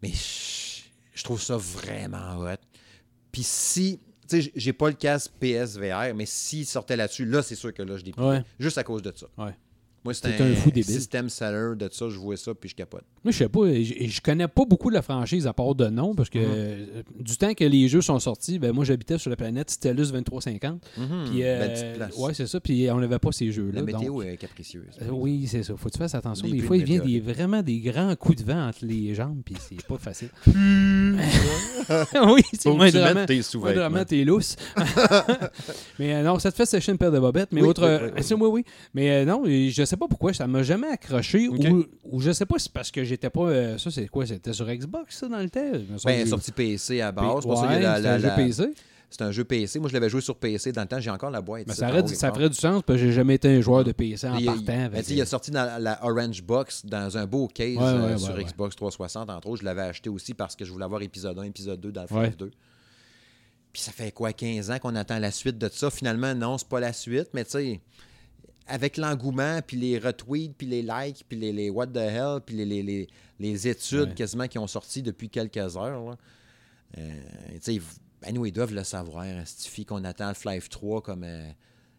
Mais 0.02 0.10
je, 1.14 1.22
trouve 1.24 1.40
ça 1.40 1.56
vraiment 1.56 2.38
hot. 2.38 2.56
Puis 3.32 3.42
si, 3.42 4.00
tu 4.28 4.42
sais, 4.42 4.52
j'ai 4.54 4.72
pas 4.72 4.88
le 4.88 4.94
casque 4.94 5.32
PSVR, 5.40 6.14
mais 6.14 6.26
s'il 6.26 6.66
sortait 6.66 6.96
là-dessus, 6.96 7.24
là, 7.24 7.42
c'est 7.42 7.54
sûr 7.54 7.72
que 7.72 7.82
là, 7.82 7.96
je 7.96 8.04
l'ai 8.04 8.12
Ouais. 8.18 8.42
Juste 8.58 8.78
à 8.78 8.84
cause 8.84 9.02
de 9.02 9.12
ça. 9.16 9.26
Ouais. 9.38 9.54
Moi, 10.04 10.12
c'est 10.14 10.26
un, 10.26 10.52
un 10.52 10.54
fou 10.54 10.70
débile. 10.70 10.84
système 10.84 11.28
seller 11.30 11.76
de 11.76 11.88
ça, 11.90 12.08
je 12.10 12.18
vois 12.18 12.36
ça, 12.36 12.52
puis 12.54 12.68
je 12.68 12.74
capote. 12.74 13.04
Moi, 13.24 13.32
je 13.32 13.38
sais 13.38 13.48
pas, 13.48 13.60
je, 13.72 14.06
je 14.06 14.20
connais 14.20 14.46
pas 14.48 14.64
beaucoup 14.66 14.90
la 14.90 15.00
franchise 15.00 15.46
à 15.46 15.52
part 15.54 15.74
de 15.74 15.86
nom, 15.88 16.14
parce 16.14 16.28
que 16.28 16.38
Mhm. 16.38 16.44
euh, 16.50 17.02
du 17.20 17.36
temps 17.38 17.54
que 17.54 17.64
les 17.64 17.88
jeux 17.88 18.02
sont 18.02 18.18
sortis, 18.18 18.58
ben 18.58 18.72
moi 18.72 18.84
j'habitais 18.84 19.16
sur 19.16 19.30
la 19.30 19.36
planète 19.36 19.70
Stellus 19.70 20.12
2350. 20.12 20.82
Mhm, 20.98 21.24
Puis, 21.30 21.42
euh, 21.42 21.58
belle 21.58 21.96
place. 21.96 22.16
ouais, 22.18 22.34
c'est 22.34 22.46
ça, 22.46 22.60
puis 22.60 22.90
on 22.90 23.00
n'avait 23.00 23.18
pas 23.18 23.32
ces 23.32 23.50
jeux-là. 23.50 23.80
La 23.80 23.82
météo 23.82 24.12
donc- 24.22 24.24
est 24.26 24.36
capricieuse. 24.36 24.84
Euh, 25.00 25.08
oui, 25.10 25.46
c'est 25.46 25.62
ça. 25.62 25.74
Faut 25.76 25.88
que 25.88 25.92
tu 25.94 25.98
fasses 25.98 26.14
attention. 26.14 26.48
Des 26.48 26.58
fois, 26.60 26.76
de 26.76 26.82
il 26.82 26.86
vient 26.86 27.02
des, 27.04 27.20
vraiment 27.20 27.62
des 27.62 27.78
grands 27.80 28.14
coups 28.16 28.42
de 28.44 28.44
vent 28.52 28.68
entre 28.68 28.84
les 28.84 29.14
jambes, 29.14 29.40
puis 29.44 29.54
c'est 29.58 29.86
pas 29.86 29.96
facile. 29.98 30.28
oui, 32.28 32.42
c'est 32.58 32.70
moins 32.70 32.90
tu 32.90 32.98
vraiment. 32.98 33.90
mettes 33.90 34.08
tes 34.08 34.24
lousse. 34.24 34.56
mais 35.98 36.14
euh, 36.14 36.22
non, 36.22 36.38
ça 36.38 36.50
te 36.50 36.56
fait 36.56 36.66
sécher 36.66 36.92
une 36.92 36.98
paire 36.98 37.12
de 37.12 37.18
bobettes. 37.18 37.50
Mais 37.52 37.60
Oui, 37.60 37.68
autre. 37.68 37.82
oui, 37.82 37.88
euh, 37.88 37.98
oui, 38.06 38.12
oui. 38.16 38.22
c'est- 38.22 38.34
oui, 38.34 38.48
oui. 38.50 38.64
Mais 38.94 39.10
euh, 39.10 39.24
non, 39.24 39.42
je 39.44 39.84
sais 39.84 39.96
pas 39.96 40.08
pourquoi, 40.08 40.32
ça 40.32 40.46
m'a 40.46 40.62
jamais 40.62 40.88
accroché. 40.88 41.48
Ou, 41.48 41.84
ou 42.04 42.20
je 42.20 42.32
sais 42.32 42.46
pas 42.46 42.58
si 42.58 42.64
c'est 42.64 42.72
parce 42.72 42.90
que 42.90 43.04
j'étais 43.04 43.30
pas. 43.30 43.42
euh, 43.48 43.78
ça, 43.78 43.90
c'est 43.90 44.06
quoi 44.08 44.26
C'était 44.26 44.52
sur 44.52 44.66
Xbox, 44.66 45.18
ça, 45.18 45.28
dans 45.28 45.38
le 45.38 45.50
temps? 45.50 45.60
Ben, 46.04 46.26
sorti 46.26 46.52
PC 46.52 47.00
à 47.00 47.12
base. 47.12 47.26
C'est 47.40 47.48
pour 47.48 47.56
ça 47.58 47.66
Ouais, 47.66 47.74
qu'il 47.74 47.82
y 47.82 47.86
a 47.86 47.90
la- 47.90 47.96
c'était 47.96 48.08
la- 48.08 48.14
un 48.14 48.18
jeu 48.18 48.26
la- 48.28 48.34
PC. 48.34 48.74
C'est 49.16 49.22
un 49.22 49.30
jeu 49.30 49.44
PC. 49.44 49.78
Moi, 49.78 49.88
je 49.88 49.94
l'avais 49.94 50.08
joué 50.08 50.20
sur 50.20 50.34
PC 50.36 50.72
dans 50.72 50.80
le 50.82 50.88
temps. 50.88 50.98
J'ai 50.98 51.10
encore 51.10 51.30
la 51.30 51.40
boîte. 51.40 51.68
Mais 51.68 51.74
ça, 51.74 51.88
aurait 51.88 52.04
ça 52.08 52.32
ferait 52.32 52.48
du 52.48 52.56
sens 52.56 52.82
parce 52.84 52.98
que 52.98 53.06
j'ai 53.06 53.12
jamais 53.12 53.36
été 53.36 53.46
un 53.48 53.60
joueur 53.60 53.84
de 53.84 53.92
PC 53.92 54.26
en 54.26 54.36
Il, 54.38 54.44
partant. 54.46 54.90
il- 54.92 55.12
il 55.12 55.20
a 55.20 55.26
sorti 55.26 55.52
dans 55.52 55.80
la 55.80 56.04
Orange 56.04 56.42
Box 56.42 56.84
dans 56.84 57.16
un 57.16 57.24
beau 57.24 57.46
case 57.46 57.76
Ouais, 57.76 57.82
euh, 57.84 58.08
ouais, 58.14 58.18
sur 58.18 58.34
ouais. 58.34 58.42
Xbox 58.42 58.74
360, 58.74 59.30
entre 59.30 59.48
autres. 59.48 59.60
Je 59.60 59.64
l'avais 59.66 59.82
acheté 59.82 60.10
aussi 60.10 60.34
parce 60.34 60.56
que 60.56 60.64
je 60.64 60.72
voulais 60.72 60.84
avoir 60.84 61.00
épisode 61.02 61.38
1, 61.38 61.44
épisode 61.44 61.80
2 61.80 61.92
dans 61.92 62.06
le 62.10 62.16
Ouais. 62.16 62.30
2. 62.36 62.50
Puis 63.72 63.82
ça 63.82 63.92
fait 63.92 64.10
quoi, 64.10 64.32
15 64.32 64.72
ans 64.72 64.78
qu'on 64.80 64.96
attend 64.96 65.20
la 65.20 65.30
suite 65.30 65.58
de 65.58 65.68
ça? 65.72 65.90
Finalement, 65.90 66.34
non, 66.34 66.58
c'est 66.58 66.68
pas 66.68 66.80
la 66.80 66.92
suite, 66.92 67.28
mais 67.34 67.44
tu 67.44 67.50
sais, 67.52 67.80
avec 68.66 68.96
l'engouement, 68.96 69.60
puis 69.64 69.76
les 69.76 69.98
retweets, 69.98 70.54
puis 70.58 70.66
les 70.66 70.82
likes, 70.82 71.24
puis 71.28 71.38
les, 71.38 71.52
les 71.52 71.70
what 71.70 71.86
the 71.88 71.98
hell, 71.98 72.38
puis 72.44 72.56
les, 72.56 72.64
les, 72.64 72.82
les- 72.82 73.08
les 73.38 73.68
études 73.68 74.08
Ouais. 74.08 74.14
quasiment 74.14 74.48
qui 74.48 74.58
ont 74.58 74.66
sorti 74.66 75.02
depuis 75.02 75.28
quelques 75.28 75.76
heures, 75.76 76.04
là, 76.04 76.16
euh, 76.98 77.10
tu 77.62 77.74
sais, 77.76 77.80
ben, 78.24 78.34
nous, 78.34 78.46
ils 78.46 78.52
doivent 78.52 78.74
le 78.74 78.84
savoir, 78.84 79.24
hein, 79.24 79.42
Stifi, 79.44 79.84
qu'on 79.84 80.02
attend 80.04 80.28
le 80.28 80.34
Flife 80.34 80.68
3 80.68 81.00
comme, 81.02 81.24
euh, 81.24 81.48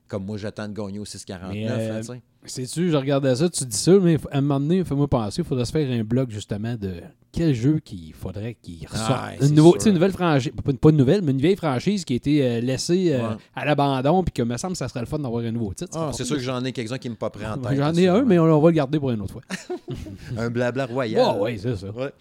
comme 0.08 0.26
moi, 0.26 0.38
j'attends 0.38 0.68
de 0.68 0.74
gagner 0.74 1.00
au 1.00 1.06
649. 1.06 1.54
Mais, 1.54 1.68
euh, 1.70 2.00
tu 2.02 2.06
sais. 2.08 2.22
Sais-tu, 2.48 2.92
je 2.92 2.96
regardais 2.96 3.36
ça, 3.36 3.50
tu 3.50 3.66
dis 3.66 3.76
ça, 3.76 3.94
mais 4.00 4.18
à 4.32 4.38
un 4.38 4.42
moment 4.42 4.60
donné, 4.60 4.84
fais-moi 4.84 5.08
penser, 5.08 5.42
il 5.42 5.48
faudrait 5.48 5.66
se 5.66 5.72
faire 5.72 5.90
un 5.90 6.04
blog 6.04 6.30
justement 6.30 6.76
de 6.76 7.02
quel 7.32 7.56
jeu 7.56 7.80
qu'il 7.84 8.14
faudrait 8.14 8.54
qu'il 8.62 8.86
ressorte. 8.88 9.12
Ah, 9.12 9.32
une, 9.42 9.56
nouveau- 9.56 9.76
nouvelle 9.84 10.12
franchise, 10.12 10.52
pas, 10.80 10.90
une 10.92 10.98
nouvelle, 10.98 11.24
mais 11.24 11.32
une 11.32 11.42
vieille 11.42 11.56
franchise 11.56 12.06
qui 12.06 12.14
a 12.14 12.16
été 12.18 12.46
euh, 12.46 12.62
laissée 12.62 13.14
euh, 13.14 13.30
Ouais. 13.30 13.36
à 13.56 13.66
l'abandon, 13.66 14.24
puis 14.24 14.32
que 14.32 14.44
me 14.44 14.58
semble 14.58 14.74
que 14.74 14.78
ça 14.78 14.88
serait 14.88 15.00
le 15.00 15.08
fun 15.08 15.18
d'avoir 15.18 15.44
un 15.44 15.52
nouveau 15.52 15.74
titre. 15.74 15.98
Ah, 15.98 16.12
c'est 16.14 16.24
sûr 16.24 16.36
que 16.36 16.42
j'en 16.44 16.64
ai 16.64 16.72
quelques-uns 16.72 17.00
qui 17.00 17.10
me 17.10 17.16
pas 17.16 17.32
prêts 17.32 17.48
en 17.48 17.58
tête. 17.58 17.76
J'en 17.76 17.94
ai 17.96 18.08
un, 18.08 18.24
mais 18.24 18.38
on, 18.38 18.44
on 18.44 18.60
va 18.62 18.70
le 18.70 18.76
garder 18.76 19.00
pour 19.00 19.10
une 19.10 19.22
autre 19.22 19.34
fois. 19.34 19.42
Un 20.38 20.50
blabla 20.52 20.86
royal. 20.86 21.24
Ah, 21.26 21.36
oui, 21.40 21.58
c'est 21.60 21.76
ça. 21.76 21.90
Ouais. 21.90 22.12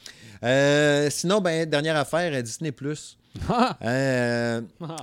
Euh, 0.43 1.09
sinon, 1.11 1.43
ben, 1.43 1.69
dernière 1.69 1.97
affaire, 1.97 2.43
Disney+. 2.43 2.73
Ah! 3.49 3.76
Euh, 3.82 4.61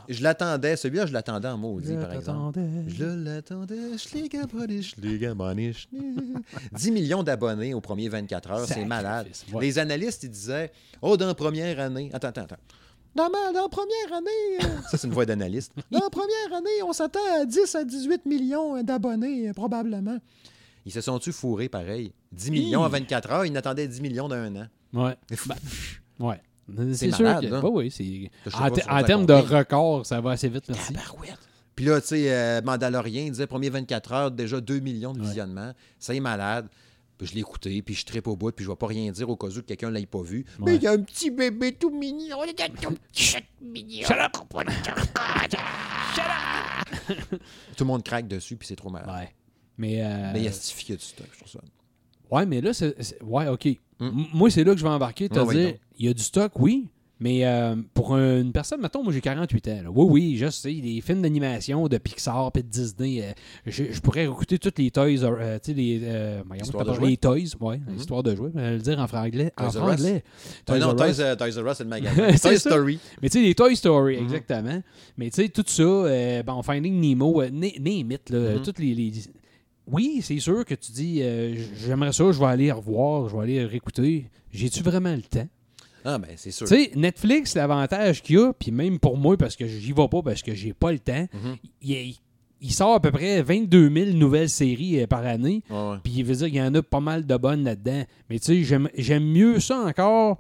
je 0.10 0.24
l'attendais. 0.24 0.76
Celui-là, 0.76 1.06
je 1.06 1.14
l'attendais 1.14 1.48
en 1.50 1.58
maudit, 1.58 1.94
par 1.96 2.14
exemple. 2.14 2.60
Je 2.88 3.04
l'attendais. 3.06 3.98
Je 3.98 4.16
l'ai 4.18 4.30
gaboné, 4.30 4.82
je 4.82 4.96
l'ai 5.02 5.18
gaboné, 5.20 5.74
je 5.74 5.88
l'ai- 5.92 6.00
10 6.72 6.92
millions 6.92 7.24
d'abonnés 7.24 7.74
aux 7.74 7.82
premiers 7.82 8.10
24 8.10 8.52
heures, 8.52 8.66
c'est 8.66 8.86
malade. 8.86 9.28
Ouais. 9.54 9.62
Les 9.66 9.80
analystes, 9.80 10.24
ils 10.24 10.30
disaient, 10.32 10.72
oh, 11.02 11.18
dans 11.18 11.28
la 11.28 11.36
première 11.36 11.80
année. 11.80 12.10
Attends, 12.14 12.30
attends, 12.30 12.42
attends. 12.44 12.56
dans, 13.16 13.30
ma, 13.30 13.52
dans 13.54 13.64
la 13.64 13.70
première 13.70 14.14
année, 14.18 14.64
euh, 14.64 14.82
ça 14.90 14.98
c'est 14.98 15.08
une 15.08 15.14
voix 15.14 15.26
d'analyste, 15.26 15.74
dans 15.92 16.00
la 16.00 16.10
première 16.10 16.58
année, 16.58 16.82
on 16.88 16.94
s'attend 16.94 17.20
à 17.42 17.46
10 17.46 17.76
à 17.76 17.84
18 17.84 18.26
millions 18.26 18.82
d'abonnés, 18.82 19.50
euh, 19.50 19.54
probablement. 19.54 20.18
Ils 20.86 20.92
se 20.92 21.02
sont-tu 21.02 21.32
fourrés 21.32 21.70
pareil? 21.70 22.14
10 22.32 22.50
millions 22.52 22.84
à 22.84 22.88
24 22.90 23.32
heures, 23.32 23.46
ils 23.46 23.52
n'attendaient 23.54 23.88
10 23.88 24.02
millions 24.02 24.28
d'un 24.30 24.56
an. 24.56 24.68
Ouais. 24.94 25.16
Ben, 25.48 25.56
ouais. 26.28 26.42
C'est 26.94 27.12
sûr 27.12 27.24
malade, 27.26 27.50
que. 27.50 27.54
hein? 27.56 27.62
Oui, 27.64 27.86
oui. 27.86 27.92
c'est- 27.92 28.56
En, 28.58 28.70
te- 28.70 29.06
termes 29.06 29.26
de 29.26 29.34
record, 29.34 30.06
ça 30.06 30.20
va 30.22 30.32
assez 30.32 30.50
vite, 30.50 30.66
merci. 30.70 30.94
Puis 31.76 31.86
là, 31.86 32.02
tu 32.02 32.08
sais, 32.08 32.32
euh, 32.34 32.62
Mandalorian, 32.62 33.24
il 33.26 33.32
disait 33.32 33.48
premier 33.48 33.70
24 33.70 34.12
heures, 34.12 34.32
déjà 34.32 34.60
2 34.62 34.80
millions 34.80 35.14
de 35.14 35.20
Ouais. 35.22 35.26
visionnements. 35.28 35.74
Ça 36.00 36.14
est 36.14 36.20
malade. 36.20 36.68
Puis 37.18 37.28
je 37.28 37.34
l'ai 37.36 37.42
écouté, 37.42 37.82
puis 37.84 37.94
je 37.94 38.04
tripe 38.06 38.28
au 38.28 38.36
bout, 38.36 38.52
puis 38.52 38.66
je 38.66 38.70
vais 38.70 38.76
pas 38.76 38.88
rien 38.88 39.12
dire 39.12 39.30
au 39.30 39.36
cas 39.36 39.48
où 39.48 39.52
que 39.54 39.60
quelqu'un 39.60 39.90
ne 39.92 40.00
l'ait 40.00 40.06
pas 40.08 40.22
vu. 40.24 40.40
Ouais. 40.60 40.66
Mais 40.72 40.76
il 40.78 40.82
y 40.84 40.88
a 40.88 40.92
un 40.92 41.00
petit 41.02 41.30
bébé 41.30 41.72
tout 41.74 41.92
mignon. 41.92 42.38
Il 42.44 42.50
est 42.50 42.68
tout 42.82 42.96
petit 43.12 43.36
mignon. 43.62 44.08
Tout 47.78 47.84
le 47.84 47.86
monde 47.86 48.04
craque 48.04 48.28
dessus, 48.28 48.56
puis 48.58 48.68
c'est 48.68 48.76
trop 48.76 48.90
malade. 48.90 49.10
Ouais. 49.10 49.30
Mais. 49.78 50.04
euh, 50.04 50.32
Mais 50.34 50.40
il 50.40 50.46
y 50.46 50.48
a 50.48 50.52
stifié 50.52 50.96
du 50.96 51.04
stock, 51.04 51.28
je 51.32 51.38
trouve 51.40 51.52
ça. 51.52 51.60
Ouais, 52.30 52.46
mais 52.46 52.62
là, 52.62 52.74
c'est- 52.74 52.96
Ouais, 53.24 53.48
OK. 53.48 53.68
Mm. 54.02 54.06
M- 54.08 54.26
Moi, 54.34 54.50
c'est 54.50 54.64
là 54.64 54.74
que 54.74 54.80
je 54.80 54.84
vais 54.84 54.90
embarquer. 54.90 55.30
Ah 55.36 55.44
oui, 55.46 55.56
dire, 55.56 55.74
il 56.00 56.06
y 56.08 56.10
a 56.10 56.14
du 56.14 56.24
stock, 56.24 56.52
oui. 56.60 56.88
Mais 57.24 57.46
euh, 57.46 57.76
pour 57.94 58.18
une 58.18 58.52
personne, 58.52 58.82
mettons, 58.82 59.04
moi 59.04 59.14
j'ai 59.14 59.22
48 59.22 59.68
ans. 59.68 59.82
là. 59.84 59.90
Oui, 59.92 60.08
oui, 60.10 60.38
je 60.38 60.50
sais, 60.50 60.72
les 60.72 61.02
films 61.02 61.22
d'animation 61.22 61.88
de 61.88 61.98
Pixar 62.00 62.50
et 62.56 62.64
de 62.64 62.68
Disney, 62.68 63.22
euh, 63.22 63.32
je, 63.68 63.84
je 63.92 64.02
pourrais 64.02 64.24
écouter 64.26 64.58
toutes 64.58 64.80
les 64.80 64.90
toys, 64.90 65.06
euh, 65.24 65.60
tu 65.64 65.70
sais, 65.70 65.74
les, 65.78 66.00
euh, 66.02 66.42
Histoire 66.60 66.84
de 66.84 67.06
les 67.06 67.18
toys, 67.18 67.36
ouais, 67.60 67.80
histoire 67.96 68.24
de 68.24 68.36
jouer, 68.36 68.50
le 68.56 68.80
dire 68.80 68.98
en 69.00 69.06
franglais. 69.06 69.54
En 69.56 69.70
Toys 69.70 69.80
franglais. 69.80 70.24
Ah 70.68 70.80
non. 70.80 70.96
Toys, 70.96 71.20
euh, 71.20 71.36
Toys 71.36 71.62
R 71.62 71.68
Us, 71.70 71.78
c'est 71.78 71.84
le 71.84 71.90
magasin. 71.92 72.32
Toy. 72.42 72.58
Story. 72.58 73.00
Mais 73.22 73.30
tu 73.30 73.38
sais, 73.38 73.44
les 73.46 73.54
Toy 73.54 73.76
Story, 73.76 74.18
Mhm. 74.18 74.24
exactement. 74.24 74.82
Mais 75.16 75.30
tu 75.30 75.44
sais, 75.44 75.50
tout 75.50 75.64
ça, 75.68 75.84
euh, 75.84 76.42
bon, 76.42 76.64
Finding 76.64 77.00
Nemo, 77.00 77.44
it, 77.44 78.30
là, 78.32 78.56
Mhm. 78.56 78.62
toutes 78.64 78.80
les, 78.80 78.96
les- 78.96 79.12
Oui, 79.92 80.20
c'est 80.24 80.40
sûr 80.40 80.64
que 80.66 80.74
tu 80.76 80.92
dis, 80.92 81.22
euh, 81.22 81.56
j'aimerais 81.86 82.14
ça, 82.14 82.32
je 82.32 82.40
vais 82.40 82.46
aller 82.46 82.72
revoir, 82.72 83.28
je 83.30 83.36
vais 83.36 83.44
aller 83.44 83.66
réécouter. 83.66 84.30
J'ai-tu 84.52 84.82
vraiment 84.84 85.14
le 85.14 85.22
temps? 85.22 85.48
Ah, 86.06 86.18
ben, 86.18 86.30
c'est 86.36 86.52
sûr. 86.52 86.68
Tu 86.68 86.76
sais, 86.76 86.92
Netflix, 86.96 87.56
l'avantage 87.56 88.24
qu'il 88.24 88.36
y 88.36 88.40
a, 88.40 88.54
puis 88.54 88.72
même 88.72 88.98
pour 89.00 89.18
moi, 89.18 89.38
parce 89.38 89.56
que 89.56 89.68
j'y 89.68 89.92
vais 89.92 90.08
pas, 90.08 90.22
parce 90.24 90.42
que 90.42 90.56
j'ai 90.56 90.74
pas 90.74 90.92
le 90.92 91.00
temps, 91.00 91.28
Mhm. 91.34 91.56
il, 91.82 92.16
il 92.62 92.72
sort 92.74 92.94
à 92.96 93.00
peu 93.00 93.12
près 93.12 93.42
22 93.44 93.90
000 93.94 94.12
nouvelles 94.18 94.50
séries 94.50 95.02
euh, 95.02 95.08
par 95.08 95.26
année. 95.26 95.62
Puis 96.04 96.14
il 96.18 96.24
veut 96.26 96.36
dire 96.36 96.48
qu'il 96.48 96.56
y 96.56 96.62
en 96.62 96.74
a 96.74 96.82
pas 96.82 97.00
mal 97.00 97.26
de 97.26 97.38
bonnes 97.38 97.64
là-dedans. 97.64 98.04
Mais 98.30 98.40
tu 98.40 98.64
sais, 98.66 98.88
j'aime- 98.98 99.24
mieux 99.26 99.60
ça 99.60 99.80
encore. 99.80 100.38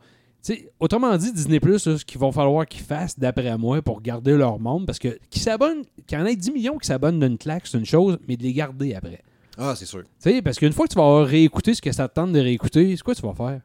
Autrement 0.79 1.15
dit, 1.17 1.31
Disney 1.31 1.59
Plus, 1.59 1.77
ce 1.77 2.03
qu'il 2.03 2.19
va 2.19 2.31
falloir 2.31 2.65
qu'ils 2.65 2.81
fassent, 2.81 3.19
d'après 3.19 3.55
moi, 3.59 3.81
pour 3.83 4.01
garder 4.01 4.35
leur 4.35 4.59
monde. 4.59 4.87
Parce 4.87 4.97
que 4.97 5.19
qu'ils 5.29 5.41
s'abonnent, 5.43 5.83
qu'il 6.07 6.17
y 6.17 6.21
en 6.21 6.25
ait 6.25 6.35
10 6.35 6.51
millions 6.51 6.77
qui 6.79 6.87
s'abonnent 6.87 7.19
d'une 7.19 7.37
claque, 7.37 7.67
c'est 7.67 7.77
une 7.77 7.85
chose, 7.85 8.17
mais 8.27 8.35
de 8.37 8.41
les 8.43 8.53
garder 8.53 8.95
après. 8.95 9.21
Ah, 9.64 9.76
c'est 9.76 9.86
sûr. 9.86 10.01
Tu 10.01 10.07
sais, 10.32 10.41
parce 10.41 10.57
qu'une 10.57 10.74
fois 10.74 10.88
que 10.88 10.91
tu 10.93 10.97
vas 10.97 11.05
avoir 11.05 11.26
réécouté 11.28 11.74
ce 11.76 11.82
que 11.82 11.91
ça 11.91 12.07
te 12.07 12.16
tente 12.16 12.32
de 12.32 12.39
réécouter, 12.39 12.95
c'est 12.95 13.03
quoi 13.03 13.14
tu 13.16 13.22
vas 13.22 13.34
faire? 13.34 13.62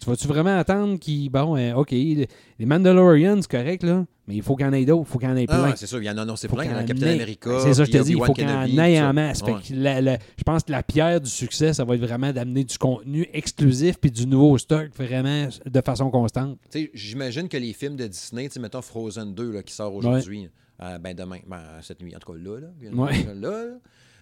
Tu 0.00 0.08
vas-tu 0.08 0.28
vraiment 0.28 0.56
attendre 0.56 0.96
qu'ils. 0.98 1.28
Bon, 1.30 1.56
euh, 1.56 1.74
OK, 1.74 1.90
les 1.90 2.28
Mandalorians, 2.60 3.40
c'est 3.42 3.50
correct, 3.50 3.82
là, 3.82 4.04
mais 4.28 4.36
il 4.36 4.42
faut 4.42 4.54
qu'il 4.54 4.64
y 4.66 4.68
en 4.68 4.72
ait 4.72 4.84
d'autres, 4.84 5.06
il 5.08 5.10
faut 5.12 5.18
qu'il 5.18 5.28
y 5.28 5.32
en 5.32 5.36
ait 5.36 5.46
Ah, 5.48 5.56
plein. 5.58 5.64
ouais, 5.70 5.76
c'est 5.76 5.86
sûr. 5.88 6.00
Il 6.00 6.04
y 6.04 6.10
en 6.10 6.18
a 6.18 6.22
annoncé 6.22 6.46
plein. 6.46 6.64
Il 6.64 6.70
y 6.70 6.74
en 6.74 6.76
a 6.76 6.84
Captain. 6.84 7.06
America. 7.14 7.50
C'est 7.64 7.74
ça, 7.74 7.84
je 7.84 7.90
te 7.90 7.98
dis, 7.98 8.12
il 8.12 8.24
faut 8.24 8.32
qu'il 8.32 8.48
y 8.48 8.52
en 8.52 8.84
ait 8.84 9.00
en 9.00 9.12
masse. 9.12 9.42
Fait 9.42 9.52
Ouais. 9.52 9.60
que 9.66 9.74
la- 9.74 10.00
la- 10.00 10.18
je 10.36 10.44
pense 10.44 10.62
que 10.62 10.70
la 10.70 10.82
pierre 10.84 11.20
du 11.20 11.30
succès, 11.30 11.72
ça 11.72 11.84
va 11.84 11.94
être 11.96 12.00
vraiment 12.00 12.32
d'amener 12.32 12.62
du 12.62 12.78
contenu 12.78 13.26
exclusif 13.32 13.98
puis 13.98 14.10
du 14.12 14.26
nouveau 14.28 14.56
stock 14.58 14.90
vraiment 14.96 15.48
de 15.66 15.80
façon 15.80 16.10
constante. 16.10 16.58
Tu 16.70 16.82
sais, 16.82 16.90
J'imagine 16.94 17.48
que 17.48 17.56
les 17.56 17.72
films 17.72 17.96
de 17.96 18.06
Disney, 18.06 18.48
mettons 18.60 18.82
Frozen 18.82 19.34
2 19.34 19.50
là, 19.50 19.62
qui 19.64 19.74
sort 19.74 19.92
aujourd'hui, 19.94 20.48
euh, 20.80 20.98
ben 20.98 21.12
demain, 21.16 21.38
ben, 21.48 21.60
cette 21.82 22.00
nuit, 22.02 22.14
en 22.14 22.20
tout 22.20 22.32
cas 22.32 22.38
là, 22.38 22.60
là, 22.60 22.68
Ouais. 22.92 23.24
là, 23.24 23.34
là, 23.50 23.64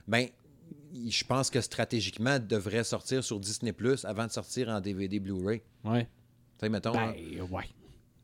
ben, 0.09 0.27
je 1.09 1.25
pense 1.25 1.51
que 1.51 1.61
stratégiquement, 1.61 2.39
devrait 2.39 2.85
sortir 2.85 3.23
sur 3.25 3.39
Disney 3.41 3.73
Plus 3.73 4.05
avant 4.05 4.27
de 4.27 4.33
sortir 4.33 4.69
en 4.69 4.81
DVD 4.81 5.19
Blu-ray. 5.21 5.61
Tu 5.85 5.91
Ouais. 5.91 6.09
sais, 6.61 6.69
mettons, 6.69 6.93
Ben, 6.93 7.15
euh, 7.39 7.43
ouais. 7.51 7.65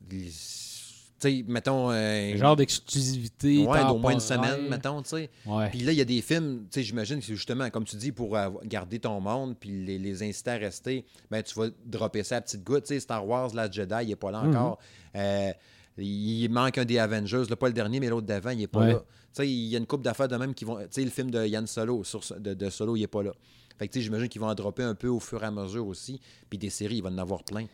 tu 0.09 0.31
sais, 0.31 1.45
mettons, 1.47 1.91
euh, 1.91 2.35
Un 2.35 2.37
genre 2.37 2.57
d'exclusivité. 2.57 3.65
ouais, 3.67 3.85
d'au 3.87 3.99
moins 3.99 4.13
une 4.13 4.21
semaine, 4.21 4.69
mettons, 4.69 5.03
tu 5.03 5.11
sais. 5.11 5.31
Ouais. 5.47 5.71
Puis 5.71 5.81
là, 5.81 5.93
il 5.93 5.99
y 5.99 6.01
a 6.01 6.05
des 6.05 6.21
films, 6.21 6.63
tu 6.71 6.81
sais, 6.81 6.83
j'imagine 6.83 7.21
que 7.21 7.25
c'est 7.25 7.37
justement, 7.37 7.71
comme 7.71 7.85
tu 7.85 7.97
dis, 7.97 8.11
pour 8.13 8.37
garder 8.65 8.99
ton 8.99 9.21
monde 9.21 9.57
puis 9.59 9.71
les, 9.85 9.99
les 9.99 10.23
inciter 10.23 10.51
à 10.51 10.57
rester, 10.57 11.05
ben 11.31 11.43
tu 11.43 11.55
vas 11.55 11.69
dropper 11.87 12.25
ça 12.25 12.37
à 12.37 12.41
petite 12.41 12.65
goutte. 12.65 12.85
Tu 12.85 12.95
sais, 12.95 13.01
Star 13.01 13.27
Wars, 13.27 13.55
la 13.55 13.71
Jedi, 13.71 13.95
il 14.03 14.09
n'est 14.09 14.17
pas 14.17 14.31
là 14.33 14.43
Mhm. 14.43 14.51
encore. 14.57 14.79
Euh, 15.15 15.53
il 15.99 16.49
manque 16.49 16.79
un 16.79 16.85
des 16.85 16.99
Avengers, 16.99 17.45
là, 17.49 17.57
pas 17.57 17.67
le 17.69 17.75
dernier, 17.75 18.01
mais 18.01 18.09
l'autre 18.09 18.27
d'avant, 18.27 18.51
il 18.51 18.59
n'est 18.59 18.67
pas 18.67 18.81
Ouais. 18.81 18.93
là. 18.95 18.99
Tu 19.35 19.43
sais, 19.43 19.49
il 19.49 19.67
y 19.69 19.75
a 19.75 19.79
une 19.79 19.87
couple 19.87 20.05
d'affaires 20.05 20.29
de 20.29 20.37
même 20.37 20.55
qui 20.55 20.65
vont. 20.65 20.77
Tu 20.79 20.87
sais, 20.91 21.05
le 21.05 21.11
film 21.11 21.31
de 21.31 21.47
Yann 21.47 21.67
Solo, 21.67 22.05
sur, 22.05 22.21
de, 22.39 22.55
de 22.55 22.71
Solo, 22.71 22.97
il 22.97 23.01
n'est 23.01 23.07
pas 23.07 23.23
là. 23.23 23.33
Fait 23.79 23.89
que, 23.89 24.01
j'imagine 24.01 24.29
qu'ils 24.29 24.41
vont 24.41 24.49
en 24.49 24.55
dropper 24.55 24.83
un 24.83 24.95
peu 24.95 25.09
au 25.09 25.21
fur 25.21 25.43
et 25.43 25.47
à 25.47 25.51
mesure 25.51 25.87
aussi. 25.87 26.21
Puis 26.51 26.59
des 26.59 26.71
séries, 26.71 26.97
il 26.97 27.03
va 27.03 27.09
en 27.11 27.19
avoir 27.19 27.43
plein. 27.43 27.67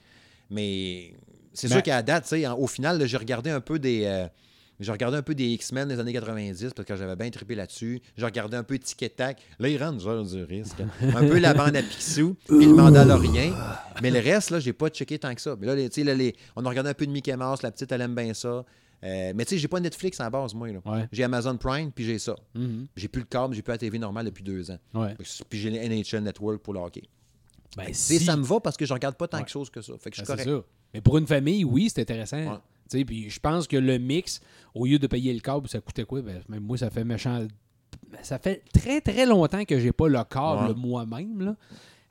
Mais 0.50 1.12
c'est 1.52 1.68
Ben- 1.68 1.74
sûr 1.74 1.82
qu'à 1.82 2.02
date, 2.02 2.32
au 2.58 2.66
final, 2.66 3.04
j'ai 3.06 3.16
regardé 3.16 3.50
un 3.50 3.60
peu 3.60 3.78
des. 3.78 4.04
euh, 4.04 4.26
j'ai 4.80 4.92
regardé 4.92 5.16
un 5.16 5.22
peu 5.22 5.34
des 5.34 5.46
X-Men 5.48 5.88
des 5.88 5.98
années 5.98 6.12
90 6.12 6.72
parce 6.74 6.86
que 6.86 6.96
j'avais 6.96 7.16
bien 7.16 7.30
trippé 7.30 7.54
là-dessus. 7.54 8.00
J'ai 8.16 8.24
regardé 8.24 8.56
un 8.56 8.62
peu 8.62 8.78
Tic 8.78 9.02
et 9.02 9.10
Tac. 9.10 9.40
Les 9.58 9.76
Rangers 9.76 10.22
du 10.30 10.44
risque. 10.44 10.76
un 11.02 11.26
peu 11.26 11.38
la 11.38 11.54
bande 11.54 11.74
à 11.76 11.82
Picsou. 11.82 12.36
Puis 12.46 12.66
le 12.66 12.74
Mandalorien. 12.74 13.52
Mais 14.02 14.10
le 14.10 14.20
reste, 14.20 14.50
là, 14.50 14.60
j'ai 14.60 14.72
pas 14.72 14.88
checké 14.88 15.18
tant 15.18 15.34
que 15.34 15.40
ça. 15.40 15.56
Mais 15.58 15.66
là, 15.66 15.74
les- 15.74 15.88
tu 15.88 16.00
sais, 16.00 16.04
là, 16.04 16.14
les- 16.14 16.34
on 16.56 16.64
a 16.64 16.68
regardé 16.68 16.90
un 16.90 16.94
peu 16.94 17.06
de 17.06 17.10
Mickey 17.10 17.36
Mouse. 17.36 17.62
La 17.62 17.70
petite, 17.72 17.90
elle 17.92 18.00
aime 18.02 18.14
bien 18.14 18.32
ça. 18.34 18.64
Euh, 19.04 19.32
mais 19.34 19.44
tu 19.44 19.50
sais, 19.50 19.58
j'ai 19.58 19.68
pas 19.68 19.78
Netflix 19.78 20.18
en 20.20 20.28
base, 20.28 20.54
moi. 20.54 20.68
Ouais. 20.68 21.08
J'ai 21.12 21.22
Amazon 21.24 21.56
Prime, 21.56 21.92
puis 21.92 22.04
j'ai 22.04 22.18
ça. 22.18 22.34
Mhm. 22.54 22.86
J'ai 22.96 23.06
plus 23.08 23.20
le 23.20 23.26
câble, 23.26 23.54
j'ai 23.54 23.62
plus 23.62 23.70
la 23.72 23.78
TV 23.78 23.96
normale 23.98 24.26
depuis 24.26 24.42
deux 24.42 24.70
ans. 24.72 24.78
Ouais. 24.94 25.14
Puis 25.48 25.58
j'ai 25.60 25.70
NHL 25.74 26.22
Network 26.22 26.60
pour 26.62 26.74
le 26.74 26.80
hockey. 26.80 27.02
Ben, 27.76 27.88
si- 27.92 28.18
ça 28.18 28.36
me 28.36 28.42
va 28.42 28.58
parce 28.58 28.76
que 28.76 28.84
je 28.86 28.92
regarde 28.92 29.16
pas 29.16 29.28
tant 29.28 29.38
Ouais. 29.38 29.44
de 29.44 29.48
choses 29.48 29.70
que 29.70 29.80
ça. 29.82 29.92
Fait 30.00 30.10
que 30.10 30.16
je 30.16 30.24
suis 30.24 30.34
Ben, 30.36 30.44
correct. 30.44 30.66
Mais 30.94 31.00
pour 31.00 31.16
une 31.18 31.26
famille, 31.26 31.64
oui, 31.64 31.90
c'est 31.94 32.00
intéressant. 32.00 32.60
Puis 32.90 33.30
je 33.30 33.40
pense 33.40 33.66
que 33.66 33.76
le 33.76 33.98
mix, 33.98 34.40
au 34.74 34.86
lieu 34.86 34.98
de 34.98 35.06
payer 35.06 35.32
le 35.34 35.40
câble, 35.40 35.68
ça 35.68 35.80
coûtait 35.80 36.04
quoi? 36.04 36.22
Ben, 36.22 36.42
même 36.48 36.62
moi, 36.62 36.76
ça 36.78 36.90
fait 36.90 37.04
méchant. 37.04 37.46
Ça 38.22 38.38
fait 38.38 38.62
très, 38.72 39.00
très 39.00 39.26
longtemps 39.26 39.64
que 39.64 39.78
j'ai 39.78 39.92
pas 39.92 40.08
le 40.08 40.22
câble 40.24 40.68
Ouais. 40.68 40.74
moi-même. 40.76 41.40
là. 41.42 41.56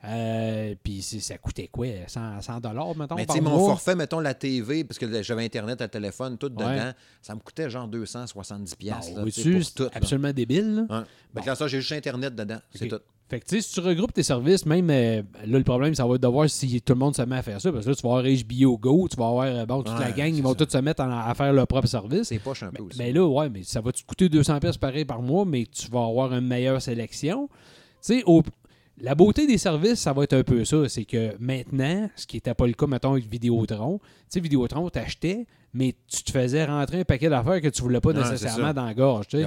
Euh, 0.04 0.76
puis 0.82 1.02
ça 1.02 1.36
coûtait 1.38 1.66
quoi? 1.66 1.86
100, 2.06 2.40
100 2.40 2.60
dollars, 2.60 2.96
mettons, 2.96 3.16
Mais 3.16 3.26
par 3.26 3.42
mon 3.42 3.58
forfait, 3.66 3.96
mettons 3.96 4.20
la 4.20 4.32
TV, 4.32 4.84
parce 4.84 4.96
que 4.96 5.22
j'avais 5.24 5.44
Internet, 5.44 5.80
le 5.80 5.88
téléphone, 5.88 6.38
tout 6.38 6.46
Ouais. 6.46 6.52
dedans, 6.72 6.92
ça 7.20 7.34
me 7.34 7.40
coûtait 7.40 7.68
genre 7.68 7.88
270$. 7.88 8.76
piastres, 8.76 9.12
Non, 9.16 9.24
là, 9.24 9.24
tu 9.24 9.30
sais, 9.32 9.50
vois-tu, 9.50 9.58
pour 9.58 9.64
c'est 9.64 9.80
là. 9.80 9.90
absolument 9.94 10.32
débile. 10.32 10.86
là. 10.88 11.04
Ouais. 11.34 11.42
Là, 11.44 11.54
ça, 11.56 11.66
j'ai 11.66 11.80
juste 11.80 11.92
Internet 11.92 12.32
dedans. 12.36 12.60
C'est 12.72 12.86
tout. 12.86 13.00
Fait 13.28 13.40
que 13.40 13.44
tu 13.46 13.56
sais, 13.56 13.60
si 13.60 13.74
tu 13.74 13.80
regroupes 13.80 14.12
tes 14.14 14.22
services, 14.22 14.64
même 14.64 14.88
euh, 14.90 15.22
là, 15.46 15.58
le 15.58 15.64
problème, 15.64 15.94
ça 15.94 16.06
va 16.06 16.14
être 16.14 16.22
de 16.22 16.26
voir 16.28 16.48
si 16.48 16.80
tout 16.80 16.94
le 16.94 16.98
monde 16.98 17.14
se 17.14 17.20
met 17.22 17.36
à 17.36 17.42
faire 17.42 17.60
ça. 17.60 17.70
Parce 17.70 17.84
que 17.84 17.90
là, 17.90 17.94
tu 17.96 18.02
vas 18.02 18.18
avoir 18.18 18.24
HBO 18.24 18.78
Go, 18.78 19.06
tu 19.08 19.16
vas 19.16 19.28
avoir 19.28 19.44
euh, 19.46 19.66
bon, 19.66 19.82
toute 19.82 19.98
la 20.00 20.12
gang, 20.12 20.34
ils 20.34 20.42
vont 20.42 20.54
tous 20.54 20.68
se 20.70 20.78
mettre 20.78 21.02
à 21.02 21.34
faire 21.34 21.52
leur 21.52 21.66
propre 21.66 21.86
service. 21.88 22.28
C'est 22.28 22.38
poche 22.38 22.62
un 22.62 22.70
peu 22.70 22.82
aussi. 22.82 22.98
Mais 22.98 23.12
là, 23.12 23.26
ouais, 23.26 23.50
mais 23.50 23.62
ça 23.64 23.82
va 23.82 23.92
te 23.92 24.02
coûter 24.06 24.28
200 24.30 24.60
pièces 24.60 24.78
pareil 24.78 25.04
par 25.04 25.20
mois, 25.20 25.44
mais 25.44 25.66
tu 25.70 25.90
vas 25.90 26.06
avoir 26.06 26.32
une 26.32 26.46
meilleure 26.46 26.80
sélection? 26.80 27.48
Tu 27.50 28.18
sais, 28.18 28.22
au- 28.24 28.42
la 29.00 29.14
beauté 29.14 29.46
des 29.46 29.58
services, 29.58 30.00
ça 30.00 30.12
va 30.14 30.24
être 30.24 30.32
un 30.32 30.42
peu 30.42 30.64
ça. 30.64 30.88
C'est 30.88 31.04
que 31.04 31.34
maintenant, 31.38 32.08
ce 32.16 32.26
qui 32.26 32.36
n'était 32.38 32.54
pas 32.54 32.66
le 32.66 32.72
cas, 32.72 32.86
mettons, 32.86 33.12
avec 33.12 33.30
Vidéotron, 33.30 33.98
tu 33.98 34.06
sais, 34.30 34.40
Vidéotron, 34.40 34.88
t'achetais, 34.88 35.46
mais 35.74 35.94
tu 36.08 36.22
te 36.22 36.30
faisais 36.30 36.64
rentrer 36.64 37.00
un 37.00 37.04
paquet 37.04 37.28
d'affaires 37.28 37.60
que 37.60 37.68
tu 37.68 37.82
voulais 37.82 38.00
pas 38.00 38.12
nécessairement 38.12 38.68
ça. 38.68 38.72
dans 38.72 38.84
la 38.86 38.94
gorge. 38.94 39.26
tu 39.28 39.38
sais. 39.38 39.46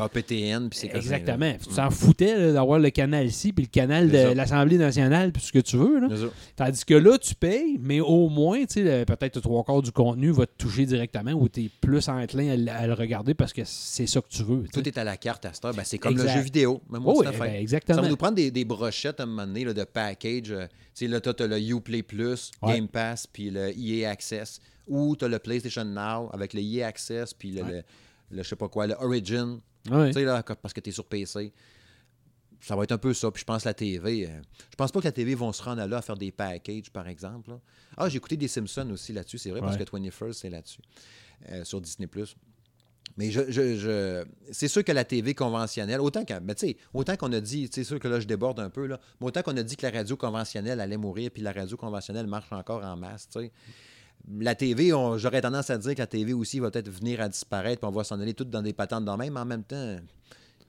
Puis 0.70 0.80
c'est 0.80 0.88
ça. 0.92 0.98
Exactement. 0.98 1.54
Tu 1.68 1.74
t'en 1.76 1.90
foutais 1.90 2.54
d'avoir 2.54 2.80
le 2.80 2.90
canal 2.92 3.26
ici, 3.26 3.52
puis 3.54 3.66
le 3.66 3.70
canal 3.70 4.10
de 4.10 4.18
ça. 4.18 4.34
l'Assemblée 4.34 4.78
nationale, 4.78 5.32
puis 5.32 5.42
ce 5.42 5.52
que 5.52 5.60
tu 5.60 5.78
veux. 5.78 6.00
là. 6.00 6.10
Ça. 6.16 6.26
Tandis 6.56 6.86
que 6.86 6.94
là, 6.94 7.18
tu 7.18 7.34
payes, 7.36 7.78
mais 7.82 8.00
au 8.00 8.30
moins, 8.30 8.60
tu 8.66 8.74
sais, 8.76 8.84
le- 9.00 9.06
peut-être 9.06 9.40
trois 9.42 9.64
quarts 9.64 9.82
du 9.82 9.92
contenu 9.92 10.32
va 10.32 10.46
te 10.46 10.52
toucher 10.58 10.86
directement 10.86 11.32
ou 11.32 11.50
tu 11.50 11.66
es 11.66 11.70
plus 11.82 12.08
enclin 12.08 12.50
à, 12.52 12.56
le- 12.56 12.70
à 12.72 12.88
le 12.88 12.94
regarder 12.94 13.34
parce 13.34 13.52
que 13.54 13.62
c'est 13.66 14.08
ça 14.08 14.22
que 14.22 14.30
tu 14.30 14.44
veux. 14.44 14.66
Tout 14.72 14.88
est 14.88 14.98
à 14.98 15.04
la 15.04 15.18
carte 15.18 15.46
à 15.46 15.54
cette 15.54 15.66
heure. 15.66 15.74
Ben, 15.74 15.84
c'est 15.84 15.98
comme 15.98 16.14
Exact. 16.14 16.28
le 16.28 16.34
jeu 16.38 16.42
vidéo. 16.42 16.82
Même 16.92 17.02
Oh, 17.06 17.24
ben, 17.24 17.34
Ça 17.38 17.48
exactement. 17.58 18.02
va 18.04 18.10
nous 18.10 18.16
prendre 18.18 18.36
des, 18.36 18.52
des 18.52 18.64
brochettes 18.66 19.20
à 19.20 19.24
un 19.24 19.26
moment 19.26 19.48
donné 19.48 19.66
là, 19.66 19.74
de 19.74 19.84
package. 19.84 20.52
euh, 20.52 20.66
tu 20.94 21.06
sais, 21.06 21.08
là, 21.08 21.20
tu 21.20 21.30
as 21.30 21.48
le 21.48 21.60
Uplay 21.60 22.04
Plus, 22.04 22.52
Ouais. 22.62 22.76
Game 22.76 22.88
Pass, 22.88 23.26
puis 23.26 23.50
le 23.50 23.72
EA 23.78 24.10
Access. 24.12 24.60
Ou 24.88 25.16
tu 25.16 25.26
as 25.26 25.28
le 25.28 25.40
PlayStation 25.40 25.86
Now 25.86 26.30
avec 26.34 26.54
le 26.54 26.62
EA 26.62 26.88
Access, 26.88 27.34
puis 27.34 27.52
le, 27.52 27.64
Ouais. 27.64 27.72
le, 28.32 28.38
le 28.38 28.44
je 28.44 28.50
sais 28.50 28.56
pas 28.56 28.68
quoi, 28.70 28.88
le 28.88 28.96
Origin. 29.00 29.60
Ouais. 29.90 30.08
Tu 30.08 30.14
sais, 30.14 30.24
là, 30.26 30.44
parce 30.44 30.74
que 30.74 30.80
tu 30.82 30.90
es 30.90 30.94
sur 30.94 31.06
PC. 31.06 31.52
Ça 32.60 32.76
va 32.76 32.84
être 32.84 32.92
un 32.92 32.98
peu 33.00 33.14
ça. 33.14 33.32
Puis 33.32 33.42
je 33.42 33.46
pense 33.46 33.64
que 33.64 33.70
la 33.70 33.74
TV. 33.74 34.28
euh, 34.28 34.42
je 34.70 34.76
pense 34.76 34.92
pas 34.92 35.00
que 35.00 35.06
la 35.06 35.12
TV 35.12 35.34
vont 35.34 35.52
se 35.52 35.64
rendre 35.64 35.84
là 35.86 35.98
à 35.98 36.02
faire 36.04 36.16
des 36.18 36.32
packages, 36.32 36.92
par 36.92 37.08
exemple. 37.08 37.50
là. 37.50 37.60
Ah, 37.98 38.08
j'ai 38.08 38.18
écouté 38.18 38.38
des 38.38 38.48
Simpsons 38.48 38.88
aussi 38.92 39.14
là-dessus, 39.14 39.40
c'est 39.40 39.50
vrai, 39.50 39.62
parce 39.62 39.78
que 39.78 39.84
21st, 39.84 40.34
c'est 40.34 40.50
là-dessus. 40.50 40.82
euh, 41.50 41.64
sur 41.64 41.82
Disney. 41.82 42.08
Mais 43.18 43.32
je, 43.32 43.52
je- 43.52 43.76
je- 43.78 44.24
c'est 44.52 44.68
sûr 44.68 44.84
que 44.84 44.92
la 44.92 45.04
TV 45.04 45.34
conventionnelle, 45.34 46.00
autant 46.00 46.24
sais, 46.56 46.78
autant 46.94 47.18
qu'on 47.18 47.34
a 47.34 47.40
dit, 47.42 47.68
c'est 47.74 47.84
sûr 47.84 48.00
que 48.00 48.08
là 48.08 48.20
je 48.20 48.28
déborde 48.28 48.60
un 48.60 48.70
peu, 48.70 48.86
là, 48.86 49.00
mais 49.20 49.26
autant 49.28 49.42
qu'on 49.42 49.58
a 49.58 49.64
dit 49.64 49.76
que 49.76 49.86
la 49.86 49.92
radio 49.92 50.16
conventionnelle 50.16 50.80
allait 50.80 50.98
mourir, 50.98 51.32
puis 51.32 51.42
la 51.42 51.52
radio 51.52 51.76
conventionnelle 51.76 52.28
marche 52.28 52.52
encore 52.54 52.84
en 52.86 52.96
masse, 52.96 53.28
tu 53.28 53.40
sais. 53.40 53.52
La 54.40 54.56
TV, 54.56 54.94
on- 54.94 55.18
j'aurais 55.18 55.42
tendance 55.42 55.70
à 55.70 55.78
dire 55.78 55.94
que 55.96 56.00
la 56.00 56.08
TV 56.08 56.34
aussi 56.34 56.60
va 56.60 56.72
peut-être 56.72 56.90
venir 56.90 57.22
à 57.22 57.30
disparaître, 57.30 57.80
puis 57.82 57.88
on 57.90 57.96
va 57.96 58.04
s'en 58.04 58.20
aller 58.20 58.34
toutes 58.34 58.50
dans 58.50 58.62
des 58.62 58.74
patentes 58.74 59.06
de 59.06 59.12
même, 59.12 59.34
mais 59.34 59.40
en 59.40 59.46
même 59.46 59.64
temps, 59.64 59.96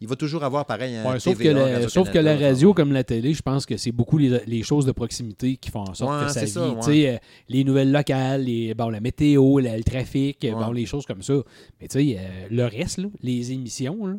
il 0.00 0.08
va 0.08 0.16
toujours 0.16 0.42
avoir 0.42 0.66
pareil 0.66 0.96
un 0.96 1.08
Ouais, 1.12 1.20
sauf, 1.20 1.38
que 1.38 1.44
la, 1.44 1.60
Radio-Canada, 1.60 1.88
sauf 1.88 2.10
que 2.10 2.18
la 2.18 2.32
genre. 2.36 2.42
radio, 2.48 2.74
comme 2.74 2.92
la 2.92 3.04
télé, 3.04 3.34
je 3.34 3.42
pense 3.42 3.64
que 3.64 3.76
c'est 3.76 3.92
beaucoup 3.92 4.18
les, 4.18 4.40
les 4.48 4.62
choses 4.64 4.84
de 4.84 4.90
proximité 4.90 5.56
qui 5.56 5.70
font 5.70 5.82
en 5.82 5.94
sorte 5.94 6.18
Ouais, 6.20 6.26
que 6.26 6.32
ça 6.32 6.44
vit. 6.44 6.50
ça, 6.50 6.68
ouais. 6.70 7.06
Euh, 7.14 7.18
les 7.48 7.62
nouvelles 7.62 7.92
locales, 7.92 8.42
les, 8.42 8.74
bon, 8.74 8.88
la 8.88 8.98
météo, 9.00 9.60
la- 9.60 9.76
le 9.76 9.84
trafic, 9.84 10.44
euh, 10.44 10.52
bon, 10.54 10.72
les 10.72 10.86
choses 10.86 11.06
comme 11.06 11.22
ça. 11.22 11.34
Mais 11.80 11.86
tu 11.86 11.98
sais, 12.00 12.16
euh, 12.18 12.46
le 12.50 12.64
reste, 12.64 12.98
là, 12.98 13.08
les 13.22 13.52
émissions, 13.52 14.06
là, 14.06 14.14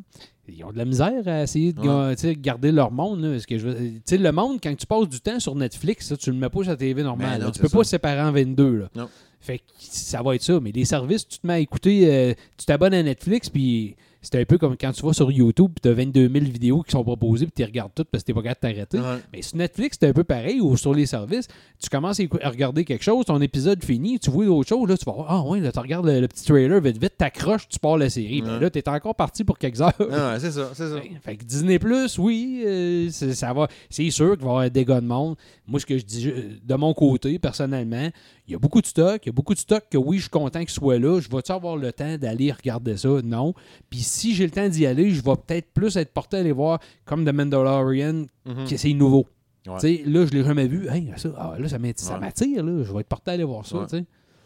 ils 0.48 0.64
ont 0.64 0.72
de 0.72 0.78
la 0.78 0.86
misère 0.86 1.28
à 1.28 1.44
essayer 1.44 1.74
de 1.74 1.80
Ouais. 1.82 2.36
garder 2.36 2.72
leur 2.72 2.92
monde. 2.92 3.22
là, 3.22 3.32
parce 3.32 3.46
que 3.46 3.58
je 3.58 3.68
veux- 3.68 3.78
le 4.18 4.32
monde, 4.32 4.60
quand 4.62 4.76
tu 4.76 4.86
passes 4.86 5.08
du 5.10 5.20
temps 5.22 5.40
sur 5.40 5.56
Netflix, 5.56 6.08
ça, 6.08 6.18
tu 6.18 6.32
le 6.32 6.38
mets 6.38 6.50
pas 6.50 6.62
sur 6.64 6.72
la 6.72 6.76
TV 6.78 7.02
normale. 7.04 7.32
Ben 7.34 7.40
non, 7.40 7.46
là. 7.46 7.52
tu 7.52 7.60
peux 7.60 7.70
pas 7.70 7.84
ça. 7.84 7.92
séparer 7.92 8.22
en 8.22 8.32
22. 8.32 8.76
Là. 8.78 8.90
Non. 8.96 9.10
Fait 9.40 9.60
que 9.60 9.64
ça 9.78 10.22
va 10.22 10.36
être 10.36 10.44
ça. 10.44 10.60
Mais 10.62 10.72
les 10.72 10.86
services, 10.86 11.28
tu 11.28 11.40
te 11.40 11.48
mets 11.48 11.54
à 11.54 11.60
écouter, 11.60 12.08
euh, 12.14 12.34
tu 12.58 12.66
t'abonnes 12.66 12.94
à 12.94 13.04
Netflix, 13.04 13.50
puis 13.50 13.96
c'est 14.24 14.40
un 14.40 14.46
peu 14.46 14.58
comme 14.58 14.78
quand 14.78 14.92
tu 14.94 15.06
vas 15.06 15.14
sur 15.14 15.32
YouTube, 15.32 15.72
puis 15.76 15.82
tu 15.84 15.90
as 15.90 15.94
22 15.94 16.30
000 16.30 16.46
vidéos 16.46 16.82
qui 16.82 16.92
sont 16.92 17.04
proposées, 17.04 17.46
puis 17.46 17.54
tu 17.56 17.64
regardes 17.64 17.92
toutes 17.94 18.08
parce 18.08 18.24
que 18.24 18.32
tu 18.32 18.34
pas 18.34 18.42
capable 18.42 18.74
de 18.74 18.76
t'arrêter. 18.76 18.98
Ouais. 19.00 19.22
Mais 19.34 19.42
sur 19.42 19.58
Netflix, 19.58 19.98
c'est 20.00 20.08
un 20.08 20.14
peu 20.14 20.24
pareil, 20.24 20.62
ou 20.62 20.76
sur 20.78 20.94
les 20.94 21.06
services, 21.06 21.48
tu 21.80 21.90
commences 21.90 22.20
à, 22.20 22.50
regarder 22.50 22.86
quelque 22.86 23.04
chose, 23.04 23.26
ton 23.26 23.42
épisode 23.42 23.84
fini, 23.84 24.18
tu 24.20 24.32
vois 24.32 24.46
d'autres 24.46 24.70
choses, 24.70 24.88
là, 24.90 24.98
tu 24.98 25.06
vas 25.06 25.12
voir, 25.12 25.26
ah 25.30 25.44
ouais, 25.44 25.60
là, 25.60 25.72
tu 25.72 25.80
regardes 25.80 26.06
le, 26.06 26.22
le 26.22 26.28
petit 26.28 26.46
trailer, 26.46 26.80
vite, 26.82 26.98
vite, 26.98 27.14
t'accroches, 27.18 27.68
tu 27.68 27.80
pars 27.80 27.98
la 27.98 28.10
série. 28.10 28.42
Ouais. 28.42 28.48
Mais 28.50 28.60
là, 28.60 28.70
tu 28.70 28.80
es 28.80 28.90
encore 28.90 29.16
parti 29.16 29.44
pour 29.44 29.58
quelques 29.58 29.82
heures. 29.82 29.94
Ah 30.12 30.34
ouais, 30.34 30.40
c'est 30.40 30.52
ça, 30.52 30.72
c'est 30.74 30.90
ça. 30.90 30.96
Fait 31.22 31.36
que 31.36 31.44
Disney 31.44 31.78
Plus, 31.78 32.18
oui, 32.18 32.64
euh, 32.66 33.10
c'est- 33.10 33.34
ça 33.34 33.52
va. 33.54 33.68
C'est 33.90 34.10
sûr 34.10 34.38
qu'il 34.38 34.46
va 34.46 34.52
y 34.52 34.54
avoir 34.54 34.72
des 34.72 34.86
gars 34.86 35.02
de 35.02 35.06
monde. 35.06 35.36
Moi, 35.68 35.80
ce 35.80 35.86
que 35.86 35.98
je 35.98 36.04
dis 36.06 36.32
de 36.64 36.76
mon 36.76 36.94
côté, 36.94 37.40
personnellement, 37.40 38.10
il 38.48 38.52
y 38.52 38.56
a 38.56 38.60
beaucoup 38.60 38.82
de 38.82 38.86
stock. 38.86 39.22
Il 39.26 39.28
y 39.28 39.30
a 39.30 39.32
beaucoup 39.32 39.54
de 39.54 39.60
stock 39.60 39.84
que 39.90 39.98
oui, 39.98 40.18
je 40.18 40.24
suis 40.24 40.30
content 40.30 40.60
qu'il 40.60 40.70
soit 40.70 41.00
là. 41.00 41.20
Je 41.20 41.30
vais-tu 41.30 41.52
avoir 41.52 41.78
le 41.78 41.92
temps 41.94 42.18
d'aller 42.18 42.52
regarder 42.52 42.98
ça? 42.98 43.10
Non. 43.24 43.54
Puis 43.90 44.00
si 44.00 44.36
j'ai 44.36 44.46
le 44.46 44.52
temps 44.52 44.68
d'y 44.68 44.86
aller, 44.86 45.12
je 45.12 45.22
vais 45.24 45.36
peut-être 45.36 45.68
plus 45.74 45.96
être 45.98 46.12
porté 46.12 46.38
à 46.38 46.40
aller 46.42 46.52
voir 46.52 46.80
comme 47.06 47.26
The 47.26 47.34
Mandalorian, 47.34 48.26
Mhm. 48.46 48.68
que 48.70 48.78
c'est 48.78 48.94
nouveau. 48.94 49.26
Ouais. 49.66 50.04
Là, 50.06 50.26
je 50.26 50.32
l'ai 50.32 50.44
jamais 50.44 50.68
vu. 50.68 50.88
Hey, 50.90 51.12
ça, 51.16 51.30
ah, 51.38 51.56
là, 51.58 51.70
ça 51.70 51.80
m'attire, 51.80 52.20
Ouais. 52.20 52.84
Je 52.84 52.92
vais 52.94 53.00
être 53.00 53.08
porté 53.08 53.32
à 53.32 53.34
aller 53.36 53.46
voir 53.46 53.66
ça. 53.66 53.78
Ouais. 53.78 54.06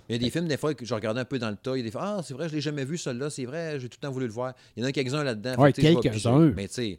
Il 0.10 0.14
y 0.14 0.16
a 0.16 0.20
des 0.20 0.30
films, 0.30 0.48
des 0.48 0.56
fois, 0.58 0.74
que 0.74 0.86
je 0.86 0.93
regardais 0.93 1.20
un 1.20 1.26
peu 1.26 1.38
dans 1.39 1.50
le 1.50 1.58
tas. 1.58 1.76
Il 1.76 1.80
y 1.80 1.82
a 1.82 1.84
des 1.84 1.91
fois, 1.91 2.02
ah, 2.04 2.22
c'est 2.24 2.34
vrai, 2.34 2.48
je 2.48 2.54
l'ai 2.56 2.62
jamais 2.62 2.86
vu, 2.86 2.98
celui-là, 2.98 3.30
c'est 3.30 3.43
vrai, 3.45 3.80
j'ai 3.80 3.89
tout 3.89 3.98
le 4.02 4.08
temps 4.08 4.14
voulu 4.14 4.28
le 4.28 4.32
voir. 4.32 4.54
Il 4.76 4.84
y 4.84 4.86
en 4.86 4.89
a 4.89 4.91
quelques-uns 4.93 5.24
là-dedans. 5.24 5.56
Ouais, 5.58 5.74
quelques-uns. 5.74 6.52
Mais 6.56 6.68
tu 6.68 6.76
sais, 6.76 6.98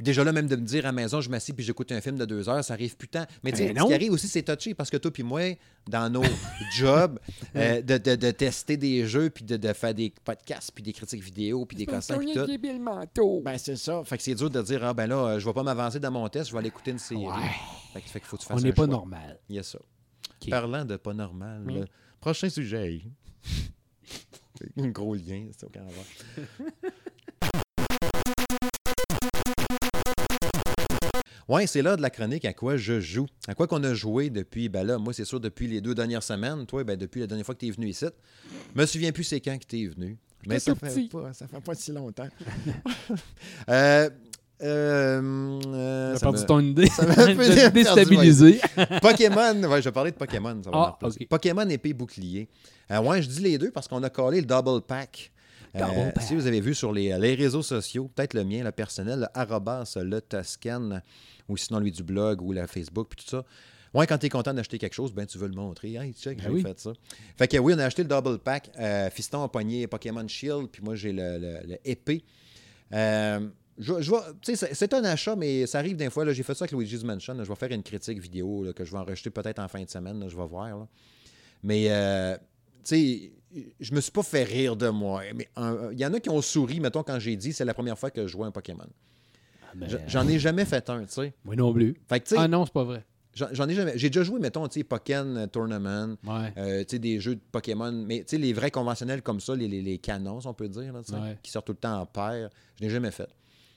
déjà 0.00 0.24
là, 0.24 0.32
même 0.32 0.46
de 0.46 0.56
me 0.56 0.62
dire 0.62 0.84
à 0.84 0.88
la 0.88 0.92
maison, 0.92 1.20
je 1.20 1.28
m'assieds 1.30 1.54
puis 1.54 1.64
j'écoute 1.64 1.90
un 1.92 2.00
film 2.00 2.16
de 2.16 2.24
deux 2.24 2.48
heures, 2.48 2.62
ça 2.64 2.74
arrive 2.74 2.96
plus 2.96 3.08
tant. 3.08 3.26
Mais 3.42 3.50
tu 3.52 3.58
sais, 3.58 3.72
Ben 3.72 3.82
ce 3.82 3.86
qui 3.86 3.94
arrive 3.94 4.12
aussi, 4.12 4.28
c'est 4.28 4.42
touché 4.42 4.74
parce 4.74 4.90
que 4.90 4.96
toi 4.96 5.10
puis 5.10 5.22
moi, 5.22 5.42
dans 5.88 6.10
nos 6.10 6.22
jobs, 6.76 7.18
euh, 7.56 7.82
de, 7.82 7.98
de- 7.98 8.16
de 8.16 8.30
tester 8.30 8.76
des 8.76 9.06
jeux 9.06 9.30
puis 9.30 9.44
de, 9.44 9.56
de 9.56 9.72
faire 9.72 9.94
des 9.94 10.12
podcasts 10.24 10.70
puis 10.72 10.82
des 10.82 10.92
critiques 10.92 11.22
vidéo 11.22 11.66
puis 11.66 11.76
des 11.76 11.86
puis 11.86 11.94
tout. 13.14 13.42
Ben, 13.44 13.58
c'est 13.58 13.76
ça. 13.76 14.02
Fait 14.04 14.16
que 14.16 14.22
c'est 14.22 14.34
dur 14.34 14.50
de 14.50 14.62
dire, 14.62 14.84
ah, 14.84 14.94
ben 14.94 15.06
là, 15.06 15.16
euh, 15.16 15.38
je 15.38 15.46
vais 15.46 15.52
pas 15.52 15.62
m'avancer 15.62 15.98
dans 16.00 16.10
mon 16.10 16.28
test, 16.28 16.48
je 16.48 16.52
vais 16.52 16.58
aller 16.58 16.68
écouter 16.68 16.90
une 16.92 16.98
série. 16.98 17.26
Ouais. 17.26 17.32
Fait 17.92 18.00
que, 18.00 18.08
fait 18.08 18.20
qu'il 18.20 18.28
faut 18.28 18.36
que 18.36 18.42
tu 18.42 18.48
fasses 18.48 18.58
On 18.58 18.60
n'est 18.64 18.72
pas 18.72 18.82
choix. 18.84 18.86
normal. 18.94 19.38
Il 19.48 19.56
y 19.56 19.58
a 19.58 19.62
ça. 19.62 19.78
Parlant 20.48 20.84
de 20.84 20.96
pas 20.96 21.14
normal, 21.14 21.88
prochain 22.20 22.48
sujet. 22.48 23.02
Un 24.76 24.88
gros 24.88 25.14
lien, 25.14 25.46
c'est 25.56 25.66
aucun 25.66 25.82
Ouais, 31.48 31.66
c'est 31.66 31.80
là 31.82 31.96
de 31.96 32.02
la 32.02 32.10
chronique 32.10 32.44
à 32.44 32.52
quoi 32.52 32.76
je 32.76 33.00
joue. 33.00 33.26
À 33.46 33.54
quoi 33.54 33.66
qu'on 33.66 33.82
a 33.84 33.94
joué 33.94 34.28
depuis, 34.30 34.68
ben 34.68 34.86
là, 34.86 34.98
moi, 34.98 35.12
c'est 35.14 35.24
sûr, 35.24 35.40
depuis 35.40 35.66
les 35.66 35.80
deux 35.80 35.94
dernières 35.94 36.22
semaines. 36.22 36.66
Toi, 36.66 36.84
ben, 36.84 36.96
depuis 36.96 37.20
la 37.20 37.26
dernière 37.26 37.46
fois 37.46 37.54
que 37.54 37.60
tu 37.60 37.68
es 37.68 37.70
venu 37.70 37.88
ici. 37.88 38.04
Je 38.74 38.80
me 38.80 38.86
souviens 38.86 39.12
plus 39.12 39.24
c'est 39.24 39.40
quand 39.40 39.56
que 39.58 39.64
tu 39.66 39.82
es 39.82 39.86
venu. 39.86 40.18
Mais 40.46 40.58
ça 40.58 40.74
fait, 40.74 41.08
pas, 41.08 41.32
ça 41.32 41.48
fait 41.48 41.60
pas 41.60 41.74
si 41.74 41.90
longtemps. 41.90 42.28
euh, 43.68 44.10
euh, 44.60 45.60
euh, 45.66 46.12
T'as 46.12 46.18
ça 46.18 46.26
perdu 46.26 46.40
me- 46.42 46.46
ton 46.46 46.60
idée. 46.60 46.86
ça 46.90 47.06
m'a 47.06 47.14
déstabilisé. 47.70 48.60
Pokémon, 49.00 49.62
ouais, 49.68 49.80
je 49.82 49.88
vais 49.88 49.92
parler 49.92 50.10
de 50.10 50.16
Pokémon. 50.16 50.60
ça 50.62 50.70
va 50.70 50.98
Ah. 51.02 51.08
Pokémon 51.28 51.68
épée 51.68 51.92
bouclier. 51.92 52.48
Euh, 52.90 53.00
ouais, 53.00 53.22
je 53.22 53.28
dis 53.28 53.40
les 53.40 53.58
deux 53.58 53.70
parce 53.70 53.88
qu'on 53.88 54.02
a 54.02 54.10
collé 54.10 54.40
le 54.40 54.46
double 54.46 54.82
pack. 54.82 55.30
Euh, 55.76 55.80
Double 55.80 56.12
pack. 56.14 56.24
Si 56.24 56.34
vous 56.34 56.46
avez 56.46 56.60
vu 56.60 56.74
sur 56.74 56.92
les, 56.92 57.16
les 57.18 57.34
réseaux 57.34 57.62
sociaux, 57.62 58.10
peut-être 58.14 58.34
le 58.34 58.44
mien, 58.44 58.64
le 58.64 58.72
personnel, 58.72 59.20
le 59.20 59.26
arrobas, 59.38 59.84
le 59.96 60.20
Toscan, 60.20 61.00
ou 61.48 61.56
sinon 61.56 61.80
lui 61.80 61.90
du 61.92 62.02
blog 62.02 62.42
ou 62.42 62.52
la 62.52 62.66
Facebook, 62.66 63.08
puis 63.10 63.24
tout 63.24 63.30
ça. 63.30 63.44
Ouais, 63.94 64.06
quand 64.06 64.18
tu 64.18 64.26
es 64.26 64.28
content 64.28 64.52
d'acheter 64.52 64.76
quelque 64.78 64.92
chose, 64.94 65.12
ben 65.14 65.24
tu 65.26 65.38
veux 65.38 65.48
le 65.48 65.54
montrer. 65.54 65.94
Hey, 65.94 66.12
check, 66.12 66.36
Ben 66.38 66.44
j'ai 66.44 66.50
oui. 66.50 66.62
fait 66.62 66.78
ça. 66.78 66.92
Fait 67.38 67.48
que 67.48 67.56
oui, 67.56 67.72
on 67.74 67.78
a 67.78 67.86
acheté 67.86 68.02
le 68.02 68.08
double 68.08 68.38
pack. 68.38 68.70
Euh, 68.78 69.08
Fiston 69.10 69.42
a 69.42 69.48
pogné 69.48 69.86
Pokémon 69.86 70.28
Shield, 70.28 70.68
puis 70.70 70.82
moi 70.82 70.94
j'ai 70.94 71.12
le, 71.12 71.38
le- 71.38 71.60
le 71.66 71.78
épée. 71.86 72.22
Euh, 72.92 73.48
je, 73.78 74.00
je 74.00 74.10
vais- 74.10 74.16
tu 74.42 74.54
sais, 74.56 74.74
c'est- 74.74 74.92
un 74.94 75.04
achat, 75.04 75.36
mais 75.36 75.66
ça 75.66 75.78
arrive 75.78 75.96
des 75.96 76.10
fois. 76.10 76.30
J'ai 76.32 76.42
fait 76.42 76.54
ça 76.54 76.64
avec 76.64 76.72
Luigi's 76.72 77.02
Mansion. 77.04 77.34
là, 77.34 77.44
je 77.44 77.48
vais 77.48 77.54
faire 77.54 77.70
une 77.72 77.82
critique 77.82 78.18
vidéo 78.20 78.64
là, 78.64 78.72
que 78.72 78.84
je 78.84 78.90
vais 78.92 78.98
enregistrer 78.98 79.30
peut-être 79.30 79.58
en 79.58 79.68
fin 79.68 79.82
de 79.82 79.88
semaine. 79.88 80.20
là, 80.20 80.28
je 80.28 80.36
vais 80.36 80.46
voir. 80.46 80.68
là. 80.78 80.88
Mais, 81.62 81.86
euh, 81.88 82.36
tu 82.84 83.30
sais, 83.54 83.64
je 83.80 83.94
me 83.94 84.00
suis 84.00 84.12
pas 84.12 84.22
fait 84.22 84.44
rire 84.44 84.76
de 84.76 84.88
moi. 84.90 85.22
Mais 85.34 85.48
il 85.92 85.98
y 85.98 86.04
en 86.04 86.12
a 86.12 86.20
qui 86.20 86.28
ont 86.28 86.42
souri, 86.42 86.80
mettons, 86.80 87.02
quand 87.02 87.18
j'ai 87.18 87.36
dit 87.36 87.52
c'est 87.54 87.64
la 87.64 87.72
première 87.74 87.98
fois 87.98 88.10
que 88.10 88.22
je 88.26 88.32
jouais 88.32 88.46
un 88.46 88.50
Pokémon. 88.50 88.86
Ben, 89.74 89.88
Je- 89.88 89.96
J'en 90.06 90.26
ai 90.28 90.38
jamais 90.38 90.64
fait 90.64 90.88
un, 90.90 91.04
tu 91.04 91.12
sais. 91.12 91.32
Moi 91.44 91.56
non 91.56 91.72
plus. 91.72 91.94
Fait 92.08 92.20
que, 92.20 92.34
Ah 92.36 92.48
non, 92.48 92.64
c'est 92.64 92.72
pas 92.72 92.84
vrai. 92.84 93.04
j'en 93.34 93.68
ai 93.68 93.74
jamais. 93.74 93.92
J'ai 93.96 94.08
déjà 94.10 94.22
joué, 94.24 94.40
mettons, 94.40 94.66
tu 94.68 94.80
sais, 94.80 94.84
Pokémon 94.84 95.46
Tournament. 95.48 96.16
Ouais. 96.26 96.52
Euh, 96.56 96.80
tu 96.80 96.86
sais, 96.90 96.98
des 96.98 97.20
jeux 97.20 97.36
de 97.36 97.40
Pokémon, 97.52 97.92
mais 97.92 98.18
tu 98.20 98.24
sais, 98.30 98.38
les 98.38 98.52
vrais 98.52 98.70
conventionnels 98.70 99.22
comme 99.22 99.40
ça, 99.40 99.54
les, 99.54 99.68
les, 99.68 99.82
les 99.82 99.98
canons, 99.98 100.40
on 100.44 100.54
peut 100.54 100.68
dire, 100.68 100.92
là, 100.92 101.00
Ouais. 101.12 101.38
qui 101.42 101.50
sortent 101.50 101.66
tout 101.66 101.72
le 101.72 101.78
temps 101.78 102.00
en 102.00 102.06
paire, 102.06 102.50
je 102.80 102.84
n'ai 102.84 102.90
jamais 102.90 103.10
fait. 103.12 103.28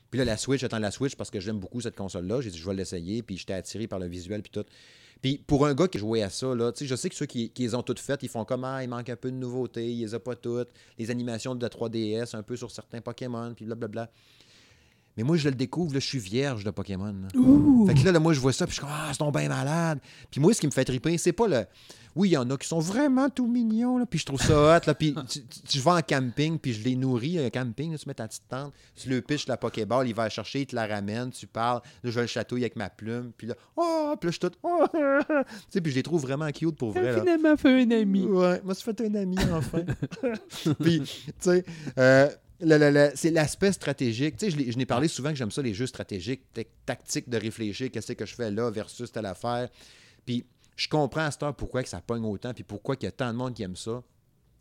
Puis 0.10 0.18
là, 0.18 0.26
la 0.26 0.36
Switch, 0.38 0.60
j'attends 0.62 0.80
la 0.80 0.92
Switch 0.92 1.16
parce 1.16 1.30
que 1.30 1.40
j'aime 1.40 1.60
beaucoup 1.60 1.80
cette 1.80 1.96
console-là. 1.96 2.42
J'ai 2.42 2.50
dit, 2.50 2.58
je 2.58 2.68
vais 2.68 2.76
l'essayer, 2.76 3.22
puis 3.24 3.38
j'étais 3.38 3.54
attiré 3.54 3.88
par 3.88 4.00
le 4.00 4.08
visuel, 4.08 4.42
puis 4.42 4.52
tout. 4.52 4.66
Puis 5.22 5.38
pour 5.38 5.66
un 5.68 5.74
gars 5.76 5.88
qui 5.88 6.00
jouait 6.00 6.24
à 6.24 6.30
ça, 6.32 6.54
là, 6.56 6.72
tu 6.72 6.80
sais, 6.80 6.86
je 6.88 6.96
sais 6.96 7.08
que 7.08 7.16
ceux 7.16 7.28
qui, 7.28 7.50
qui 7.52 7.62
les 7.62 7.76
ont 7.76 7.84
toutes 7.84 8.00
faites, 8.00 8.24
ils 8.24 8.28
font 8.30 8.44
comme, 8.44 8.64
ah, 8.66 8.84
il 8.84 8.90
manque 8.90 9.08
un 9.10 9.16
peu 9.16 9.30
de 9.32 9.36
nouveauté, 9.38 9.88
ils 9.90 10.00
les 10.02 10.16
ont 10.16 10.20
pas 10.20 10.36
toutes. 10.36 10.70
Les 10.98 11.12
animations 11.12 11.54
de 11.56 11.62
la 11.62 11.70
3DS, 11.70 12.36
un 12.36 12.42
peu 12.44 12.56
sur 12.58 12.72
certains 12.72 13.00
Pokémon, 13.02 13.54
puis 13.56 13.64
blablabla. 13.66 14.10
Mais 15.18 15.24
moi, 15.24 15.36
je 15.38 15.50
le 15.50 15.56
découvre, 15.56 15.94
là, 15.94 16.00
je 16.00 16.08
suis 16.08 16.20
vierge 16.20 16.64
de 16.64 16.72
Pokémon. 16.72 17.14
là. 17.14 17.28
Fait 17.88 17.94
que 18.00 18.06
là, 18.06 18.12
là, 18.14 18.20
moi, 18.20 18.34
je 18.34 18.40
vois 18.40 18.54
ça, 18.54 18.66
puis 18.66 18.72
je 18.72 18.76
suis 18.76 18.82
comme, 18.82 18.90
ah, 18.94 19.10
c'est 19.12 19.20
donc 19.20 19.36
bien 19.36 19.50
malade. 19.50 20.00
Puis 20.30 20.40
moi, 20.40 20.54
ce 20.54 20.62
qui 20.62 20.68
me 20.68 20.72
fait 20.72 20.86
triper, 20.86 21.18
c'est 21.18 21.34
pas 21.34 21.48
le. 21.48 21.66
Oui, 22.14 22.28
il 22.28 22.32
y 22.34 22.38
en 22.38 22.50
a 22.50 22.58
qui 22.58 22.68
sont 22.68 22.80
vraiment 22.80 23.30
tout 23.30 23.48
mignons, 23.48 23.98
là, 23.98 24.06
puis 24.06 24.20
je 24.20 24.26
trouve 24.26 24.42
ça 24.42 24.54
hot. 24.78 24.82
Là, 24.86 24.94
puis 24.94 25.16
tu, 25.30 25.42
tu- 25.46 25.62
tu 25.62 25.80
vas 25.80 25.96
en 25.96 26.02
camping, 26.02 26.60
puis 26.60 26.74
je 26.74 26.84
les 26.84 26.98
nourris, 26.98 27.40
un 27.40 27.50
camping, 27.50 27.92
là, 27.94 27.98
tu 27.98 28.06
mets 28.08 28.14
ta 28.14 28.28
petite 28.28 28.44
tente, 28.50 28.74
tu 28.98 29.08
le 29.10 29.22
pitches 29.22 29.48
la 29.48 29.56
Pokéball, 29.56 30.06
il 30.10 30.14
va 30.14 30.24
la 30.24 30.30
chercher, 30.30 30.62
il 30.62 30.66
te 30.66 30.76
la 30.76 30.88
ramène, 30.88 31.32
tu 31.32 31.48
parles, 31.48 31.80
là, 32.04 32.12
je 32.12 32.20
le 32.20 32.28
chatouille 32.28 32.64
avec 32.64 32.76
ma 32.76 32.90
plume, 32.90 33.32
puis 33.38 33.48
là, 33.48 33.54
oh, 33.78 34.14
puis 34.20 34.28
là, 34.28 34.32
je 34.32 34.40
suis 34.40 34.40
tout. 34.40 34.52
oh, 34.64 34.86
tu 34.94 35.46
sais, 35.70 35.80
puis 35.80 35.92
je 35.92 35.96
les 35.98 36.04
trouve 36.04 36.22
vraiment 36.22 36.50
cute 36.52 36.76
pour 36.76 36.92
vrai. 36.92 37.14
là. 37.14 37.20
finalement 37.22 37.56
fait 37.56 37.82
un 37.84 37.92
ami. 37.92 38.26
Ouais, 38.26 38.62
moi, 38.66 38.74
ça 38.76 38.84
fait 38.84 39.02
un 39.08 39.16
ami, 39.16 39.38
enfin. 39.54 39.84
Puis, 40.82 41.00
tu 41.02 41.32
sais, 41.40 41.64
euh, 41.98 42.30
c'est 43.16 43.32
l'aspect 43.32 43.72
stratégique. 43.72 44.38
Tu 44.38 44.52
sais, 44.52 44.72
je 44.72 44.78
n'ai 44.78 44.86
parlé 44.86 45.08
souvent 45.08 45.30
que 45.30 45.36
j'aime 45.36 45.52
ça, 45.52 45.62
les 45.62 45.74
jeux 45.74 45.88
stratégiques, 45.88 46.44
tactiques 46.86 47.30
de 47.30 47.38
réfléchir, 47.38 47.90
qu'est-ce 47.92 48.14
que 48.14 48.26
je 48.26 48.36
fais 48.36 48.52
là 48.52 48.70
versus 48.70 49.12
telle 49.12 49.26
affaire. 49.26 49.70
Puis, 50.26 50.46
je 50.76 50.88
comprends 50.88 51.22
à 51.26 51.32
cette 51.32 51.44
heure 51.44 51.56
pourquoi 51.56 51.84
que 51.84 51.90
ça 51.90 52.02
pogne 52.02 52.24
autant, 52.26 52.54
puis 52.54 52.64
pourquoi 52.64 52.96
qu'il 52.96 53.06
y 53.06 53.10
a 53.10 53.12
tant 53.12 53.32
de 53.32 53.38
monde 53.38 53.54
qui 53.54 53.64
aime 53.64 53.76
ça. 53.76 54.02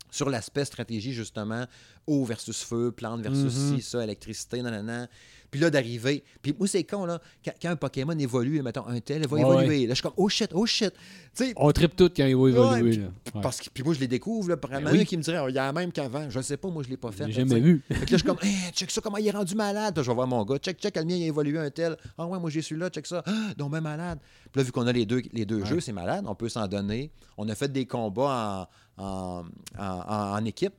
Sur 0.09 0.29
l'aspect 0.29 0.65
stratégie, 0.65 1.13
justement, 1.13 1.65
eau 2.05 2.25
versus 2.25 2.63
feu, 2.63 2.91
plante 2.91 3.21
versus 3.21 3.55
Mhm. 3.55 3.75
ci, 3.77 3.81
ça, 3.81 4.03
électricité, 4.03 4.61
nanana. 4.61 5.07
Puis 5.51 5.59
là, 5.59 5.69
d'arriver. 5.69 6.23
Puis 6.41 6.55
moi, 6.57 6.65
c'est 6.65 6.85
con, 6.85 7.05
là. 7.05 7.19
Quand, 7.43 7.51
quand 7.61 7.69
un 7.71 7.75
Pokémon 7.75 8.17
évolue, 8.17 8.61
mettons, 8.61 8.87
un 8.87 9.01
tel, 9.01 9.21
il 9.23 9.27
va 9.27 9.35
Ouais, 9.35 9.41
évoluer. 9.41 9.81
Là, 9.85 9.89
je 9.89 9.95
suis 9.95 10.01
comme, 10.03 10.13
oh 10.15 10.29
shit, 10.29 10.49
oh 10.53 10.65
shit. 10.65 10.93
Tu 11.35 11.45
sais, 11.47 11.53
On 11.57 11.69
tripe 11.73 11.93
tout 11.93 12.09
quand 12.15 12.25
il 12.25 12.37
va 12.37 12.49
évoluer. 12.49 12.91
Ouais, 12.91 12.97
là. 12.97 13.07
Ouais. 13.35 13.41
parce 13.41 13.59
que 13.59 13.69
puis 13.69 13.83
moi, 13.83 13.93
je 13.93 13.99
les 13.99 14.07
découvre. 14.07 14.47
Là, 14.47 14.55
Ben 14.55 14.67
vraiment, 14.69 14.91
oui. 14.91 15.05
qui 15.05 15.17
me 15.17 15.21
dirait, 15.21 15.37
il 15.49 15.55
y 15.55 15.59
a 15.59 15.65
la 15.65 15.73
même 15.73 15.91
qu'avant. 15.91 16.29
Je 16.29 16.39
sais 16.39 16.55
pas, 16.55 16.69
moi, 16.69 16.83
je 16.83 16.89
l'ai 16.89 16.95
pas 16.95 17.11
fait. 17.11 17.25
J'ai 17.27 17.33
jamais 17.33 17.59
vu. 17.59 17.81
Fait 17.89 17.95
que 17.95 17.99
là, 17.99 18.05
je 18.11 18.15
suis 18.15 18.23
comme, 18.25 18.37
Hey, 18.41 18.55
check 18.71 18.89
ça, 18.89 19.01
comment 19.01 19.17
il 19.17 19.27
est 19.27 19.31
rendu 19.31 19.53
malade. 19.53 19.93
Je 19.97 20.01
vais 20.09 20.13
voir 20.15 20.25
mon 20.27 20.43
gars. 20.45 20.57
Check, 20.57 20.79
check, 20.79 20.95
le 20.95 21.03
mien, 21.03 21.15
il 21.15 21.23
a 21.23 21.27
évolué 21.27 21.59
un 21.59 21.69
tel. 21.69 21.97
Ah 22.17 22.25
ouais, 22.25 22.39
moi, 22.39 22.49
j'ai 22.49 22.61
celui-là, 22.61 22.89
check 22.89 23.05
ça. 23.05 23.21
Ah, 23.25 23.53
donc, 23.57 23.73
même 23.73 23.83
malade. 23.83 24.19
Puis 24.53 24.59
là, 24.59 24.63
vu 24.63 24.71
qu'on 24.71 24.87
a 24.87 24.93
les 24.93 25.05
deux, 25.05 25.21
les 25.33 25.43
deux 25.45 25.59
Ouais. 25.61 25.65
jeux, 25.67 25.81
c'est 25.81 25.91
malade. 25.91 26.23
On 26.29 26.35
peut 26.35 26.47
s'en 26.49 26.65
donner. 26.67 27.11
On 27.37 27.49
a 27.49 27.55
fait 27.55 27.69
des 27.69 27.85
combats 27.85 28.69
en- 28.97 29.43
en- 29.77 30.33
en 30.37 30.45
équipe. 30.45 30.73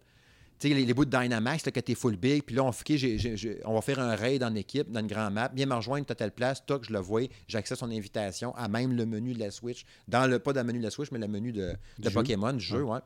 Tu 0.63 0.69
sais, 0.69 0.75
les, 0.75 0.85
les 0.85 0.95
bouts 0.95 1.05
de 1.05 1.11
Dynamax, 1.11 1.67
là, 1.67 1.73
que 1.73 1.81
t'es 1.81 1.97
full 1.97 2.17
big, 2.17 2.45
puis 2.45 2.55
là, 2.55 2.63
on, 2.63 2.71
fait, 2.71 2.93
OK, 2.93 2.97
j'ai- 2.97 3.19
j'ai- 3.19 3.37
j'ai- 3.37 3.61
on 3.65 3.75
va 3.75 3.81
faire 3.81 3.99
un 3.99 4.15
raid 4.15 4.45
en 4.45 4.55
équipe, 4.55 4.91
dans 4.93 5.01
une 5.01 5.09
grande 5.09 5.35
map. 5.35 5.51
Viens 5.55 5.67
me 5.67 5.75
rejoindre, 5.75 6.07
t'as 6.07 6.15
telle 6.15 6.31
place, 6.31 6.65
toc, 6.65 6.85
je 6.87 6.93
le 6.93 7.01
vois, 7.01 7.23
j'accède 7.49 7.77
son 7.77 7.91
invitation 7.91 8.55
à 8.55 8.69
même 8.69 8.93
le 8.97 9.05
menu 9.05 9.35
de 9.35 9.41
la 9.41 9.51
Switch. 9.51 9.85
Dans 10.07 10.31
le, 10.31 10.39
pas 10.39 10.53
dans 10.53 10.61
le 10.61 10.67
menu 10.69 10.79
de 10.79 10.85
la 10.85 10.91
Switch, 10.91 11.11
mais 11.11 11.19
le 11.19 11.27
menu 11.27 11.51
de. 11.53 11.75
Pokémon, 12.15 12.53
du 12.53 12.61
jeu, 12.65 12.83
ouais. 12.85 13.01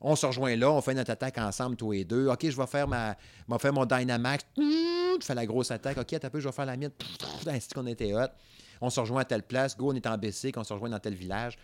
On 0.00 0.14
se 0.16 0.24
rejoint 0.26 0.54
là, 0.54 0.70
on 0.70 0.80
fait 0.82 0.94
notre 0.94 1.10
attaque 1.10 1.38
ensemble, 1.38 1.76
tous 1.76 1.90
les 1.92 2.04
deux. 2.04 2.28
OK, 2.28 2.48
je 2.48 2.56
vais 2.56 2.66
faire 2.66 2.86
ma, 2.86 3.16
je 3.48 3.52
vais 3.52 3.58
faire 3.58 3.72
mon 3.72 3.86
Dynamax. 3.86 4.44
Je 4.56 5.16
fais 5.24 5.34
la 5.34 5.46
grosse 5.46 5.70
attaque. 5.70 5.96
OK, 5.98 6.12
attends 6.12 6.26
un 6.28 6.30
peu, 6.30 6.40
je 6.40 6.46
vais 6.48 6.52
faire 6.52 6.66
la 6.66 6.76
mienne. 6.76 6.90
Ainsi 7.46 7.68
qu'on 7.74 7.86
était 7.86 8.12
hot. 8.14 8.26
On 8.80 8.90
se 8.90 9.00
rejoint 9.00 9.22
à 9.22 9.24
telle 9.24 9.42
place. 9.44 9.76
Go, 9.76 9.92
on 9.92 9.94
est 9.94 10.06
en 10.06 10.18
BC, 10.18 10.52
on 10.56 10.62
se 10.64 10.72
rejoint 10.72 10.90
dans 10.90 10.98
tel 10.98 11.14
village. 11.14 11.56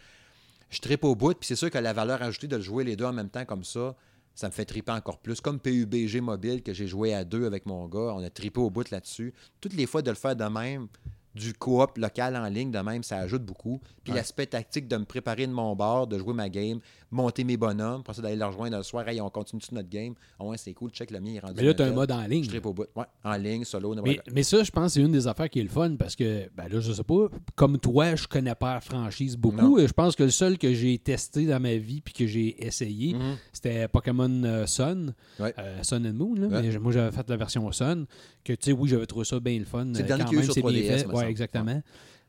je 0.70 0.78
tripe 0.81 1.05
au 1.05 1.14
bout. 1.14 1.35
Puis 1.35 1.47
c'est 1.49 1.57
sûr 1.57 1.70
que 1.70 1.78
la 1.78 1.93
valeur 1.93 2.22
ajoutée 2.22 2.47
de 2.49 2.57
le 2.57 2.62
jouer 2.62 2.83
les 2.85 2.97
deux 2.97 3.05
en 3.05 3.12
même 3.12 3.28
temps 3.28 3.45
comme 3.45 3.64
ça, 3.64 3.95
ça 4.35 4.47
me 4.49 4.53
fait 4.53 4.64
triper 4.64 4.93
encore 4.93 5.18
plus. 5.18 5.41
Comme 5.41 5.59
PUBG 5.61 6.20
Mobile, 6.20 6.62
que 6.62 6.72
j'ai 6.72 6.87
joué 6.87 7.12
à 7.14 7.24
deux 7.24 7.45
avec 7.47 7.66
mon 7.66 7.87
gars, 7.89 8.14
on 8.16 8.22
a 8.22 8.31
tripé 8.31 8.61
au 8.61 8.70
bout 8.70 8.91
là-dessus. 8.91 9.35
Toutes 9.61 9.74
les 9.74 9.87
fois 9.87 10.03
de 10.03 10.11
le 10.11 10.16
faire 10.16 10.35
de 10.37 10.45
même, 10.45 10.89
du 11.35 11.53
coop 11.55 11.97
local 11.99 12.37
en 12.37 12.47
ligne 12.47 12.70
de 12.72 12.78
même, 12.81 13.03
ça 13.05 13.18
ajoute 13.18 13.45
beaucoup. 13.45 13.81
Puis 14.03 14.12
Ouais. 14.12 14.18
l'aspect 14.18 14.47
tactique 14.47 14.89
de 14.89 14.97
me 14.97 15.05
préparer 15.05 15.47
de 15.47 15.53
mon 15.53 15.76
bord, 15.76 16.07
de 16.07 16.18
jouer 16.18 16.35
ma 16.35 16.49
game, 16.49 16.81
monter 17.11 17.45
mes 17.45 17.57
bonhommes, 17.57 18.03
pour 18.03 18.15
ça 18.15 18.23
d'aller 18.23 18.37
leur 18.37 18.49
rejoindre 18.51 18.77
le 18.77 18.83
soir, 18.83 19.09
hey, 19.09 19.21
on 19.21 19.31
continue 19.31 19.61
toute 19.61 19.73
notre 19.73 19.89
game? 19.89 20.15
Ah 20.39 20.45
ouais, 20.45 20.57
c'est 20.57 20.73
cool, 20.75 20.91
check 20.91 21.11
le 21.11 21.21
mien, 21.21 21.31
il 21.31 21.37
est 21.37 21.41
rendu. 21.41 21.55
Mais 21.57 21.63
là, 21.65 21.75
tu 21.75 21.83
as 21.83 21.87
un 21.87 21.93
mode 21.93 22.13
en 22.13 22.23
ligne. 22.27 22.45
Je 22.45 22.59
au 22.59 22.73
bout. 22.73 22.87
Ouais, 22.95 23.05
en 23.25 23.37
ligne, 23.37 23.65
solo, 23.65 23.95
Mais, 24.05 24.21
mais 24.33 24.43
ça, 24.43 24.63
je 24.63 24.71
pense 24.71 24.87
que 24.87 24.93
c'est 24.93 25.01
une 25.01 25.13
des 25.13 25.27
affaires 25.27 25.51
qui 25.51 25.59
est 25.61 25.65
le 25.65 25.69
fun 25.69 25.97
parce 25.99 26.15
que, 26.15 26.49
ben 26.55 26.69
là, 26.69 26.79
je 26.81 26.93
sais 26.93 27.03
pas, 27.03 27.27
comme 27.57 27.79
toi, 27.79 28.15
je 28.15 28.27
connais 28.29 28.55
pas 28.55 28.75
la 28.75 28.81
franchise 28.81 29.37
beaucoup. 29.37 29.79
Non. 29.79 29.87
Je 29.87 29.93
pense 29.93 30.15
que 30.15 30.23
le 30.23 30.31
seul 30.31 30.57
que 30.59 30.73
j'ai 30.73 30.99
testé 30.99 31.47
dans 31.47 31.61
ma 31.61 31.75
vie 31.77 32.01
puis 32.01 32.15
que 32.15 32.27
j'ai 32.27 32.65
essayé, 32.65 33.15
Mhm. 33.15 33.37
c'était 33.53 33.89
Pokémon 33.89 34.45
euh, 34.45 34.67
Sun, 34.67 35.15
Ouais. 35.39 35.53
euh, 35.59 35.83
Sun 35.83 36.07
and 36.07 36.15
Moon. 36.15 36.35
là. 36.35 36.47
Ouais. 36.47 36.63
Mais 36.63 36.79
moi, 36.79 36.93
j'avais 36.93 37.11
fait 37.15 37.29
la 37.29 37.37
version 37.37 37.71
Sun, 37.73 38.07
que 38.45 38.53
tu 38.53 38.59
sais, 38.67 38.73
oui, 38.73 38.89
j'avais 38.89 39.07
trouvé 39.07 39.25
ça 39.25 39.41
bien 39.41 39.59
le 39.59 39.65
fun. 39.65 39.87
C'est 39.95 40.01
le 40.01 40.05
euh, 40.05 40.17
dernier 40.17 40.33
eu 40.33 40.37
même, 40.37 40.45
sur 40.45 40.55
c'est 40.55 40.63
bien 40.63 40.71
3DS, 40.71 40.99
fait. 41.01 41.07
me 41.07 41.15
Ouais, 41.15 41.29
exactement. 41.31 41.83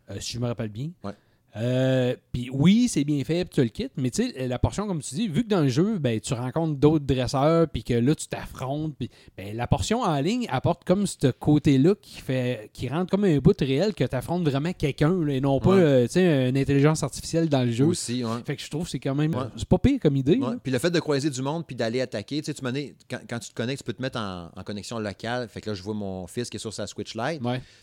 Euh, 0.10 0.18
si 0.20 0.34
je 0.34 0.40
me 0.40 0.48
rappelle 0.48 0.70
bien. 0.70 0.90
Ouais. 1.04 1.12
Euh, 1.58 2.16
Puis 2.32 2.50
oui, 2.52 2.88
c'est 2.88 3.04
bien 3.04 3.22
fait, 3.26 3.44
puis 3.46 3.56
tu 3.56 3.62
le 3.62 3.68
quittes, 3.68 3.92
mais 3.98 4.10
tu 4.10 4.32
sais, 4.32 4.48
la 4.48 4.58
portion, 4.58 4.88
comme 4.88 5.02
tu 5.02 5.16
dis, 5.16 5.28
vu 5.28 5.44
que 5.44 5.50
dans 5.50 5.62
le 5.62 5.68
jeu, 5.68 5.98
ben, 6.00 6.20
tu 6.20 6.34
rencontres 6.34 6.76
d'autres 6.80 7.06
dresseurs, 7.06 7.68
puis 7.68 7.84
que 7.84 7.94
là, 7.94 8.16
tu 8.16 8.28
t'affrontes, 8.28 8.96
puis 8.98 9.10
ben, 9.38 9.56
la 9.56 9.68
portion 9.68 10.02
en 10.02 10.20
ligne 10.22 10.48
apporte 10.50 10.84
comme 10.86 11.06
ce 11.06 11.30
côté-là 11.32 11.94
qui 12.02 12.22
fait 12.22 12.70
qui 12.74 12.88
rentre 12.88 13.12
comme 13.12 13.26
un 13.26 13.38
bout 13.40 13.56
réel 13.60 13.94
que 13.94 14.04
tu 14.06 14.16
affrontes 14.16 14.44
vraiment 14.48 14.72
quelqu'un, 14.74 15.28
et 15.28 15.42
non 15.42 15.60
pas 15.60 15.72
Ouais. 15.72 15.82
euh, 15.82 16.04
tu 16.08 16.14
sais, 16.14 16.50
une 16.50 16.58
intelligence 16.58 17.04
artificielle 17.04 17.50
dans 17.50 17.64
le 17.64 17.72
jeu. 17.72 17.86
Aussi, 17.86 18.24
ouais. 18.24 18.32
Fait 18.46 18.56
que 18.56 18.62
je 18.62 18.70
trouve 18.70 18.86
que 18.86 18.90
c'est 18.92 19.00
quand 19.00 19.16
même. 19.16 19.36
Ouais. 19.36 19.46
C'est 19.58 19.68
pas 19.68 19.78
pire 19.78 20.00
comme 20.02 20.16
idée. 20.16 20.40
Puis 20.64 20.72
le 20.72 20.80
fait 20.80 20.92
de 20.92 21.00
croiser 21.00 21.30
du 21.30 21.42
monde 21.42 21.66
puis 21.66 21.76
d'aller 21.76 22.02
attaquer, 22.02 22.42
tu 22.42 22.54
sais, 22.54 22.96
quand, 23.10 23.20
quand 23.30 23.40
tu 23.40 23.50
te 23.50 23.56
connectes, 23.56 23.80
tu 23.80 23.86
peux 23.86 23.94
te 23.94 24.02
mettre 24.02 24.20
en, 24.20 24.50
en 24.56 24.64
connexion 24.64 25.00
locale. 25.00 25.48
Fait 25.50 25.60
que 25.62 25.70
là, 25.70 25.76
je 25.76 25.84
vois 25.84 25.94
mon 25.94 26.28
fils 26.28 26.50
qui 26.50 26.58
est 26.58 26.60
sur 26.60 26.74
sa 26.74 26.88
Switch 26.88 27.16
Lite. 27.16 27.42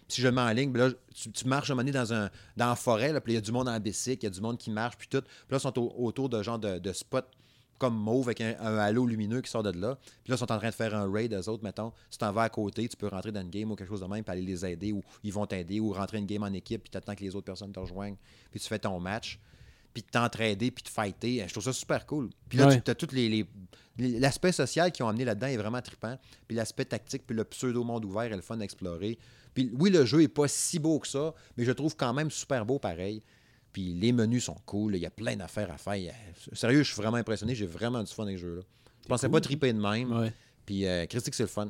Si 0.09 0.21
je 0.23 0.27
le 0.29 0.33
mets 0.35 0.41
en 0.41 0.51
ligne, 0.53 0.75
là, 0.77 0.89
tu, 1.15 1.31
tu 1.31 1.47
marches 1.47 1.71
un 1.71 1.75
moment 1.75 1.83
donné 1.85 1.93
dans, 1.93 2.13
un, 2.15 2.31
dans 2.57 2.69
la 2.69 2.77
forêt, 2.77 3.13
puis 3.21 3.33
il 3.33 3.35
y 3.35 3.39
a 3.39 3.41
du 3.41 3.51
monde 3.53 3.58
en 3.67 3.81
bicycle, 3.81 4.25
il 4.25 4.25
y 4.25 4.27
a 4.29 4.31
du 4.31 4.41
monde 4.41 4.59
qui 4.59 4.71
marche, 4.71 4.97
puis 4.97 5.09
tout. 5.09 5.21
Puis 5.23 5.31
là, 5.51 5.57
ils 5.57 5.61
sont 5.61 5.79
au- 5.79 5.93
autour 6.07 6.29
de 6.29 6.43
genre 6.43 6.59
de, 6.59 6.79
de 6.79 6.93
spots 6.93 7.21
comme 7.79 7.95
mauve 7.97 8.27
avec 8.29 8.41
un, 8.41 8.57
un 8.61 8.77
halo 8.79 9.07
lumineux 9.07 9.41
qui 9.41 9.51
sort 9.51 9.63
de 9.63 9.71
là. 9.71 9.97
Puis 10.25 10.31
là, 10.31 10.35
ils 10.35 10.39
sont 10.39 10.51
en 10.51 10.59
train 10.59 10.69
de 10.71 10.75
faire 10.75 10.95
un 10.97 11.11
raid, 11.13 11.33
eux 11.33 11.49
autres, 11.49 11.63
mettons. 11.63 11.93
Si 12.11 12.19
t'en 12.19 12.33
vas 12.33 12.43
à 12.43 12.49
côté, 12.49 12.89
tu 12.89 12.97
peux 12.97 13.07
rentrer 13.07 13.31
dans 13.31 13.41
une 13.41 13.51
game 13.51 13.71
ou 13.71 13.77
quelque 13.77 13.89
chose 13.89 14.01
de 14.01 14.07
même, 14.07 14.25
puis 14.25 14.33
aller 14.33 14.43
les 14.43 14.67
aider, 14.67 14.93
ou 14.93 15.03
ils 15.23 15.33
vont 15.33 15.47
t'aider, 15.47 15.79
ou 15.79 15.93
rentrer 15.93 16.19
une 16.19 16.27
game 16.27 16.43
en 16.43 16.53
équipe, 16.53 16.83
puis 16.83 16.91
t'attends 16.91 17.15
que 17.15 17.21
les 17.23 17.37
autres 17.37 17.45
personnes 17.47 17.71
te 17.73 17.79
rejoignent, 17.79 18.17
puis 18.51 18.59
tu 18.59 18.67
fais 18.67 18.81
ton 18.81 18.99
match, 18.99 19.39
puis 19.95 20.03
de 20.03 20.09
t'entraider, 20.09 20.71
puis 20.73 20.83
de 20.83 20.89
fighter. 20.89 21.45
Je 21.47 21.53
trouve 21.53 21.63
ça 21.65 21.73
super 21.73 22.05
cool. 22.05 22.31
Puis 22.49 22.59
là, 22.59 22.67
Ouais. 22.67 22.81
tu 22.81 22.91
as 22.91 22.95
tous 22.97 23.13
les... 23.15 23.47
L'aspect 23.99 24.53
social 24.53 24.93
qu'ils 24.93 25.05
ont 25.05 25.09
amené 25.09 25.25
là-dedans 25.25 25.47
est 25.49 25.57
vraiment 25.57 25.81
trippant. 25.83 26.17
Puis 26.47 26.57
l'aspect 26.57 26.85
tactique, 26.85 27.27
puis 27.27 27.37
le 27.37 27.45
pseudo-monde 27.45 28.05
ouvert 28.05 28.25
est 28.25 28.37
le 28.37 28.43
fun 28.43 28.61
à 28.61 28.65
explorer. 28.65 29.19
Puis 29.55 29.71
oui, 29.79 29.91
le 29.91 30.05
jeu 30.05 30.23
est 30.23 30.29
pas 30.29 30.47
si 30.47 30.79
beau 30.79 30.99
que 31.01 31.09
ça, 31.09 31.35
mais 31.57 31.65
je 31.65 31.73
trouve 31.73 31.97
quand 31.97 32.13
même 32.13 32.31
super 32.31 32.65
beau 32.65 32.79
pareil. 32.79 33.23
Puis 33.79 33.95
les 33.95 34.11
menus 34.11 34.43
sont 34.43 34.57
cool, 34.67 34.97
il 34.97 35.03
y 35.03 35.07
a 35.07 35.11
plein 35.11 35.37
d'affaires 35.37 35.71
à 35.71 35.79
faire. 35.79 35.95
A- 36.13 36.57
Sérieux, 36.57 36.83
je 36.83 36.93
suis 36.93 37.01
vraiment 37.01 37.17
impressionné, 37.19 37.55
j'ai 37.55 37.65
vraiment 37.67 38.03
du 38.03 38.13
fun 38.13 38.25
avec 38.25 38.37
ce 38.39 38.43
jeu-là. 38.43 38.63
Je 39.05 39.07
pensais 39.09 39.29
pas 39.29 39.41
triper 39.41 39.73
de 39.73 39.79
même. 39.81 40.11
Ouais. 40.11 40.33
Puis 40.67 40.85
euh, 40.85 41.07
Christy, 41.07 41.31
c'est 41.33 41.45
le 41.45 41.49
fun. 41.49 41.69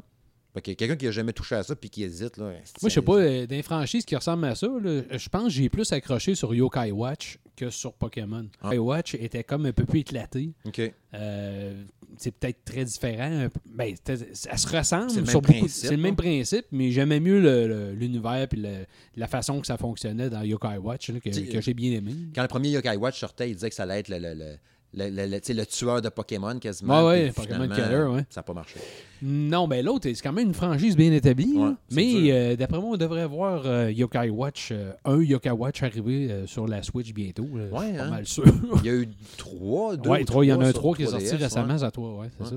Fait 0.59 0.63
que 0.63 0.73
quelqu'un 0.73 0.97
qui 0.97 1.07
a 1.07 1.11
jamais 1.13 1.33
touché 1.33 1.55
à 1.55 1.63
ça 1.63 1.77
puis 1.77 1.89
qui 1.89 2.03
hésite, 2.03 2.37
là. 2.37 2.47
Moi, 2.47 2.61
je 2.85 2.89
sais 2.89 3.03
pas, 3.03 3.13
euh, 3.17 3.47
dans 3.47 3.55
les 3.55 3.63
franchises 3.63 4.05
qui 4.05 4.17
ressemblent 4.17 4.45
à 4.47 4.55
ça, 4.55 4.67
je 4.83 5.29
pense 5.29 5.45
que 5.45 5.51
j'ai 5.51 5.69
plus 5.69 5.93
accroché 5.93 6.35
sur 6.35 6.53
Yokai 6.55 6.91
Watch 6.91 7.39
que 7.57 7.71
sur 7.71 7.93
Pokémon. 7.93 8.47
Ah. 8.61 8.67
Yokai 8.75 8.79
Watch 8.79 9.15
était 9.15 9.45
comme 9.45 9.67
un 9.67 9.73
peu 9.73 9.85
plus 9.85 10.01
éclaté. 10.01 10.51
OK. 10.65 10.81
Euh, 11.15 11.83
c'est 12.17 12.33
peut-être 12.33 12.65
très 12.65 12.85
différent. 12.85 13.49
Ben, 13.67 13.95
ça 14.33 14.57
se 14.57 14.67
ressemble. 14.77 15.11
C'est 15.11 15.21
le 15.21 15.27
sur 15.27 15.41
même 15.43 15.43
beaucoup- 15.43 15.59
principe, 15.59 15.87
C'est 15.89 15.91
le 15.97 16.03
même 16.03 16.13
hein? 16.13 16.17
principe, 16.17 16.67
mais 16.73 16.91
j'aimais 16.91 17.21
mieux 17.21 17.41
le- 17.41 17.69
le- 17.69 17.93
l'univers 17.93 18.47
et 18.53 18.87
la 19.17 19.27
façon 19.29 19.61
que 19.61 19.67
ça 19.67 19.77
fonctionnait 19.77 20.31
dans 20.31 20.43
Yokai 20.43 20.79
Watch 20.79 21.11
là, 21.11 21.21
que, 21.21 21.29
que 21.53 21.61
j'ai 21.61 21.75
bien 21.75 21.93
aimé. 21.93 22.13
Quand 22.35 22.43
le 22.43 22.49
premier 22.49 22.71
Yokai 22.71 22.97
Watch 22.97 23.19
sortait, 23.21 23.51
il 23.51 23.55
disait 23.55 23.69
que 23.71 23.75
ça 23.77 23.85
allait 23.85 24.01
être 24.01 24.09
le, 24.09 24.57
le, 24.99 25.39
le, 25.55 25.67
tueur 25.67 26.03
de 26.03 26.09
Pokémon 26.09 26.59
quasiment. 26.59 27.07
Ouais, 27.07 27.25
ouais, 27.27 27.33
Pokémon 27.33 27.69
Killer, 27.69 28.05
ouais. 28.05 28.27
Ça 28.31 28.41
n'a 28.41 28.43
pas 28.43 28.53
marché. 28.55 28.81
Non, 29.23 29.67
ben 29.67 29.85
l'autre, 29.85 30.09
c'est 30.13 30.23
quand 30.23 30.33
même 30.33 30.49
une 30.49 30.55
franchise 30.55 30.97
bien 30.97 31.13
établie. 31.13 31.57
Ouais, 31.57 31.73
mais 31.91 32.31
euh, 32.31 32.57
d'après 32.57 32.79
moi, 32.79 32.91
on 32.93 32.97
devrait 32.97 33.27
voir 33.27 33.63
euh, 33.67 33.91
Yokai 33.91 34.31
Watch, 34.31 34.69
euh, 34.73 34.93
un 35.05 35.21
Yokai 35.21 35.51
Watch 35.51 35.83
arriver 35.83 36.31
euh, 36.31 36.47
sur 36.47 36.67
la 36.69 36.83
Switch 36.83 37.13
bientôt. 37.13 37.43
Ouais, 37.45 37.69
Je 37.73 37.77
suis 37.87 37.97
pas 37.97 38.03
hein? 38.05 38.11
mal 38.11 38.27
sûr. 38.27 38.45
Il 38.83 38.87
y 38.87 38.91
a 38.91 38.95
eu 38.95 39.09
trois, 39.37 39.97
deux. 39.97 40.11
ouais, 40.11 40.25
trois, 40.25 40.45
il 40.45 40.49
y 40.49 40.53
en 40.53 40.61
a 40.61 40.67
un 40.69 40.73
trois 40.73 40.95
qui 40.95 41.03
est 41.03 41.07
sorti 41.07 41.27
3DS, 41.27 41.37
récemment, 41.37 41.79
ça 41.79 41.91
toi, 41.91 42.19
ouais, 42.19 42.29
c'est 42.39 42.49
ça. 42.51 42.57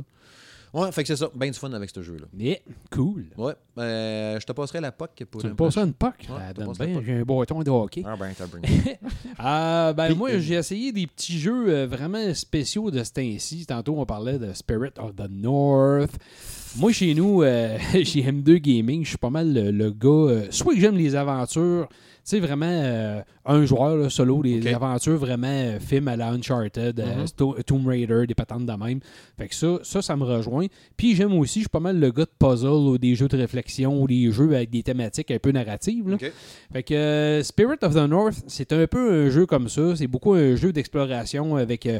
Ouais, 0.73 0.91
fait 0.91 1.01
que 1.03 1.07
c'est 1.07 1.15
ça. 1.17 1.29
Ben 1.35 1.51
du 1.51 1.57
fun 1.59 1.71
avec 1.73 1.89
ce 1.89 2.01
jeu-là. 2.01 2.25
Mais 2.33 2.61
cool. 2.91 3.25
Ouais. 3.37 3.53
Euh, 3.77 4.39
je 4.39 4.45
te 4.45 4.51
passerai 4.53 4.79
la 4.79 4.91
POC 4.91 5.25
pour 5.29 5.41
Tu 5.41 5.47
me 5.47 5.53
prochain- 5.55 5.85
une 5.85 5.93
POC? 5.93 6.13
Ouais, 6.21 6.25
ça 6.29 6.47
je 6.47 6.53
te 6.53 6.57
donne 6.59 6.67
passerai 6.67 6.87
bien, 6.87 6.95
pas. 6.99 7.01
j'ai 7.05 7.13
un 7.13 7.23
bâton 7.23 7.61
de 7.61 7.69
hockey. 7.69 8.03
Ah 8.05 8.15
ben, 8.17 8.31
t'as. 8.37 8.45
Ah, 9.37 9.93
ben 9.97 10.07
Puis, 10.07 10.15
moi, 10.15 10.29
euh, 10.31 10.39
j'ai 10.39 10.55
essayé 10.55 10.91
des 10.91 11.07
petits 11.07 11.37
jeux 11.39 11.69
euh, 11.69 11.87
vraiment 11.87 12.33
spéciaux 12.33 12.89
de 12.91 13.03
ce 13.03 13.11
temps-ci. 13.11 13.65
Tantôt, 13.65 13.95
on 13.97 14.05
parlait 14.05 14.39
de 14.39 14.53
Spirit 14.53 14.91
of 14.97 15.15
the 15.15 15.29
North. 15.29 16.11
Moi, 16.77 16.91
chez 16.93 17.13
nous, 17.15 17.43
euh, 17.43 17.77
chez 18.03 18.21
M2 18.23 18.55
Gaming, 18.59 19.03
je 19.03 19.09
suis 19.09 19.17
pas 19.17 19.29
mal 19.29 19.53
le, 19.53 19.71
le 19.71 19.91
gars. 19.91 20.07
euh, 20.09 20.47
soit 20.51 20.73
que 20.73 20.79
j'aime 20.79 20.95
les 20.95 21.15
aventures, 21.15 21.87
tu 21.89 21.97
sais, 22.23 22.39
vraiment 22.39 22.65
euh, 22.65 23.21
un 23.45 23.65
joueur 23.65 23.95
là, 23.97 24.09
solo, 24.09 24.41
les 24.41 24.67
aventures 24.73 25.17
vraiment 25.17 25.47
euh, 25.47 25.79
film 25.79 26.07
à 26.07 26.15
la 26.15 26.29
Uncharted, 26.31 26.99
euh, 26.99 27.25
Mhm. 27.39 27.63
Tomb 27.65 27.87
Raider, 27.87 28.25
des 28.27 28.35
patentes 28.35 28.65
de 28.65 28.71
même. 28.73 28.99
Fait 29.37 29.47
que 29.47 29.55
ça, 29.55 29.79
ça, 29.83 30.01
ça 30.01 30.15
me 30.15 30.23
rejoint. 30.23 30.67
Puis 30.95 31.15
j'aime 31.15 31.33
aussi, 31.33 31.59
je 31.59 31.63
suis 31.63 31.69
pas 31.69 31.79
mal 31.79 31.99
le 31.99 32.11
gars 32.11 32.25
de 32.25 32.31
puzzle 32.37 32.67
ou 32.67 32.97
des 32.97 33.15
jeux 33.15 33.27
de 33.27 33.37
réflexion 33.37 34.01
ou 34.01 34.07
des 34.07 34.31
jeux 34.31 34.55
avec 34.55 34.69
des 34.69 34.83
thématiques 34.83 35.31
un 35.31 35.39
peu 35.39 35.51
narratives. 35.51 36.07
là. 36.09 36.17
Fait 36.71 36.83
que 36.83 36.93
euh, 36.93 37.43
Spirit 37.43 37.77
of 37.81 37.93
the 37.95 38.07
North, 38.09 38.43
c'est 38.47 38.71
un 38.73 38.85
peu 38.87 39.25
un 39.25 39.29
jeu 39.29 39.45
comme 39.45 39.69
ça. 39.69 39.95
C'est 39.95 40.07
beaucoup 40.07 40.33
un 40.33 40.55
jeu 40.55 40.71
d'exploration 40.71 41.55
avec 41.55 41.85
euh, 41.87 41.99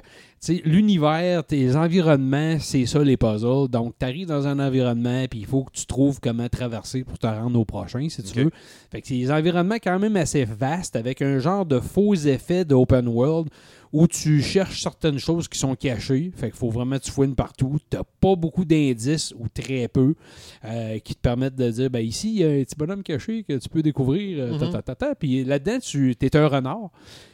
l'univers, 0.65 1.43
tes 1.45 1.75
environnements, 1.75 2.57
c'est 2.59 2.85
ça 2.85 3.03
les 3.03 3.17
puzzles. 3.17 3.67
Donc, 3.69 3.93
tu 3.99 4.05
arrives 4.05 4.27
dans 4.27 4.47
un 4.47 4.59
environnement, 4.59 5.25
puis 5.29 5.39
il 5.39 5.45
faut 5.45 5.63
que 5.63 5.71
tu 5.73 5.85
trouves 5.85 6.19
comment 6.19 6.47
traverser 6.49 7.03
pour 7.03 7.17
te 7.19 7.27
rendre 7.27 7.59
au 7.59 7.65
prochain, 7.65 8.07
si 8.09 8.23
tu 8.23 8.43
veux. 8.43 8.51
Fait 8.91 9.01
que 9.01 9.07
c'est 9.07 9.15
des 9.15 9.31
environnements 9.31 9.75
quand 9.81 9.99
même 9.99 10.15
assez 10.15 10.45
vastes, 10.45 10.95
avec 10.95 11.21
un 11.21 11.30
genre 11.39 11.65
de 11.65 11.79
faux 11.79 12.13
effet 12.15 12.65
d'open 12.65 13.07
world 13.07 13.49
où 13.93 14.07
tu 14.07 14.41
cherches 14.41 14.82
certaines 14.82 15.19
choses 15.19 15.49
qui 15.49 15.59
sont 15.59 15.75
cachées. 15.75 16.32
Fait 16.36 16.49
qu'il 16.49 16.57
faut 16.57 16.69
vraiment 16.69 16.97
que 16.97 17.03
tu 17.03 17.11
fouines 17.11 17.36
partout. 17.36 17.77
Tu 17.89 17.97
pas 18.21 18.36
beaucoup 18.38 18.63
d'indices 18.63 19.34
ou 19.38 19.47
très 19.49 19.89
peu 19.89 20.15
euh, 20.63 20.97
qui 20.99 21.13
te 21.13 21.19
permettent 21.19 21.55
de 21.57 21.69
dire 21.69 21.89
ben 21.89 21.99
ici, 21.99 22.29
il 22.29 22.39
y 22.39 22.43
a 22.45 22.47
un 22.47 22.63
petit 22.63 22.75
bonhomme 22.77 23.03
caché 23.03 23.43
que 23.43 23.57
tu 23.57 23.67
peux 23.67 23.82
découvrir. 23.82 24.45
euh, 24.45 24.57
ta, 24.57 24.65
Mhm. 24.67 24.71
ta, 24.71 24.82
ta, 24.82 24.95
ta. 24.95 25.15
Puis 25.15 25.43
là-dedans, 25.43 25.79
tu 25.79 26.15
es 26.21 26.36
un 26.38 26.47
renard. 26.47 26.89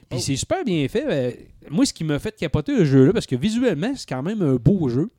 Puis 0.09 0.17
Oh. 0.19 0.23
c'est 0.23 0.35
super 0.37 0.63
bien 0.63 0.87
fait. 0.87 1.05
Euh, 1.07 1.31
moi, 1.69 1.85
ce 1.85 1.93
qui 1.93 2.03
m'a 2.05 2.17
fait 2.17 2.35
capoter 2.35 2.75
le 2.75 2.85
jeu-là, 2.85 3.13
parce 3.13 3.25
que 3.27 3.35
visuellement, 3.35 3.91
c'est 3.95 4.07
quand 4.09 4.23
même 4.23 4.41
un 4.41 4.55
beau 4.55 4.87
jeu. 4.89 5.09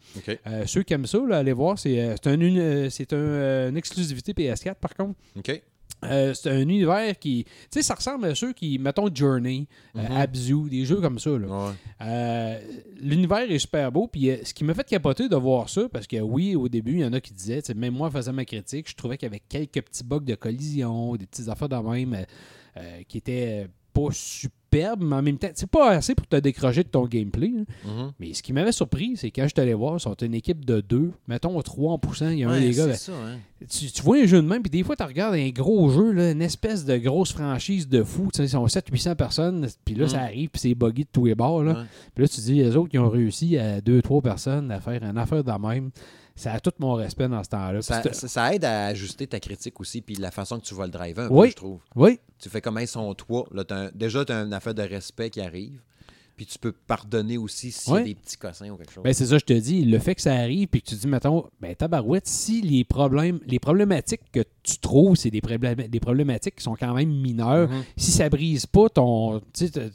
Euh, 0.47 0.65
ceux 0.67 0.83
qui 0.83 0.95
aiment 0.95 1.07
ça, 1.07 1.19
là, 1.29 1.37
allez 1.39 1.53
voir, 1.53 1.79
c'est 1.79 2.01
un, 2.27 2.41
une, 2.41 2.89
c'est 2.91 3.13
un, 3.13 3.69
une 3.69 3.77
exclusivité 3.77 4.33
PS4 4.33 4.75
par 4.81 4.95
contre. 4.97 5.15
OK. 5.37 5.63
Euh, 6.05 6.33
c'est 6.35 6.51
un 6.51 6.61
univers 6.61 7.19
qui. 7.19 7.45
Tu 7.45 7.51
sais, 7.71 7.83
ça 7.83 7.95
ressemble 7.95 8.27
à 8.27 8.35
ceux 8.35 8.53
qui, 8.53 8.79
mettons, 8.79 9.09
Journey, 9.13 9.67
euh, 9.97 10.03
Mhm. 10.03 10.17
Abzu, 10.17 10.71
des 10.71 10.85
jeux 10.85 11.01
comme 11.01 11.19
ça. 11.19 11.31
Ouais. 11.33 11.73
Euh, 12.03 12.61
L'univers 13.01 13.51
est 13.51 13.59
super 13.59 13.91
beau. 13.91 14.07
Puis 14.07 14.31
ce 14.45 14.55
qui 14.55 14.63
m'a 14.65 14.75
fait 14.75 14.87
capoter 14.87 15.29
de 15.29 15.37
voir 15.37 15.69
ça, 15.69 15.89
parce 15.93 16.07
que 16.07 16.19
oui, 16.21 16.55
au 16.55 16.69
début, 16.69 16.93
il 16.93 17.01
y 17.01 17.05
en 17.05 17.13
a 17.13 17.21
qui 17.21 17.33
disaient, 17.33 17.63
même 17.75 17.95
moi, 17.95 18.11
faisant 18.11 18.33
ma 18.33 18.45
critique, 18.45 18.89
je 18.89 18.95
trouvais 18.95 19.17
qu'il 19.19 19.27
y 19.27 19.31
avait 19.31 19.43
quelques 19.49 19.83
petits 19.83 20.05
bugs 20.05 20.21
de 20.21 20.35
collision, 20.37 21.17
des 21.17 21.27
petites 21.27 21.49
affaires 21.49 21.69
de 21.69 21.77
même 21.77 22.25
qui 23.09 23.19
étaient 23.19 23.67
pas 23.93 24.09
superbes, 24.71 25.03
mais 25.03 25.17
en 25.17 25.23
même 25.23 25.39
temps, 25.39 25.49
c'est 25.55 25.69
pas 25.71 25.91
assez 25.93 26.15
pour 26.15 26.27
te 26.27 26.37
décrocher 26.37 26.83
de 26.83 26.89
ton 26.89 27.07
gameplay. 27.07 27.53
hein. 27.59 27.65
Mhm. 27.85 28.13
Mais 28.21 28.35
ce 28.35 28.43
qui 28.43 28.53
m'avait 28.53 28.73
surpris, 28.73 29.17
c'est 29.17 29.31
quand 29.31 29.45
je 29.45 29.49
suis 29.49 29.61
allé 29.61 29.75
voir, 29.75 29.95
ils 29.97 30.01
sont 30.01 30.15
une 30.15 30.35
équipe 30.35 30.65
de 30.65 30.81
deux, 30.81 31.13
mettons 31.27 31.61
3 31.61 31.93
en 31.93 31.99
poussant, 31.99 32.29
il 32.31 32.41
y 32.41 32.45
a 32.45 32.49
un 32.51 32.53
Ouais, 32.53 32.61
des 32.61 32.75
gars. 32.75 32.95
c'est 32.95 33.13
ben, 33.13 33.19
ça, 33.19 33.31
hein. 33.33 33.39
tu, 33.69 33.91
tu 33.91 34.03
vois 34.03 34.19
un 34.19 34.27
jeu 34.27 34.43
de 34.43 34.47
même, 34.47 34.63
puis 34.63 34.71
des 34.71 34.83
fois, 34.83 34.95
tu 34.97 35.03
regardes 35.05 35.35
un 35.35 35.49
gros 35.51 35.89
jeu, 35.91 36.13
là, 36.13 36.31
une 36.33 36.43
espèce 36.43 36.85
de 36.85 36.97
grosse 36.99 37.33
franchise 37.33 37.89
de 37.89 38.03
fou. 38.03 38.29
Tu 38.33 38.39
sais, 38.39 38.45
Ils 38.45 38.49
sont 38.51 38.67
700-800 38.67 39.15
personnes, 39.17 39.67
puis 39.85 39.95
là, 39.95 40.05
Mm. 40.05 40.09
ça 40.09 40.21
arrive, 40.21 40.49
puis 40.51 40.61
c'est 40.61 40.75
buggy 40.75 41.05
de 41.05 41.09
tous 41.13 41.25
les 41.27 41.35
bords. 41.35 41.65
Là. 41.65 41.73
Ouais. 41.73 41.85
Puis 42.15 42.23
là, 42.25 42.29
tu 42.29 42.41
dis, 42.41 42.55
les 42.55 42.77
autres 42.77 42.91
qui 42.91 42.99
ont 42.99 43.09
réussi 43.09 43.57
à 43.59 43.81
2-3 43.81 44.21
personnes 44.23 44.71
à 44.71 44.81
faire 44.81 45.03
une 45.03 45.17
affaire 45.19 45.43
de 45.43 45.53
même. 45.53 45.91
Ça 46.39 46.53
a 46.53 46.61
tout 46.61 46.73
mon 46.79 46.95
respect 46.95 47.29
dans 47.29 47.43
ce 47.43 47.49
temps-là. 47.51 47.83
Ça, 47.83 48.03
c'est- 48.03 48.15
ça- 48.15 48.29
ça 48.29 48.55
aide 48.55 48.65
à 48.65 48.87
ajuster 48.87 49.27
ta 49.27 49.41
critique 49.41 49.79
aussi, 49.81 50.01
puis 50.01 50.15
la 50.15 50.31
façon 50.31 50.59
que 50.59 50.65
tu 50.65 50.75
vas 50.75 50.85
le 50.87 50.93
driver 50.93 51.27
un 51.27 51.29
Oui. 51.31 51.49
peu, 51.49 51.51
je 51.51 51.57
trouve. 51.57 51.81
Oui, 51.97 52.19
Tu 52.39 52.49
fais 52.49 52.61
comme 52.61 52.79
ils 52.81 52.87
sont 52.87 53.13
toi. 53.15 53.45
Là, 53.53 53.65
t'as 53.65 53.87
un- 53.87 53.91
déjà, 53.93 54.25
tu 54.25 54.33
as 54.33 54.43
une 54.43 54.53
affaire 54.53 54.75
de 54.75 54.83
respect 54.83 55.31
qui 55.31 55.41
arrive. 55.41 55.81
puis 56.37 56.47
tu 56.47 56.57
peux 56.57 56.71
pardonner 56.71 57.37
aussi 57.37 57.73
s'il 57.73 57.91
y 57.91 57.97
Ouais. 57.97 58.01
a 58.03 58.05
des 58.05 58.15
petits 58.15 58.37
cossins 58.37 58.71
ou 58.71 58.77
quelque 58.77 58.93
chose. 58.93 59.03
Ben, 59.03 59.13
c'est 59.13 59.27
ça, 59.27 59.39
je 59.39 59.45
te 59.45 59.53
dis. 59.55 59.85
Le 59.85 59.99
fait 59.99 60.15
que 60.15 60.21
ça 60.23 60.35
arrive, 60.35 60.69
puis 60.69 60.81
que 60.81 60.87
tu 60.91 60.95
dis, 60.95 61.09
mettons, 61.09 61.47
ben, 61.61 61.75
tabarouette, 61.75 62.29
si 62.29 62.61
les 62.63 62.85
problèmes, 62.85 63.41
les 63.45 63.59
problématiques 63.59 64.21
que 64.31 64.45
tu 64.63 64.79
trouves, 64.79 65.17
c'est 65.17 65.33
des, 65.33 65.41
des 65.41 65.99
problématiques 65.99 66.55
qui 66.55 66.63
sont 66.63 66.77
quand 66.77 66.95
même 66.95 67.11
mineures, 67.11 67.69
Mhm. 67.69 67.83
si 67.97 68.13
ça 68.13 68.29
brise 68.29 68.67
pas 68.67 68.89
ton, 68.89 69.41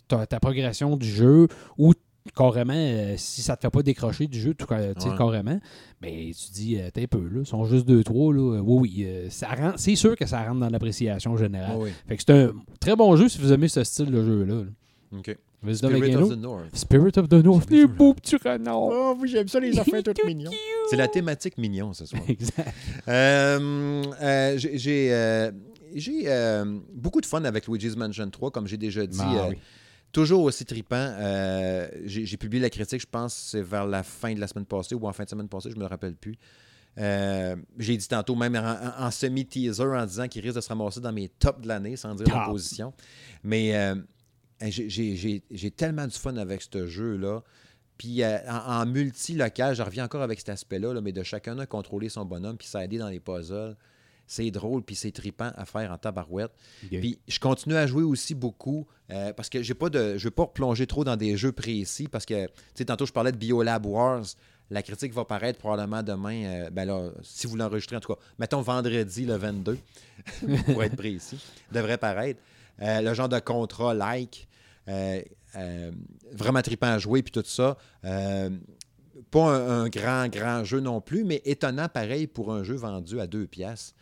ta- 0.10 0.28
ta 0.28 0.40
progression 0.42 0.98
du 0.98 1.08
jeu 1.08 1.48
ou 1.78 1.94
carrément, 2.36 2.74
euh, 2.76 3.16
si 3.18 3.42
ça 3.42 3.56
te 3.56 3.62
fait 3.62 3.70
pas 3.70 3.84
décrocher 3.84 4.28
du 4.28 4.40
jeu, 4.40 4.54
tout, 4.54 4.66
ca- 4.68 4.94
tu 4.94 5.02
sais, 5.02 5.10
Ouais. 5.10 5.18
carrément, 5.18 5.60
ben, 6.02 6.32
tu 6.32 6.52
dis, 6.54 6.78
euh, 6.80 6.90
t'es 6.94 7.04
un 7.04 7.08
peu, 7.08 7.20
là, 7.20 7.42
ils 7.42 7.46
sont 7.46 7.66
juste 7.66 7.86
deux, 7.86 8.04
trois, 8.04 8.34
là. 8.34 8.62
Oui, 8.62 8.80
oui, 8.98 9.06
euh, 9.08 9.28
ça 9.30 9.50
rentre- 9.50 9.80
c'est 9.80 9.96
sûr 9.96 10.16
que 10.16 10.26
ça 10.26 10.44
rentre 10.44 10.60
dans 10.60 10.70
l'appréciation 10.70 11.36
générale. 11.38 11.78
Oui. 11.78 11.90
Fait 12.08 12.18
que 12.18 12.24
c'est 12.26 12.34
un 12.34 12.54
très 12.80 12.96
bon 12.96 13.16
jeu 13.16 13.28
si 13.30 13.40
vous 13.40 13.52
aimez 13.52 13.68
ce 13.68 13.84
style 13.84 14.12
de 14.12 14.24
jeu-là. 14.24 14.56
là. 14.64 15.18
OK. 15.18 15.38
Spirit 15.72 16.16
of 16.16 16.30
the 16.30 16.36
North. 16.42 16.76
Spirit 16.76 17.18
of 17.18 17.30
the 17.30 17.34
North. 17.44 17.70
Les 17.70 17.86
beaux 17.88 18.14
petits 18.14 18.36
renards. 18.36 18.82
Oh, 18.92 19.16
oui, 19.18 19.30
j'aime 19.30 19.48
ça, 19.48 19.62
les 19.62 19.80
affaires 19.80 20.04
toutes 20.04 20.26
mignons. 20.26 20.52
C'est 20.90 20.98
la 20.98 21.08
thématique 21.08 21.58
mignon 21.58 21.94
ce 21.94 22.06
soir. 22.06 22.22
Exact. 22.28 22.74
Euh, 23.08 24.04
euh, 24.22 24.58
j'ai 24.58 25.14
euh, 25.14 25.52
euh, 26.28 26.80
beaucoup 26.94 27.22
de 27.22 27.26
fun 27.26 27.44
avec 27.46 27.68
Luigi's 27.68 27.96
Mansion 27.96 28.30
3, 28.30 28.52
comme 28.52 28.68
j'ai 28.68 28.76
déjà 28.76 29.06
dit. 29.08 29.20
Ah 29.22 29.46
euh, 29.46 29.50
oui. 29.52 29.58
Toujours 30.14 30.44
aussi 30.44 30.64
trippant. 30.64 30.96
Euh, 30.96 31.90
j'ai 32.06 32.38
publié 32.38 32.62
la 32.62 32.70
critique, 32.70 33.02
je 33.02 33.08
pense, 33.10 33.34
c'est 33.34 33.62
vers 33.64 33.86
la 33.86 34.04
fin 34.04 34.34
de 34.34 34.40
la 34.40 34.48
semaine 34.48 34.66
passée 34.66 34.96
ou 34.96 35.06
en 35.08 35.12
fin 35.12 35.24
de 35.26 35.30
semaine 35.30 35.50
passée, 35.50 35.72
je 35.72 35.76
me 35.76 35.86
rappelle 35.86 36.16
plus. 36.16 36.36
Euh, 37.00 37.56
j'ai 37.80 37.98
dit 37.98 38.08
tantôt, 38.08 38.36
même 38.36 38.56
en, 38.56 39.10
semi-teaser, 39.10 39.84
en 39.84 40.06
disant 40.06 40.28
qu'il 40.28 40.44
risque 40.44 40.56
de 40.58 40.62
se 40.62 40.70
ramasser 40.70 41.02
dans 41.02 41.12
mes 41.12 41.28
tops 41.28 41.60
de 41.62 41.68
l'année, 41.68 41.96
sans 41.98 42.14
dire 42.14 42.28
Ah. 42.32 42.42
la 42.42 42.46
position. 42.46 42.94
Mais 43.44 43.76
euh, 43.76 43.96
j'ai- 44.62 45.72
tellement 45.76 46.06
du 46.06 46.16
fun 46.18 46.38
avec 46.38 46.62
ce 46.62 46.86
jeu-là. 46.86 47.42
Puis 47.98 48.22
euh, 48.22 48.38
en, 48.48 48.82
en 48.82 48.86
multi-local, 48.86 49.76
je 49.76 49.82
reviens 49.82 50.06
encore 50.06 50.22
avec 50.22 50.40
cet 50.40 50.50
aspect-là, 50.50 50.94
là, 50.94 51.02
mais 51.02 51.12
de 51.12 51.24
chacun 51.24 51.58
a 51.58 51.66
contrôler 51.66 52.10
son 52.10 52.26
bonhomme, 52.26 52.58
puis 52.58 52.68
s'aider 52.68 53.00
dans 53.00 53.10
les 53.10 53.20
puzzles. 53.20 53.76
C'est 54.28 54.50
drôle, 54.52 54.84
puis 54.84 54.96
c'est 54.96 55.12
trippant 55.12 55.52
à 55.56 55.66
faire 55.66 55.92
en 55.92 55.98
tabarouette. 55.98 56.52
Puis 57.00 57.20
je 57.28 57.40
continue 57.40 57.76
à 57.76 57.86
jouer 57.86 58.04
aussi 58.04 58.34
beaucoup 58.34 58.88
euh, 59.12 59.34
parce 59.34 59.50
que 59.50 59.62
j'ai 59.62 59.74
pas 59.74 59.90
de, 59.90 60.18
je 60.18 60.24
ne 60.24 60.24
veux 60.24 60.32
pas 60.32 60.44
replonger 60.44 60.88
trop 60.88 61.04
dans 61.04 61.16
des 61.18 61.38
jeux 61.38 61.52
précis 61.52 62.08
parce 62.08 62.26
que, 62.26 62.46
tu 62.46 62.54
sais, 62.76 62.86
tantôt 62.86 63.06
je 63.06 63.12
parlais 63.12 63.32
de 63.32 63.38
Biolab 63.38 63.86
Wars. 63.86 64.24
La 64.70 64.82
critique 64.82 65.14
va 65.14 65.26
paraître 65.26 65.60
probablement 65.60 66.02
demain, 66.02 66.46
euh, 66.46 66.70
ben 66.70 66.86
là, 66.86 67.12
si 67.22 67.48
vous 67.48 67.58
l'enregistrez 67.58 67.98
en 67.98 68.00
tout 68.00 68.14
cas, 68.14 68.20
mettons 68.40 68.62
vendredi 68.62 69.26
le 69.26 69.36
22, 69.36 69.78
pour 70.66 70.84
être 70.84 70.96
précis, 70.96 71.38
devrait 71.72 71.98
paraître. 71.98 72.40
Euh, 72.82 73.02
le 73.02 73.14
genre 73.14 73.30
de 73.30 73.40
contrat 73.40 73.94
like, 73.94 74.48
vraiment 76.32 76.62
trippant 76.64 76.88
à 76.88 76.98
jouer, 76.98 77.22
puis 77.22 77.32
tout 77.32 77.44
ça. 77.46 77.78
Pas 78.02 79.44
un, 79.44 79.84
un 79.84 79.90
grand, 79.90 80.28
grand 80.28 80.64
jeu 80.64 80.80
non 80.80 81.02
plus, 81.02 81.24
mais 81.24 81.42
étonnant 81.46 81.90
pareil 81.90 82.26
pour 82.26 82.52
un 82.54 82.64
jeu 82.64 82.76
vendu 82.76 83.20
à 83.20 83.28
deux 83.28 83.46
pièces. 83.46 83.94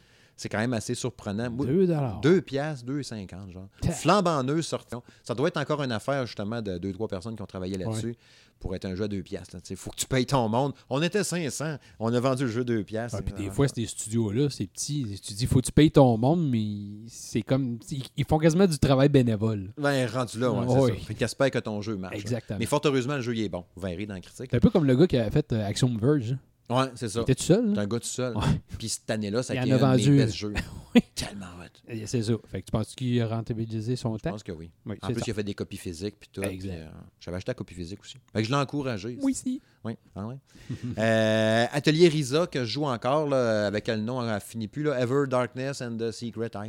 C'est 0.41 0.49
quand 0.49 0.57
même 0.57 0.73
assez 0.73 0.95
surprenant. 0.95 1.51
Moi, 1.51 1.67
Deux 1.67 1.85
dollars. 1.85 2.19
2 2.21 2.41
piastres, 2.41 2.83
2,50 2.87 3.51
genre. 3.51 3.67
Flambant 3.91 4.41
neuf 4.41 4.65
sorti. 4.65 4.95
Ça 5.21 5.35
doit 5.35 5.49
être 5.49 5.57
encore 5.57 5.83
une 5.83 5.91
affaire 5.91 6.25
justement 6.25 6.63
de 6.63 6.79
deux, 6.79 6.91
trois 6.93 7.07
personnes 7.07 7.35
qui 7.35 7.43
ont 7.43 7.47
travaillé 7.47 7.77
là-dessus 7.77 8.15
pour 8.59 8.73
être 8.73 8.85
un 8.85 8.95
jeu 8.95 9.03
à 9.03 9.07
2 9.07 9.21
piastres. 9.21 9.57
Il 9.69 9.75
faut 9.75 9.91
que 9.91 9.97
tu 9.97 10.07
payes 10.07 10.25
ton 10.25 10.49
monde. 10.49 10.73
On 10.89 10.99
était 11.03 11.23
500. 11.23 11.75
On 11.99 12.11
a 12.11 12.19
vendu 12.19 12.45
le 12.45 12.49
jeu 12.49 12.65
2 12.65 12.83
piastres. 12.83 13.19
Ah, 13.19 13.21
puis 13.21 13.35
des 13.35 13.51
fois, 13.51 13.67
ces 13.67 13.85
studios-là, 13.85 14.49
c'est 14.49 14.65
petit. 14.65 15.19
Tu 15.23 15.33
dis, 15.33 15.45
faut 15.45 15.61
que 15.61 15.67
tu 15.67 15.71
payes 15.71 15.91
ton 15.91 16.17
monde, 16.17 16.49
mais 16.49 17.05
c'est 17.07 17.43
comme. 17.43 17.77
Ils 18.17 18.25
font 18.25 18.39
quasiment 18.39 18.65
du 18.65 18.79
travail 18.79 19.09
bénévole. 19.09 19.71
Ben, 19.77 20.07
rendu 20.07 20.39
là, 20.39 20.51
ouais, 20.51 20.65
c'est 20.67 20.79
oui. 20.79 20.99
ça. 21.01 21.05
Fait 21.05 21.13
qu'espère 21.13 21.51
que 21.51 21.59
ton 21.59 21.83
jeu 21.83 21.97
marche. 21.97 22.15
Exactement. 22.15 22.57
Mais 22.57 22.65
fort 22.65 22.81
heureusement, 22.83 23.17
le 23.17 23.21
jeu 23.21 23.35
il 23.35 23.43
est 23.43 23.49
bon. 23.49 23.63
Vous 23.75 23.81
verrez 23.83 24.07
dans 24.07 24.15
la 24.15 24.21
critique. 24.21 24.47
C'est 24.49 24.57
un 24.57 24.59
peu 24.59 24.71
comme 24.71 24.85
le 24.85 24.95
gars 24.95 25.05
qui 25.05 25.17
avait 25.17 25.29
fait 25.29 25.53
euh, 25.53 25.67
Action 25.67 25.95
Verge. 26.01 26.35
Ouais, 26.71 26.85
c'est 26.95 27.09
ça. 27.09 27.23
T'es 27.23 27.35
tout 27.35 27.43
seul? 27.43 27.73
T'es 27.73 27.79
un 27.79 27.87
gars 27.87 27.99
tout 27.99 28.05
seul. 28.07 28.35
Ouais. 28.37 28.43
Puis 28.77 28.89
cette 28.89 29.09
année-là, 29.09 29.43
ça 29.43 29.53
a 29.53 29.57
été 29.63 29.71
un 29.71 29.77
vendu- 29.77 30.17
best 30.17 30.35
jeux. 30.35 30.53
Oui. 30.93 31.01
Tellement 31.15 31.45
hot. 31.45 31.69
Et 31.87 32.05
C'est 32.05 32.21
ça. 32.21 32.33
Fait 32.51 32.59
que 32.61 32.65
tu 32.65 32.71
penses 32.73 32.93
qu'il 32.95 33.21
a 33.21 33.27
rentabilisé 33.27 33.95
son 33.95 34.17
Je 34.17 34.23
temps? 34.23 34.31
pense 34.31 34.43
que 34.43 34.51
oui. 34.51 34.71
Oui, 34.85 34.97
En 35.01 35.07
plus, 35.07 35.19
ça. 35.19 35.23
il 35.27 35.31
a 35.31 35.33
fait 35.35 35.43
des 35.45 35.53
copies 35.53 35.77
physiques 35.77 36.15
puis 36.19 36.29
tout. 36.33 36.41
Exact. 36.43 36.73
euh, 36.73 36.87
J'avais 37.21 37.37
acheté 37.37 37.51
la 37.51 37.53
copie 37.53 37.73
physique 37.73 38.01
aussi. 38.01 38.17
Fait 38.33 38.41
que 38.41 38.43
je 38.43 38.49
l'ai 38.49 38.57
encouragé. 38.57 39.17
Oui, 39.21 39.33
si. 39.33 39.61
Oui, 39.85 39.93
ah 40.17 40.27
ouais. 40.27 40.35
Euh, 40.97 41.65
Atelier 41.71 42.09
Risa, 42.09 42.45
que 42.45 42.65
je 42.65 42.71
joue 42.73 42.83
encore, 42.85 43.29
là, 43.29 43.67
avec 43.67 43.87
le 43.87 43.95
nom, 43.97 44.21
elle 44.21 44.41
finit 44.41 44.67
plus, 44.67 44.83
là, 44.83 44.99
Ever 44.99 45.27
Darkness 45.29 45.81
and 45.81 45.95
the 45.97 46.11
Secret. 46.11 46.49
Ça, 46.51 46.61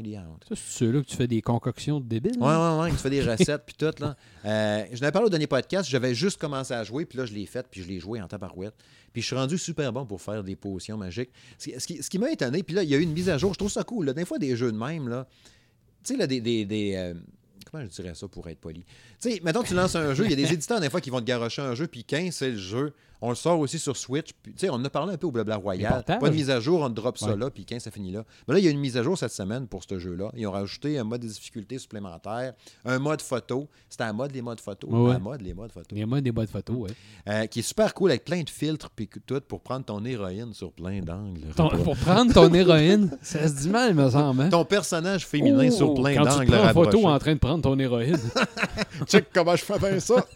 c'est 0.50 0.56
ceux-là 0.56 1.00
que 1.00 1.06
tu 1.06 1.16
fais 1.16 1.26
des 1.26 1.42
concoctions 1.42 1.98
de 1.98 2.06
débiles? 2.06 2.38
Ouais, 2.40 2.46
ouais, 2.54 2.78
ouais, 2.80 2.90
tu 2.90 2.96
fais 2.98 3.10
des 3.10 3.22
recettes, 3.22 3.62
puis 3.66 3.74
tout, 3.76 3.90
là. 4.00 4.16
Euh, 4.44 4.84
je 4.92 5.00
n'avais 5.00 5.10
parlé 5.12 5.26
au 5.26 5.30
dernier 5.30 5.46
podcast, 5.48 5.90
j'avais 5.90 6.14
juste 6.14 6.40
commencé 6.40 6.72
à 6.74 6.84
jouer, 6.84 7.04
puis 7.06 7.18
là, 7.18 7.26
je 7.26 7.32
l'ai 7.34 7.46
fait, 7.46 7.66
puis 7.68 7.82
je 7.82 7.88
l'ai 7.88 7.98
joué 7.98 8.22
en 8.22 8.28
tabarouette. 8.28 8.74
Puis 9.12 9.22
je 9.22 9.26
suis 9.26 9.36
rendu 9.36 9.58
super 9.58 9.92
bon 9.92 10.06
pour 10.06 10.22
faire 10.22 10.42
des 10.42 10.56
potions 10.56 10.96
magiques. 10.96 11.30
Ce 11.58 12.08
qui, 12.08 12.18
m'a 12.18 12.30
étonné, 12.30 12.62
puis 12.62 12.74
là, 12.74 12.82
il 12.82 12.90
y 12.90 12.94
a 12.94 12.98
eu 12.98 13.02
une 13.02 13.12
mise 13.12 13.28
à 13.28 13.38
jour, 13.38 13.52
je 13.52 13.58
trouve 13.58 13.70
ça 13.70 13.84
cool. 13.84 14.12
Des 14.12 14.24
fois, 14.24 14.38
des 14.38 14.56
jeux 14.56 14.72
de 14.72 14.78
même, 14.78 15.08
là, 15.08 15.26
tu 16.02 16.14
sais, 16.14 16.16
là, 16.16 16.26
des, 16.26 16.92
euh, 16.96 17.14
comment 17.70 17.84
je 17.84 17.90
dirais 17.90 18.14
ça 18.14 18.28
pour 18.28 18.48
être 18.48 18.58
poli? 18.58 18.84
Tu 19.22 19.30
sais, 19.30 19.40
mettons, 19.44 19.62
tu 19.62 19.74
lances 19.74 19.94
un 19.94 20.14
jeu, 20.14 20.24
il 20.24 20.30
y 20.30 20.32
a 20.32 20.36
des 20.36 20.52
éditeurs, 20.52 20.80
des 20.80 20.90
fois, 20.90 21.00
qui 21.00 21.10
vont 21.10 21.20
te 21.20 21.24
garocher 21.24 21.62
un 21.62 21.74
jeu, 21.76 21.86
puis 21.86 22.02
15, 22.04 22.34
c'est 22.34 22.50
le 22.50 22.56
jeu. 22.58 22.92
On 23.24 23.28
le 23.28 23.36
sort 23.36 23.60
aussi 23.60 23.78
sur 23.78 23.96
Switch. 23.96 24.30
Puis, 24.42 24.52
tu 24.52 24.58
sais, 24.58 24.68
on 24.68 24.74
en 24.74 24.84
a 24.84 24.90
parlé 24.90 25.14
un 25.14 25.16
peu 25.16 25.28
au 25.28 25.30
Blabla 25.30 25.54
Royal. 25.54 26.02
Pas 26.04 26.18
de 26.28 26.34
mise 26.34 26.50
à 26.50 26.58
jour, 26.58 26.80
on 26.80 26.88
drop 26.90 27.16
ça 27.16 27.26
Ouais. 27.28 27.36
là, 27.36 27.50
puis 27.50 27.64
15, 27.64 27.80
ça 27.84 27.92
finit 27.92 28.10
là. 28.10 28.24
Mais 28.48 28.54
là, 28.54 28.58
il 28.58 28.64
y 28.64 28.66
a 28.66 28.72
une 28.72 28.80
mise 28.80 28.96
à 28.96 29.04
jour 29.04 29.16
cette 29.16 29.30
semaine 29.30 29.68
pour 29.68 29.84
ce 29.88 29.96
jeu-là. 30.00 30.32
Ils 30.36 30.44
ont 30.48 30.50
rajouté 30.50 30.98
un 30.98 31.04
mode 31.04 31.20
de 31.20 31.28
difficulté 31.28 31.78
supplémentaire, 31.78 32.52
un 32.84 32.98
mode 32.98 33.22
photo. 33.22 33.68
C'était 33.88 34.02
à 34.02 34.12
mode, 34.12 34.32
les 34.34 34.42
modes 34.42 34.58
photo. 34.58 34.88
Ouais, 34.88 35.10
ouais. 35.10 35.14
À 35.14 35.18
mode, 35.20 35.40
les 35.40 35.54
modes 35.54 35.70
photo. 35.70 35.86
Il 35.92 35.98
y 35.98 36.02
a 36.02 36.06
moins 36.06 36.20
des 36.20 36.32
boîtes 36.32 36.50
photos, 36.50 36.76
ouais. 36.76 36.90
Euh, 37.28 37.46
qui 37.46 37.60
est 37.60 37.62
super 37.62 37.94
cool 37.94 38.10
avec 38.10 38.24
plein 38.24 38.42
de 38.42 38.50
filtres 38.50 38.90
puis 38.90 39.08
tout 39.24 39.40
pour 39.46 39.60
prendre 39.60 39.84
ton 39.84 40.04
héroïne 40.04 40.52
sur 40.52 40.72
plein 40.72 40.98
d'angles. 40.98 41.42
Pour 41.84 41.96
prendre 41.96 42.32
ton 42.34 42.52
héroïne, 42.52 43.16
ça 43.22 43.46
se 43.46 43.54
dit 43.54 43.68
mal, 43.68 43.94
me 43.94 44.10
semble. 44.10 44.42
hein? 44.42 44.48
Ton 44.48 44.64
personnage 44.64 45.28
féminin 45.28 45.68
Oh, 45.68 45.76
sur 45.76 45.94
plein 45.94 46.16
Quand 46.16 46.22
tu 46.24 46.28
d'angles. 46.38 46.46
prends 46.50 46.64
en 46.70 46.72
photo 46.72 47.06
en 47.06 47.18
train 47.20 47.34
de 47.34 47.38
prendre 47.38 47.62
ton 47.62 47.78
héroïne. 47.78 48.18
Check 49.12 49.26
comment 49.32 49.56
je 49.56 49.64
fais 49.64 49.78
bien 49.78 50.00
ça? 50.00 50.26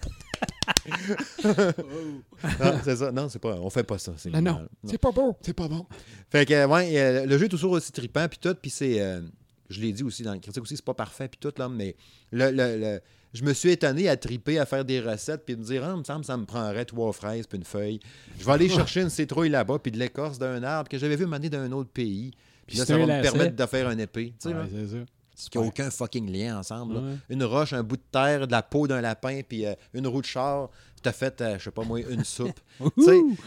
non, 1.45 2.81
c'est 2.85 2.97
ça. 2.97 3.13
Non, 3.13 3.29
c'est 3.29 3.39
pas. 3.39 3.55
On 3.61 3.71
fait 3.71 3.85
pas 3.85 3.99
ça. 3.99 4.13
c'est 4.17 4.31
non, 4.31 4.67
c'est 4.85 4.99
pas 4.99 5.11
beau. 5.13 5.37
C'est 5.41 5.53
pas 5.55 5.69
bon. 5.69 5.87
Fait 6.31 6.45
que, 6.47 6.55
euh, 6.55 6.67
ouais, 6.67 6.99
euh, 6.99 7.27
le 7.27 7.39
jeu 7.39 7.47
est 7.47 7.51
toujours 7.51 7.73
aussi 7.73 7.93
trippant, 7.93 8.27
puis 8.29 8.39
tout, 8.41 8.55
puis 8.61 8.71
c'est. 8.71 9.01
euh, 9.01 9.21
je 9.69 9.81
l'ai 9.81 9.93
dit 9.93 10.03
aussi 10.05 10.23
dans 10.23 10.33
la 10.33 10.39
critique 10.39 10.63
aussi, 10.63 10.77
c'est 10.77 10.85
pas 10.85 10.95
parfait, 10.95 11.29
puis 11.29 11.39
tout, 11.41 11.53
là, 11.59 11.69
mais 11.69 11.97
le, 12.31 12.51
le- 12.51 12.79
le- 12.79 13.01
je 13.35 13.43
me 13.43 13.53
suis 13.53 13.71
étonné 13.71 14.09
à 14.09 14.17
triper, 14.17 14.59
à 14.59 14.67
faire 14.67 14.85
des 14.85 15.01
recettes, 15.01 15.45
puis 15.45 15.57
me 15.57 15.63
dire, 15.65 15.83
ah, 15.85 15.93
il 15.95 15.99
me 15.99 16.05
semble 16.05 16.21
que 16.21 16.27
ça 16.27 16.37
me 16.37 16.45
prendrait 16.47 16.85
trois 16.85 17.13
fraises, 17.13 17.47
puis 17.47 17.59
une 17.59 17.65
feuille. 17.65 18.01
Je 18.39 18.45
vais 18.45 18.53
aller 18.53 18.69
chercher 18.77 19.03
une 19.03 19.11
citrouille 19.11 19.49
là-bas, 19.51 19.79
puis 19.81 19.91
de 19.93 19.99
l'écorce 19.99 20.39
d'un 20.39 20.63
arbre 20.63 20.89
que 20.89 20.99
j'avais 20.99 21.17
vu 21.17 21.27
maner 21.27 21.49
d'un 21.51 21.71
autre 21.73 21.91
pays. 21.91 22.31
Puis 22.67 22.79
là, 22.79 22.85
ça 22.87 22.95
va 22.99 23.07
me 23.07 23.23
permettre 23.23 23.57
de 23.57 23.67
faire 23.67 23.89
un 23.89 23.99
épée. 23.99 24.35
Tu 24.41 24.49
sais, 24.49 24.55
là, 24.55 24.63
Ouais, 24.63 24.69
c'est 24.73 24.89
ça. 24.89 25.05
Qui 25.51 25.59
n'a 25.59 25.65
aucun 25.65 25.91
fucking 25.91 26.31
lien 26.33 26.59
ensemble. 26.59 26.97
Ouais. 26.97 27.15
Une 27.29 27.45
roche, 27.45 27.73
un 27.73 27.83
bout 27.83 27.97
de 27.97 28.03
terre, 28.11 28.47
de 28.47 28.53
la 28.53 28.63
peau 28.63 28.87
d'un 28.89 29.01
lapin, 29.01 29.43
puis 29.47 29.67
euh, 29.67 29.75
une 29.95 30.07
roue 30.07 30.21
de 30.23 30.27
char, 30.27 30.71
t'as 31.03 31.13
fait, 31.13 31.41
euh, 31.41 31.59
je 31.59 31.65
sais 31.65 31.71
pas 31.71 31.85
moi, 31.85 32.01
une 32.01 32.25
soupe. 32.25 32.59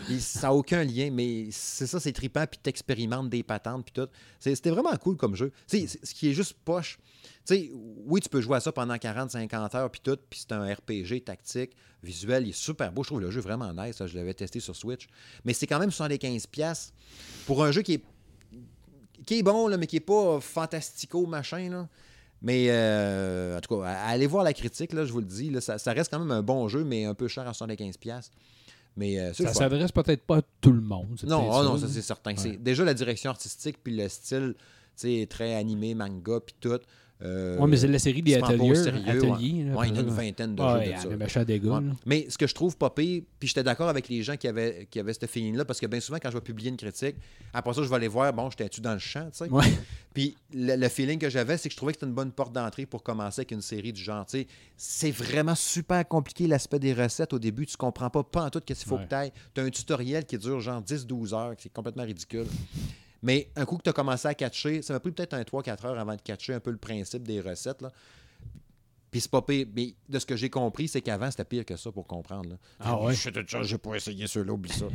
Il- 0.09 0.21
ça 0.21 0.47
n'a 0.47 0.53
aucun 0.53 0.83
lien, 0.83 1.09
mais 1.11 1.47
c'est 1.51 1.87
ça, 1.87 1.99
c'est 1.99 2.11
trippant, 2.13 2.45
puis 2.45 2.59
t'expérimentes 2.61 3.29
des 3.29 3.43
patentes, 3.43 3.83
puis 3.85 3.93
tout. 3.93 4.09
C'était 4.39 4.69
vraiment 4.69 4.95
cool 4.97 5.17
comme 5.17 5.35
jeu. 5.35 5.51
Ce 5.67 6.13
qui 6.13 6.29
est 6.29 6.33
juste 6.33 6.53
poche, 6.63 6.99
oui, 8.05 8.21
tu 8.21 8.29
peux 8.29 8.41
jouer 8.41 8.57
à 8.57 8.59
ça 8.59 8.71
pendant 8.71 8.93
40-50 8.95 9.75
heures, 9.75 9.89
puis 9.89 10.01
tout, 10.03 10.17
puis 10.29 10.39
c'est 10.41 10.51
un 10.51 10.71
RPG 10.71 11.21
tactique, 11.25 11.71
visuel, 12.03 12.45
il 12.45 12.49
est 12.49 12.53
super 12.53 12.91
beau. 12.91 13.03
Je 13.03 13.09
trouve 13.09 13.21
le 13.21 13.31
jeu 13.31 13.41
vraiment 13.41 13.73
nice, 13.73 13.99
là, 13.99 14.05
je 14.07 14.15
l'avais 14.15 14.33
testé 14.35 14.59
sur 14.59 14.75
Switch. 14.75 15.07
Mais 15.43 15.53
c'est 15.53 15.65
quand 15.67 15.79
même 15.79 15.89
75$ 15.89 16.47
piastres 16.47 16.93
pour 17.47 17.63
un 17.63 17.71
jeu 17.71 17.81
qui 17.81 17.93
est, 17.95 18.03
qui 19.29 19.37
est 19.37 19.43
bon, 19.43 19.67
là, 19.67 19.77
mais 19.77 19.85
qui 19.85 19.97
est 19.97 19.99
pas 19.99 20.39
fantastico, 20.41 21.27
machin, 21.27 21.69
là. 21.69 21.87
Mais 22.41 22.65
euh, 22.69 23.57
en 23.57 23.61
tout 23.61 23.77
cas, 23.77 23.85
allez 23.85 24.25
voir 24.25 24.43
la 24.43 24.53
critique, 24.53 24.91
là, 24.91 25.05
je 25.05 25.11
vous 25.11 25.19
le 25.19 25.25
dis. 25.25 25.51
là, 25.51 25.61
ça, 25.61 25.77
ça 25.77 25.93
reste 25.93 26.09
quand 26.09 26.17
même 26.17 26.31
un 26.31 26.41
bon 26.41 26.67
jeu, 26.67 26.83
mais 26.83 27.05
un 27.05 27.13
peu 27.13 27.27
cher 27.27 27.47
à 27.47 27.51
75$. 27.51 28.31
Mais 28.97 29.19
euh, 29.19 29.31
c'est 29.35 29.43
Ça 29.43 29.53
s'adresse 29.53 29.91
peut-être 29.91 30.23
pas 30.23 30.37
à 30.37 30.41
tout 30.61 30.71
le 30.71 30.81
monde. 30.81 31.15
c'est 31.19 31.27
Non, 31.27 31.47
oh 31.47 31.63
non, 31.63 31.77
ça 31.77 31.87
c'est 31.87 32.01
certain. 32.01 32.35
C'est 32.37 32.57
déjà 32.57 32.83
la 32.83 32.95
direction 32.95 33.29
artistique 33.29 33.77
puis 33.83 33.95
le 33.95 34.09
style, 34.09 34.55
sais, 34.95 35.27
très 35.29 35.53
animé, 35.53 35.93
manga 35.93 36.39
puis 36.39 36.55
tout. 36.59 36.79
Euh, 37.21 37.57
Ouais, 37.59 37.67
mais 37.67 37.75
c'est 37.75 37.87
la 37.87 37.99
série 37.99 38.21
des 38.21 38.35
ateliers. 38.35 38.75
sérieux, 38.75 39.03
ateliers 39.09 39.63
là, 39.65 39.75
ouais, 39.75 39.89
il 39.89 39.95
y 39.95 39.97
en 39.97 39.97
a 39.97 39.99
une 40.03 40.09
vingtaine 40.09 40.55
de 40.55 40.61
Ouais, 40.63 40.85
jeux 40.85 40.91
de 40.91 40.97
ça. 41.01 41.07
Mais 42.05 42.25
ce 42.29 42.37
que 42.37 42.47
je 42.47 42.55
trouve 42.55 42.77
pas 42.77 42.89
pire, 42.91 43.23
puis 43.37 43.47
j'étais 43.49 43.61
d'accord 43.63 43.89
avec 43.89 44.07
les 44.07 44.23
gens 44.23 44.37
qui 44.37 44.47
avaient, 44.47 44.87
qui 44.89 44.99
avaient 45.01 45.11
ce 45.13 45.25
feeling-là, 45.25 45.65
parce 45.65 45.81
que 45.81 45.85
bien 45.87 45.99
souvent, 45.99 46.17
quand 46.21 46.29
je 46.29 46.35
vais 46.37 46.41
publier 46.41 46.69
une 46.69 46.77
critique, 46.77 47.17
après 47.53 47.73
ça, 47.73 47.83
je 47.83 47.89
vais 47.89 47.95
aller 47.95 48.07
voir, 48.07 48.31
bon, 48.31 48.49
j'étais-tu 48.49 48.79
dans 48.79 48.93
le 48.93 48.99
champ, 48.99 49.29
tu 49.31 49.39
sais? 49.39 49.49
Puis 50.13 50.35
le, 50.53 50.75
le 50.77 50.87
feeling 50.87 51.19
que 51.19 51.29
j'avais, 51.29 51.57
c'est 51.57 51.67
que 51.67 51.73
je 51.73 51.77
trouvais 51.77 51.91
que 51.91 51.97
c'était 51.99 52.07
une 52.07 52.15
bonne 52.15 52.31
porte 52.31 52.53
d'entrée 52.53 52.85
pour 52.85 53.03
commencer 53.03 53.41
avec 53.41 53.51
une 53.51 53.61
série 53.61 53.91
du 53.91 54.01
genre. 54.01 54.25
tu 54.25 54.39
sais. 54.39 54.47
C'est 54.77 55.11
vraiment 55.11 55.55
super 55.55 56.07
compliqué 56.07 56.47
l'aspect 56.47 56.79
des 56.79 56.93
recettes 56.93 57.33
au 57.33 57.39
début. 57.39 57.65
Tu 57.65 57.75
comprends 57.75 58.09
pas, 58.09 58.23
pas 58.23 58.45
en 58.45 58.49
tout 58.49 58.61
qu'est-ce 58.61 58.79
qu'il 58.85 58.89
faut 58.89 58.97
que 58.97 59.07
tu 59.09 59.15
ailles. 59.15 59.31
Tu 59.53 59.59
as 59.59 59.65
un 59.65 59.69
tutoriel 59.69 60.25
qui 60.25 60.37
dure 60.37 60.61
genre 60.61 60.81
10-12 60.81 61.33
heures, 61.35 61.55
qui 61.57 61.67
est 61.67 61.71
complètement 61.71 62.03
ridicule. 62.03 62.45
Mais 63.21 63.51
un 63.55 63.65
coup 63.65 63.77
que 63.77 63.83
tu 63.83 63.89
as 63.89 63.93
commencé 63.93 64.27
à 64.27 64.33
catcher, 64.33 64.81
ça 64.81 64.93
m'a 64.93 64.99
pris 64.99 65.11
peut-être 65.11 65.33
un 65.33 65.41
3-4 65.41 65.85
heures 65.87 65.99
avant 65.99 66.15
de 66.15 66.21
catcher 66.21 66.53
un 66.53 66.59
peu 66.59 66.71
le 66.71 66.77
principe 66.77 67.23
des 67.27 67.41
recettes. 67.41 67.81
Là. 67.81 67.91
Puis 69.11 69.21
c'est 69.21 69.31
pas 69.31 69.41
pire. 69.41 69.65
Mais 69.75 69.95
de 70.07 70.19
ce 70.19 70.25
que 70.25 70.35
j'ai 70.35 70.49
compris, 70.49 70.87
c'est 70.87 71.01
qu'avant, 71.01 71.29
c'était 71.31 71.43
pire 71.43 71.65
que 71.65 71.75
ça 71.75 71.91
pour 71.91 72.05
comprendre. 72.07 72.51
là. 72.51 72.55
Ah 72.79 73.01
ouais? 73.01 73.13
Je 73.15 73.29
sais 73.29 73.63
j'ai 73.63 73.77
pas 73.77 73.95
essayé 73.95 74.27
ceux-là, 74.27 74.53
oublie 74.53 74.71
ça. 74.71 74.85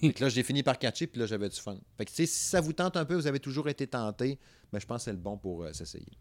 fait 0.00 0.12
que 0.12 0.22
là, 0.22 0.28
j'ai 0.28 0.42
fini 0.42 0.62
par 0.62 0.78
catcher, 0.78 1.06
puis 1.06 1.18
là, 1.20 1.26
j'avais 1.26 1.48
du 1.48 1.58
fun. 1.58 1.76
Fait 1.96 2.04
que, 2.04 2.10
si 2.12 2.26
ça 2.26 2.60
vous 2.60 2.72
tente 2.74 2.96
un 2.96 3.04
peu, 3.04 3.14
vous 3.14 3.26
avez 3.26 3.40
toujours 3.40 3.68
été 3.68 3.86
tenté, 3.86 4.38
ben, 4.72 4.78
je 4.78 4.86
pense 4.86 4.98
que 4.98 5.04
c'est 5.04 5.12
le 5.12 5.18
bon 5.18 5.38
pour 5.38 5.62
euh, 5.64 5.72
s'essayer. 5.72 6.12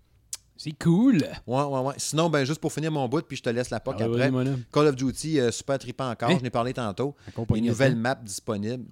C'est 0.55 0.71
cool. 0.81 1.17
Ouais, 1.45 1.63
ouais, 1.63 1.79
ouais. 1.79 1.93
Sinon, 1.97 2.29
ben, 2.29 2.45
juste 2.45 2.61
pour 2.61 2.71
finir 2.71 2.91
mon 2.91 3.07
bout, 3.09 3.25
puis 3.27 3.35
je 3.37 3.43
te 3.43 3.49
laisse 3.49 3.71
la 3.71 3.79
POC 3.81 3.95
Ah, 3.99 4.03
après. 4.05 4.31
Call 4.71 4.87
of 4.87 4.95
Duty, 4.95 5.39
euh, 5.39 5.51
super 5.51 5.77
trippant 5.79 6.11
encore. 6.11 6.29
Hein? 6.29 6.37
Je 6.37 6.43
n'ai 6.43 6.49
parlé 6.49 6.73
tantôt. 6.73 7.15
Accompagné 7.27 7.59
Une 7.59 7.65
de 7.65 7.71
nouvelle 7.71 7.91
ça. 7.93 7.97
map 7.97 8.15
disponible. 8.15 8.85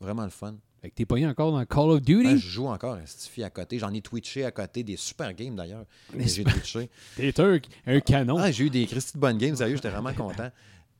Vraiment 0.00 0.24
le 0.24 0.30
fun. 0.30 0.56
Fait 0.88 0.92
que 0.92 0.96
t'es 0.96 1.04
pogné 1.04 1.26
encore 1.26 1.52
dans 1.52 1.62
Call 1.66 1.90
of 1.90 2.00
Duty? 2.00 2.26
Ah, 2.26 2.36
je 2.36 2.48
joue 2.48 2.66
encore, 2.66 2.96
Stiffy 3.04 3.42
à 3.44 3.50
côté. 3.50 3.78
J'en 3.78 3.92
ai 3.92 4.00
twitché 4.00 4.46
à 4.46 4.50
côté 4.50 4.82
des 4.82 4.96
super 4.96 5.34
games 5.34 5.54
d'ailleurs. 5.54 5.84
J'ai 6.16 6.44
twitché. 6.44 6.88
T'es 7.16 7.38
un, 7.42 7.60
un 7.86 8.00
canon. 8.00 8.38
Ah, 8.38 8.50
j'ai 8.50 8.64
eu 8.64 8.70
des 8.70 8.86
Christy 8.86 9.12
de 9.12 9.18
bonnes 9.20 9.36
games, 9.36 9.54
sérieux, 9.54 9.76
j'étais 9.76 9.90
vraiment 9.90 10.14
content. 10.14 10.50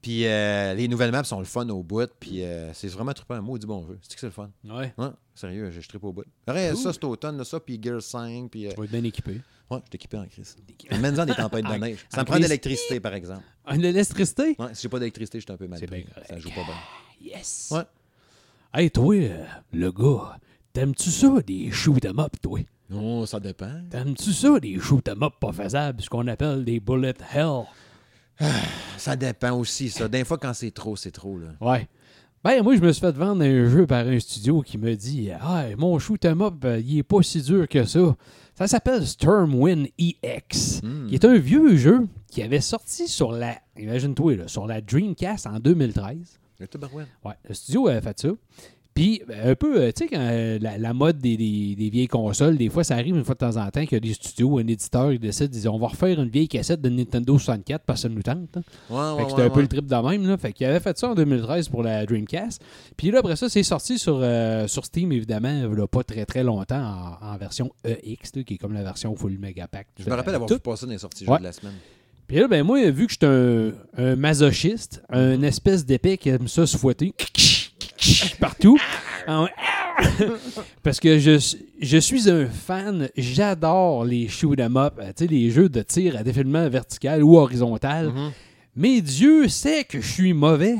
Puis 0.02 0.26
euh, 0.26 0.74
les 0.74 0.88
nouvelles 0.88 1.10
maps 1.10 1.24
sont 1.24 1.38
le 1.38 1.46
fun 1.46 1.66
au 1.70 1.82
bout, 1.82 2.10
puis 2.20 2.44
euh, 2.44 2.70
c'est 2.74 2.88
vraiment 2.88 3.14
trippant 3.14 3.36
un 3.36 3.40
mot 3.40 3.56
du 3.56 3.66
bon 3.66 3.86
jeu. 3.86 3.98
C'est 4.02 4.12
que 4.12 4.20
c'est 4.20 4.26
le 4.26 4.32
fun? 4.32 4.50
Ouais. 4.64 4.92
Ouais, 4.98 5.08
sérieux, 5.34 5.70
je 5.70 5.88
trippe 5.88 6.04
au 6.04 6.12
bout. 6.12 6.24
Ouais, 6.46 6.68
Cool. 6.74 6.76
ça 6.82 6.92
cet 6.92 7.04
automne, 7.04 7.38
là, 7.38 7.44
ça, 7.44 7.58
puis 7.58 7.80
Gear 7.82 8.02
5, 8.02 8.50
puis. 8.50 8.66
euh, 8.66 8.70
Tu 8.72 8.76
vas 8.76 8.84
être 8.84 8.90
bien 8.90 9.04
équipé. 9.04 9.30
ouais, 9.32 9.40
je 9.70 9.76
suis 9.76 9.94
équipé 9.94 10.18
en 10.18 10.26
crise. 10.26 10.54
Mène-en 11.00 11.24
des 11.24 11.34
tempêtes 11.34 11.64
de 11.64 11.72
neige. 11.78 12.04
Ça 12.10 12.20
me 12.20 12.26
prend 12.26 12.36
de 12.36 12.42
l'électricité, 12.42 13.00
par 13.00 13.14
exemple. 13.14 13.42
Ah, 13.64 13.74
Une 13.74 13.86
électricité? 13.86 14.54
Ouais, 14.58 14.74
si 14.74 14.82
j'ai 14.82 14.88
pas 14.90 14.98
d'électricité, 14.98 15.40
je 15.40 15.44
suis 15.46 15.52
un 15.52 15.56
peu 15.56 15.66
mal 15.66 15.78
C'est 15.80 15.86
pris. 15.86 16.04
Ça 16.28 16.38
joue 16.38 16.50
pas 16.50 16.64
bien. 16.64 16.74
Yes. 17.32 17.70
Ouais. 17.72 17.82
Hey, 18.74 18.90
toi, 18.90 19.14
le 19.72 19.90
gars, 19.90 20.38
t'aimes-tu 20.72 21.10
ça, 21.10 21.28
des 21.46 21.70
shoot 21.70 22.04
'em 22.04 22.18
up, 22.20 22.34
toi? 22.42 22.60
Non, 22.90 23.24
ça 23.26 23.40
dépend. 23.40 23.70
T'aimes-tu 23.90 24.32
ça, 24.32 24.60
des 24.60 24.78
shoot 24.78 25.06
'em 25.08 25.22
up 25.22 25.34
pas 25.40 25.52
faisables, 25.52 26.02
ce 26.02 26.08
qu'on 26.10 26.26
appelle 26.26 26.64
des 26.64 26.80
bullet 26.80 27.14
hell? 27.34 27.64
Ça 28.98 29.16
dépend 29.16 29.52
aussi, 29.58 29.88
ça. 29.90 30.06
Des 30.08 30.24
fois, 30.24 30.38
quand 30.38 30.52
c'est 30.54 30.70
trop, 30.72 30.94
c'est 30.96 31.10
trop, 31.12 31.38
là. 31.38 31.48
Ouais. 31.60 31.88
Ben, 32.44 32.62
moi, 32.62 32.76
je 32.76 32.80
me 32.80 32.92
suis 32.92 33.00
fait 33.00 33.12
vendre 33.16 33.42
un 33.44 33.68
jeu 33.68 33.84
par 33.86 34.06
un 34.06 34.18
studio 34.20 34.60
qui 34.62 34.76
me 34.78 34.94
dit 34.94 35.30
Ah, 35.40 35.64
mon 35.76 35.98
shoot 35.98 36.24
'em 36.24 36.40
up, 36.42 36.54
euh, 36.64 36.78
il 36.80 36.98
est 36.98 37.02
pas 37.02 37.22
si 37.22 37.42
dur 37.42 37.66
que 37.68 37.84
ça. 37.84 38.16
Ça 38.54 38.66
s'appelle 38.68 39.04
Stormwind 39.06 39.88
EX, 39.98 40.80
Hmm. 40.82 41.06
qui 41.08 41.14
est 41.14 41.24
un 41.24 41.36
vieux 41.38 41.76
jeu 41.76 42.06
qui 42.30 42.42
avait 42.42 42.60
sorti 42.60 43.06
sur 43.08 43.32
la, 43.32 43.56
imagine-toi, 43.78 44.36
là, 44.36 44.48
sur 44.48 44.66
la 44.66 44.80
Dreamcast 44.80 45.46
en 45.46 45.58
2013. 45.58 46.38
Le 46.58 46.66
tabarouette. 46.68 47.06
Ouais, 47.24 47.34
le 47.48 47.54
studio 47.54 47.88
avait 47.88 48.00
fait 48.00 48.18
ça. 48.20 48.28
Puis, 48.94 49.22
ben, 49.28 49.50
un 49.50 49.54
peu, 49.54 49.80
euh, 49.80 49.92
tu 49.92 50.02
sais, 50.04 50.08
quand 50.10 50.18
euh, 50.18 50.58
la, 50.60 50.76
la 50.76 50.92
mode 50.92 51.18
des, 51.18 51.36
des- 51.36 51.76
des 51.76 51.88
vieilles 51.88 52.08
consoles, 52.08 52.56
des 52.56 52.68
fois, 52.68 52.82
ça 52.82 52.96
arrive 52.96 53.14
une 53.14 53.22
fois 53.24 53.36
de 53.36 53.38
temps 53.38 53.56
en 53.56 53.70
temps 53.70 53.82
qu'il 53.82 53.92
y 53.92 53.96
a 53.96 54.00
des 54.00 54.12
studios, 54.12 54.58
un 54.58 54.66
éditeur 54.66 55.12
qui 55.12 55.20
décide, 55.20 55.50
disent, 55.52 55.68
on 55.68 55.78
va 55.78 55.86
refaire 55.86 56.20
une 56.20 56.28
vieille 56.28 56.48
cassette 56.48 56.80
de 56.80 56.88
Nintendo 56.88 57.38
64 57.38 57.84
parce 57.84 58.02
que 58.02 58.08
ça 58.08 58.12
nous 58.12 58.22
tente. 58.22 58.56
hein. 58.56 58.62
Ouais, 58.90 58.96
ouais, 58.96 59.02
Fait 59.10 59.16
que 59.16 59.22
ouais, 59.22 59.30
c'était 59.30 59.42
un 59.42 59.50
peu 59.50 59.60
le 59.60 59.68
trip 59.68 59.86
de 59.86 59.94
même. 59.94 60.26
Là. 60.26 60.36
Fait 60.36 60.52
qu'il 60.52 60.66
avait 60.66 60.80
fait 60.80 60.98
ça 60.98 61.10
en 61.10 61.14
2013 61.14 61.68
pour 61.68 61.84
la 61.84 62.04
Dreamcast. 62.06 62.60
Puis 62.96 63.12
là, 63.12 63.20
après 63.20 63.36
ça, 63.36 63.48
c'est 63.48 63.62
sorti 63.62 64.00
sur, 64.00 64.18
euh, 64.20 64.66
sur 64.66 64.84
Steam, 64.84 65.12
évidemment, 65.12 65.62
il 65.72 65.86
pas 65.86 66.02
très 66.02 66.26
très 66.26 66.42
longtemps, 66.42 67.18
en, 67.22 67.24
en 67.34 67.36
version 67.36 67.70
EX, 67.84 68.32
là, 68.34 68.42
qui 68.42 68.54
est 68.54 68.58
comme 68.58 68.72
la 68.72 68.82
version 68.82 69.14
full 69.14 69.38
megapack. 69.38 69.86
Je 70.00 70.10
me 70.10 70.14
rappelle 70.16 70.34
avoir 70.34 70.50
vu 70.50 70.58
passer 70.58 70.86
dans 70.86 70.92
les 70.92 70.98
sorties 70.98 71.24
de 71.24 71.30
la 71.44 71.52
semaine. 71.52 71.74
Puis 72.28 72.36
là, 72.36 72.46
ben 72.46 72.62
moi, 72.62 72.78
vu 72.90 73.06
que 73.06 73.12
j'étais 73.12 73.26
un, 73.26 73.72
un 73.96 74.14
masochiste, 74.16 75.02
un 75.08 75.40
espèce 75.42 75.84
d'épée 75.86 76.18
qui 76.18 76.28
aime 76.28 76.46
ça 76.46 76.66
se 76.66 76.76
fouetter 76.76 77.14
partout, 78.40 78.78
en- 79.26 79.46
parce 80.82 81.00
que 81.00 81.18
je, 81.18 81.56
je 81.80 81.98
suis 81.98 82.30
un 82.30 82.46
fan, 82.46 83.08
j'adore 83.16 84.04
les 84.04 84.28
shoot 84.28 84.60
'em 84.60 84.76
up, 84.76 84.94
euh, 85.00 85.08
tu 85.16 85.24
sais, 85.24 85.26
les 85.30 85.50
jeux 85.50 85.68
de 85.68 85.82
tir 85.82 86.16
à 86.16 86.22
défilement 86.22 86.68
vertical 86.68 87.24
ou 87.24 87.36
horizontal. 87.38 88.08
Mhm. 88.08 88.30
Mais 88.80 89.00
Dieu 89.00 89.48
sait 89.48 89.82
que 89.82 90.00
je 90.00 90.06
suis 90.06 90.32
mauvais. 90.32 90.76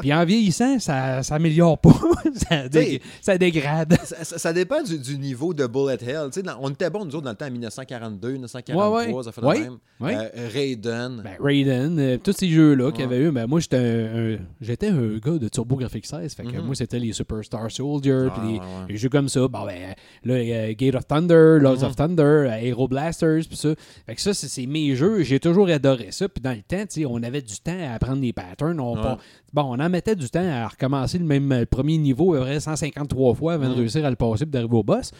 Puis 0.00 0.14
en 0.14 0.24
vieillissant, 0.24 0.78
ça 0.78 1.22
s'améliore 1.22 1.78
pas. 1.78 1.92
ça, 2.48 2.68
dé- 2.70 3.02
ça 3.20 3.36
dégrade. 3.36 3.94
Ça, 4.02 4.24
ça- 4.24 4.38
ça 4.38 4.52
dépend 4.54 4.82
du, 4.82 4.98
du 4.98 5.18
niveau 5.18 5.52
de 5.52 5.66
Bullet 5.66 5.98
Hell. 6.00 6.30
Dans- 6.42 6.56
on 6.62 6.70
était 6.70 6.88
bons, 6.88 7.04
nous 7.04 7.14
autres, 7.16 7.24
dans 7.24 7.30
le 7.32 7.36
temps, 7.36 7.46
en 7.46 7.50
1942, 7.50 8.32
1943, 8.32 8.90
Ouais, 8.90 9.12
ouais. 9.12 9.22
ça 9.22 9.30
fait 9.32 9.40
le 9.42 9.46
Ouais. 9.46 9.60
même. 9.60 9.76
Euh, 10.02 10.48
Raiden. 10.52 11.20
Ben, 11.22 11.36
Raiden, 11.38 11.98
euh, 11.98 12.16
tous 12.16 12.32
ces 12.32 12.48
jeux-là 12.48 12.90
qu'il 12.92 13.02
y 13.02 13.04
avait 13.04 13.18
eu, 13.20 13.30
ben, 13.30 13.46
moi, 13.46 13.60
j'étais 13.60 13.76
un, 13.76 14.34
un- 14.34 14.38
j'étais 14.62 14.88
un 14.88 15.18
gars 15.18 15.38
de 15.38 15.48
TurboGrafx 15.48 16.08
16. 16.08 16.34
Fait 16.34 16.44
que 16.44 16.48
Mhm. 16.56 16.64
moi, 16.64 16.74
c'était 16.74 16.98
les 16.98 17.12
Superstar 17.12 17.70
Soldier, 17.70 18.28
Ah, 18.30 18.38
puis 18.40 18.60
les, 18.88 18.96
jeux 18.96 19.10
comme 19.10 19.28
ça. 19.28 19.46
Bon, 19.48 19.66
ben, 19.66 19.94
là, 20.24 20.34
euh, 20.34 20.72
Gate 20.74 20.94
of 20.94 21.06
Thunder, 21.06 21.58
Lords 21.60 21.80
Mhm. 21.80 21.84
of 21.84 21.96
Thunder, 21.96 22.22
euh, 22.22 22.56
Aero 22.62 22.88
Blasters, 22.88 23.42
puis 23.46 23.56
ça. 23.56 23.74
Fait 24.06 24.14
que 24.14 24.20
ça, 24.22 24.32
c'est, 24.32 24.64
mes 24.66 24.96
jeux. 24.96 25.22
J'ai 25.22 25.40
toujours 25.40 25.68
adoré 25.68 26.08
ça. 26.10 26.26
Puis 26.28 26.40
dans 26.42 26.52
le 26.52 26.62
temps, 26.62 26.84
on 27.10 27.22
avait 27.22 27.33
du 27.42 27.58
temps 27.58 27.76
à 27.78 27.94
apprendre 27.94 28.20
des 28.20 28.32
patterns. 28.32 28.78
On, 28.80 28.94
Ouais. 28.96 29.02
pas- 29.02 29.18
bon, 29.52 29.62
on 29.62 29.80
en 29.80 29.88
mettait 29.88 30.16
du 30.16 30.28
temps 30.30 30.46
à 30.46 30.68
recommencer 30.68 31.18
le 31.18 31.24
même 31.24 31.52
le 31.52 31.66
premier 31.66 31.98
niveau, 31.98 32.34
à 32.34 32.38
peu 32.38 32.44
près 32.44 32.60
153 32.60 33.34
fois 33.34 33.54
avant 33.54 33.68
de 33.68 33.74
réussir 33.74 34.04
à 34.04 34.10
le 34.10 34.16
passer 34.16 34.44
puis 34.44 34.52
d'arriver 34.52 34.76
au 34.76 34.82
boss. 34.82 35.10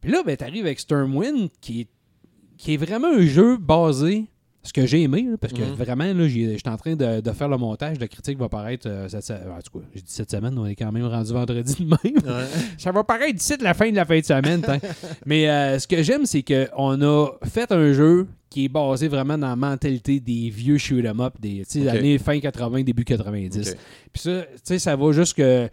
Puis 0.00 0.10
là, 0.12 0.22
ben, 0.24 0.36
t'arrives 0.36 0.66
avec 0.66 0.80
Stormwind, 0.80 1.48
qui 1.60 1.82
est, 1.82 1.88
qui 2.58 2.74
est 2.74 2.76
vraiment 2.76 3.08
un 3.08 3.24
jeu 3.26 3.56
basé, 3.56 4.26
ce 4.62 4.72
que 4.72 4.86
j'ai 4.86 5.02
aimé, 5.02 5.26
là, 5.30 5.36
parce 5.38 5.52
que 5.52 5.62
vraiment, 5.62 6.04
là, 6.10 6.26
j'étais 6.26 6.68
en 6.70 6.76
train 6.78 6.96
de, 6.96 7.20
de 7.20 7.30
faire 7.32 7.48
le 7.50 7.58
montage. 7.58 7.98
La 8.00 8.08
critique 8.08 8.38
va 8.38 8.48
paraître 8.48 8.88
euh, 8.88 9.08
cette 9.08 9.22
se- 9.24 9.32
En 9.34 9.60
tout 9.62 9.78
cas, 9.78 9.84
j'ai 9.94 10.00
dit 10.00 10.06
cette 10.10 10.30
semaine, 10.30 10.58
on 10.58 10.64
est 10.64 10.74
quand 10.74 10.90
même 10.90 11.04
rendu 11.06 11.32
vendredi 11.34 11.74
de 11.74 11.84
même. 11.84 11.98
Ouais. 12.24 12.46
Ça 12.78 12.90
va 12.90 13.04
paraître 13.04 13.34
d'ici 13.34 13.54
la 13.60 13.74
fin 13.74 13.90
de 13.90 13.96
la 13.96 14.06
fin 14.06 14.18
de 14.18 14.24
semaine. 14.24 14.62
tant. 14.62 14.78
Mais 15.26 15.50
euh, 15.50 15.78
ce 15.78 15.86
que 15.86 16.02
j'aime, 16.02 16.24
c'est 16.24 16.42
qu'on 16.42 17.02
a 17.02 17.26
fait 17.44 17.70
un 17.72 17.92
jeu 17.92 18.26
qui 18.54 18.66
est 18.66 18.68
basé 18.68 19.08
vraiment 19.08 19.36
dans 19.36 19.48
la 19.48 19.56
mentalité 19.56 20.20
des 20.20 20.48
vieux 20.48 20.78
shoot 20.78 21.04
'em 21.04 21.20
up 21.20 21.34
des 21.40 21.64
années 21.88 22.18
fin 22.18 22.38
80, 22.38 22.82
début 22.84 23.04
90. 23.04 23.70
Ok. 23.70 23.76
Puis 24.12 24.22
ça, 24.22 24.42
tu 24.42 24.48
sais, 24.62 24.78
ça 24.78 24.94
va 24.94 25.10
juste 25.10 25.34
que 25.36 25.68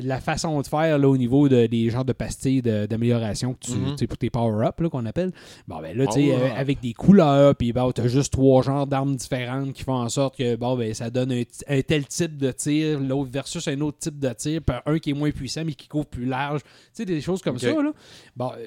la 0.00 0.20
façon 0.20 0.60
de 0.60 0.66
faire 0.66 0.98
là, 0.98 1.08
au 1.08 1.16
niveau 1.16 1.48
de- 1.48 1.66
des 1.66 1.88
genres 1.88 2.04
de 2.04 2.12
pastilles 2.12 2.60
d'amélioration 2.60 3.54
que 3.54 3.60
tu, 3.60 3.72
Mhm. 3.72 3.96
pour 4.06 4.18
tes 4.18 4.28
power-up 4.28 4.78
là, 4.80 4.88
qu'on 4.90 5.06
appelle. 5.06 5.32
Bon, 5.66 5.80
ben 5.80 5.96
là, 5.96 6.06
tu 6.06 6.12
sais, 6.12 6.26
Power-up. 6.30 6.52
euh, 6.54 6.60
avec 6.60 6.80
des 6.80 6.92
couleurs, 6.92 7.54
puis 7.56 7.72
bon, 7.72 7.90
tu 7.92 8.02
as 8.02 8.08
juste 8.08 8.32
trois 8.34 8.62
genres 8.62 8.86
d'armes 8.86 9.16
différentes 9.16 9.72
qui 9.72 9.82
font 9.82 9.94
en 9.94 10.08
sorte 10.10 10.36
que 10.36 10.56
bon, 10.56 10.76
ben, 10.76 10.92
ça 10.92 11.08
donne 11.08 11.32
un, 11.32 11.80
tel 11.80 12.06
type 12.06 12.36
de 12.36 12.50
tir, 12.52 13.00
l'autre 13.00 13.30
versus 13.30 13.66
un 13.66 13.80
autre 13.80 13.96
type 13.98 14.18
de 14.18 14.32
tir, 14.34 14.60
puis 14.60 14.76
un 14.84 14.98
qui 14.98 15.10
est 15.10 15.14
moins 15.14 15.30
puissant 15.30 15.64
mais 15.64 15.72
qui 15.72 15.88
couvre 15.88 16.04
plus 16.06 16.26
large. 16.26 16.60
Tu 16.62 16.68
sais, 16.92 17.04
des 17.06 17.22
choses 17.22 17.40
comme 17.40 17.58
ça. 17.58 17.68
Là. 17.72 17.92
Bon, 18.36 18.50
euh, 18.58 18.64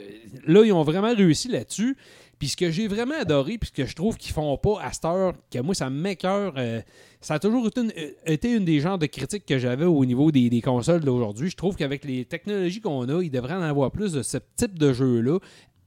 là, 0.47 0.63
ils 0.65 0.73
ont 0.73 0.81
vraiment 0.83 1.13
réussi 1.13 1.49
là-dessus. 1.49 1.95
Puis 2.39 2.47
ce 2.47 2.57
que 2.57 2.71
j'ai 2.71 2.87
vraiment 2.87 3.19
adoré, 3.19 3.57
puis 3.57 3.67
ce 3.67 3.73
que 3.73 3.85
je 3.85 3.93
trouve 3.93 4.15
qu'ils 4.15 4.31
font 4.33 4.57
pas 4.57 4.81
à 4.81 4.93
cette 4.93 5.03
heure, 5.03 5.33
que 5.51 5.59
moi, 5.59 5.75
ça 5.75 5.89
m'écœure, 5.89 6.53
euh, 6.57 6.81
ça 7.19 7.33
a 7.33 7.39
toujours 7.39 7.67
été 7.67 7.81
une, 7.81 7.91
euh, 7.97 8.11
été 8.25 8.53
une 8.53 8.63
des 8.63 8.79
genres 8.79 8.97
de 8.97 9.07
critiques 9.07 9.45
que 9.45 9.59
j'avais 9.59 9.83
au 9.83 10.05
niveau 10.05 10.31
des, 10.31 10.49
des 10.49 10.61
consoles 10.61 11.01
d'aujourd'hui. 11.01 11.49
Je 11.49 11.57
trouve 11.57 11.75
qu'avec 11.75 12.05
les 12.05 12.23
technologies 12.23 12.79
qu'on 12.79 13.09
a, 13.09 13.21
il 13.21 13.29
devrait 13.29 13.55
en 13.55 13.61
avoir 13.61 13.91
plus 13.91 14.13
de 14.13 14.21
ce 14.23 14.37
type 14.55 14.79
de 14.79 14.93
jeu-là, 14.93 15.39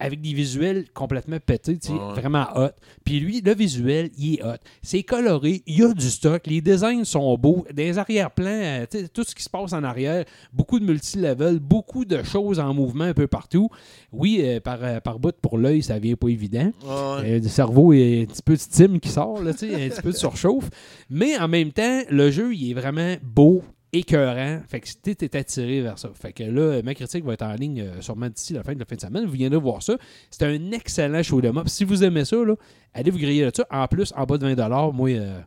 avec 0.04 0.20
des 0.20 0.32
visuels 0.32 0.86
complètement 0.92 1.38
pétés, 1.44 1.78
tu 1.78 1.88
sais, 1.88 1.92
Ouais. 1.92 2.12
vraiment 2.20 2.46
hot. 2.56 2.70
Puis 3.04 3.20
lui, 3.20 3.40
le 3.40 3.54
visuel, 3.54 4.10
il 4.18 4.34
est 4.34 4.42
hot. 4.42 4.56
C'est 4.82 5.02
coloré, 5.04 5.62
il 5.66 5.78
y 5.78 5.82
a 5.84 5.92
du 5.94 6.10
stock, 6.10 6.46
les 6.46 6.60
designs 6.60 7.04
sont 7.04 7.36
beaux, 7.38 7.64
des 7.72 7.98
arrière-plans, 7.98 8.46
euh, 8.46 8.86
tout 9.14 9.22
ce 9.24 9.34
qui 9.34 9.42
se 9.42 9.48
passe 9.50 9.72
en 9.72 9.84
arrière, 9.84 10.24
beaucoup 10.52 10.80
de 10.80 10.84
multi-level, 10.84 11.60
beaucoup 11.60 12.04
de 12.04 12.22
choses 12.22 12.58
en 12.58 12.74
mouvement 12.74 13.04
un 13.04 13.14
peu 13.14 13.26
partout. 13.28 13.68
Oui, 14.12 14.40
euh, 14.42 14.58
par, 14.60 14.78
euh, 14.82 15.00
par 15.00 15.18
bout 15.20 15.34
pour 15.40 15.56
l'œil, 15.58 15.82
ça 15.82 15.98
vient 15.98 16.16
pas 16.16 16.28
évident. 16.28 16.72
Ouais. 16.84 16.90
Euh, 17.36 17.40
le 17.40 17.48
cerveau 17.48 17.92
est 17.92 18.22
un 18.22 18.26
petit 18.26 18.42
peu 18.42 18.54
de 18.54 18.58
steam 18.60 18.98
qui 18.98 19.08
sort, 19.08 19.40
là, 19.42 19.50
un 19.50 19.54
petit 19.54 20.02
peu 20.02 20.10
de 20.10 20.16
surchauffe. 20.16 20.68
Mais 21.10 21.38
en 21.38 21.46
même 21.48 21.70
temps, 21.72 22.00
le 22.10 22.30
jeu, 22.30 22.54
il 22.54 22.70
est 22.70 22.74
vraiment 22.74 23.14
beau, 23.22 23.62
écœurant. 23.92 24.60
Fait 24.66 24.80
que 24.80 24.88
tu 25.02 25.24
es 25.24 25.36
attiré 25.36 25.82
vers 25.82 25.98
ça. 25.98 26.10
Fait 26.14 26.32
que 26.32 26.44
là, 26.44 26.80
ma 26.82 26.94
critique 26.94 27.24
va 27.24 27.34
être 27.34 27.42
en 27.42 27.54
ligne 27.54 27.82
euh, 27.82 28.00
sûrement 28.00 28.28
d'ici 28.28 28.52
la 28.52 28.62
fin 28.62 28.74
de 28.74 28.78
la 28.78 28.84
fin 28.84 28.96
de 28.96 29.00
semaine. 29.00 29.26
Vous 29.26 29.32
viendrez 29.32 29.58
voir 29.58 29.82
ça. 29.82 29.96
C'est 30.30 30.44
un 30.44 30.72
excellent 30.72 31.22
show 31.22 31.40
de 31.40 31.48
up. 31.48 31.68
Si 31.68 31.84
vous 31.84 32.02
aimez 32.02 32.24
ça, 32.24 32.36
là, 32.36 32.54
allez 32.94 33.10
vous 33.10 33.18
griller 33.18 33.44
là-dessus. 33.44 33.64
En 33.70 33.86
plus, 33.86 34.12
en 34.16 34.24
bas 34.24 34.38
de 34.38 34.54
20 34.54 34.92
moi, 34.92 35.10
euh, 35.10 35.40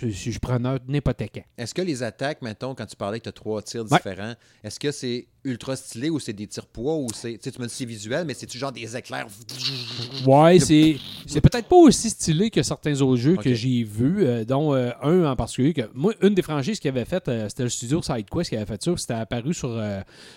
je, 0.00 0.08
je 0.08 0.30
suis 0.30 0.38
preneur 0.38 0.78
n'importe 0.88 1.22
quand. 1.34 1.42
Est-ce 1.56 1.74
que 1.74 1.82
les 1.82 2.02
attaques, 2.02 2.42
mettons, 2.42 2.74
quand 2.74 2.86
tu 2.86 2.96
parlais 2.96 3.18
que 3.18 3.24
tu 3.24 3.28
as 3.28 3.32
trois 3.32 3.62
tirs 3.62 3.82
Ouais. 3.90 3.96
différents, 3.98 4.34
est-ce 4.62 4.78
que 4.80 4.90
c'est 4.92 5.26
ultra 5.44 5.76
stylé 5.76 6.10
ou 6.10 6.18
c'est 6.18 6.32
des 6.32 6.46
tirs 6.46 6.66
poids 6.66 6.96
ou 6.96 7.06
c'est. 7.14 7.32
Tu 7.34 7.38
sais, 7.44 7.50
tu 7.52 7.60
me 7.60 7.66
dis 7.66 7.74
c'est 7.74 7.84
visuel, 7.84 8.26
mais 8.26 8.34
c'est-tu 8.34 8.58
genre 8.58 8.72
des 8.72 8.96
éclairs? 8.96 9.26
Ouais, 10.26 10.58
c'est 10.58 10.96
c'est 11.26 11.40
peut-être 11.40 11.68
pas 11.68 11.76
aussi 11.76 12.10
stylé 12.10 12.50
que 12.50 12.62
certains 12.62 13.00
autres 13.00 13.20
jeux 13.20 13.36
que 13.36 13.54
j'ai 13.54 13.82
vus, 13.82 14.24
euh, 14.26 14.44
dont 14.44 14.74
euh, 14.74 14.90
un 15.02 15.24
en 15.24 15.36
particulier. 15.36 15.72
Que, 15.72 15.82
moi, 15.94 16.12
une 16.22 16.34
des 16.34 16.42
franchises 16.42 16.80
qui 16.80 16.88
avait 16.88 17.04
fait, 17.04 17.26
euh, 17.28 17.48
c'était 17.48 17.62
le 17.64 17.68
studio 17.68 18.02
SideQuest 18.02 18.50
qui 18.50 18.56
avait 18.56 18.66
fait 18.66 18.82
ça. 18.82 18.96
C'était 18.96 19.14
apparu 19.14 19.54
sur, 19.54 19.80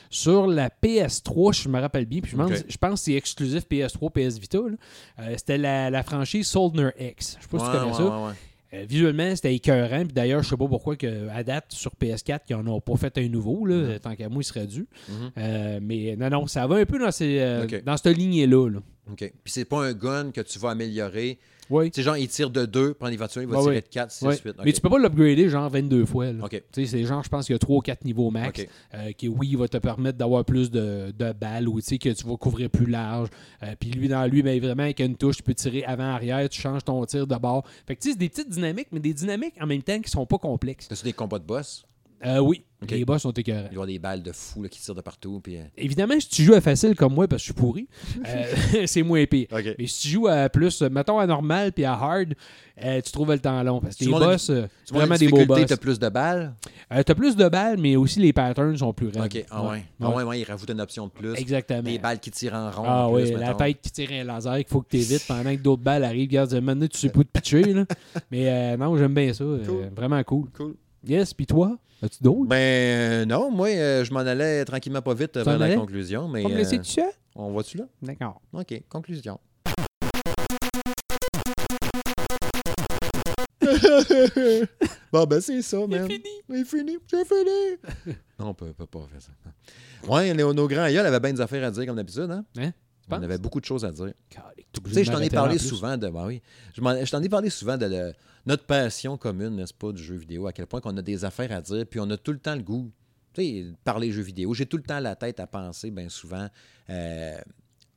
sur 0.10 0.48
la 0.48 0.70
PS3, 0.70 1.54
si 1.54 1.64
je 1.64 1.70
me 1.70 1.80
rappelle 1.80 2.06
bien. 2.06 2.22
Puis 2.22 2.32
je, 2.32 2.56
je 2.70 2.78
pense 2.78 3.00
que 3.02 3.06
c'est 3.06 3.14
exclusif 3.14 3.64
PS3, 3.70 4.12
PS 4.12 4.38
Vita. 4.40 4.60
c'était 5.38 5.58
la, 5.58 5.90
la 5.90 6.04
franchise 6.04 6.48
Soldner 6.48 6.90
X. 7.00 7.38
Je 7.38 7.44
sais 7.44 7.48
pas 7.50 7.60
si 7.60 7.66
tu 7.66 7.72
connais 7.78 7.94
ça. 7.94 8.34
Euh, 8.74 8.86
visuellement, 8.88 9.36
c'était 9.36 9.54
écœurant. 9.54 10.04
Puis 10.06 10.14
d'ailleurs, 10.14 10.44
je 10.44 10.50
sais 10.50 10.58
pas 10.58 10.68
pourquoi 10.68 10.96
que, 10.96 11.28
à 11.30 11.44
date, 11.44 11.66
sur 11.70 11.92
PS4, 12.02 12.40
ils 12.50 12.56
n'en 12.56 12.68
ont 12.76 12.82
pas 12.82 12.96
fait 12.96 13.18
un 13.18 13.28
nouveau. 13.28 13.66
Là, 13.66 13.76
Mhm. 13.76 14.00
Tant 14.00 14.16
qu'à 14.16 14.30
moi, 14.30 14.42
il 14.42 14.46
serait 14.46 14.68
dû. 14.68 14.88
Mhm. 15.10 15.32
Euh, 15.38 15.80
mais 15.82 16.16
non, 16.18 16.30
non, 16.30 16.48
ça 16.48 16.66
va 16.68 16.76
un 16.78 16.86
peu 16.86 16.98
dans, 17.00 17.12
ces, 17.12 17.40
euh, 17.40 17.68
dans 17.86 17.98
cette 17.98 18.16
lignée-là. 18.18 18.70
là. 18.70 18.80
OK. 19.12 19.18
Puis 19.18 19.34
c'est 19.54 19.66
pas 19.66 19.84
un 19.86 19.94
gun 19.94 20.32
que 20.32 20.42
tu 20.42 20.58
vas 20.60 20.70
améliorer. 20.70 21.38
Oui. 21.72 21.90
Tu 21.90 21.96
sais, 22.02 22.04
genre, 22.04 22.18
il 22.18 22.28
tire 22.28 22.50
de 22.50 22.66
2, 22.66 22.94
prend 22.94 23.08
les 23.08 23.18
voitures, 23.18 23.42
il 23.42 23.48
va 23.48 23.58
Ah 23.58 23.62
tirer 23.62 23.76
oui. 23.78 23.82
de 23.82 23.88
4, 23.88 24.12
6, 24.12 24.26
Ouais. 24.26 24.38
8. 24.46 24.56
Mais 24.64 24.74
tu 24.74 24.82
peux 24.82 24.90
pas 24.90 25.00
l'upgrader 25.00 25.50
genre 25.50 25.70
22 25.70 26.06
fois. 26.06 26.32
là. 26.32 26.44
OK. 26.46 26.62
Tu 26.72 26.86
sais, 26.86 26.86
c'est 26.86 27.04
genre, 27.06 27.24
je 27.24 27.30
pense 27.30 27.46
qu'il 27.48 27.54
y 27.54 27.56
a 27.56 27.60
3 27.60 27.78
ou 27.78 27.82
4 27.82 28.06
niveaux 28.06 28.30
max. 28.30 28.62
Euh, 28.94 29.12
qui, 29.14 29.28
oui, 29.28 29.48
il 29.52 29.58
va 29.58 29.68
te 29.68 29.78
permettre 29.78 30.18
d'avoir 30.18 30.44
plus 30.46 30.70
de, 30.70 31.12
de 31.18 31.32
balles 31.34 31.68
ou 31.68 31.80
tu 31.80 31.88
sais, 31.88 31.98
que 31.98 32.10
tu 32.10 32.28
vas 32.28 32.36
couvrir 32.38 32.70
plus 32.70 32.86
large. 32.86 33.30
Euh, 33.64 33.74
puis 33.80 33.90
lui, 33.92 34.08
dans 34.08 34.26
lui, 34.30 34.44
ben, 34.44 34.60
vraiment, 34.60 34.84
avec 34.84 35.00
une 35.00 35.16
touche, 35.16 35.38
tu 35.38 35.44
peux 35.44 35.54
tirer 35.54 35.84
avant-arrière, 35.86 36.48
tu 36.50 36.60
changes 36.62 36.84
ton 36.84 37.04
tir 37.06 37.26
de 37.26 37.36
bord. 37.36 37.66
Fait 37.88 37.96
que 37.96 38.02
tu 38.02 38.10
sais, 38.10 38.14
c'est 38.14 38.20
des 38.20 38.30
petites 38.30 38.50
dynamiques, 38.50 38.88
mais 38.92 39.00
des 39.00 39.14
dynamiques 39.14 39.56
en 39.62 39.66
même 39.68 39.82
temps 39.82 40.00
qui 40.02 40.12
sont 40.12 40.26
pas 40.26 40.38
complexes. 40.38 40.88
T'as-tu 40.90 41.04
des 41.06 41.14
combats 41.14 41.40
de 41.40 41.46
boss? 41.46 41.86
Euh, 42.26 42.40
oui, 42.40 42.64
les 42.90 43.04
boss 43.06 43.22
sont 43.24 43.32
écœurants. 43.32 43.68
Y 43.70 43.72
avoir 43.72 43.88
des 43.88 43.98
balles 44.00 44.22
de 44.22 44.32
fou 44.32 44.62
là, 44.64 44.70
qui 44.70 44.80
tirent 44.80 44.94
de 44.96 45.02
partout. 45.02 45.40
Puis... 45.44 45.58
euh, 45.58 45.64
Évidemment, 45.78 46.20
si 46.20 46.28
tu 46.30 46.44
joues 46.44 46.54
à 46.54 46.62
facile 46.62 46.96
comme 46.96 47.14
moi, 47.14 47.28
parce 47.28 47.42
que 47.42 47.48
je 47.48 47.54
suis 47.54 47.60
pourri, 47.60 47.88
euh, 48.28 48.86
c'est 48.86 49.02
moins 49.04 49.26
pire. 49.26 49.48
Mais 49.80 49.88
si 49.88 50.02
tu 50.04 50.08
joues 50.10 50.28
à 50.28 50.48
plus, 50.50 50.82
mettons 50.84 51.18
à 51.20 51.26
normal 51.26 51.72
puis 51.72 51.84
à 51.84 51.94
hard, 51.94 52.34
euh, 52.84 53.02
tu 53.02 53.12
trouves 53.12 53.32
le 53.32 53.40
temps 53.40 53.62
long. 53.64 53.80
Parce 53.80 53.96
que 53.96 54.04
Tu 54.04 54.12
les 54.12 54.18
boss, 54.18 54.52
Tu 54.86 54.94
vraiment 54.94 55.16
des 55.16 55.28
beaux 55.30 55.46
boss. 55.46 55.66
t'as 55.68 55.78
plus 55.78 55.98
de 56.00 56.10
balles? 56.10 56.54
Euh, 56.92 57.02
t'as 57.04 57.16
plus 57.16 57.36
de 57.36 57.48
balles, 57.50 57.78
mais 57.80 57.96
aussi 57.96 58.20
les 58.20 58.34
patterns 58.34 58.78
sont 58.78 58.94
plus 58.94 59.08
raides. 59.08 59.24
OK. 59.38 59.46
Ah 59.50 59.68
ouais. 59.70 59.84
Ah 60.00 60.10
ouais, 60.10 60.24
ouais, 60.24 60.40
il 60.42 60.44
rajoute 60.44 60.70
une 60.70 60.82
option 60.82 61.06
de 61.08 61.12
plus. 61.12 61.34
Exactement. 61.36 61.82
Des 61.84 61.98
balles 62.00 62.20
qui 62.20 62.30
tirent 62.32 62.54
en 62.56 62.70
rond. 62.72 62.84
Ah 62.86 63.08
plus, 63.12 63.32
oui, 63.32 63.40
la 63.40 63.54
tête 63.56 63.80
qui 63.82 63.92
tire 63.92 64.10
un 64.12 64.24
laser 64.24 64.58
qu'il 64.58 64.68
faut 64.68 64.82
que 64.82 64.90
tu 64.90 64.98
évites 64.98 65.26
pendant 65.28 65.56
que 65.56 65.62
d'autres 65.62 65.84
balles 65.84 66.04
arrivent. 66.04 66.30
Regarde, 66.30 66.54
maintenant, 66.56 66.88
tu 66.88 66.98
sais 67.00 67.10
pas 67.10 67.20
de 67.20 67.30
pitcher. 67.32 67.64
Là. 67.74 67.86
Mais 68.32 68.78
non, 68.78 68.96
j'aime 68.98 69.14
bien 69.14 69.34
ça. 69.34 69.44
Cool. 69.44 69.90
vraiment 69.96 70.24
cool. 70.24 70.50
Cool. 70.56 70.76
Yes, 71.04 71.34
puis 71.34 71.48
toi, 71.48 71.78
as-tu 72.02 72.24
d'autres? 72.24 72.48
Ben 72.48 72.56
euh, 72.58 73.26
non, 73.26 73.52
moi, 73.52 73.70
euh, 73.70 74.04
je 74.04 74.14
m'en 74.14 74.20
allais 74.22 74.66
tranquillement 74.66 75.02
pas 75.02 75.14
vite 75.14 75.38
euh, 75.38 75.44
vers 75.44 75.58
la 75.58 75.66
allais? 75.66 75.76
conclusion. 75.76 76.28
Mais 76.28 76.44
Pas 76.44 76.50
me 76.50 76.56
laisser 76.58 76.80
euh, 77.00 77.04
on 77.36 77.54
va-tu 77.54 77.78
là? 77.78 77.86
D'accord. 78.02 78.42
OK, 78.54 78.82
conclusion. 78.90 79.40
bon, 85.12 85.26
ben 85.26 85.40
c'est 85.40 85.62
ça, 85.62 85.78
man. 85.88 86.08
fini. 86.08 86.24
C'est 86.50 86.66
fini. 86.66 86.98
C'est 87.08 87.26
fini. 87.28 87.78
non, 88.40 88.50
on 88.50 88.54
peut, 88.54 88.74
peut 88.74 88.86
pas 88.86 89.08
faire 89.12 89.22
ça. 89.22 89.32
Ouais, 90.12 90.34
nos, 90.34 90.54
grands 90.68 90.88
gueules 90.90 91.06
avaient 91.06 91.20
bien 91.20 91.34
des 91.34 91.42
affaires 91.42 91.64
à 91.64 91.72
dire 91.72 91.86
comme 91.86 91.96
d'habitude. 91.96 92.30
Hein? 92.30 92.44
Hein? 92.58 92.72
Tu 93.08 93.16
On 93.16 93.24
avait 93.24 93.38
beaucoup 93.38 93.60
de 93.60 93.66
choses 93.66 93.84
à 93.86 93.92
dire. 93.92 94.14
Tu 94.30 94.40
sais, 94.92 95.00
de 95.00 95.04
je 95.04 95.12
t'en 95.12 95.20
ai 95.20 95.30
parlé 95.30 95.58
souvent 95.58 95.98
de. 95.98 96.10
ben 96.10 96.26
oui. 96.28 96.42
Je, 96.74 97.12
t'en 97.12 97.22
ai 97.22 97.30
parlé 97.30 97.50
souvent 97.50 97.78
de, 97.78 98.14
notre 98.46 98.66
passion 98.66 99.18
commune, 99.18 99.56
n'est-ce 99.56 99.74
pas, 99.74 99.92
du 99.92 100.04
jeu 100.04 100.16
vidéo, 100.16 100.48
à 100.48 100.54
quel 100.54 100.68
point 100.68 100.82
qu'on 100.82 100.96
a 100.98 101.02
des 101.02 101.26
affaires 101.26 101.52
à 101.52 101.62
dire, 101.62 101.86
puis 101.86 102.00
on 102.00 102.10
a 102.10 102.18
tout 102.18 102.32
le 102.32 102.40
temps 102.40 102.56
le 102.56 102.64
goût. 102.64 102.92
Tu 103.34 103.42
sais, 103.42 103.64
de 103.64 103.76
parler 103.84 104.12
jeux 104.12 104.22
vidéo. 104.24 104.54
J'ai 104.54 104.66
tout 104.66 104.78
le 104.78 104.84
temps 104.84 105.00
la 105.00 105.16
tête 105.16 105.40
à 105.40 105.48
penser, 105.48 105.90
bien 105.90 106.10
souvent. 106.10 106.48
euh, 106.90 107.38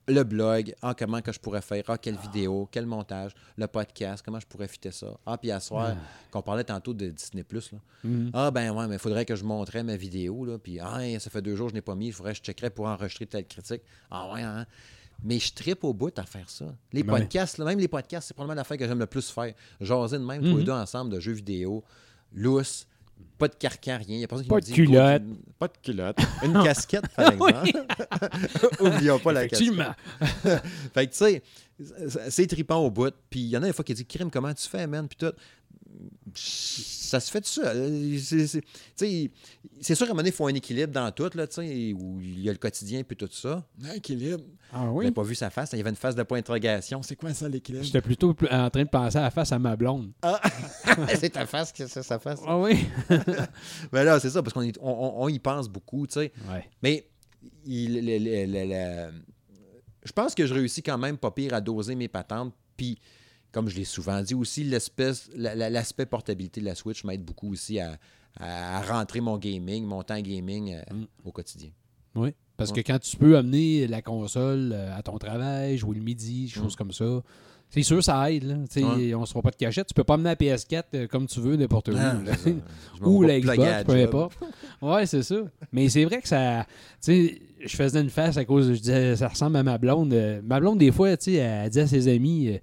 le 0.07 0.23
blog, 0.23 0.75
ah, 0.83 0.95
comment 0.99 1.23
que 1.23 1.33
je 1.33 1.39
pourrais 1.41 1.63
faire, 1.63 1.83
ah, 1.89 1.97
quelle 1.99 2.17
vidéo, 2.17 2.69
quel 2.71 2.85
montage, 2.87 3.33
le 3.57 3.67
podcast, 3.67 4.23
comment 4.25 4.39
je 4.41 4.47
pourrais 4.47 4.69
fitter 4.69 4.91
ça. 4.91 5.17
Ah, 5.25 5.39
puis 5.39 5.51
à 5.51 5.61
soir, 5.61 5.97
qu'on 6.31 6.43
parlait 6.43 6.65
tantôt 6.65 6.93
de 6.93 7.09
Disney+, 7.09 7.45
là. 7.51 7.61
Mhm. 8.05 8.31
Ah, 8.35 8.51
ben 8.51 8.71
ouais, 8.71 8.87
mais 8.87 8.97
il 8.97 8.99
faudrait 8.99 9.25
que 9.25 9.35
je 9.35 9.45
montrais 9.45 9.83
ma 9.83 9.97
vidéo, 9.97 10.45
là, 10.45 10.59
puis 10.59 10.79
ah, 10.81 11.01
ça 11.19 11.31
fait 11.31 11.41
deux 11.43 11.57
jours 11.57 11.67
que 11.69 11.73
je 11.73 11.75
n'ai 11.77 11.81
pas 11.83 11.95
mis, 11.95 12.09
il 12.09 12.13
faudrait 12.13 12.33
que 12.33 12.39
je 12.39 12.43
checkerais 12.43 12.71
pour 12.71 12.87
enregistrer 12.87 13.27
telle 13.27 13.47
critique. 13.47 13.83
Ah 14.11 14.31
ouais, 14.33 14.43
hein? 14.43 14.67
Mais 15.23 15.39
je 15.39 15.55
tripe 15.55 15.85
au 15.85 15.95
bout 15.95 16.17
à 16.19 16.25
faire 16.25 16.51
ça. 16.51 16.67
Les 16.93 17.03
Ben 17.03 17.17
podcasts, 17.17 17.57
là, 17.59 17.65
même 17.65 17.79
les 17.79 17.89
podcasts, 17.89 18.29
c'est 18.29 18.35
probablement 18.35 18.57
l'affaire 18.61 18.77
que 18.77 18.87
j'aime 18.87 18.99
le 18.99 19.07
plus 19.07 19.31
faire. 19.31 19.55
Jaser 19.81 20.19
de 20.19 20.25
même, 20.25 20.43
tous 20.43 20.49
Mhm. 20.49 20.59
les 20.59 20.65
deux 20.65 20.73
ensemble, 20.73 21.13
de 21.13 21.21
jeux 21.21 21.33
vidéo, 21.33 21.83
lousse, 22.33 22.87
pas 23.39 23.49
de 23.49 23.55
carcan, 23.55 23.99
rien. 24.07 24.19
Y 24.19 24.25
a 24.25 24.29
personne 24.29 24.45
qui 24.45 24.51
Pas 24.51 24.61
de 24.61 24.65
dit, 24.67 24.73
culotte. 24.73 25.23
Une- 25.23 25.37
Pas 25.59 25.69
de 25.69 25.73
culotte. 25.83 26.19
Une 26.45 26.63
casquette, 26.63 27.09
par 27.09 27.33
exemple. 27.33 27.85
Oublions 28.81 29.19
pas 29.19 29.33
la 29.33 29.49
casquette. 29.49 29.73
Fait 30.95 31.07
que, 31.07 31.13
tu 31.13 31.17
sais, 31.19 31.43
c'est- 32.31 32.47
trippant 32.47 32.79
au 32.79 32.91
bout. 32.91 33.15
Puis 33.31 33.41
il 33.41 33.49
y 33.49 33.57
en 33.57 33.63
a 33.63 33.67
des 33.67 33.73
fois 33.73 33.85
qui 33.85 33.95
disent 33.95 34.07
Crime, 34.09 34.31
comment 34.31 34.53
tu 34.55 34.69
fais, 34.69 34.87
man? 34.87 35.09
Puis 35.09 35.17
tout. 35.19 35.35
Ça 36.35 37.21
se 37.21 37.31
fait 37.31 37.41
tout 37.41 37.49
ça. 37.49 37.73
C'est 39.81 39.95
sûr 39.95 40.07
qu'à 40.07 40.13
un 40.13 40.15
moment 40.15 40.17
donné, 40.19 40.31
il 40.31 40.33
faut 40.35 40.47
un 40.47 40.55
équilibre 40.55 40.93
dans 40.93 41.11
tout, 41.13 41.31
là, 41.35 41.47
tu 41.47 41.55
sais, 41.55 41.93
où 41.93 42.21
il 42.21 42.41
y 42.41 42.49
a 42.49 42.53
le 42.53 42.59
quotidien 42.59 43.03
puis 43.03 43.17
tout 43.17 43.29
ça. 43.31 43.65
Un 43.85 43.93
équilibre. 43.93 44.43
Ah 44.73 44.91
oui? 44.91 45.11
pas 45.13 45.23
vu 45.23 45.35
sa 45.37 45.51
face, 45.51 45.71
il 45.73 45.77
y 45.77 45.81
avait 45.81 45.91
une 45.91 45.97
face 45.97 46.15
de 46.17 46.23
point 46.25 46.39
d'interrogation. 46.39 47.01
C'est 47.03 47.15
quoi 47.17 47.33
ça, 47.33 47.49
l'équilibre? 47.49 47.85
J'étais 47.85 48.01
plutôt 48.01 48.35
pl- 48.35 48.53
en 48.53 48.69
train 48.71 48.83
de 48.83 48.89
penser 48.89 49.19
à 49.19 49.23
la 49.23 49.31
face 49.31 49.53
à 49.53 49.59
ma 49.59 49.77
blonde. 49.77 50.11
c'est 51.21 51.31
ta 51.31 51.47
face 51.47 51.73
que 51.73 51.87
c'est 51.87 52.03
sa 52.03 52.19
face. 52.19 52.41
Ah 52.47 52.59
oui? 52.59 52.85
Mais 53.93 54.03
là, 54.05 54.19
c'est 54.19 54.31
ça, 54.31 54.43
parce 54.43 54.53
qu'on 54.53 54.63
y- 54.63 54.73
on, 54.81 54.91
on- 54.91 55.25
on 55.25 55.29
y 55.29 55.39
pense 55.39 55.69
beaucoup, 55.69 56.07
tu 56.07 56.15
sais. 56.15 56.33
Ouais. 56.51 56.69
Mais 56.83 57.07
il- 57.65 57.95
le- 58.05 58.19
le- 58.19 58.47
le- 58.47 58.65
le- 59.09 59.13
je 60.05 60.13
pense 60.13 60.35
que 60.35 60.45
je 60.47 60.53
réussis 60.55 60.83
quand 60.83 60.99
même 60.99 61.17
pas 61.19 61.31
pire 61.31 61.55
à 61.55 61.61
doser 61.61 61.95
mes 61.95 62.09
patentes. 62.09 62.53
Puis, 62.77 62.99
comme 63.55 63.69
je 63.69 63.77
l'ai 63.77 63.85
souvent 63.85 64.21
dit 64.21 64.35
aussi, 64.35 64.65
l'aspect 64.65 66.07
portabilité 66.07 66.61
de 66.61 66.67
la 66.67 66.75
Switch 66.75 67.05
m'aide 67.05 67.25
beaucoup 67.25 67.53
aussi 67.53 67.79
à, 67.81 67.97
à 68.41 68.83
rentrer 68.83 69.21
mon 69.21 69.39
gaming, 69.39 69.85
mon 69.85 70.03
temps 70.03 70.21
gaming 70.21 70.75
euh, 70.75 70.95
Mm. 70.95 71.05
au 71.25 71.33
quotidien. 71.33 71.71
Oui. 72.17 72.35
Parce 72.57 72.71
Ouais. 72.71 72.83
que 72.83 72.93
quand 72.93 72.99
tu 72.99 73.17
peux 73.17 73.37
amener 73.37 73.87
la 73.87 74.03
console 74.03 74.71
euh, 74.73 74.97
à 74.97 75.03
ton 75.03 75.19
travail, 75.19 75.77
jouer 75.79 75.97
le 75.97 76.03
midi, 76.03 76.43
des 76.45 76.49
choses 76.51 76.75
Mm. 76.75 76.77
comme 76.77 76.93
ça, 76.93 77.23
c'est 77.71 77.83
sûr, 77.83 78.05
ça 78.05 78.31
aide. 78.31 78.45
Là. 78.45 78.55
Ouais. 78.77 79.15
On 79.15 79.21
ne 79.23 79.27
se 79.27 79.33
fera 79.33 79.43
pas 79.43 79.51
de 79.51 79.57
cachette. 79.57 79.89
Tu 79.89 79.95
peux 79.95 80.05
pas 80.05 80.15
amener 80.15 80.29
la 80.31 80.37
PS4 80.37 80.85
euh, 80.95 81.07
comme 81.09 81.27
tu 81.27 81.41
veux, 81.41 81.57
n'importe 81.57 81.89
où. 81.89 81.95
Ah, 81.97 82.15
Ou 83.03 83.23
la 83.23 83.41
Xbox, 83.41 83.85
peu 83.85 83.95
importe. 84.03 84.39
Ouais, 84.83 85.07
c'est 85.07 85.23
ça. 85.23 85.37
Mais 85.73 85.89
c'est 85.89 86.05
vrai 86.05 86.21
que 86.21 86.29
ça. 86.29 86.67
Tu 87.03 87.29
sais, 87.29 87.43
je 87.65 87.75
faisais 87.77 88.01
une 88.01 88.11
face 88.11 88.37
à 88.37 88.45
cause. 88.45 88.69
Je 88.75 88.79
disais, 88.79 89.17
ça 89.17 89.29
ressemble 89.29 89.57
à 89.57 89.63
ma 89.63 89.79
blonde. 89.79 90.15
Ma 90.45 90.61
blonde, 90.61 90.79
des 90.79 90.93
fois, 90.93 91.11
elle 91.11 91.17
dit 91.17 91.41
à 91.41 91.87
ses 91.87 92.09
amis. 92.09 92.49
euh, 92.49 92.59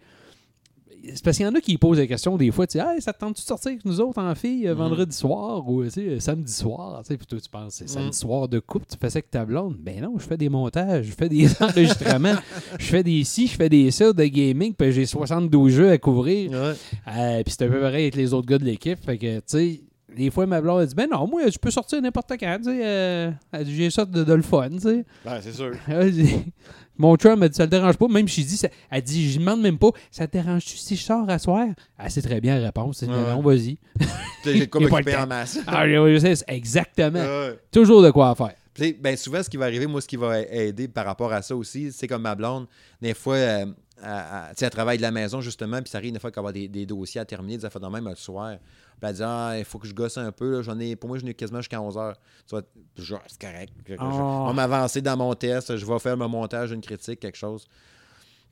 c'est 1.14 1.24
parce 1.24 1.38
qu'il 1.38 1.46
y 1.46 1.50
en 1.50 1.56
a 1.56 1.62
qui 1.62 1.78
posent 1.78 1.98
la 2.00 2.08
question 2.08 2.38
des 2.38 2.52
fois, 2.52 2.68
tu 2.68 2.80
sais, 2.80 2.86
hey, 2.86 3.02
ça 3.02 3.14
te 3.14 3.20
tente-tu 3.20 3.42
de 3.42 3.46
sortir 3.48 3.72
avec 3.72 3.86
nous 3.86 4.00
autres 4.02 4.22
en 4.22 4.34
fille 4.36 4.68
euh, 4.68 4.72
Mhm. 4.74 4.78
vendredi 4.80 5.16
soir 5.16 5.68
ou 5.68 5.82
euh, 5.84 6.20
samedi 6.20 6.52
soir? 6.54 7.02
Tu 7.04 7.08
sais, 7.10 7.18
puis 7.18 7.26
toi, 7.28 7.40
tu 7.40 7.50
penses, 7.50 7.74
c'est 7.76 7.90
samedi 7.90 8.08
Mhm. 8.08 8.14
soir 8.14 8.48
de 8.48 8.60
coupe, 8.60 8.88
tu 8.88 8.98
fais 9.00 9.10
ça 9.10 9.18
avec 9.18 9.30
ta 9.32 9.46
blonde? 9.46 9.76
Ben 9.80 10.02
non, 10.02 10.14
je 10.18 10.24
fais 10.26 10.38
des 10.38 10.50
montages, 10.50 11.06
je 11.06 11.12
fais 11.14 11.30
des 11.30 11.48
enregistrements, 11.62 12.36
je 12.80 12.86
fais 12.86 13.04
des 13.04 13.24
ci, 13.24 13.48
je 13.48 13.56
fais 13.56 13.70
des 13.70 13.90
ça 13.92 14.14
de 14.14 14.24
gaming, 14.26 14.74
puis 14.74 14.92
j'ai 14.92 15.06
72 15.06 15.72
jeux 15.72 15.92
à 15.92 15.98
couvrir. 15.98 16.52
Ouais. 16.52 16.74
Euh, 17.08 17.44
puis 17.44 17.52
c'était 17.52 17.66
un 17.66 17.70
peu 17.70 17.82
pareil 17.82 18.04
avec 18.04 18.16
les 18.16 18.34
autres 18.34 18.48
gars 18.48 18.58
de 18.58 18.66
l'équipe. 18.66 19.00
Fait 19.04 19.18
que, 19.18 19.38
tu 19.38 19.42
sais, 19.48 19.82
des 20.16 20.30
fois, 20.32 20.46
ma 20.46 20.62
blonde 20.62 20.82
a 20.82 20.86
dit 20.86 20.96
Ben 20.96 21.08
non, 21.12 21.28
moi, 21.28 21.50
je 21.50 21.58
peux 21.58 21.72
sortir 21.72 22.02
n'importe 22.02 22.32
quand. 22.40 22.58
Tu 22.58 22.66
sais, 22.66 22.82
euh, 22.84 23.32
elle 23.52 23.66
dit, 23.66 23.76
j'ai 23.76 23.90
ça 23.90 24.06
de, 24.06 24.24
de 24.24 24.34
le 24.34 24.42
fun. 24.42 24.70
Tu 24.70 24.80
sais. 24.80 25.06
Ben, 25.26 25.40
c'est 25.42 25.54
sûr. 25.54 25.72
Elle 25.88 26.14
Mon 26.98 27.16
chum 27.16 27.42
a 27.44 27.50
dit 27.50 27.56
Ça 27.56 27.64
le 27.64 27.70
dérange 27.70 27.98
pas. 27.98 28.08
Même 28.08 28.28
si 28.28 28.42
je 28.44 28.48
dis 28.48 28.58
ça, 28.58 28.68
Elle 28.90 29.02
dit 29.02 29.32
Je 29.32 29.40
demande 29.40 29.62
même 29.62 29.78
pas 29.78 29.90
Ça 30.12 30.28
te 30.28 30.34
dérange-tu 30.34 30.78
si 30.78 30.96
je 30.96 31.04
sors 31.04 31.30
à 31.30 31.40
soir? 31.40 31.66
Elle 31.98 32.12
sait 32.12 32.22
très 32.22 32.42
bien 32.42 32.60
la 32.60 32.66
réponse. 32.68 32.98
C'est 33.00 33.08
Ouais, 33.08 33.14
non, 33.16 33.42
vas-y. 33.42 33.78
J'ai 34.46 34.68
quoi 34.68 34.82
a 34.86 34.90
m'occuper 34.90 35.16
en 35.16 35.28
masse. 35.28 35.60
Ah, 35.68 35.84
c'est 36.20 36.44
exactement. 36.48 37.20
Ouais. 37.20 37.60
Toujours 37.72 38.02
de 38.02 38.12
quoi 38.12 38.34
faire. 38.36 38.54
Tu 38.74 38.84
sais, 38.84 38.94
ben 39.00 39.18
souvent, 39.18 39.44
ce 39.44 39.50
qui 39.50 39.58
va 39.58 39.66
arriver, 39.66 39.86
moi, 39.86 40.00
ce 40.02 40.08
qui 40.08 40.16
va 40.16 40.40
aider 40.42 40.88
par 40.88 41.06
rapport 41.06 41.32
à 41.34 41.42
ça 41.42 41.56
aussi, 41.56 41.92
c'est 41.92 42.08
comme 42.08 42.22
ma 42.22 42.36
blonde, 42.36 42.68
des 43.02 43.14
fois, 43.14 43.36
euh, 43.36 43.66
elle, 43.66 44.10
elle- 44.10 44.50
tu 44.52 44.56
sais, 44.56 44.66
elle 44.66 44.72
travaille 44.72 44.96
de 44.98 45.02
la 45.02 45.12
maison, 45.12 45.42
justement, 45.42 45.82
puis 45.82 45.90
ça 45.90 45.98
arrive 45.98 46.14
des 46.14 46.20
fois 46.20 46.32
qu'elle 46.32 46.40
avoir 46.40 46.54
des, 46.54 46.70
des 46.70 46.86
dossiers 46.86 47.20
à 47.20 47.26
terminer, 47.26 47.58
des 47.58 47.66
affaires 47.66 47.82
de 47.82 47.88
même 47.88 48.08
le 48.08 48.16
soir. 48.16 48.56
Puis 49.02 49.10
elle 49.10 49.16
dit, 49.16 49.24
ah, 49.26 49.56
il 49.58 49.66
faut 49.66 49.80
que 49.80 49.88
je 49.88 49.94
gosse 49.96 50.18
un 50.20 50.32
peu, 50.32 50.52
là, 50.58 50.62
j'en 50.62 50.80
ai, 50.80 50.96
pour 50.96 51.08
moi, 51.10 51.18
j'en 51.18 51.26
ai 51.26 51.34
quasiment 51.34 51.60
jusqu'à 51.60 51.82
11 51.82 51.98
heures. 51.98 52.16
Genre, 52.98 53.20
c'est 53.28 53.42
correct. 53.42 53.74
Je- 53.88 53.96
je-. 53.96 54.00
On 54.00 54.46
va 54.46 54.54
m'avancer 54.54 55.02
dans 55.02 55.18
mon 55.18 55.34
test, 55.34 55.76
je 55.76 55.86
vais 55.86 55.98
faire 56.00 56.16
mon 56.16 56.30
montage, 56.30 56.72
une 56.72 56.82
critique, 56.82 57.20
quelque 57.20 57.38
chose. 57.38 57.66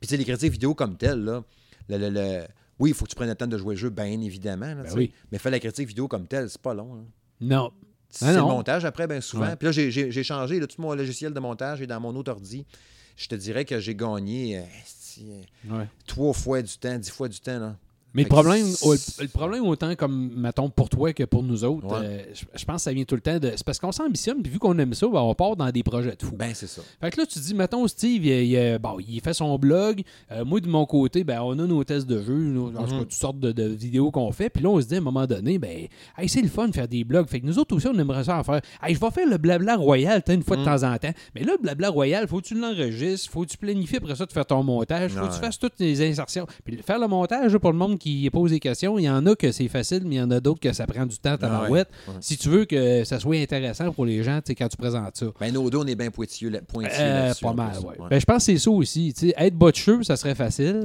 Puis, 0.00 0.08
tu 0.08 0.08
sais, 0.08 0.16
les 0.16 0.24
critiques 0.24 0.50
vidéo 0.52 0.74
comme 0.74 0.96
telles, 0.96 1.22
là, 1.22 1.44
le, 1.88 1.98
le- 1.98 2.10
le- 2.10 2.46
oui, 2.80 2.90
il 2.90 2.94
faut 2.94 3.04
que 3.04 3.10
tu 3.10 3.14
prennes 3.16 3.28
le 3.28 3.34
temps 3.36 3.46
de 3.46 3.56
jouer 3.58 3.74
le 3.76 3.80
jeu, 3.80 3.90
bien 3.90 4.06
évidemment, 4.20 4.74
là, 4.74 4.82
Ben 4.82 4.92
oui. 4.96 5.12
mais 5.30 5.38
faire 5.38 5.52
la 5.52 5.60
critique 5.60 5.86
vidéo 5.86 6.08
comme 6.08 6.26
telle, 6.26 6.50
c'est 6.50 6.60
pas 6.60 6.74
long. 6.74 6.94
là. 6.94 7.02
Non. 7.40 7.72
C'est 8.08 8.24
Ah 8.26 8.32
le 8.32 8.40
montage 8.40 8.84
après, 8.84 9.06
bien 9.06 9.20
souvent. 9.20 9.46
Ouais. 9.46 9.54
Puis 9.56 9.66
là, 9.66 9.72
j'ai- 9.72 9.92
j'ai 9.92 10.10
j'ai 10.10 10.24
changé 10.24 10.58
là, 10.58 10.66
tout 10.66 10.82
mon 10.82 10.92
logiciel 10.94 11.32
de 11.32 11.38
montage 11.38 11.80
et 11.80 11.86
dans 11.86 12.00
mon 12.00 12.16
autre 12.16 12.32
ordi. 12.32 12.66
Je 13.14 13.28
te 13.28 13.36
dirais 13.36 13.64
que 13.64 13.78
j'ai 13.78 13.94
gagné 13.94 14.58
euh, 14.58 14.62
si, 14.84 15.30
euh, 15.70 15.78
Ouais. 15.78 15.88
trois 16.08 16.32
fois 16.32 16.60
du 16.60 16.76
temps, 16.76 16.98
dix 16.98 17.10
fois 17.10 17.28
du 17.28 17.38
temps. 17.38 17.60
Là. 17.60 17.76
Mais 18.12 18.22
le 18.22 18.26
Fait 18.26 18.30
problème, 18.34 18.66
le, 18.66 19.28
problème 19.28 19.66
autant 19.66 19.94
comme, 19.94 20.30
mettons, 20.36 20.68
pour 20.68 20.88
toi 20.88 21.12
que 21.12 21.22
pour 21.24 21.42
nous 21.44 21.62
autres, 21.64 21.86
Ouais. 21.86 22.00
euh, 22.06 22.22
je, 22.34 22.44
je 22.58 22.64
pense 22.64 22.76
que 22.76 22.82
ça 22.82 22.92
vient 22.92 23.04
tout 23.04 23.14
le 23.14 23.20
temps 23.20 23.38
de. 23.38 23.52
C'est 23.54 23.64
parce 23.64 23.78
qu'on 23.78 23.92
s'ambitionne, 23.92 24.42
puis 24.42 24.52
vu 24.52 24.58
qu'on 24.58 24.76
aime 24.78 24.94
ça, 24.94 25.06
ben, 25.06 25.20
on 25.20 25.34
part 25.34 25.54
dans 25.56 25.70
des 25.70 25.82
projets 25.82 26.16
de 26.16 26.26
fou. 26.26 26.34
Ben, 26.36 26.50
c'est 26.54 26.66
ça. 26.66 26.82
Fait 27.00 27.10
que 27.10 27.20
là, 27.20 27.26
tu 27.26 27.34
te 27.38 27.44
dis, 27.44 27.54
mettons, 27.54 27.86
Steve, 27.86 28.24
il, 28.26 28.32
il, 28.52 28.78
bon, 28.78 28.96
il 29.06 29.20
fait 29.20 29.32
son 29.34 29.56
blog. 29.58 30.02
Euh, 30.32 30.44
moi, 30.44 30.60
de 30.60 30.68
mon 30.68 30.86
côté, 30.86 31.22
ben, 31.24 31.40
on 31.42 31.52
a 31.58 31.66
nos 31.66 31.84
tests 31.84 32.06
de 32.06 32.20
jeu, 32.20 32.34
nos- 32.34 32.68
en 32.76 32.82
tout 32.84 32.90
cas, 32.90 32.92
Mhm. 32.94 32.98
toutes 33.00 33.12
sortes 33.12 33.38
de, 33.38 33.52
de 33.52 33.64
vidéos 33.64 34.10
qu'on 34.10 34.32
fait. 34.32 34.50
Puis 34.50 34.62
là, 34.62 34.70
on 34.70 34.80
se 34.80 34.86
dit, 34.86 34.94
à 34.96 34.98
un 34.98 35.02
moment 35.02 35.26
donné, 35.26 35.58
ben, 35.58 35.86
hey, 36.18 36.28
c'est 36.28 36.42
le 36.42 36.48
fun 36.48 36.66
de 36.68 36.74
faire 36.74 36.88
des 36.88 37.04
blogs. 37.04 37.28
Fait 37.28 37.40
que 37.40 37.46
nous 37.46 37.58
autres 37.58 37.76
aussi, 37.76 37.86
on 37.86 37.98
aimerait 37.98 38.24
ça 38.24 38.38
en 38.38 38.42
faire. 38.42 38.60
Hey, 38.82 38.94
je 38.94 39.00
vais 39.00 39.10
faire 39.10 39.28
le 39.28 39.38
blabla 39.38 39.76
royal, 39.76 40.22
une 40.28 40.42
fois 40.42 40.56
de 40.56 40.62
Mhm. 40.62 40.66
temps 40.66 40.82
en 40.92 40.98
temps. 40.98 41.12
Mais 41.34 41.42
là, 41.44 41.52
le 41.52 41.62
blabla 41.62 41.88
royal, 41.90 42.26
faut 42.26 42.40
que 42.40 42.46
tu 42.46 42.54
l'enregistres, 42.58 43.30
faut 43.30 43.42
que 43.42 43.50
tu 43.50 43.56
planifies 43.58 43.96
après 43.98 44.16
ça 44.16 44.26
de 44.26 44.32
faire 44.32 44.46
ton 44.46 44.62
montage, 44.64 45.12
faut 45.12 45.26
que 45.26 45.32
tu 45.34 45.40
fasses 45.40 45.58
toutes 45.58 45.78
les 45.78 46.02
insertions. 46.08 46.46
Puis 46.64 46.76
faire 46.78 46.98
le 46.98 47.06
montage, 47.06 47.56
pour 47.58 47.70
le 47.72 47.78
monde 47.78 47.98
qui 48.00 48.28
pose 48.30 48.50
des 48.50 48.58
questions. 48.58 48.98
Il 48.98 49.04
y 49.04 49.08
en 49.10 49.24
a 49.26 49.36
que 49.36 49.52
c'est 49.52 49.68
facile, 49.68 50.02
mais 50.04 50.16
il 50.16 50.18
y 50.18 50.22
en 50.22 50.30
a 50.32 50.40
d'autres 50.40 50.58
que 50.58 50.72
ça 50.72 50.86
prend 50.88 51.06
du 51.06 51.16
temps 51.18 51.34
à 51.34 51.38
ta 51.38 51.46
Ah 51.46 51.50
ouais, 51.56 51.60
barouette. 51.68 51.88
ouais. 52.08 52.14
Si 52.20 52.36
tu 52.36 52.48
veux 52.48 52.64
que 52.64 53.04
ça 53.04 53.20
soit 53.20 53.36
intéressant 53.36 53.92
pour 53.92 54.04
les 54.06 54.24
gens, 54.24 54.40
quand 54.48 54.68
tu 54.68 54.76
présentes 54.76 55.16
ça. 55.16 55.26
Ben, 55.38 55.52
nos 55.54 55.70
deux, 55.70 55.78
on 55.78 55.86
est 55.86 55.94
bien 55.94 56.10
pointilleux, 56.10 56.50
là- 56.50 56.60
pointilleux 56.66 56.94
Euh, 56.98 57.32
pas 57.40 57.52
mal, 57.52 57.78
ouais. 57.78 57.94
Ben, 58.10 58.18
je 58.18 58.24
pense 58.24 58.38
que 58.38 58.42
c'est 58.52 58.58
ça 58.58 58.70
aussi. 58.72 59.14
être 59.36 59.54
botcheux, 59.54 60.02
ça 60.02 60.16
serait 60.16 60.34
facile. 60.34 60.82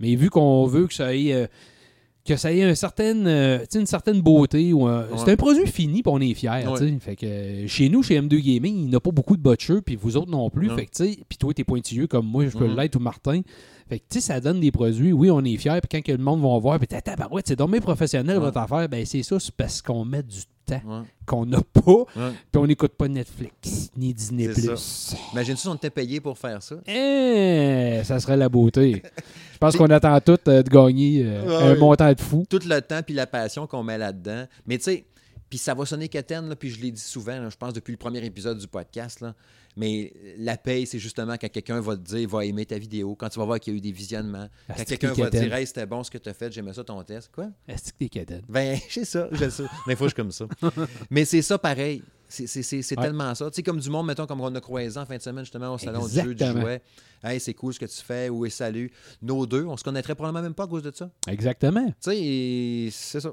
Mais 0.00 0.14
vu 0.14 0.28
qu'on 0.28 0.66
veut 0.66 0.86
que 0.86 0.94
ça 0.94 1.14
ait, 1.14 1.32
euh, 1.32 1.46
que 2.24 2.36
ça 2.36 2.52
ait 2.52 2.62
un 2.62 2.74
certain, 2.74 3.24
euh, 3.26 3.64
une 3.74 3.86
certaine 3.86 4.20
beauté, 4.20 4.72
ou 4.74 4.86
un- 4.86 5.06
c'est 5.16 5.32
un 5.32 5.36
produit 5.36 5.66
fini, 5.66 6.02
puis 6.02 6.12
on 6.14 6.20
est 6.20 6.34
fiers. 6.34 6.66
Ouais. 6.68 6.98
Fait 7.00 7.16
que 7.16 7.24
euh, 7.26 7.66
chez 7.66 7.88
nous, 7.88 8.02
chez 8.02 8.20
M2 8.20 8.38
Gaming, 8.40 8.76
il 8.76 8.86
n'y 8.90 8.94
a 8.94 9.00
pas 9.00 9.10
beaucoup 9.12 9.34
de 9.36 9.40
botcheux, 9.42 9.80
puis 9.80 9.96
vous 9.96 10.16
autres 10.18 10.30
non 10.30 10.50
plus. 10.50 10.68
Fait 10.70 10.84
que, 10.86 11.04
puis 11.26 11.38
toi, 11.38 11.54
t'es 11.54 11.64
pointilleux 11.64 12.06
comme 12.06 12.26
moi, 12.26 12.44
je 12.46 12.56
peux 12.58 12.68
Mhm. 12.68 12.76
l'être 12.76 12.96
ou 12.96 13.00
Martin. 13.00 13.40
Fait 13.88 13.98
que, 14.00 14.04
tu 14.10 14.20
sais, 14.20 14.32
ça 14.32 14.40
donne 14.40 14.60
des 14.60 14.70
produits. 14.70 15.12
Oui, 15.12 15.30
on 15.30 15.42
est 15.44 15.56
fiers, 15.56 15.80
puis 15.80 15.88
quand 15.90 16.02
que 16.04 16.12
le 16.12 16.22
monde 16.22 16.40
va 16.42 16.58
voir, 16.58 16.78
puis 16.78 16.86
t'as 16.88 17.16
barouette, 17.16 17.46
c'est 17.48 17.56
dommage 17.56 17.80
professionnel 17.80 18.36
Ouais. 18.38 18.44
votre 18.44 18.58
affaire. 18.58 18.88
Ben, 18.88 19.04
c'est 19.06 19.22
ça, 19.22 19.38
c'est 19.40 19.54
parce 19.54 19.80
qu'on 19.80 20.04
met 20.04 20.22
du 20.22 20.40
temps 20.66 20.80
Ouais. 20.86 21.02
qu'on 21.24 21.46
n'a 21.46 21.60
pas, 21.72 21.92
Ouais. 21.92 22.32
puis 22.52 22.60
on 22.60 22.66
n'écoute 22.66 22.92
pas 22.92 23.08
Netflix, 23.08 23.90
ni 23.96 24.12
Disney+. 24.12 24.48
Plus. 24.48 25.14
Imagine-tu 25.32 25.60
si 25.62 25.68
on 25.68 25.74
était 25.74 25.88
payé 25.90 26.20
pour 26.20 26.36
faire 26.36 26.62
ça? 26.62 26.76
Eh, 26.86 28.00
ça 28.04 28.20
serait 28.20 28.36
la 28.36 28.48
beauté. 28.50 29.02
Je 29.54 29.58
pense 29.58 29.76
qu'on 29.76 29.86
attend 29.86 30.20
tous 30.20 30.38
euh, 30.48 30.62
de 30.62 30.68
gagner 30.68 31.22
euh, 31.24 31.46
Ouais, 31.46 31.72
un 31.72 31.74
montant 31.76 32.12
de 32.12 32.20
fou. 32.20 32.44
Tout 32.48 32.60
le 32.66 32.80
temps 32.80 33.00
puis 33.04 33.14
la 33.14 33.26
passion 33.26 33.66
qu'on 33.66 33.82
met 33.82 33.98
là-dedans. 33.98 34.44
Mais 34.66 34.78
tu 34.78 34.84
sais, 34.84 35.04
puis 35.48 35.58
ça 35.58 35.74
va 35.74 35.84
sonner 35.86 36.08
quétaine, 36.08 36.48
là, 36.48 36.56
puis 36.56 36.70
je 36.70 36.80
l'ai 36.80 36.90
dit 36.90 37.00
souvent, 37.00 37.38
là, 37.38 37.48
je 37.50 37.56
pense 37.56 37.72
depuis 37.72 37.92
le 37.92 37.96
premier 37.98 38.24
épisode 38.24 38.58
du 38.58 38.66
podcast, 38.68 39.20
là, 39.20 39.34
mais 39.76 40.12
la 40.38 40.56
paye, 40.56 40.86
c'est 40.86 40.98
justement 40.98 41.36
quand 41.40 41.48
quelqu'un 41.48 41.80
va 41.80 41.96
te 41.96 42.02
dire, 42.02 42.28
va 42.28 42.44
aimer 42.44 42.66
ta 42.66 42.78
vidéo, 42.78 43.14
quand 43.14 43.28
tu 43.28 43.38
vas 43.38 43.44
voir 43.44 43.60
qu'il 43.60 43.72
y 43.72 43.76
a 43.76 43.78
eu 43.78 43.80
des 43.80 43.92
visionnements, 43.92 44.48
Ah, 44.68 44.74
quand 44.76 44.84
quelqu'un 44.84 45.10
que 45.14 45.20
va 45.20 45.24
quétaine. 45.30 45.44
dire, 45.44 45.54
hey, 45.54 45.66
c'était 45.66 45.86
bon 45.86 46.02
ce 46.02 46.10
que 46.10 46.18
tu 46.18 46.28
as 46.28 46.34
fait, 46.34 46.52
j'aimais 46.52 46.72
ça 46.72 46.82
ton 46.84 47.02
test. 47.04 47.30
Quoi? 47.32 47.50
Est-ce 47.68 47.92
que 47.92 48.06
t'es? 48.06 48.40
Ben, 48.48 48.78
c'est 48.90 49.04
ça, 49.04 49.28
je 49.32 49.48
sais. 49.48 49.64
Des 49.86 49.94
fois, 49.94 50.08
je 50.08 50.14
suis 50.14 50.16
comme 50.16 50.32
ça. 50.32 50.46
Mais 51.10 51.24
c'est 51.24 51.42
ça 51.42 51.58
pareil. 51.58 52.02
C'est 52.28 52.96
Ouais. 52.96 53.02
tellement 53.02 53.34
ça. 53.34 53.50
Tu 53.50 53.56
sais, 53.56 53.62
comme 53.62 53.80
du 53.80 53.90
monde, 53.90 54.06
mettons, 54.06 54.26
comme 54.26 54.40
on 54.40 54.54
a 54.54 54.60
croisé 54.60 54.98
en 54.98 55.06
fin 55.06 55.16
de 55.16 55.22
semaine, 55.22 55.44
justement, 55.44 55.74
au 55.74 55.78
salon 55.78 56.06
du 56.06 56.14
jeu 56.14 56.34
du 56.34 56.44
jouet. 56.44 56.82
Hey, 57.24 57.40
c'est 57.40 57.54
cool 57.54 57.74
ce 57.74 57.80
que 57.80 57.86
tu 57.86 57.96
fais. 58.00 58.28
Oui, 58.28 58.48
salut? 58.48 58.92
Nos 59.22 59.44
deux, 59.44 59.64
on 59.64 59.76
se 59.76 59.82
connaîtrait 59.82 60.14
probablement 60.14 60.40
même 60.42 60.54
pas 60.54 60.64
à 60.64 60.66
cause 60.68 60.84
de 60.84 60.92
ça. 60.94 61.10
Exactement. 61.26 61.84
Tu 61.86 61.92
sais, 62.00 62.16
et 62.16 62.88
c'est 62.92 63.18
ça. 63.20 63.30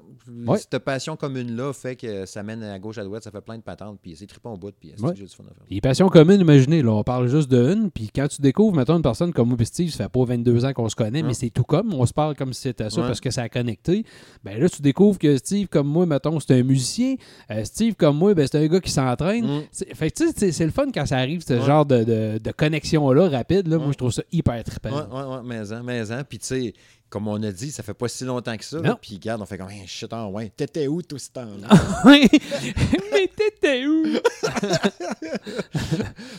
Ouais. 0.47 0.57
Cette 0.57 0.79
passion 0.79 1.15
commune-là 1.15 1.71
fait 1.71 1.95
que 1.95 2.25
ça 2.25 2.41
mène 2.41 2.63
à 2.63 2.79
gauche, 2.79 2.97
à 2.97 3.03
droite, 3.03 3.23
ça 3.23 3.29
fait 3.29 3.41
plein 3.41 3.57
de 3.57 3.61
patentes, 3.61 3.99
puis 4.01 4.15
c'est 4.15 4.25
trippant 4.25 4.53
au 4.53 4.57
bout, 4.57 4.71
puis 4.79 4.93
c'est 4.95 5.03
Ouais. 5.03 5.13
j'ai 5.15 5.25
du 5.25 5.29
fun 5.29 5.43
à 5.43 5.53
faire? 5.53 5.63
Les 5.69 5.81
passions 5.81 6.09
communes, 6.09 6.41
imaginez, 6.41 6.81
là, 6.81 6.93
on 6.93 7.03
parle 7.03 7.27
juste 7.27 7.47
d'une, 7.47 7.91
puis 7.91 8.09
quand 8.15 8.27
tu 8.27 8.41
découvres, 8.41 8.75
mettons, 8.75 8.95
une 8.95 9.03
personne 9.03 9.31
comme 9.31 9.49
moi 9.49 9.57
et 9.59 9.65
Steve, 9.65 9.91
ça 9.91 10.05
fait 10.05 10.09
pas 10.09 10.23
22 10.25 10.65
ans 10.65 10.73
qu'on 10.73 10.89
se 10.89 10.95
connaît, 10.95 11.21
mais 11.21 11.35
c'est 11.35 11.51
tout 11.51 11.63
comme, 11.63 11.93
on 11.93 12.05
se 12.07 12.13
parle 12.13 12.35
comme 12.35 12.53
si 12.53 12.61
c'était 12.61 12.89
ça 12.89 13.01
parce 13.03 13.21
que 13.21 13.29
ça 13.29 13.43
a 13.43 13.49
connecté. 13.49 14.03
Ben 14.43 14.59
là, 14.59 14.67
tu 14.67 14.81
découvres 14.81 15.19
que 15.19 15.37
Steve, 15.37 15.67
comme 15.67 15.87
moi, 15.87 16.07
mettons, 16.07 16.39
c'est 16.39 16.53
un 16.59 16.63
musicien. 16.63 17.15
Euh, 17.51 17.63
Steve, 17.65 17.93
comme 17.93 18.17
moi, 18.17 18.33
ben, 18.33 18.47
c'est 18.51 18.57
un 18.57 18.65
gars 18.65 18.79
qui 18.85 18.91
s'entraîne. 18.91 19.45
Mm. 19.45 19.63
C'est- 19.71 19.93
Fait 19.95 20.09
que, 20.11 20.15
tu 20.23 20.31
sais, 20.31 20.51
c'est- 20.51 20.65
le 20.65 20.71
fun 20.71 20.85
quand 20.93 21.05
ça 21.05 21.17
arrive, 21.17 21.41
ce 21.45 21.53
Ouais. 21.53 21.61
genre 21.65 21.85
de, 21.85 22.03
de- 22.03 22.37
de 22.37 22.51
connexion-là, 22.51 23.29
rapide. 23.29 23.67
Là. 23.67 23.77
Moi, 23.77 23.89
je 23.91 23.97
trouve 23.97 24.11
ça 24.11 24.23
hyper 24.31 24.63
trippant. 24.63 24.89
Ouais, 24.91 25.03
ouais, 25.11 25.35
ouais, 25.35 25.41
mais-en, 25.43 25.83
mais-en. 25.83 26.23
Puis 26.27 26.39
tu 26.39 26.45
sais, 26.45 26.73
comme 27.15 27.29
on 27.29 27.41
a 27.43 27.51
dit, 27.53 27.71
ça 27.71 27.81
fait 27.81 27.93
pas 27.93 28.09
si 28.09 28.25
longtemps 28.25 28.57
que 28.57 28.65
ça. 28.65 28.77
Là, 28.79 28.97
Puis 29.01 29.15
regarde, 29.15 29.41
on 29.41 29.45
fait 29.45 29.57
comme, 29.57 29.69
hey, 29.69 29.87
shit, 29.87 30.09
ah 30.11 30.27
ouais, 30.27 30.51
t'étais 30.57 30.87
où 30.87 31.01
tout 31.01 31.17
ce 31.17 31.29
temps-là? 31.29 31.69
mais 32.05 33.29
t'étais 33.33 33.85
où? 33.85 34.03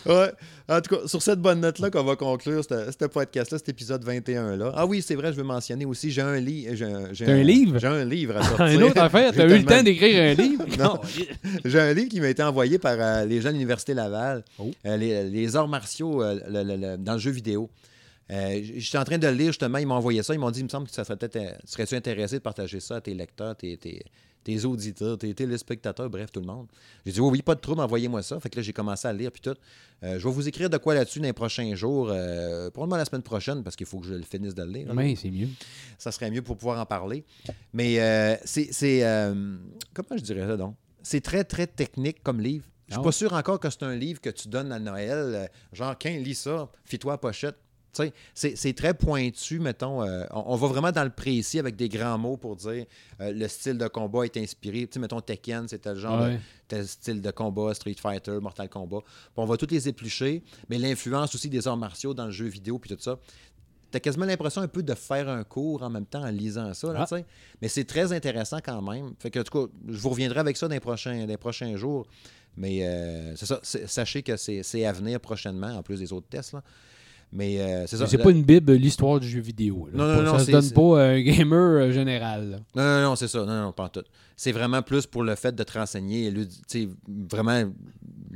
Ouais. 0.07 0.31
En 0.69 0.81
tout 0.81 0.97
cas, 0.97 1.07
sur 1.09 1.23
cette 1.23 1.41
bonne 1.41 1.61
note-là 1.61 1.91
qu'on 1.91 2.03
va 2.05 2.17
conclure 2.17 2.63
ce 2.63 3.05
podcast-là, 3.07 3.59
cet 3.59 3.69
épisode 3.71 4.05
21-là. 4.05 4.73
Ah 4.75 4.85
oui, 4.85 5.01
c'est 5.01 5.15
vrai, 5.15 5.33
je 5.33 5.37
veux 5.39 5.45
mentionner 5.45 5.87
aussi, 5.87 6.11
j'ai 6.11 6.21
un, 6.23 6.37
lit, 6.39 6.67
j'ai 6.73 6.85
un, 6.85 7.13
j'ai 7.13 7.25
T'as 7.25 7.33
un 7.33 7.43
livre? 7.43 7.79
J'ai 7.79 7.87
un 7.87 8.05
livre 8.05 8.37
à 8.37 8.43
sortir. 8.47 8.67
Une 8.67 8.83
autre 8.83 9.01
affaire, 9.01 9.33
J'ai 9.33 9.39
t'as 9.39 9.49
eu 9.49 9.59
le 9.59 9.65
temps 9.65 9.83
d'écrire 9.83 10.23
un 10.23 10.35
livre? 10.43 10.65
Non. 10.79 11.01
J'ai 11.65 11.81
un 11.81 11.93
livre 11.95 12.09
qui 12.11 12.21
m'a 12.21 12.29
été 12.29 12.43
envoyé 12.43 12.79
par 12.79 12.97
euh, 12.99 13.25
les 13.25 13.41
gens 13.41 13.49
de 13.49 13.55
l'Université 13.55 13.95
Laval, 13.95 14.45
Oh. 14.59 14.71
Euh, 14.85 14.97
les, 14.99 15.25
les 15.31 15.57
arts 15.57 15.69
martiaux 15.69 16.23
euh, 16.23 16.39
le- 16.49 16.63
le- 16.63 16.77
le- 16.77 16.97
dans 16.99 17.15
le 17.15 17.19
jeu 17.19 17.31
vidéo. 17.31 17.71
Euh, 18.31 18.61
j- 18.63 18.81
J'étais 18.81 18.99
en 18.99 19.05
train 19.05 19.19
de 19.19 19.27
le 19.27 19.35
lire 19.35 19.49
justement, 19.49 19.79
ils 19.79 19.87
m'ont 19.87 19.95
envoyé 19.95 20.23
ça, 20.23 20.35
ils 20.35 20.39
m'ont 20.41 20.51
dit, 20.51 20.61
il 20.61 20.65
me 20.65 20.69
semble 20.69 20.87
que 20.89 20.93
ça 20.95 21.05
serait 21.05 21.17
peut-être, 21.17 21.37
euh, 21.37 21.53
serais-tu 21.65 21.95
intéressé 21.95 22.37
de 22.37 22.43
partager 22.43 22.81
ça 22.81 22.97
à 22.97 23.01
tes 23.01 23.15
lecteurs, 23.15 23.55
tes, 23.57 23.77
tes, 23.77 24.03
tes 24.43 24.65
auditeurs, 24.65 25.17
tes 25.19 25.33
téléspectateurs, 25.35 26.09
bref, 26.11 26.31
tout 26.33 26.41
le 26.41 26.47
monde? 26.47 26.67
J'ai 27.05 27.13
dit, 27.13 27.21
oui, 27.21 27.29
oui, 27.33 27.43
pas 27.43 27.55
de 27.55 27.61
trouble, 27.61 27.81
envoyez-moi 27.81 28.23
ça. 28.23 28.39
Fait 28.41 28.49
que 28.51 28.57
là, 28.57 28.63
j'ai 28.63 28.73
commencé 28.73 29.07
à 29.09 29.13
le 29.13 29.19
lire, 29.21 29.31
puis 29.33 29.41
tout. 29.43 29.55
Euh, 30.05 30.19
je 30.19 30.25
vais 30.29 30.33
vous 30.35 30.47
écrire 30.49 30.69
de 30.71 30.77
quoi 30.77 30.95
là-dessus 30.95 31.19
dans 31.21 31.25
les 31.27 31.33
prochains 31.33 31.75
jours, 31.75 32.09
euh, 32.11 32.71
probablement 32.71 32.97
la 32.97 33.05
semaine 33.05 33.23
prochaine, 33.23 33.63
parce 33.63 33.75
qu'il 33.77 33.87
faut 33.87 33.99
que 34.01 34.07
je 34.07 34.15
le 34.15 34.23
finisse 34.23 34.55
de 34.55 34.63
le 34.63 34.71
lire. 34.73 34.89
là 34.89 34.95
Oui, 34.95 35.17
c'est 35.21 35.31
mieux. 35.31 35.49
ça 35.99 36.11
serait 36.13 36.31
mieux 36.31 36.43
pour 36.43 36.57
pouvoir 36.57 36.81
en 36.81 36.87
parler. 36.87 37.25
Mais 37.73 37.97
c'est. 38.45 38.69
c'est, 38.73 39.01
comment 39.95 40.17
je 40.17 40.23
dirais 40.23 40.47
ça 40.47 40.57
donc? 40.57 40.75
C'est 41.03 41.21
très, 41.21 41.45
très 41.45 41.67
technique 41.69 42.23
comme 42.25 42.41
livre. 42.41 42.65
Je 42.89 42.95
suis 42.95 43.01
Ah 43.01 43.05
pas 43.05 43.13
sûr 43.13 43.33
encore 43.33 43.59
que 43.61 43.69
c'est 43.71 43.83
un 43.85 43.95
livre 43.97 44.21
que 44.21 44.31
tu 44.31 44.49
donnes 44.49 44.71
à 44.73 44.79
Noël. 44.79 45.49
genre, 45.73 45.95
quand 46.01 46.11
lis 46.11 46.35
ça, 46.35 46.69
fie-toi 46.85 47.15
à 47.15 47.19
pochette. 47.19 47.57
C'est 48.35 48.57
c'est 48.57 48.73
très 48.75 48.95
pointu, 48.95 49.59
mettons. 49.61 50.03
euh, 50.03 50.25
on, 50.31 50.45
on 50.47 50.57
va 50.57 50.67
vraiment 50.69 50.93
dans 50.93 51.05
le 51.05 51.11
précis 51.11 51.59
avec 51.59 51.77
des 51.77 51.89
grands 51.89 52.19
mots 52.19 52.37
pour 52.37 52.57
dire 52.57 52.87
euh, 53.21 53.33
le 53.33 53.49
style 53.49 53.79
de 53.79 53.89
combat 53.89 54.25
est 54.25 54.37
inspiré. 54.37 54.87
Tu 54.87 54.95
sais, 54.95 54.99
mettons 55.01 55.21
Tekken, 55.21 55.69
c'était 55.69 55.95
le 55.95 56.01
genre 56.01 56.21
de- 56.33 56.37
tel 56.69 56.87
style 56.87 57.21
de 57.23 57.31
combat, 57.31 57.75
Street 57.75 57.97
Fighter, 58.01 58.39
Mortal 58.43 58.69
Kombat. 58.69 59.01
Puis 59.01 59.11
on 59.37 59.45
va 59.47 59.57
tous 59.57 59.69
les 59.71 59.89
éplucher, 59.89 60.43
mais 60.69 60.79
l'influence 60.79 61.35
aussi 61.35 61.49
des 61.49 61.67
arts 61.69 61.77
martiaux 61.77 62.13
dans 62.15 62.27
le 62.27 62.33
jeu 62.33 62.47
vidéo 62.47 62.79
puis 62.79 62.91
tout 62.95 63.01
ça. 63.01 63.19
T'as 63.93 64.01
quasiment 64.01 64.27
l'impression 64.27 64.61
un 64.63 64.69
peu 64.69 64.83
de 64.83 64.95
faire 64.95 65.29
un 65.29 65.45
cours 65.45 65.83
en 65.85 65.89
même 65.91 66.07
temps 66.07 66.23
en 66.25 66.31
lisant 66.31 66.75
ça, 66.75 66.89
là, 66.93 66.99
Ah. 67.03 67.07
Mais 67.63 67.69
c'est 67.69 67.85
très 67.85 68.13
intéressant 68.13 68.59
quand 68.63 68.83
même. 68.83 69.15
Fait 69.21 69.31
que, 69.31 69.39
en 69.39 69.45
tout 69.45 69.67
cas, 69.67 69.73
je 69.89 69.97
vous 69.97 70.11
reviendrai 70.11 70.41
avec 70.41 70.57
ça 70.57 70.67
dans 70.67 70.75
les 70.75 70.81
prochains, 70.81 71.21
dans 71.21 71.27
les 71.27 71.37
prochains 71.37 71.77
jours. 71.77 72.07
Mais 72.57 72.85
euh, 72.87 73.37
c'est 73.37 73.47
ça. 73.47 73.61
c'est- 73.63 73.87
Sachez 73.87 74.23
que 74.23 74.37
c'est 74.37 74.63
c'est 74.65 74.85
à 74.87 74.93
venir 74.93 75.21
prochainement, 75.21 75.69
en 75.69 75.83
plus 75.83 76.01
des 76.01 76.13
autres 76.13 76.27
tests. 76.29 76.53
Là. 76.55 76.63
Mais 77.33 77.61
euh, 77.61 77.87
c'est 77.87 77.97
ça. 77.97 78.07
C'est 78.07 78.19
pas 78.19 78.31
une 78.31 78.45
bible, 78.45 78.73
l'histoire 78.75 79.21
du 79.21 79.29
jeu 79.29 79.41
vidéo. 79.41 79.89
là. 79.93 79.99
Non, 79.99 80.07
non, 80.09 80.17
Pas- 80.17 80.23
non, 80.33 80.39
ça 80.39 80.45
se 80.45 80.51
donne 80.51 80.71
pas 80.71 81.03
à 81.03 81.05
un 81.09 81.21
gamer 81.21 81.59
euh, 81.83 81.91
général. 81.93 82.63
Non, 82.75 82.83
non, 82.83 83.03
non, 83.03 83.17
c'est 83.17 83.29
ça. 83.29 83.41
Non, 83.45 83.63
non, 83.65 83.73
pas 83.73 83.85
en 83.85 83.89
tout. 83.89 84.05
C'est 84.37 84.53
vraiment 84.53 84.81
plus 84.83 85.07
pour 85.07 85.23
le 85.25 85.35
fait 85.35 85.55
de 85.55 85.63
te 85.63 85.79
renseigner, 85.79 86.33
tu 86.33 86.47
sais, 86.67 86.89
vraiment 87.31 87.65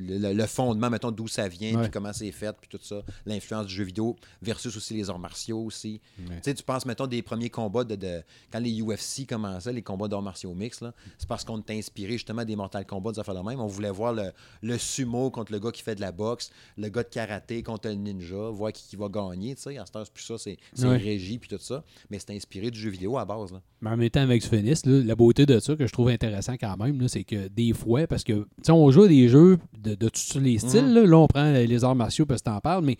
le, 0.09 0.47
fondement, 0.47 0.90
mettons, 0.90 1.10
d'où 1.10 1.28
ça 1.28 1.48
vient, 1.48 1.74
Ouais. 1.77 1.82
puis 1.82 1.90
comment 1.90 2.12
c'est 2.12 2.32
fait, 2.32 2.55
puis 2.60 2.68
tout 2.68 2.78
ça, 2.82 3.02
l'influence 3.27 3.66
du 3.66 3.74
jeu 3.74 3.85
vidéo, 3.85 4.16
versus 4.43 4.77
aussi 4.77 4.94
les 4.94 5.09
arts 5.10 5.18
martiaux 5.18 5.60
aussi. 5.62 6.01
Ouais. 6.18 6.36
Tu 6.36 6.43
sais, 6.43 6.55
tu 6.55 6.62
penses, 6.62 6.86
mettons, 6.86 7.06
des 7.06 7.22
premiers 7.22 7.51
combats 7.51 7.85
de, 7.85 7.97
de- 7.97 8.22
quand 8.52 8.59
les 8.60 8.81
UFC 8.82 9.27
commençaient, 9.28 9.72
les 9.72 9.82
combats 9.82 10.09
d'arts 10.09 10.22
martiaux 10.22 10.55
mix, 10.55 10.82
c'est 11.18 11.28
parce 11.28 11.44
qu'on 11.44 11.59
était 11.60 11.77
inspiré 11.77 12.12
justement 12.12 12.44
des 12.44 12.56
Mortal 12.56 12.85
Kombat, 12.86 13.12
des 13.12 13.18
affaires 13.20 13.35
de 13.35 13.48
même. 13.48 13.60
On 13.60 13.66
voulait 13.66 13.90
voir 13.90 14.12
le, 14.12 14.31
le 14.62 14.78
sumo 14.78 15.31
contre 15.31 15.52
le 15.52 15.59
gars 15.59 15.70
qui 15.70 15.82
fait 15.82 15.94
de 15.94 16.01
la 16.01 16.12
boxe, 16.12 16.51
le 16.77 16.89
gars 16.89 17.02
de 17.02 17.09
karaté 17.09 17.62
contre 17.62 17.89
le 17.89 17.94
ninja, 17.94 18.48
voir 18.51 18.72
qui, 18.72 18.86
qui 18.89 18.97
va 18.97 19.09
gagner, 19.09 19.55
tu 19.55 19.62
sais. 19.62 19.78
À 19.78 19.86
cette 19.86 19.97
heure, 19.97 20.09
plus 20.10 20.24
ça, 20.24 20.39
c'est 20.39 20.56
c'est 20.74 20.86
Ouais. 20.86 20.97
régi, 20.97 21.39
puis 21.39 21.48
tout 21.48 21.59
ça. 21.62 21.85
Mais 22.10 22.18
c'est 22.18 22.35
inspiré 22.35 22.70
du 22.70 22.78
jeu 22.78 22.90
vidéo 22.90 23.18
à 23.18 23.24
base, 23.24 23.52
là. 23.52 23.60
Mais 23.82 23.90
en 23.90 23.97
même 23.97 24.10
temps, 24.10 24.20
avec 24.20 24.43
Sphinx, 24.43 24.85
là, 24.85 25.02
la 25.02 25.14
beauté 25.14 25.47
de 25.47 25.59
ça 25.59 25.74
que 25.74 25.86
je 25.86 25.93
trouve 25.93 26.09
intéressant 26.09 26.55
quand 26.59 26.77
même, 26.77 27.09
c'est 27.09 27.24
que 27.24 27.48
des 27.48 27.72
fois, 27.72 28.06
parce 28.06 28.24
que 28.24 28.32
tu 28.32 28.47
sais, 28.62 28.72
on 28.72 28.90
joue 28.90 29.05
à 29.05 29.09
des 29.09 29.28
jeux 29.28 29.59
de, 29.78 29.89
de 29.94 30.08
tous 30.08 30.38
les 30.38 30.58
styles, 30.58 30.86
Mhm. 30.86 30.94
là, 30.94 31.06
Là, 31.06 31.18
on 31.18 31.26
prend 31.26 31.50
les 31.52 31.84
arts 31.84 31.94
martiaux 31.96 32.26
parce 32.26 32.40
que 32.40 32.46
t'en 32.46 32.60
parles, 32.60 32.84
mais 32.84 32.96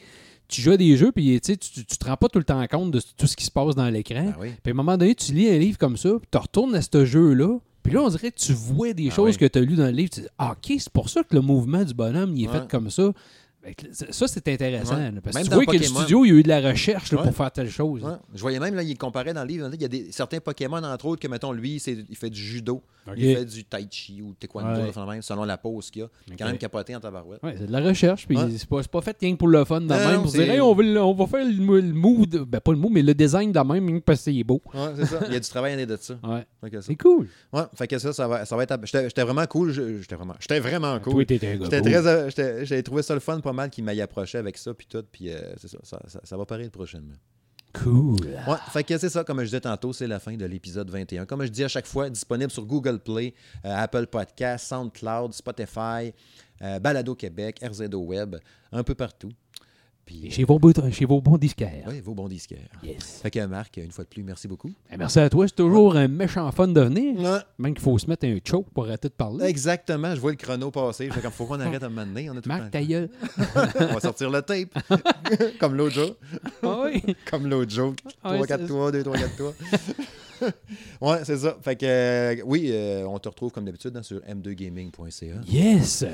tu 0.48 0.60
joues 0.62 0.72
à 0.72 0.76
des 0.76 0.96
jeux, 0.96 1.12
puis 1.12 1.40
tu 1.40 1.56
tu, 1.58 1.84
tu 1.84 1.96
te 1.98 2.04
rends 2.04 2.16
pas 2.16 2.28
tout 2.28 2.38
le 2.38 2.44
temps 2.44 2.64
compte 2.66 2.90
de 2.90 3.00
tout 3.16 3.26
ce 3.26 3.36
qui 3.36 3.44
se 3.44 3.50
passe 3.50 3.74
dans 3.74 3.88
l'écran. 3.88 4.24
Ben 4.24 4.34
oui. 4.40 4.48
Puis 4.62 4.70
à 4.70 4.74
un 4.74 4.76
moment 4.76 4.96
donné, 4.96 5.14
tu 5.14 5.32
lis 5.32 5.48
un 5.48 5.58
livre 5.58 5.78
comme 5.78 5.96
ça, 5.96 6.10
puis 6.10 6.28
tu 6.30 6.38
retournes 6.38 6.74
à 6.74 6.82
ce 6.82 7.04
jeu-là, 7.04 7.58
puis 7.82 7.92
là, 7.94 8.02
on 8.02 8.08
dirait 8.08 8.30
que 8.30 8.38
tu 8.38 8.52
vois 8.52 8.92
des 8.92 9.08
Ah 9.10 9.14
choses 9.14 9.34
oui. 9.34 9.38
que 9.38 9.46
tu 9.46 9.58
as 9.58 9.62
lues 9.62 9.76
dans 9.76 9.84
le 9.86 9.90
livre. 9.92 10.10
Tu 10.10 10.20
dis, 10.22 10.26
ah, 10.38 10.52
OK, 10.52 10.74
c'est 10.78 10.90
pour 10.92 11.08
ça 11.08 11.22
que 11.22 11.34
le 11.34 11.40
mouvement 11.40 11.84
du 11.84 11.94
bonhomme, 11.94 12.34
il 12.36 12.44
est 12.44 12.48
Ouais. 12.48 12.58
fait 12.60 12.68
comme 12.68 12.90
ça. 12.90 13.12
Que 13.76 13.86
Ça, 13.92 14.26
c'est 14.26 14.48
intéressant. 14.48 14.96
Ouais. 14.96 15.10
là, 15.10 15.20
parce 15.22 15.36
Même 15.36 15.44
que 15.44 15.48
tu 15.50 15.54
vois 15.54 15.66
que 15.66 15.76
le 15.76 15.82
studio, 15.84 16.24
il 16.24 16.28
y 16.28 16.30
a 16.32 16.34
eu 16.36 16.42
de 16.42 16.48
la 16.48 16.60
recherche 16.60 17.12
là, 17.12 17.18
Ouais. 17.18 17.24
pour 17.26 17.36
faire 17.36 17.50
telle 17.52 17.68
chose. 17.68 18.02
Ouais. 18.02 18.12
Je 18.34 18.40
voyais 18.40 18.58
même, 18.58 18.74
là, 18.74 18.82
il 18.82 18.96
comparait 18.96 19.34
dans 19.34 19.42
le 19.42 19.48
livre, 19.48 19.70
il 19.74 19.82
y 19.82 19.84
a 19.84 19.88
des, 19.88 20.10
certains 20.12 20.40
Pokémon, 20.40 20.82
entre 20.82 21.04
autres, 21.06 21.20
que, 21.20 21.28
mettons, 21.28 21.52
lui, 21.52 21.76
il 21.76 22.16
fait 22.16 22.30
du 22.30 22.40
judo, 22.40 22.82
il 23.16 23.36
fait 23.36 23.44
du 23.44 23.64
tai 23.64 23.86
chi 23.90 24.22
ou 24.22 24.32
taekwondo, 24.32 24.80
même, 25.06 25.20
selon 25.20 25.44
la 25.44 25.58
pose 25.58 25.90
qu'il 25.90 26.02
y 26.02 26.04
a. 26.04 26.08
Quand 26.38 26.46
même 26.46 26.56
capoté 26.56 26.96
en 26.96 27.00
tabarouette. 27.00 27.40
C'est 27.58 27.66
de 27.66 27.72
la 27.72 27.80
recherche, 27.80 28.26
puis 28.26 28.38
c'est 28.56 28.68
pas, 28.88 29.00
fait 29.02 29.16
rien 29.20 29.32
que 29.34 29.38
pour 29.38 29.48
le 29.48 29.62
fun 29.66 29.82
de 29.82 29.86
même, 29.88 30.22
pour 30.22 30.30
dire, 30.32 30.50
hey, 30.50 30.60
on, 30.62 30.74
veut 30.74 30.98
on 30.98 31.12
va 31.12 31.26
faire 31.26 31.44
le, 31.44 32.26
de- 32.26 32.38
ben 32.44 32.60
pas 32.60 32.72
le 32.72 32.78
move, 32.78 32.92
mais 32.92 33.02
le 33.02 33.12
design 33.14 33.52
de 33.52 33.60
même, 33.60 34.00
parce 34.00 34.20
que 34.24 34.32
c'est 34.32 34.42
beau. 34.44 34.62
C'est 34.96 35.04
ça. 35.04 35.20
Il 35.26 35.34
y 35.34 35.36
a 35.36 35.40
du 35.40 35.48
travail 35.48 35.74
en 35.82 35.86
de 35.86 35.96
ça. 36.00 36.14
C'est 36.80 36.96
cool. 36.96 37.28
Ouais, 37.52 37.62
fait 37.74 37.86
que 37.86 37.98
ça, 37.98 38.12
ça 38.14 38.26
va, 38.26 38.46
ça 38.46 38.56
va 38.56 38.62
être. 38.62 38.78
J'étais 38.84 39.22
vraiment 39.22 39.46
cool. 39.46 39.70
J'étais 39.72 40.14
vraiment, 40.14 40.34
j'étais 40.40 40.60
vraiment 40.60 40.98
cool. 41.00 41.26
J'étais 41.28 41.58
très, 41.82 42.06
euh, 42.06 42.64
J'ai 42.64 42.82
trouvé 42.82 43.02
ça 43.02 43.12
le 43.14 43.20
fun 43.20 43.38
pas 43.51 43.55
mal 43.55 43.70
qu'il 43.70 43.82
m'aille 43.82 44.01
approché 44.01 44.39
avec 44.39 44.56
ça, 44.56 44.72
puis 44.72 44.86
tout, 44.89 45.05
puis 45.10 45.28
euh, 45.28 45.40
c'est 45.56 45.66
ça, 45.66 45.78
ça, 45.82 46.01
ça, 46.06 46.20
ça 46.22 46.36
va 46.36 46.47
paraître 46.47 46.70
prochainement. 46.70 47.16
Cool. 47.72 48.16
Ouais, 48.48 48.56
fait 48.72 48.85
que 48.85 48.97
c'est 48.97 49.09
ça, 49.09 49.24
comme 49.24 49.40
je 49.40 49.44
disais 49.44 49.60
tantôt, 49.60 49.93
c'est 49.93 50.06
la 50.06 50.20
fin 50.20 50.36
de 50.36 50.44
l'épisode 50.44 50.89
21. 50.89 51.27
Comme 51.27 51.43
je 51.43 51.48
dis 51.48 51.64
à 51.64 51.68
chaque 51.68 51.86
fois, 51.86 52.09
disponible 52.10 52.51
sur 52.51 52.64
Google 52.64 53.01
Play, 53.01 53.35
euh, 53.64 53.74
Apple 53.77 54.06
Podcast, 54.06 54.68
SoundCloud, 54.68 55.32
Spotify, 55.32 56.12
euh, 56.62 56.78
Balado 56.78 57.14
Québec, 57.14 57.60
RZO 57.62 57.98
Web, 57.98 58.36
un 58.70 58.85
peu 58.85 58.94
partout. 58.94 59.32
Puis, 60.10 60.26
Et 60.26 60.30
chez 60.30 60.42
vos, 60.42 60.58
beaux- 60.58 60.72
chez 60.90 61.04
vos 61.04 61.20
bons 61.20 61.38
disquaires. 61.38 61.84
oui, 61.86 62.00
vos 62.00 62.14
bons 62.14 62.26
disquaires. 62.26 62.68
Yes. 62.82 63.20
Fait 63.22 63.30
que 63.30 63.46
Marc, 63.46 63.76
une 63.76 63.92
fois 63.92 64.02
de 64.02 64.08
plus, 64.08 64.24
merci 64.24 64.48
beaucoup. 64.48 64.72
Eh, 64.92 64.96
merci 64.96 65.20
à 65.20 65.30
toi. 65.30 65.46
C'est 65.46 65.54
toujours 65.54 65.94
un 65.94 66.08
méchant 66.08 66.50
fun 66.50 66.66
de 66.66 66.80
venir. 66.80 67.16
Ouais, 67.20 67.38
Même 67.60 67.74
qu'il 67.74 67.82
faut 67.84 67.96
se 67.96 68.08
mettre 68.08 68.26
un 68.26 68.36
choke 68.44 68.66
pour 68.74 68.86
arrêter 68.86 69.06
de 69.06 69.12
parler. 69.14 69.44
Exactement, 69.46 70.12
je 70.16 70.20
vois 70.20 70.32
le 70.32 70.36
chrono 70.36 70.72
passer. 70.72 71.08
Fait 71.10 71.20
qu'il 71.20 71.30
faut 71.30 71.44
qu'on 71.46 71.60
arrête 71.60 71.80
à 71.84 71.86
un 71.86 71.90
moment 71.90 72.06
donné. 72.06 72.28
On 72.28 72.36
a 72.36 72.40
tout 72.40 72.48
Marc, 72.48 72.72
ta 72.72 72.82
gueule. 72.82 73.08
On 73.78 73.94
va 73.94 74.00
sortir 74.00 74.30
le 74.30 74.42
tape. 74.42 74.76
Comme 75.60 75.76
l'autre 75.76 75.94
jour. 75.94 76.16
Ah 76.64 76.82
oui. 76.86 77.14
Comme 77.30 77.46
l'autre 77.46 77.70
jour. 77.70 77.90
Ouais, 78.24 78.34
3, 78.34 78.46
4 78.48 78.60
c'est- 78.62 78.66
toi, 78.66 78.90
2, 78.90 79.02
3, 79.04 79.16
4 79.16 79.36
toi. 79.36 79.52
ouais, 81.00 81.18
c'est 81.24 81.38
ça. 81.38 81.56
Fait 81.62 81.76
que, 81.76 81.86
euh, 81.86 82.42
oui, 82.44 82.70
euh, 82.72 83.04
on 83.06 83.18
te 83.18 83.28
retrouve 83.28 83.50
comme 83.52 83.64
d'habitude 83.64 83.96
hein, 83.96 84.02
sur 84.02 84.20
m2gaming.ca. 84.20 85.40
Yes. 85.48 86.04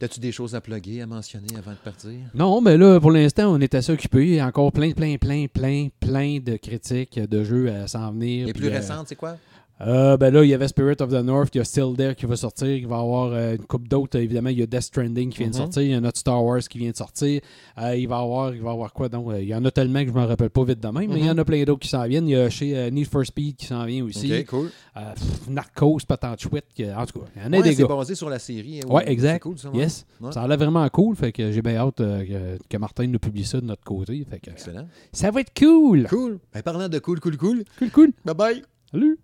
As-tu 0.00 0.20
des 0.20 0.32
choses 0.32 0.54
à 0.54 0.60
plugger, 0.60 1.02
à 1.02 1.06
mentionner 1.06 1.56
avant 1.56 1.72
de 1.72 1.76
partir? 1.76 2.12
Non, 2.34 2.60
mais 2.60 2.76
là, 2.76 3.00
pour 3.00 3.10
l'instant, 3.10 3.52
on 3.52 3.60
est 3.60 3.74
assez 3.74 3.92
occupé. 3.92 4.26
Il 4.26 4.34
y 4.34 4.40
a 4.40 4.46
encore 4.46 4.72
plein, 4.72 4.92
plein, 4.92 5.16
plein, 5.16 5.46
plein, 5.46 5.88
plein 6.00 6.38
de 6.40 6.56
critiques 6.56 7.18
de 7.18 7.44
jeux 7.44 7.70
à 7.70 7.86
s'en 7.88 8.12
venir. 8.12 8.46
Les 8.46 8.52
plus 8.52 8.68
euh, 8.68 8.72
récentes, 8.72 9.08
c'est 9.08 9.16
quoi? 9.16 9.36
Euh, 9.84 10.16
ben 10.16 10.32
là, 10.32 10.44
il 10.44 10.48
y 10.48 10.54
avait 10.54 10.68
Spirit 10.68 10.96
of 11.00 11.08
the 11.10 11.24
North, 11.24 11.50
il 11.54 11.58
y 11.58 11.60
a 11.60 11.64
Still 11.64 11.94
There 11.96 12.14
qui 12.14 12.24
va 12.26 12.36
sortir, 12.36 12.68
il 12.68 12.86
va 12.86 12.96
y 12.96 13.00
avoir 13.00 13.32
euh, 13.32 13.56
une 13.56 13.64
coupe 13.64 13.88
d'autres. 13.88 14.16
Évidemment, 14.18 14.50
il 14.50 14.58
y 14.60 14.62
a 14.62 14.66
Death 14.66 14.82
Stranding 14.82 15.30
qui 15.30 15.38
vient 15.38 15.48
de 15.48 15.54
Mhm. 15.54 15.58
sortir, 15.60 15.82
il 15.82 15.90
y 15.90 15.94
a 15.94 16.00
notre 16.00 16.18
Star 16.20 16.44
Wars 16.44 16.60
qui 16.60 16.78
vient 16.78 16.90
de 16.92 16.96
sortir. 16.96 17.40
Euh, 17.78 17.96
il 17.96 18.06
va 18.06 18.18
y 18.20 18.22
avoir, 18.22 18.54
il 18.54 18.62
va 18.62 18.70
avoir 18.70 18.92
quoi 18.92 19.08
donc? 19.08 19.32
Euh, 19.32 19.42
Il 19.42 19.48
y 19.48 19.54
en 19.54 19.64
a 19.64 19.70
tellement 19.72 20.00
que 20.04 20.06
je 20.10 20.14
ne 20.14 20.20
me 20.20 20.24
rappelle 20.26 20.50
pas 20.50 20.62
vite 20.64 20.78
de 20.80 20.88
même, 20.88 21.10
mais 21.12 21.18
il 21.18 21.26
y 21.26 21.30
en 21.30 21.36
a 21.38 21.44
plein 21.44 21.64
d'autres 21.64 21.80
qui 21.80 21.88
s'en 21.88 22.06
viennent. 22.06 22.28
Il 22.28 22.32
y 22.32 22.36
a 22.36 22.48
chez 22.48 22.90
Need 22.92 23.08
for 23.08 23.26
Speed 23.26 23.56
qui 23.56 23.66
s'en 23.66 23.84
vient 23.84 24.04
aussi. 24.04 24.32
Ok, 24.32 24.46
cool. 24.46 24.70
Pff, 24.94 25.48
Narcos, 25.48 25.98
chouette. 26.38 26.66
que- 26.76 26.94
En 26.96 27.04
tout 27.06 27.18
cas, 27.20 27.26
il 27.34 27.42
y 27.42 27.44
en 27.44 27.52
a 27.52 27.56
Ouais, 27.56 27.62
des 27.64 27.74
c'est 27.74 27.82
gars. 27.82 27.88
basé 27.88 28.14
sur 28.14 28.30
la 28.30 28.38
série. 28.38 28.80
hein, 28.80 28.88
Ouais, 28.88 29.02
C'est 29.06 29.12
exact. 29.12 29.42
cool, 29.42 29.58
ça. 29.58 29.68
ouais. 29.70 29.78
Yes. 29.78 30.06
Ouais. 30.20 30.30
Ça 30.30 30.42
a 30.42 30.46
l'air 30.48 30.58
vraiment 30.58 30.88
cool, 30.90 31.16
fait 31.16 31.32
que 31.32 31.50
j'ai 31.50 31.60
bien 31.62 31.76
hâte 31.76 31.96
que, 31.96 32.58
que 32.68 32.76
Martin 32.76 33.06
nous 33.08 33.18
publie 33.18 33.44
ça 33.44 33.60
de 33.60 33.66
notre 33.66 33.82
côté. 33.82 34.24
Fait 34.30 34.38
que, 34.38 34.50
Excellent. 34.50 34.86
ça 35.12 35.30
va 35.32 35.40
être 35.40 35.52
cool! 35.58 36.06
Cool. 36.08 36.38
Ben, 36.54 36.62
parlant 36.62 36.88
de 36.88 36.98
cool, 37.00 37.18
cool, 37.18 37.36
cool. 37.36 37.64
Cool, 37.80 37.90
cool. 37.90 38.12
Bye 38.24 38.34
bye. 38.36 38.62
Salut! 38.92 39.18